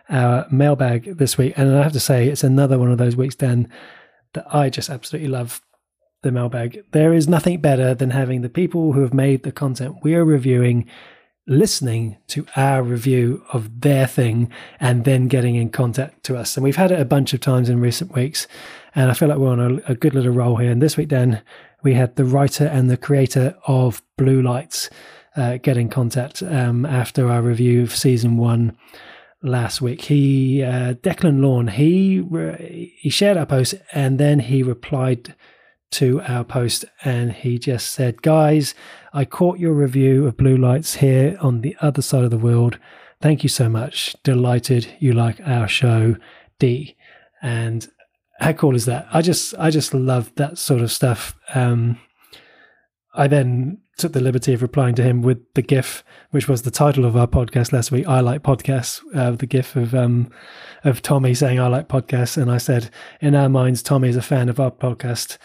our 0.09 0.47
mailbag 0.51 1.17
this 1.17 1.37
week, 1.37 1.53
and 1.55 1.75
I 1.75 1.83
have 1.83 1.93
to 1.93 1.99
say 1.99 2.27
it's 2.27 2.43
another 2.43 2.79
one 2.79 2.91
of 2.91 2.97
those 2.97 3.15
weeks, 3.15 3.35
Dan, 3.35 3.69
that 4.33 4.53
I 4.53 4.69
just 4.69 4.89
absolutely 4.89 5.29
love. 5.29 5.61
The 6.21 6.31
mailbag. 6.31 6.83
There 6.91 7.13
is 7.13 7.29
nothing 7.29 7.61
better 7.61 7.95
than 7.95 8.09
having 8.09 8.41
the 8.41 8.49
people 8.49 8.91
who 8.91 9.01
have 9.01 9.13
made 9.13 9.43
the 9.43 9.53
content 9.53 9.97
we 10.03 10.15
are 10.15 10.25
reviewing 10.25 10.85
listening 11.47 12.17
to 12.27 12.45
our 12.55 12.83
review 12.83 13.43
of 13.53 13.81
their 13.81 14.05
thing 14.05 14.51
and 14.79 15.03
then 15.03 15.27
getting 15.27 15.55
in 15.55 15.69
contact 15.69 16.23
to 16.23 16.37
us. 16.37 16.55
And 16.55 16.63
we've 16.63 16.75
had 16.75 16.91
it 16.91 16.99
a 16.99 17.05
bunch 17.05 17.33
of 17.33 17.39
times 17.39 17.69
in 17.69 17.79
recent 17.79 18.13
weeks, 18.13 18.47
and 18.93 19.09
I 19.09 19.13
feel 19.13 19.29
like 19.29 19.37
we're 19.39 19.51
on 19.51 19.59
a, 19.59 19.91
a 19.91 19.95
good 19.95 20.13
little 20.13 20.31
roll 20.31 20.57
here. 20.57 20.71
And 20.71 20.81
this 20.81 20.95
week, 20.95 21.07
Dan, 21.07 21.41
we 21.83 21.93
had 21.93 22.15
the 22.15 22.25
writer 22.25 22.65
and 22.65 22.89
the 22.89 22.97
creator 22.97 23.55
of 23.65 24.03
Blue 24.17 24.41
Lights 24.41 24.89
uh, 25.35 25.57
get 25.57 25.77
in 25.77 25.89
contact 25.89 26.43
um, 26.43 26.85
after 26.85 27.29
our 27.29 27.41
review 27.41 27.81
of 27.81 27.95
season 27.95 28.37
one 28.37 28.77
last 29.41 29.81
week. 29.81 30.03
He 30.03 30.61
uh, 30.61 30.95
Declan 30.95 31.41
Lawn 31.41 31.67
he 31.69 32.91
he 32.99 33.09
shared 33.09 33.37
our 33.37 33.45
post 33.45 33.75
and 33.93 34.19
then 34.19 34.39
he 34.39 34.63
replied 34.63 35.33
to 35.91 36.21
our 36.21 36.43
post 36.43 36.85
and 37.03 37.31
he 37.31 37.57
just 37.57 37.91
said, 37.91 38.21
"Guys, 38.21 38.75
I 39.13 39.25
caught 39.25 39.59
your 39.59 39.73
review 39.73 40.27
of 40.27 40.37
Blue 40.37 40.57
Lights 40.57 40.95
here 40.95 41.37
on 41.41 41.61
the 41.61 41.75
other 41.81 42.01
side 42.01 42.23
of 42.23 42.31
the 42.31 42.37
world. 42.37 42.77
Thank 43.21 43.43
you 43.43 43.49
so 43.49 43.69
much. 43.69 44.15
Delighted 44.23 44.87
you 44.99 45.13
like 45.13 45.39
our 45.45 45.67
show, 45.67 46.15
D." 46.59 46.95
And 47.41 47.87
how 48.39 48.53
cool 48.53 48.75
is 48.75 48.85
that? 48.85 49.07
I 49.11 49.21
just 49.21 49.53
I 49.57 49.69
just 49.69 49.93
love 49.93 50.31
that 50.35 50.57
sort 50.57 50.81
of 50.81 50.91
stuff. 50.91 51.35
Um, 51.53 51.99
I 53.13 53.27
then 53.27 53.79
took 53.97 54.13
the 54.13 54.21
liberty 54.21 54.53
of 54.53 54.61
replying 54.61 54.95
to 54.95 55.03
him 55.03 55.21
with 55.21 55.39
the 55.53 55.61
GIF, 55.61 56.03
which 56.31 56.47
was 56.47 56.61
the 56.61 56.71
title 56.71 57.05
of 57.05 57.17
our 57.17 57.27
podcast 57.27 57.73
last 57.73 57.91
week. 57.91 58.07
I 58.07 58.21
like 58.21 58.43
podcasts. 58.43 59.01
Uh, 59.13 59.31
the 59.31 59.45
GIF 59.45 59.75
of 59.75 59.93
um, 59.93 60.31
of 60.83 61.01
Tommy 61.01 61.33
saying 61.33 61.59
I 61.59 61.67
like 61.67 61.89
podcasts, 61.89 62.37
and 62.41 62.49
I 62.49 62.57
said 62.57 62.89
in 63.19 63.35
our 63.35 63.49
minds 63.49 63.83
Tommy 63.83 64.09
is 64.09 64.15
a 64.15 64.21
fan 64.21 64.47
of 64.47 64.59
our 64.59 64.71
podcast, 64.71 65.37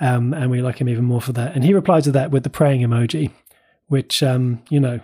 um, 0.00 0.32
and 0.32 0.50
we 0.50 0.62
like 0.62 0.80
him 0.80 0.88
even 0.88 1.04
more 1.04 1.20
for 1.20 1.32
that. 1.32 1.54
And 1.54 1.64
he 1.64 1.74
replied 1.74 2.04
to 2.04 2.12
that 2.12 2.30
with 2.30 2.42
the 2.42 2.50
praying 2.50 2.82
emoji, 2.82 3.32
which 3.86 4.22
um, 4.22 4.62
you 4.68 4.80
know. 4.80 5.00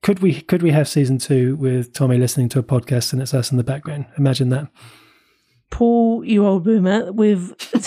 Could 0.00 0.20
we 0.20 0.42
could 0.42 0.62
we 0.62 0.70
have 0.70 0.86
season 0.86 1.18
two 1.18 1.56
with 1.56 1.92
Tommy 1.92 2.18
listening 2.18 2.48
to 2.50 2.60
a 2.60 2.62
podcast 2.62 3.12
and 3.12 3.20
it's 3.20 3.34
us 3.34 3.50
in 3.50 3.56
the 3.56 3.64
background? 3.64 4.06
Imagine 4.16 4.48
that. 4.50 4.68
Paul, 5.70 6.24
you 6.24 6.46
old 6.46 6.64
boomer, 6.64 7.12
we've 7.12 7.52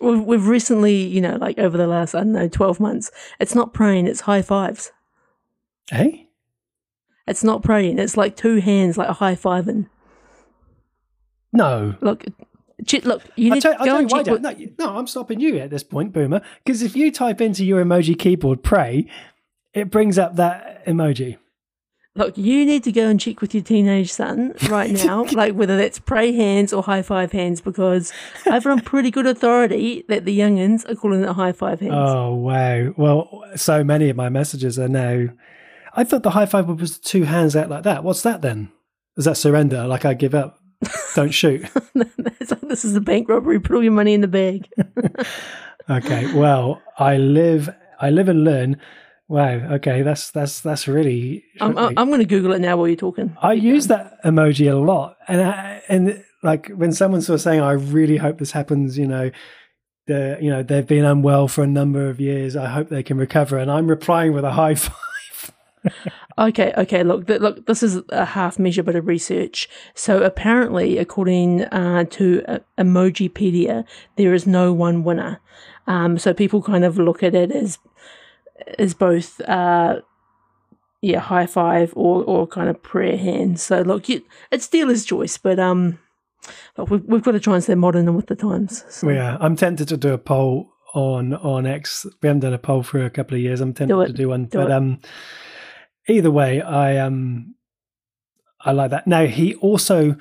we've, 0.00 0.20
we've 0.24 0.46
recently, 0.46 0.94
you 0.94 1.20
know, 1.20 1.36
like 1.36 1.58
over 1.58 1.76
the 1.76 1.86
last 1.86 2.14
I 2.14 2.18
don't 2.18 2.32
know 2.32 2.48
twelve 2.48 2.80
months, 2.80 3.10
it's 3.40 3.54
not 3.54 3.72
praying, 3.72 4.06
it's 4.06 4.20
high 4.20 4.42
fives. 4.42 4.92
Hey, 5.90 6.28
it's 7.26 7.44
not 7.44 7.62
praying. 7.62 7.98
It's 7.98 8.16
like 8.16 8.36
two 8.36 8.56
hands, 8.56 8.96
like 8.96 9.08
a 9.08 9.14
high 9.14 9.34
fiving. 9.34 9.88
No, 11.52 11.94
look, 12.00 12.24
look. 13.04 13.22
You 13.36 13.54
need 13.54 13.62
tell, 13.62 13.76
to 13.76 13.84
go 13.84 14.06
check. 14.06 14.26
What... 14.26 14.42
No, 14.42 14.54
no, 14.78 14.96
I'm 14.96 15.06
stopping 15.06 15.40
you 15.40 15.58
at 15.58 15.70
this 15.70 15.82
point, 15.82 16.12
Boomer. 16.12 16.40
Because 16.64 16.82
if 16.82 16.96
you 16.96 17.10
type 17.10 17.40
into 17.40 17.64
your 17.64 17.84
emoji 17.84 18.18
keyboard 18.18 18.62
"pray," 18.62 19.06
it 19.74 19.90
brings 19.90 20.18
up 20.18 20.36
that 20.36 20.84
emoji. 20.86 21.38
Look, 22.14 22.36
you 22.36 22.66
need 22.66 22.82
to 22.82 22.90
go 22.90 23.06
and 23.08 23.20
check 23.20 23.40
with 23.40 23.54
your 23.54 23.62
teenage 23.62 24.12
son 24.12 24.54
right 24.68 24.90
now, 25.04 25.24
like 25.32 25.54
whether 25.54 25.76
that's 25.76 26.00
pray 26.00 26.32
hands 26.32 26.72
or 26.72 26.82
high 26.82 27.02
five 27.02 27.30
hands, 27.30 27.60
because 27.60 28.12
I've 28.44 28.66
on 28.66 28.80
pretty 28.80 29.12
good 29.12 29.26
authority 29.26 30.04
that 30.08 30.24
the 30.24 30.36
youngins 30.36 30.88
are 30.90 30.96
calling 30.96 31.22
it 31.22 31.28
high 31.28 31.52
five 31.52 31.78
hands. 31.78 31.94
Oh 31.94 32.34
wow! 32.34 32.92
Well, 32.96 33.44
so 33.54 33.84
many 33.84 34.08
of 34.08 34.16
my 34.16 34.28
messages 34.28 34.78
are 34.78 34.88
now. 34.88 35.28
I 35.94 36.04
thought 36.04 36.24
the 36.24 36.30
high 36.30 36.46
five 36.46 36.68
was 36.68 36.98
two 36.98 37.22
hands 37.22 37.54
out 37.54 37.70
like 37.70 37.84
that. 37.84 38.02
What's 38.02 38.22
that 38.22 38.42
then? 38.42 38.72
Is 39.16 39.24
that 39.24 39.36
surrender? 39.36 39.86
Like 39.86 40.04
I 40.04 40.14
give 40.14 40.34
up? 40.34 40.57
Don't 41.14 41.30
shoot. 41.30 41.66
this 42.62 42.84
is 42.84 42.94
a 42.94 43.00
bank 43.00 43.28
robbery. 43.28 43.60
Put 43.60 43.76
all 43.76 43.82
your 43.82 43.92
money 43.92 44.14
in 44.14 44.20
the 44.20 44.28
bag. 44.28 44.68
okay. 45.90 46.32
Well, 46.34 46.80
I 46.98 47.16
live. 47.16 47.70
I 48.00 48.10
live 48.10 48.28
and 48.28 48.44
learn. 48.44 48.80
Wow. 49.26 49.74
Okay. 49.74 50.02
That's 50.02 50.30
that's 50.30 50.60
that's 50.60 50.86
really. 50.86 51.44
I'm 51.60 51.76
I'm 51.76 52.08
going 52.08 52.20
to 52.20 52.24
Google 52.24 52.52
it 52.52 52.60
now 52.60 52.76
while 52.76 52.88
you're 52.88 52.96
talking. 52.96 53.36
I 53.42 53.54
use 53.54 53.88
that 53.88 54.22
emoji 54.24 54.70
a 54.70 54.76
lot, 54.76 55.16
and 55.26 55.42
I, 55.42 55.82
and 55.88 56.24
like 56.42 56.68
when 56.68 56.92
someone's 56.92 57.26
sort 57.26 57.34
of 57.36 57.40
saying, 57.42 57.60
"I 57.60 57.72
really 57.72 58.18
hope 58.18 58.38
this 58.38 58.52
happens," 58.52 58.96
you 58.96 59.06
know, 59.06 59.30
the 60.06 60.38
you 60.40 60.50
know 60.50 60.62
they've 60.62 60.86
been 60.86 61.04
unwell 61.04 61.48
for 61.48 61.62
a 61.62 61.66
number 61.66 62.08
of 62.08 62.20
years. 62.20 62.56
I 62.56 62.66
hope 62.66 62.88
they 62.88 63.02
can 63.02 63.18
recover, 63.18 63.58
and 63.58 63.70
I'm 63.70 63.88
replying 63.88 64.32
with 64.32 64.44
a 64.44 64.52
high 64.52 64.74
five. 64.76 65.52
Okay, 66.38 66.72
okay. 66.76 67.02
Look, 67.02 67.26
th- 67.26 67.40
look. 67.40 67.66
This 67.66 67.82
is 67.82 68.00
a 68.10 68.24
half 68.24 68.58
measure 68.58 68.82
bit 68.82 68.96
of 68.96 69.06
research. 69.06 69.68
So 69.94 70.22
apparently, 70.22 70.98
according 70.98 71.64
uh, 71.64 72.04
to 72.10 72.42
uh, 72.48 72.58
Emojipedia, 72.78 73.84
there 74.16 74.34
is 74.34 74.46
no 74.46 74.72
one 74.72 75.04
winner. 75.04 75.40
Um, 75.86 76.18
so 76.18 76.34
people 76.34 76.62
kind 76.62 76.84
of 76.84 76.98
look 76.98 77.22
at 77.22 77.34
it 77.34 77.50
as 77.50 77.78
is 78.78 78.94
both 78.94 79.40
uh 79.42 80.00
yeah 81.00 81.20
high 81.20 81.46
five 81.46 81.92
or 81.96 82.24
or 82.24 82.46
kind 82.46 82.68
of 82.68 82.82
prayer 82.82 83.16
hands 83.16 83.62
so 83.62 83.82
look 83.82 84.08
you, 84.08 84.22
it's 84.50 84.68
dealer's 84.68 85.04
choice 85.04 85.38
but 85.38 85.58
um 85.58 85.98
look, 86.76 86.90
we've, 86.90 87.04
we've 87.04 87.22
got 87.22 87.32
to 87.32 87.40
try 87.40 87.54
and 87.54 87.62
stay 87.62 87.74
modern 87.74 88.08
and 88.08 88.16
with 88.16 88.26
the 88.26 88.34
times 88.34 88.84
so. 88.88 89.08
yeah 89.08 89.36
i'm 89.40 89.56
tempted 89.56 89.88
to 89.88 89.96
do 89.96 90.12
a 90.12 90.18
poll 90.18 90.72
on 90.94 91.34
on 91.34 91.66
x 91.66 92.06
we 92.22 92.26
haven't 92.26 92.40
done 92.40 92.54
a 92.54 92.58
poll 92.58 92.82
for 92.82 93.04
a 93.04 93.10
couple 93.10 93.36
of 93.36 93.40
years 93.40 93.60
i'm 93.60 93.72
tempted 93.72 93.94
do 93.94 94.06
to 94.06 94.12
do 94.12 94.28
one 94.28 94.46
do 94.46 94.58
but 94.58 94.70
it. 94.70 94.72
um 94.72 94.98
either 96.08 96.30
way 96.30 96.60
i 96.62 96.96
um 96.96 97.54
i 98.60 98.72
like 98.72 98.90
that 98.90 99.06
now 99.06 99.26
he 99.26 99.54
also 99.56 100.16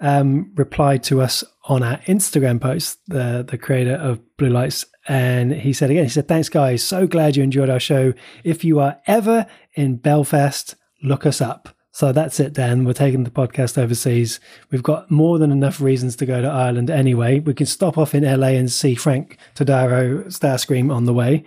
um 0.00 0.52
replied 0.54 1.02
to 1.02 1.20
us 1.20 1.44
on 1.64 1.82
our 1.82 1.98
instagram 2.00 2.60
post 2.60 2.98
the 3.08 3.44
the 3.48 3.58
creator 3.58 3.94
of 3.94 4.20
blue 4.36 4.50
lights 4.50 4.86
and 5.08 5.52
he 5.52 5.72
said 5.72 5.90
again, 5.90 6.04
he 6.04 6.10
said, 6.10 6.28
Thanks, 6.28 6.48
guys. 6.48 6.84
So 6.84 7.06
glad 7.06 7.36
you 7.36 7.42
enjoyed 7.42 7.70
our 7.70 7.80
show. 7.80 8.12
If 8.44 8.64
you 8.64 8.80
are 8.80 9.00
ever 9.06 9.46
in 9.74 9.96
Belfast, 9.96 10.76
look 11.02 11.26
us 11.26 11.40
up. 11.40 11.70
So 11.92 12.12
that's 12.12 12.38
it, 12.38 12.52
Dan. 12.52 12.84
We're 12.84 12.92
taking 12.92 13.24
the 13.24 13.30
podcast 13.30 13.76
overseas. 13.76 14.38
We've 14.70 14.82
got 14.82 15.10
more 15.10 15.38
than 15.38 15.50
enough 15.50 15.80
reasons 15.80 16.14
to 16.16 16.26
go 16.26 16.40
to 16.40 16.48
Ireland 16.48 16.90
anyway. 16.90 17.40
We 17.40 17.54
can 17.54 17.66
stop 17.66 17.98
off 17.98 18.14
in 18.14 18.22
LA 18.22 18.48
and 18.48 18.70
see 18.70 18.94
Frank 18.94 19.36
Todaro 19.56 20.26
Starscream 20.26 20.94
on 20.94 21.06
the 21.06 21.14
way, 21.14 21.44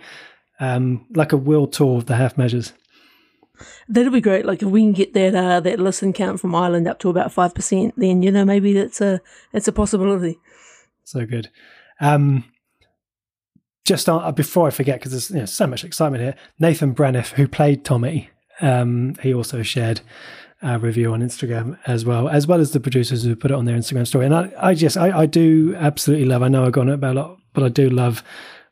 um, 0.60 1.06
like 1.14 1.32
a 1.32 1.38
world 1.38 1.72
tour 1.72 1.96
of 1.96 2.06
the 2.06 2.16
half 2.16 2.36
measures. 2.36 2.74
That'll 3.88 4.12
be 4.12 4.20
great. 4.20 4.44
Like 4.44 4.62
if 4.62 4.68
we 4.68 4.82
can 4.82 4.92
get 4.92 5.14
that 5.14 5.34
uh, 5.34 5.60
that 5.60 5.80
listen 5.80 6.12
count 6.12 6.40
from 6.40 6.54
Ireland 6.54 6.88
up 6.88 6.98
to 7.00 7.10
about 7.10 7.32
five 7.32 7.54
percent, 7.54 7.94
then 7.96 8.22
you 8.22 8.30
know 8.30 8.44
maybe 8.44 8.72
that's 8.72 9.00
a 9.00 9.20
it's 9.52 9.68
a 9.68 9.72
possibility. 9.72 10.38
So 11.04 11.26
good. 11.26 11.50
Um, 12.00 12.44
just 13.84 14.08
on, 14.08 14.22
uh, 14.22 14.32
before 14.32 14.66
I 14.66 14.70
forget, 14.70 14.98
because 14.98 15.12
there's 15.12 15.30
you 15.30 15.38
know, 15.40 15.46
so 15.46 15.66
much 15.66 15.84
excitement 15.84 16.22
here, 16.22 16.34
Nathan 16.58 16.94
Braniff, 16.94 17.32
who 17.32 17.46
played 17.46 17.84
Tommy, 17.84 18.30
um, 18.60 19.14
he 19.22 19.34
also 19.34 19.62
shared 19.62 20.00
a 20.62 20.78
review 20.78 21.12
on 21.12 21.20
Instagram 21.20 21.78
as 21.86 22.04
well, 22.04 22.28
as 22.28 22.46
well 22.46 22.60
as 22.60 22.72
the 22.72 22.80
producers 22.80 23.22
who 23.22 23.36
put 23.36 23.50
it 23.50 23.54
on 23.54 23.66
their 23.66 23.76
Instagram 23.76 24.06
story. 24.06 24.24
And 24.24 24.34
I, 24.34 24.52
I 24.58 24.74
just, 24.74 24.96
I, 24.96 25.20
I 25.20 25.26
do 25.26 25.74
absolutely 25.76 26.24
love, 26.24 26.42
I 26.42 26.48
know 26.48 26.64
I've 26.64 26.72
gone 26.72 26.88
about 26.88 27.16
a 27.16 27.20
lot, 27.20 27.38
but 27.52 27.62
I 27.62 27.68
do 27.68 27.90
love 27.90 28.24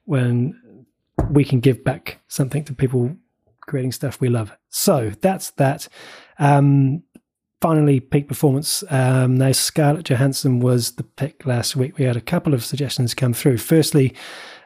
when 0.05 0.59
we 1.31 1.45
can 1.45 1.61
give 1.61 1.85
back 1.85 2.19
something 2.29 2.65
to 2.65 2.75
people 2.75 3.15
creating 3.73 3.93
stuff 3.93 4.21
we 4.21 4.29
love. 4.29 4.55
So 4.69 5.13
that's 5.23 5.53
that. 5.53 5.89
Um, 6.39 7.05
finally, 7.63 8.01
peak 8.01 8.29
performance. 8.29 8.85
Um, 8.91 9.39
now, 9.39 9.53
Scarlett 9.53 10.05
Johansson 10.05 10.61
was 10.61 10.93
the 10.97 11.05
pick 11.05 11.47
last 11.47 11.75
week. 11.75 11.97
We 11.97 12.05
had 12.05 12.19
a 12.19 12.21
couple 12.21 12.53
of 12.53 12.63
suggestions 12.63 13.15
come 13.15 13.33
through. 13.33 13.57
Firstly, 13.57 14.15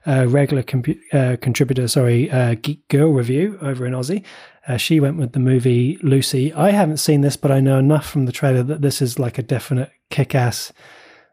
uh, 0.09 0.27
regular 0.27 0.65
compu- 0.65 0.99
uh, 1.13 1.37
contributor, 1.37 1.87
sorry, 1.87 2.29
uh, 2.33 2.57
Geek 2.61 2.89
Girl 2.89 3.13
review 3.13 3.61
over 3.63 3.87
in 3.87 3.93
Aussie. 3.93 4.25
Uh, 4.67 4.77
she 4.77 4.99
went 4.99 5.19
with 5.19 5.35
the 5.35 5.39
movie 5.39 6.01
Lucy. 6.03 6.53
I 6.53 6.73
haven't 6.73 6.97
seen 6.97 7.21
this, 7.21 7.37
but 7.37 7.53
I 7.53 7.61
know 7.61 7.79
enough 7.79 8.11
from 8.11 8.27
the 8.27 8.33
trailer 8.33 8.65
that 8.65 8.83
this 8.83 9.01
is 9.01 9.21
like 9.21 9.39
a 9.39 9.43
definite 9.43 9.93
kick-ass 10.11 10.73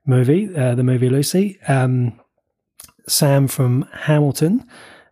movie. 0.05 0.55
Uh, 0.55 0.75
the 0.75 0.83
movie 0.83 1.09
Lucy. 1.09 1.59
Um, 1.67 2.19
Sam 3.07 3.47
from 3.47 3.87
Hamilton 3.93 4.63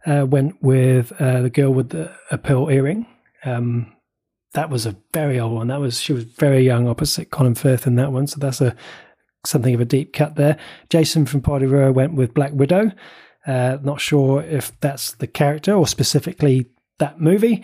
uh, 0.05 0.25
went 0.25 0.61
with 0.61 1.09
the 1.17 1.51
girl 1.53 1.73
with 1.73 1.89
the 1.89 2.11
a 2.29 2.37
pearl 2.37 2.69
earring. 2.69 3.05
Um, 3.45 3.93
that 4.53 4.69
was 4.69 4.85
a 4.85 4.95
very 5.13 5.39
old 5.39 5.53
one. 5.53 5.67
That 5.67 5.79
was 5.79 5.99
she 5.99 6.13
was 6.13 6.23
very 6.23 6.63
young 6.63 6.87
opposite 6.87 7.31
Colin 7.31 7.55
Firth 7.55 7.87
in 7.87 7.95
that 7.95 8.11
one, 8.11 8.27
so 8.27 8.37
that's 8.39 8.61
a 8.61 8.75
something 9.45 9.73
of 9.73 9.81
a 9.81 9.85
deep 9.85 10.13
cut 10.13 10.35
there. 10.35 10.57
Jason 10.89 11.25
from 11.25 11.41
Party 11.41 11.65
Row 11.65 11.91
went 11.91 12.13
with 12.13 12.33
Black 12.33 12.51
Widow. 12.53 12.91
Uh, 13.47 13.77
not 13.81 13.99
sure 13.99 14.43
if 14.43 14.79
that's 14.81 15.13
the 15.15 15.27
character 15.27 15.73
or 15.73 15.87
specifically 15.87 16.67
that 16.99 17.19
movie. 17.19 17.63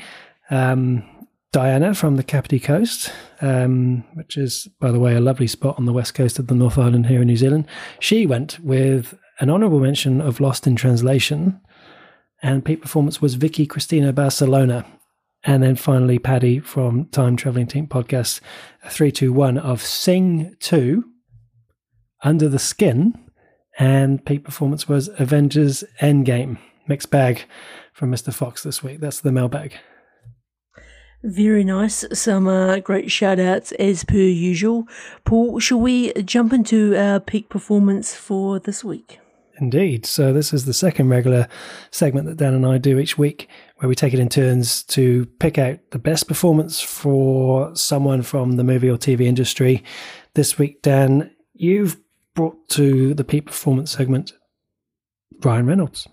Um, 0.50 1.04
Diana 1.52 1.94
from 1.94 2.18
the 2.18 2.24
Kapiti 2.24 2.60
Coast, 2.60 3.12
um, 3.42 4.04
which 4.14 4.38
is, 4.38 4.68
by 4.80 4.92
the 4.92 5.00
way, 5.00 5.16
a 5.16 5.22
lovely 5.22 5.48
spot 5.48 5.78
on 5.78 5.86
the 5.86 5.94
west 5.94 6.14
coast 6.14 6.40
of 6.40 6.48
the 6.48 6.56
North 6.56 6.78
Island 6.78 7.06
here 7.06 7.22
in 7.22 7.28
New 7.28 7.38
Zealand. 7.38 7.68
She 8.00 8.26
went 8.26 8.60
with 8.60 9.18
an 9.40 9.50
honourable 9.50 9.80
mention 9.80 10.20
of 10.20 10.40
Lost 10.40 10.68
in 10.68 10.76
Translation, 10.76 11.60
and 12.42 12.64
peak 12.64 12.82
performance 12.82 13.22
was 13.22 13.36
Vicky 13.36 13.66
Cristina 13.66 14.14
Barcelona. 14.14 14.86
And 15.44 15.64
then 15.64 15.76
finally, 15.76 16.20
Paddy 16.20 16.60
from 16.60 17.06
Time 17.06 17.36
Traveling 17.36 17.68
Team 17.68 17.88
Podcast, 17.88 18.42
321 18.82 19.58
of 19.58 19.82
Sing 19.82 20.56
2, 20.60 21.04
Under 22.24 22.50
the 22.50 22.60
Skin, 22.60 23.14
and 23.80 24.26
peak 24.26 24.44
performance 24.44 24.90
was 24.90 25.10
Avengers 25.20 25.84
Endgame. 26.02 26.58
Mixed 26.88 27.12
bag 27.12 27.46
from 27.94 28.12
Mr. 28.12 28.34
Fox 28.34 28.64
this 28.64 28.82
week. 28.82 29.00
That's 29.00 29.22
the 29.22 29.32
mailbag. 29.32 29.76
Very 31.24 31.64
nice. 31.64 32.06
Some 32.14 32.48
uh, 32.48 32.80
great 32.80 33.12
shout 33.12 33.40
outs 33.40 33.72
as 33.74 34.04
per 34.04 34.16
usual. 34.16 34.88
Paul, 35.26 35.60
shall 35.60 35.80
we 35.80 36.14
jump 36.24 36.54
into 36.54 36.96
our 36.96 37.20
peak 37.20 37.50
performance 37.50 38.16
for 38.16 38.60
this 38.60 38.84
week? 38.84 39.20
Indeed. 39.60 40.05
So, 40.05 40.34
this 40.34 40.53
is 40.53 40.66
the 40.66 40.74
second 40.74 41.10
regular 41.10 41.47
segment 41.91 42.28
that 42.28 42.38
Dan 42.38 42.53
and 42.53 42.66
I 42.66 42.78
do 42.78 42.99
each 42.99 43.18
week 43.18 43.49
where 43.78 43.89
we 43.89 43.95
take 43.95 44.14
it 44.14 44.20
in 44.20 44.30
turns 44.30 44.84
to 44.84 45.26
pick 45.39 45.58
out 45.58 45.80
the 45.91 45.99
best 45.99 46.28
performance 46.28 46.80
for 46.80 47.76
someone 47.76 48.22
from 48.22 48.53
the 48.58 48.64
movie 48.64 48.89
or 48.89 48.97
TV 48.97 49.22
industry. 49.22 49.84
This 50.36 50.58
week, 50.58 50.82
Dan, 50.82 51.32
you've 51.53 51.97
brought 52.36 52.70
to 52.70 53.14
the 53.14 53.24
peak 53.24 53.47
performance 53.47 53.91
segment 53.91 54.34
Ryan 55.43 55.66
Reynolds 55.66 56.08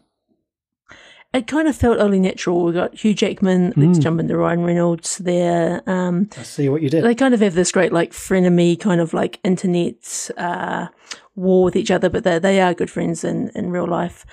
it 1.34 1.48
kind 1.48 1.66
of 1.66 1.76
felt 1.76 1.98
only 1.98 2.20
natural. 2.20 2.64
We 2.64 2.72
got 2.72 2.94
Hugh 2.94 3.12
Jackman. 3.12 3.72
Mm. 3.72 3.88
Let's 3.88 3.98
jump 3.98 4.20
into 4.20 4.36
Ryan 4.36 4.62
Reynolds 4.62 5.18
there. 5.18 5.82
Um, 5.86 6.30
I 6.38 6.42
see 6.42 6.68
what 6.68 6.80
you 6.80 6.88
did. 6.88 7.04
They 7.04 7.14
kind 7.14 7.34
of 7.34 7.40
have 7.40 7.54
this 7.54 7.72
great 7.72 7.92
like 7.92 8.12
frenemy 8.12 8.78
kind 8.78 9.00
of 9.00 9.12
like 9.12 9.40
internet 9.42 10.30
uh, 10.36 10.86
war 11.34 11.64
with 11.64 11.76
each 11.76 11.90
other, 11.90 12.08
but 12.08 12.22
they 12.22 12.38
they 12.38 12.60
are 12.60 12.72
good 12.72 12.90
friends 12.90 13.24
in 13.24 13.50
in 13.54 13.70
real 13.70 13.86
life. 13.86 14.24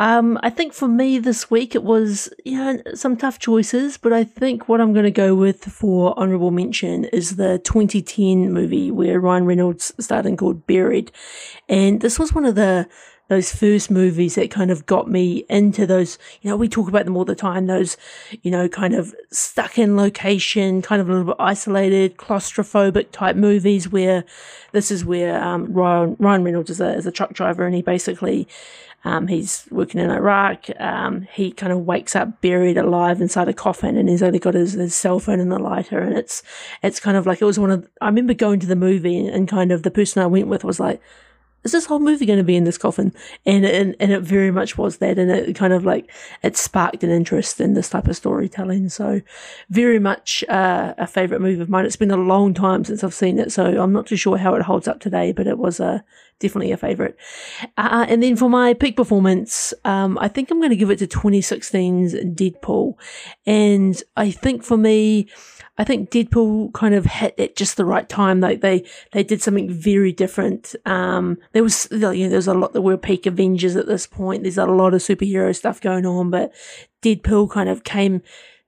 Um, 0.00 0.38
I 0.42 0.48
think 0.48 0.72
for 0.72 0.88
me 0.88 1.18
this 1.18 1.50
week 1.50 1.74
it 1.74 1.84
was 1.84 2.32
you 2.44 2.56
know 2.56 2.82
some 2.94 3.16
tough 3.16 3.38
choices, 3.38 3.96
but 3.96 4.12
I 4.12 4.24
think 4.24 4.68
what 4.68 4.80
I'm 4.80 4.92
going 4.92 5.04
to 5.04 5.10
go 5.10 5.36
with 5.36 5.64
for 5.64 6.18
honourable 6.18 6.50
mention 6.50 7.04
is 7.04 7.36
the 7.36 7.58
2010 7.58 8.50
movie 8.50 8.90
where 8.90 9.20
Ryan 9.20 9.44
Reynolds 9.44 9.92
starred 10.00 10.26
in 10.26 10.36
called 10.36 10.66
Buried, 10.66 11.12
and 11.68 12.00
this 12.00 12.18
was 12.18 12.32
one 12.32 12.46
of 12.46 12.56
the 12.56 12.88
those 13.30 13.54
first 13.54 13.92
movies 13.92 14.34
that 14.34 14.50
kind 14.50 14.72
of 14.72 14.84
got 14.86 15.08
me 15.08 15.44
into 15.48 15.86
those, 15.86 16.18
you 16.42 16.50
know, 16.50 16.56
we 16.56 16.68
talk 16.68 16.88
about 16.88 17.04
them 17.04 17.16
all 17.16 17.24
the 17.24 17.36
time, 17.36 17.66
those, 17.66 17.96
you 18.42 18.50
know, 18.50 18.68
kind 18.68 18.92
of 18.92 19.14
stuck 19.30 19.78
in 19.78 19.96
location, 19.96 20.82
kind 20.82 21.00
of 21.00 21.08
a 21.08 21.12
little 21.12 21.28
bit 21.28 21.36
isolated, 21.38 22.16
claustrophobic 22.16 23.12
type 23.12 23.36
movies 23.36 23.88
where 23.88 24.24
this 24.72 24.90
is 24.90 25.04
where 25.04 25.40
um, 25.40 25.72
Ryan, 25.72 26.16
Ryan 26.18 26.42
Reynolds 26.42 26.70
is 26.70 26.80
a, 26.80 26.92
is 26.92 27.06
a 27.06 27.12
truck 27.12 27.32
driver 27.32 27.64
and 27.64 27.72
he 27.72 27.82
basically, 27.82 28.48
um, 29.04 29.28
he's 29.28 29.64
working 29.70 30.00
in 30.00 30.10
Iraq. 30.10 30.64
Um, 30.80 31.28
he 31.32 31.52
kind 31.52 31.72
of 31.72 31.86
wakes 31.86 32.16
up 32.16 32.40
buried 32.40 32.76
alive 32.76 33.20
inside 33.20 33.48
a 33.48 33.54
coffin, 33.54 33.96
and 33.96 34.08
he's 34.08 34.22
only 34.22 34.38
got 34.40 34.52
his, 34.52 34.72
his 34.72 34.94
cell 34.94 35.20
phone 35.20 35.40
and 35.40 35.50
the 35.50 35.58
lighter. 35.58 36.00
And 36.00 36.18
it's 36.18 36.42
it's 36.82 37.00
kind 37.00 37.16
of 37.16 37.26
like 37.26 37.40
it 37.40 37.46
was 37.46 37.58
one 37.58 37.70
of. 37.70 37.88
I 38.02 38.06
remember 38.08 38.34
going 38.34 38.60
to 38.60 38.66
the 38.66 38.76
movie, 38.76 39.16
and, 39.16 39.30
and 39.30 39.48
kind 39.48 39.72
of 39.72 39.84
the 39.84 39.90
person 39.90 40.22
I 40.22 40.26
went 40.26 40.48
with 40.48 40.64
was 40.64 40.78
like, 40.78 41.00
is 41.64 41.72
this 41.72 41.86
whole 41.86 41.98
movie 41.98 42.26
going 42.26 42.38
to 42.38 42.44
be 42.44 42.56
in 42.56 42.64
this 42.64 42.78
coffin? 42.78 43.12
And, 43.44 43.64
and 43.64 43.94
and 44.00 44.12
it 44.12 44.22
very 44.22 44.50
much 44.50 44.78
was 44.78 44.98
that, 44.98 45.18
and 45.18 45.30
it 45.30 45.54
kind 45.56 45.72
of 45.72 45.84
like 45.84 46.10
it 46.42 46.56
sparked 46.56 47.04
an 47.04 47.10
interest 47.10 47.60
in 47.60 47.74
this 47.74 47.90
type 47.90 48.08
of 48.08 48.16
storytelling. 48.16 48.88
So, 48.88 49.20
very 49.68 49.98
much 49.98 50.42
uh, 50.48 50.94
a 50.96 51.06
favorite 51.06 51.40
movie 51.40 51.60
of 51.60 51.68
mine. 51.68 51.84
It's 51.84 51.96
been 51.96 52.10
a 52.10 52.16
long 52.16 52.54
time 52.54 52.84
since 52.84 53.04
I've 53.04 53.14
seen 53.14 53.38
it, 53.38 53.52
so 53.52 53.80
I'm 53.82 53.92
not 53.92 54.06
too 54.06 54.16
sure 54.16 54.38
how 54.38 54.54
it 54.54 54.62
holds 54.62 54.88
up 54.88 55.00
today, 55.00 55.32
but 55.32 55.46
it 55.46 55.58
was 55.58 55.80
a 55.80 56.02
definitely 56.38 56.72
a 56.72 56.76
favorite. 56.76 57.16
Uh, 57.76 58.06
and 58.08 58.22
then 58.22 58.36
for 58.36 58.48
my 58.48 58.72
peak 58.74 58.96
performance, 58.96 59.74
um, 59.84 60.18
I 60.18 60.28
think 60.28 60.50
I'm 60.50 60.58
going 60.58 60.70
to 60.70 60.76
give 60.76 60.90
it 60.90 60.98
to 61.00 61.06
2016's 61.06 62.14
Deadpool, 62.34 62.94
and 63.46 64.02
I 64.16 64.30
think 64.30 64.64
for 64.64 64.76
me. 64.76 65.28
I 65.78 65.84
think 65.84 66.10
Deadpool 66.10 66.74
kind 66.74 66.94
of 66.94 67.06
hit 67.06 67.38
at 67.38 67.56
just 67.56 67.76
the 67.76 67.84
right 67.84 68.08
time. 68.08 68.40
Like 68.40 68.60
they, 68.60 68.84
they 69.12 69.22
did 69.22 69.40
something 69.40 69.70
very 69.70 70.12
different. 70.12 70.74
Um, 70.84 71.38
there 71.52 71.62
was, 71.62 71.88
you 71.90 71.98
know, 71.98 72.28
there's 72.28 72.48
a 72.48 72.54
lot 72.54 72.74
that 72.74 72.82
were 72.82 72.98
peak 72.98 73.26
Avengers 73.26 73.76
at 73.76 73.86
this 73.86 74.06
point. 74.06 74.42
There's 74.42 74.58
a 74.58 74.66
lot 74.66 74.94
of 74.94 75.00
superhero 75.00 75.56
stuff 75.56 75.80
going 75.80 76.04
on, 76.04 76.30
but 76.30 76.52
Deadpool 77.02 77.50
kind 77.50 77.68
of 77.68 77.84
came 77.84 78.20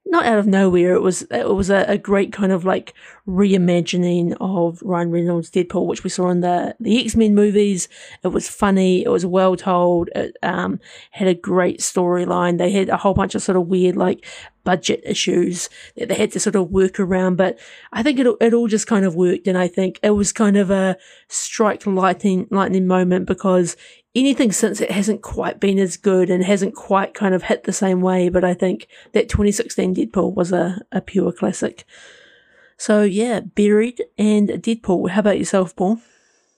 not 0.05 0.25
out 0.25 0.37
of 0.37 0.47
nowhere. 0.47 0.93
It 0.93 1.01
was 1.01 1.21
it 1.23 1.55
was 1.55 1.69
a, 1.69 1.85
a, 1.87 1.97
great 1.97 2.33
kind 2.33 2.51
of 2.51 2.65
like 2.65 2.93
reimagining 3.27 4.35
of 4.41 4.81
Ryan 4.83 5.11
Reynolds' 5.11 5.49
Deadpool, 5.49 5.87
which 5.87 6.03
we 6.03 6.09
saw 6.09 6.29
in 6.29 6.41
the 6.41 6.75
the 6.79 7.03
X 7.03 7.15
Men 7.15 7.33
movies. 7.33 7.87
It 8.23 8.27
was 8.27 8.49
funny. 8.49 9.03
It 9.03 9.09
was 9.09 9.25
well 9.25 9.55
told. 9.55 10.09
It 10.13 10.35
um, 10.43 10.79
had 11.11 11.27
a 11.27 11.33
great 11.33 11.79
storyline. 11.79 12.57
They 12.57 12.71
had 12.71 12.89
a 12.89 12.97
whole 12.97 13.13
bunch 13.13 13.33
of 13.33 13.41
sort 13.41 13.57
of 13.57 13.67
weird 13.67 13.95
like 13.95 14.25
budget 14.63 15.01
issues 15.03 15.69
that 15.97 16.09
they 16.09 16.15
had 16.15 16.31
to 16.31 16.39
sort 16.39 16.55
of 16.55 16.69
work 16.69 16.99
around. 16.99 17.37
But 17.37 17.57
I 17.93 18.03
think 18.03 18.19
it 18.19 18.27
it 18.41 18.53
all 18.53 18.67
just 18.67 18.87
kind 18.87 19.05
of 19.05 19.15
worked, 19.15 19.47
and 19.47 19.57
I 19.57 19.69
think 19.69 19.99
it 20.03 20.11
was 20.11 20.33
kind 20.33 20.57
of 20.57 20.69
a 20.69 20.97
strike 21.29 21.85
lightning 21.85 22.47
lightning 22.51 22.87
moment 22.87 23.25
because 23.25 23.77
anything 24.15 24.51
since 24.51 24.79
it 24.79 24.91
hasn't 24.91 25.21
quite 25.21 25.59
been 25.59 25.79
as 25.79 25.97
good 25.97 26.29
and 26.29 26.43
hasn't 26.43 26.75
quite 26.75 27.13
kind 27.13 27.33
of 27.33 27.43
hit 27.43 27.63
the 27.63 27.73
same 27.73 28.01
way. 28.01 28.29
But 28.29 28.43
I 28.43 28.53
think 28.53 28.87
that 29.13 29.29
2016 29.29 29.95
Deadpool 29.95 30.35
was 30.35 30.51
a, 30.51 30.81
a 30.91 31.01
pure 31.01 31.31
classic. 31.31 31.85
So 32.77 33.03
yeah, 33.03 33.39
Buried 33.41 34.03
and 34.17 34.49
Deadpool. 34.49 35.09
How 35.09 35.19
about 35.19 35.39
yourself, 35.39 35.75
Paul? 35.75 35.99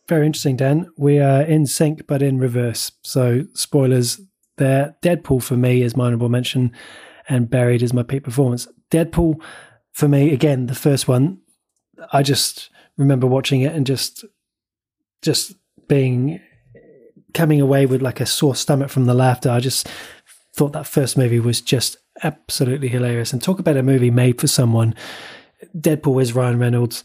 Very 0.07 0.25
interesting, 0.25 0.55
Dan. 0.55 0.89
We 0.97 1.19
are 1.19 1.41
in 1.41 1.65
sync 1.65 2.05
but 2.07 2.21
in 2.21 2.37
reverse. 2.37 2.91
So 3.01 3.45
spoilers 3.53 4.21
there. 4.57 4.95
Deadpool 5.01 5.43
for 5.43 5.57
me 5.57 5.81
is 5.81 5.97
my 5.97 6.05
honorable 6.05 6.29
mention, 6.29 6.71
and 7.27 7.49
Buried 7.49 7.81
is 7.81 7.93
my 7.93 8.03
peak 8.03 8.23
performance. 8.23 8.67
Deadpool 8.91 9.41
for 9.91 10.07
me, 10.07 10.31
again, 10.33 10.67
the 10.67 10.75
first 10.75 11.07
one. 11.07 11.39
I 12.11 12.21
just 12.21 12.69
remember 12.97 13.27
watching 13.27 13.61
it 13.61 13.73
and 13.73 13.85
just 13.85 14.25
just 15.21 15.55
being 15.87 16.39
coming 17.35 17.61
away 17.61 17.85
with 17.85 18.01
like 18.01 18.19
a 18.19 18.25
sore 18.25 18.55
stomach 18.55 18.89
from 18.89 19.05
the 19.05 19.13
laughter. 19.13 19.51
I 19.51 19.59
just 19.59 19.87
thought 20.55 20.73
that 20.73 20.87
first 20.87 21.17
movie 21.17 21.39
was 21.39 21.61
just 21.61 21.97
absolutely 22.23 22.87
hilarious. 22.87 23.33
And 23.33 23.43
talk 23.43 23.59
about 23.59 23.77
a 23.77 23.83
movie 23.83 24.09
made 24.09 24.41
for 24.41 24.47
someone. 24.47 24.95
Deadpool 25.77 26.21
is 26.21 26.33
Ryan 26.33 26.57
Reynolds. 26.57 27.03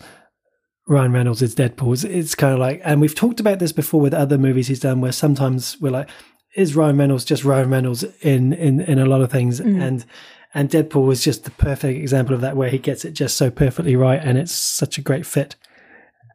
Ryan 0.87 1.13
Reynolds 1.13 1.43
is 1.43 1.55
Deadpool. 1.55 1.93
It's, 1.93 2.05
it's 2.05 2.35
kind 2.35 2.55
of 2.55 2.61
like, 2.61 2.81
and 2.85 3.01
we've 3.01 3.15
talked 3.15 3.41
about 3.41 3.59
this 3.59 3.73
before 3.73 4.01
with 4.01 4.15
other 4.15 4.39
movies 4.39 4.69
he's 4.69 4.81
done, 4.81 5.01
where 5.01 5.13
sometimes 5.13 5.77
we're 5.81 5.91
like, 5.91 6.09
is 6.57 6.75
Ryan 6.75 6.97
Reynolds 6.97 7.25
just 7.25 7.45
Ryan 7.45 7.71
Reynolds 7.71 8.03
in 8.23 8.53
in 8.53 8.81
in 8.81 8.99
a 8.99 9.07
lot 9.07 9.21
of 9.21 9.31
things, 9.31 9.61
mm. 9.61 9.81
and 9.81 10.05
and 10.53 10.69
Deadpool 10.69 11.07
was 11.07 11.23
just 11.23 11.45
the 11.45 11.53
perfect 11.53 11.97
example 11.97 12.35
of 12.35 12.41
that, 12.41 12.57
where 12.57 12.71
he 12.71 12.79
gets 12.79 13.05
it 13.05 13.13
just 13.13 13.37
so 13.37 13.51
perfectly 13.51 13.95
right, 13.95 14.21
and 14.21 14.37
it's 14.37 14.53
such 14.53 14.99
a 14.99 15.03
great 15.03 15.27
fit. 15.27 15.55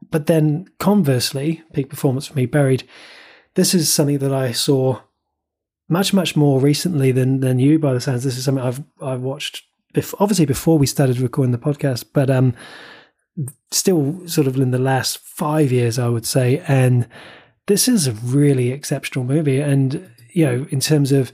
But 0.09 0.27
then 0.27 0.67
conversely, 0.79 1.63
peak 1.73 1.89
performance 1.89 2.27
for 2.27 2.35
me, 2.35 2.45
buried 2.45 2.87
this 3.55 3.73
is 3.73 3.91
something 3.91 4.19
that 4.19 4.33
I 4.33 4.51
saw 4.51 5.01
much 5.87 6.13
much 6.13 6.35
more 6.35 6.59
recently 6.59 7.11
than 7.11 7.39
than 7.39 7.59
you 7.59 7.79
by 7.79 7.93
the 7.93 8.01
sounds. 8.01 8.23
This 8.23 8.37
is 8.37 8.45
something 8.45 8.63
I've 8.63 8.83
I've 9.01 9.21
watched 9.21 9.63
obviously 10.19 10.45
before 10.45 10.77
we 10.77 10.85
started 10.85 11.19
recording 11.19 11.51
the 11.51 11.57
podcast, 11.57 12.05
but 12.13 12.29
um, 12.29 12.53
still 13.71 14.27
sort 14.27 14.47
of 14.47 14.57
in 14.57 14.71
the 14.71 14.79
last 14.79 15.19
five 15.19 15.71
years, 15.71 15.97
I 15.97 16.09
would 16.09 16.25
say. 16.25 16.61
And 16.67 17.07
this 17.67 17.87
is 17.87 18.07
a 18.07 18.11
really 18.11 18.71
exceptional 18.71 19.25
movie, 19.25 19.59
and 19.59 20.09
you 20.33 20.45
know, 20.45 20.67
in 20.69 20.79
terms 20.79 21.11
of 21.11 21.31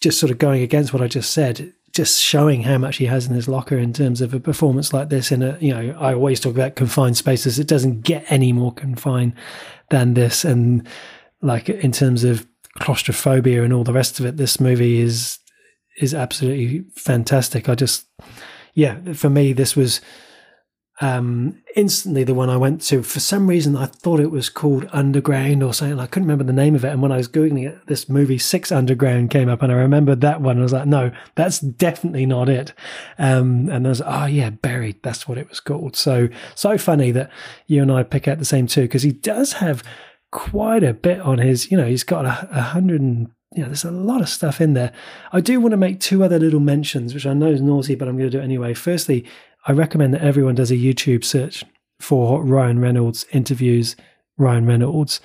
just 0.00 0.18
sort 0.18 0.30
of 0.30 0.38
going 0.38 0.62
against 0.62 0.92
what 0.92 1.02
I 1.02 1.08
just 1.08 1.32
said, 1.32 1.72
just 1.94 2.20
showing 2.20 2.64
how 2.64 2.76
much 2.76 2.96
he 2.96 3.06
has 3.06 3.26
in 3.26 3.34
his 3.34 3.46
locker 3.46 3.78
in 3.78 3.92
terms 3.92 4.20
of 4.20 4.34
a 4.34 4.40
performance 4.40 4.92
like 4.92 5.10
this 5.10 5.30
in 5.30 5.42
a 5.42 5.56
you 5.60 5.72
know 5.72 5.96
I 5.98 6.12
always 6.12 6.40
talk 6.40 6.54
about 6.54 6.74
confined 6.74 7.16
spaces. 7.16 7.58
It 7.58 7.68
doesn't 7.68 8.02
get 8.02 8.24
any 8.28 8.52
more 8.52 8.72
confined 8.72 9.34
than 9.90 10.14
this. 10.14 10.44
And 10.44 10.86
like 11.40 11.68
in 11.68 11.92
terms 11.92 12.24
of 12.24 12.46
claustrophobia 12.80 13.62
and 13.62 13.72
all 13.72 13.84
the 13.84 13.92
rest 13.92 14.18
of 14.18 14.26
it 14.26 14.36
this 14.36 14.58
movie 14.58 15.00
is 15.00 15.38
is 16.00 16.12
absolutely 16.12 16.84
fantastic. 16.96 17.68
I 17.68 17.76
just 17.76 18.06
yeah 18.74 18.98
for 19.12 19.30
me 19.30 19.52
this 19.52 19.76
was 19.76 20.00
um, 21.00 21.60
instantly 21.74 22.22
the 22.22 22.34
one 22.34 22.48
I 22.48 22.56
went 22.56 22.80
to. 22.82 23.02
For 23.02 23.18
some 23.18 23.48
reason, 23.48 23.76
I 23.76 23.86
thought 23.86 24.20
it 24.20 24.30
was 24.30 24.48
called 24.48 24.88
Underground 24.92 25.62
or 25.62 25.74
something. 25.74 25.98
I 25.98 26.06
couldn't 26.06 26.28
remember 26.28 26.44
the 26.44 26.52
name 26.52 26.74
of 26.74 26.84
it. 26.84 26.92
And 26.92 27.02
when 27.02 27.10
I 27.10 27.16
was 27.16 27.26
googling 27.26 27.68
it, 27.68 27.86
this 27.86 28.08
movie 28.08 28.38
Six 28.38 28.70
Underground 28.70 29.30
came 29.30 29.48
up, 29.48 29.62
and 29.62 29.72
I 29.72 29.76
remembered 29.76 30.20
that 30.20 30.40
one. 30.40 30.58
I 30.58 30.62
was 30.62 30.72
like, 30.72 30.86
no, 30.86 31.10
that's 31.34 31.58
definitely 31.58 32.26
not 32.26 32.48
it. 32.48 32.72
Um, 33.18 33.68
and 33.70 33.86
I 33.86 33.90
was, 33.90 34.00
like, 34.00 34.22
oh 34.22 34.26
yeah, 34.26 34.50
Buried. 34.50 35.02
That's 35.02 35.26
what 35.26 35.38
it 35.38 35.48
was 35.48 35.60
called. 35.60 35.96
So 35.96 36.28
so 36.54 36.78
funny 36.78 37.10
that 37.10 37.30
you 37.66 37.82
and 37.82 37.90
I 37.90 38.04
pick 38.04 38.28
out 38.28 38.38
the 38.38 38.44
same 38.44 38.66
two 38.66 38.82
because 38.82 39.02
he 39.02 39.12
does 39.12 39.54
have 39.54 39.82
quite 40.30 40.84
a 40.84 40.94
bit 40.94 41.20
on 41.20 41.38
his. 41.38 41.70
You 41.70 41.76
know, 41.76 41.86
he's 41.86 42.04
got 42.04 42.24
a, 42.24 42.48
a 42.52 42.62
hundred 42.62 43.00
and 43.00 43.30
you 43.54 43.62
know, 43.62 43.68
there's 43.68 43.84
a 43.84 43.90
lot 43.90 44.20
of 44.20 44.28
stuff 44.28 44.60
in 44.60 44.74
there. 44.74 44.92
I 45.32 45.40
do 45.40 45.60
want 45.60 45.72
to 45.72 45.76
make 45.76 46.00
two 46.00 46.24
other 46.24 46.40
little 46.40 46.60
mentions, 46.60 47.14
which 47.14 47.26
I 47.26 47.34
know 47.34 47.50
is 47.50 47.60
naughty, 47.60 47.94
but 47.94 48.08
I'm 48.08 48.16
going 48.16 48.28
to 48.28 48.36
do 48.36 48.40
it 48.40 48.44
anyway. 48.44 48.74
Firstly, 48.74 49.24
I 49.66 49.72
recommend 49.72 50.14
that 50.14 50.22
everyone 50.22 50.54
does 50.54 50.70
a 50.70 50.76
YouTube 50.76 51.24
search 51.24 51.64
for 52.00 52.44
Ryan 52.44 52.80
Reynolds 52.80 53.24
interviews 53.32 53.96
Ryan 54.36 54.66
Reynolds. 54.66 55.20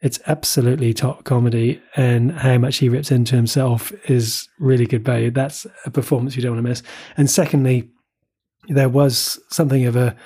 It's 0.00 0.18
absolutely 0.26 0.94
top 0.94 1.24
comedy, 1.24 1.80
and 1.94 2.32
how 2.32 2.58
much 2.58 2.78
he 2.78 2.88
rips 2.88 3.10
into 3.10 3.36
himself 3.36 3.92
is 4.10 4.48
really 4.58 4.86
good 4.86 5.04
value. 5.04 5.30
That's 5.30 5.66
a 5.84 5.90
performance 5.90 6.34
you 6.34 6.42
don't 6.42 6.52
want 6.52 6.64
to 6.64 6.68
miss. 6.68 6.82
And 7.16 7.30
secondly, 7.30 7.88
there 8.68 8.88
was 8.88 9.38
something 9.50 9.86
of 9.86 9.96
a 9.96 10.16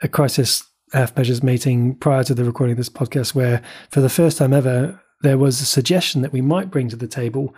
a 0.00 0.08
crisis 0.08 0.62
half 0.92 1.16
measures 1.16 1.42
meeting 1.42 1.94
prior 1.96 2.24
to 2.24 2.34
the 2.34 2.44
recording 2.44 2.72
of 2.72 2.78
this 2.78 2.88
podcast 2.88 3.34
where, 3.34 3.62
for 3.90 4.00
the 4.00 4.08
first 4.08 4.38
time 4.38 4.52
ever, 4.52 5.00
there 5.22 5.38
was 5.38 5.60
a 5.60 5.66
suggestion 5.66 6.22
that 6.22 6.32
we 6.32 6.40
might 6.40 6.70
bring 6.70 6.88
to 6.88 6.96
the 6.96 7.08
table 7.08 7.54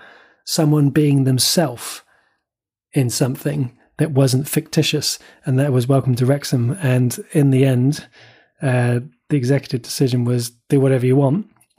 someone 0.46 0.90
being 0.90 1.24
themselves 1.24 2.02
in 2.92 3.10
something 3.10 3.76
that 4.00 4.12
wasn't 4.12 4.48
fictitious, 4.48 5.18
and 5.44 5.58
that 5.58 5.72
was 5.72 5.86
Welcome 5.86 6.14
to 6.16 6.24
Wrexham. 6.24 6.70
And 6.80 7.18
in 7.32 7.50
the 7.50 7.66
end, 7.66 8.06
uh, 8.62 9.00
the 9.28 9.36
executive 9.36 9.82
decision 9.82 10.24
was 10.24 10.48
do 10.70 10.80
whatever 10.80 11.04
you 11.04 11.16
want. 11.16 11.50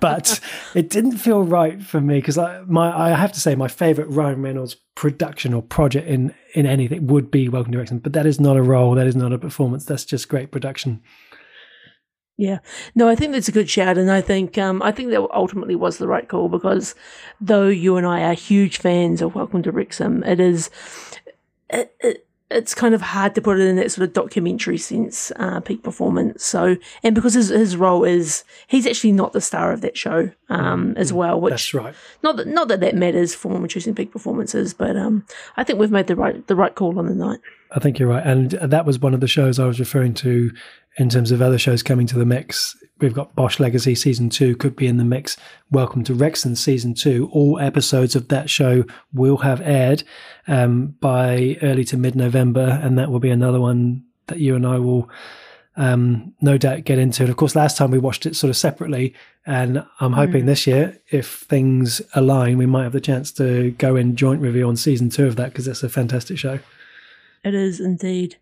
but 0.00 0.40
it 0.74 0.88
didn't 0.88 1.18
feel 1.18 1.42
right 1.42 1.82
for 1.82 2.00
me 2.00 2.20
because 2.20 2.38
I, 2.38 2.62
my 2.66 2.90
I 2.90 3.10
have 3.10 3.32
to 3.32 3.40
say 3.40 3.54
my 3.54 3.68
favorite 3.68 4.08
Ryan 4.08 4.40
Reynolds 4.40 4.76
production 4.94 5.52
or 5.52 5.60
project 5.60 6.08
in 6.08 6.34
in 6.54 6.64
anything 6.64 7.06
would 7.06 7.30
be 7.30 7.50
Welcome 7.50 7.72
to 7.72 7.78
Wrexham. 7.78 7.98
But 7.98 8.14
that 8.14 8.24
is 8.24 8.40
not 8.40 8.56
a 8.56 8.62
role. 8.62 8.94
That 8.94 9.06
is 9.06 9.16
not 9.16 9.34
a 9.34 9.38
performance. 9.38 9.84
That's 9.84 10.06
just 10.06 10.30
great 10.30 10.50
production. 10.50 11.02
Yeah, 12.40 12.60
no, 12.94 13.08
I 13.08 13.16
think 13.16 13.32
that's 13.32 13.48
a 13.48 13.52
good 13.52 13.68
shout, 13.68 13.98
and 13.98 14.08
I 14.08 14.20
think 14.20 14.56
um, 14.58 14.80
I 14.80 14.92
think 14.92 15.10
that 15.10 15.20
ultimately 15.34 15.74
was 15.74 15.98
the 15.98 16.06
right 16.06 16.28
call 16.28 16.48
because 16.48 16.94
though 17.40 17.66
you 17.66 17.96
and 17.96 18.06
I 18.06 18.22
are 18.22 18.32
huge 18.32 18.78
fans 18.78 19.20
of 19.20 19.34
Welcome 19.34 19.64
to 19.64 19.72
Wrexham, 19.72 20.22
it 20.22 20.38
is 20.38 20.70
it, 21.68 21.96
it, 22.00 22.27
it's 22.50 22.74
kind 22.74 22.94
of 22.94 23.02
hard 23.02 23.34
to 23.34 23.42
put 23.42 23.60
it 23.60 23.66
in 23.66 23.76
that 23.76 23.90
sort 23.92 24.08
of 24.08 24.14
documentary 24.14 24.78
sense, 24.78 25.30
uh, 25.36 25.60
peak 25.60 25.82
performance. 25.82 26.44
So, 26.44 26.76
and 27.02 27.14
because 27.14 27.34
his 27.34 27.48
his 27.48 27.76
role 27.76 28.04
is 28.04 28.44
he's 28.66 28.86
actually 28.86 29.12
not 29.12 29.32
the 29.32 29.40
star 29.40 29.72
of 29.72 29.82
that 29.82 29.96
show 29.96 30.30
um, 30.48 30.94
as 30.96 31.08
mm-hmm. 31.08 31.18
well, 31.18 31.40
which 31.40 31.52
that's 31.52 31.74
right. 31.74 31.94
Not 32.22 32.36
that 32.36 32.46
not 32.46 32.68
that 32.68 32.80
that 32.80 32.94
matters 32.94 33.34
for 33.34 33.48
when 33.48 33.60
we're 33.60 33.68
choosing 33.68 33.94
peak 33.94 34.12
performances, 34.12 34.72
but 34.72 34.96
um, 34.96 35.26
I 35.56 35.64
think 35.64 35.78
we've 35.78 35.90
made 35.90 36.06
the 36.06 36.16
right 36.16 36.46
the 36.46 36.56
right 36.56 36.74
call 36.74 36.98
on 36.98 37.06
the 37.06 37.14
night. 37.14 37.40
I 37.72 37.80
think 37.80 37.98
you're 37.98 38.08
right, 38.08 38.26
and 38.26 38.52
that 38.52 38.86
was 38.86 38.98
one 38.98 39.12
of 39.12 39.20
the 39.20 39.28
shows 39.28 39.58
I 39.58 39.66
was 39.66 39.78
referring 39.78 40.14
to 40.14 40.50
in 40.96 41.10
terms 41.10 41.30
of 41.30 41.42
other 41.42 41.58
shows 41.58 41.82
coming 41.82 42.06
to 42.06 42.18
the 42.18 42.26
mix. 42.26 42.76
We've 43.00 43.14
got 43.14 43.34
Bosch 43.36 43.60
Legacy 43.60 43.94
season 43.94 44.28
two 44.28 44.56
could 44.56 44.74
be 44.74 44.88
in 44.88 44.96
the 44.96 45.04
mix. 45.04 45.36
Welcome 45.70 46.02
to 46.04 46.14
Wrexham 46.14 46.56
season 46.56 46.94
two. 46.94 47.28
All 47.32 47.60
episodes 47.60 48.16
of 48.16 48.26
that 48.28 48.50
show 48.50 48.84
will 49.12 49.36
have 49.38 49.60
aired 49.60 50.02
um, 50.48 50.96
by 51.00 51.58
early 51.62 51.84
to 51.84 51.96
mid 51.96 52.16
November, 52.16 52.80
and 52.82 52.98
that 52.98 53.10
will 53.10 53.20
be 53.20 53.30
another 53.30 53.60
one 53.60 54.04
that 54.26 54.40
you 54.40 54.56
and 54.56 54.66
I 54.66 54.78
will 54.78 55.08
um, 55.76 56.34
no 56.40 56.58
doubt 56.58 56.84
get 56.84 56.98
into. 56.98 57.22
And 57.22 57.30
of 57.30 57.36
course, 57.36 57.54
last 57.54 57.76
time 57.76 57.92
we 57.92 57.98
watched 57.98 58.26
it 58.26 58.34
sort 58.34 58.50
of 58.50 58.56
separately, 58.56 59.14
and 59.46 59.84
I'm 60.00 60.14
hoping 60.14 60.42
mm. 60.42 60.46
this 60.46 60.66
year, 60.66 60.98
if 61.10 61.42
things 61.42 62.02
align, 62.14 62.58
we 62.58 62.66
might 62.66 62.82
have 62.82 62.92
the 62.92 63.00
chance 63.00 63.30
to 63.32 63.70
go 63.72 63.94
in 63.94 64.16
joint 64.16 64.40
review 64.40 64.66
on 64.66 64.76
season 64.76 65.08
two 65.08 65.26
of 65.26 65.36
that 65.36 65.52
because 65.52 65.68
it's 65.68 65.84
a 65.84 65.88
fantastic 65.88 66.36
show. 66.36 66.58
It 67.44 67.54
is 67.54 67.80
indeed. 67.80 68.36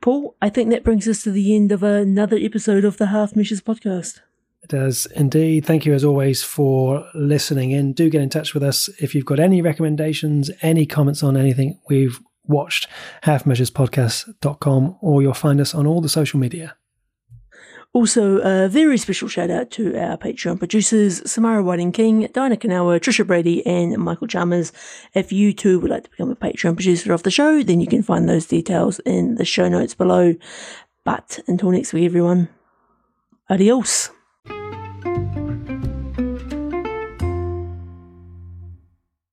Paul, 0.00 0.36
I 0.42 0.48
think 0.48 0.70
that 0.70 0.84
brings 0.84 1.08
us 1.08 1.22
to 1.24 1.30
the 1.30 1.54
end 1.54 1.72
of 1.72 1.82
another 1.82 2.36
episode 2.36 2.84
of 2.84 2.98
the 2.98 3.06
Half 3.06 3.34
Measures 3.34 3.60
podcast. 3.60 4.20
It 4.62 4.68
does 4.68 5.06
indeed. 5.06 5.64
Thank 5.64 5.86
you 5.86 5.94
as 5.94 6.04
always 6.04 6.42
for 6.42 7.04
listening 7.14 7.72
in. 7.72 7.92
Do 7.92 8.08
get 8.10 8.22
in 8.22 8.28
touch 8.28 8.54
with 8.54 8.62
us 8.62 8.88
if 9.00 9.14
you've 9.14 9.26
got 9.26 9.40
any 9.40 9.60
recommendations, 9.60 10.50
any 10.60 10.86
comments 10.86 11.22
on 11.22 11.36
anything 11.36 11.80
we've 11.88 12.20
watched, 12.46 12.88
halfmeasurespodcast.com, 13.24 14.96
or 15.00 15.22
you'll 15.22 15.34
find 15.34 15.60
us 15.60 15.74
on 15.74 15.86
all 15.86 16.00
the 16.00 16.08
social 16.08 16.38
media. 16.38 16.76
Also, 17.94 18.38
a 18.38 18.68
very 18.68 18.96
special 18.96 19.28
shout 19.28 19.50
out 19.50 19.70
to 19.70 19.94
our 19.98 20.16
Patreon 20.16 20.58
producers, 20.58 21.30
Samara 21.30 21.62
Whiting 21.62 21.92
King, 21.92 22.26
Diana 22.32 22.56
Knauer, 22.56 22.98
Tricia 22.98 23.26
Brady, 23.26 23.64
and 23.66 23.98
Michael 23.98 24.26
Chalmers. 24.26 24.72
If 25.12 25.30
you 25.30 25.52
too 25.52 25.78
would 25.78 25.90
like 25.90 26.04
to 26.04 26.10
become 26.10 26.30
a 26.30 26.36
Patreon 26.36 26.74
producer 26.74 27.12
of 27.12 27.22
the 27.22 27.30
show, 27.30 27.62
then 27.62 27.82
you 27.82 27.86
can 27.86 28.02
find 28.02 28.26
those 28.26 28.46
details 28.46 28.98
in 29.00 29.34
the 29.34 29.44
show 29.44 29.68
notes 29.68 29.94
below. 29.94 30.34
But 31.04 31.40
until 31.46 31.70
next 31.70 31.92
week, 31.92 32.06
everyone, 32.06 32.48
adios. 33.50 34.08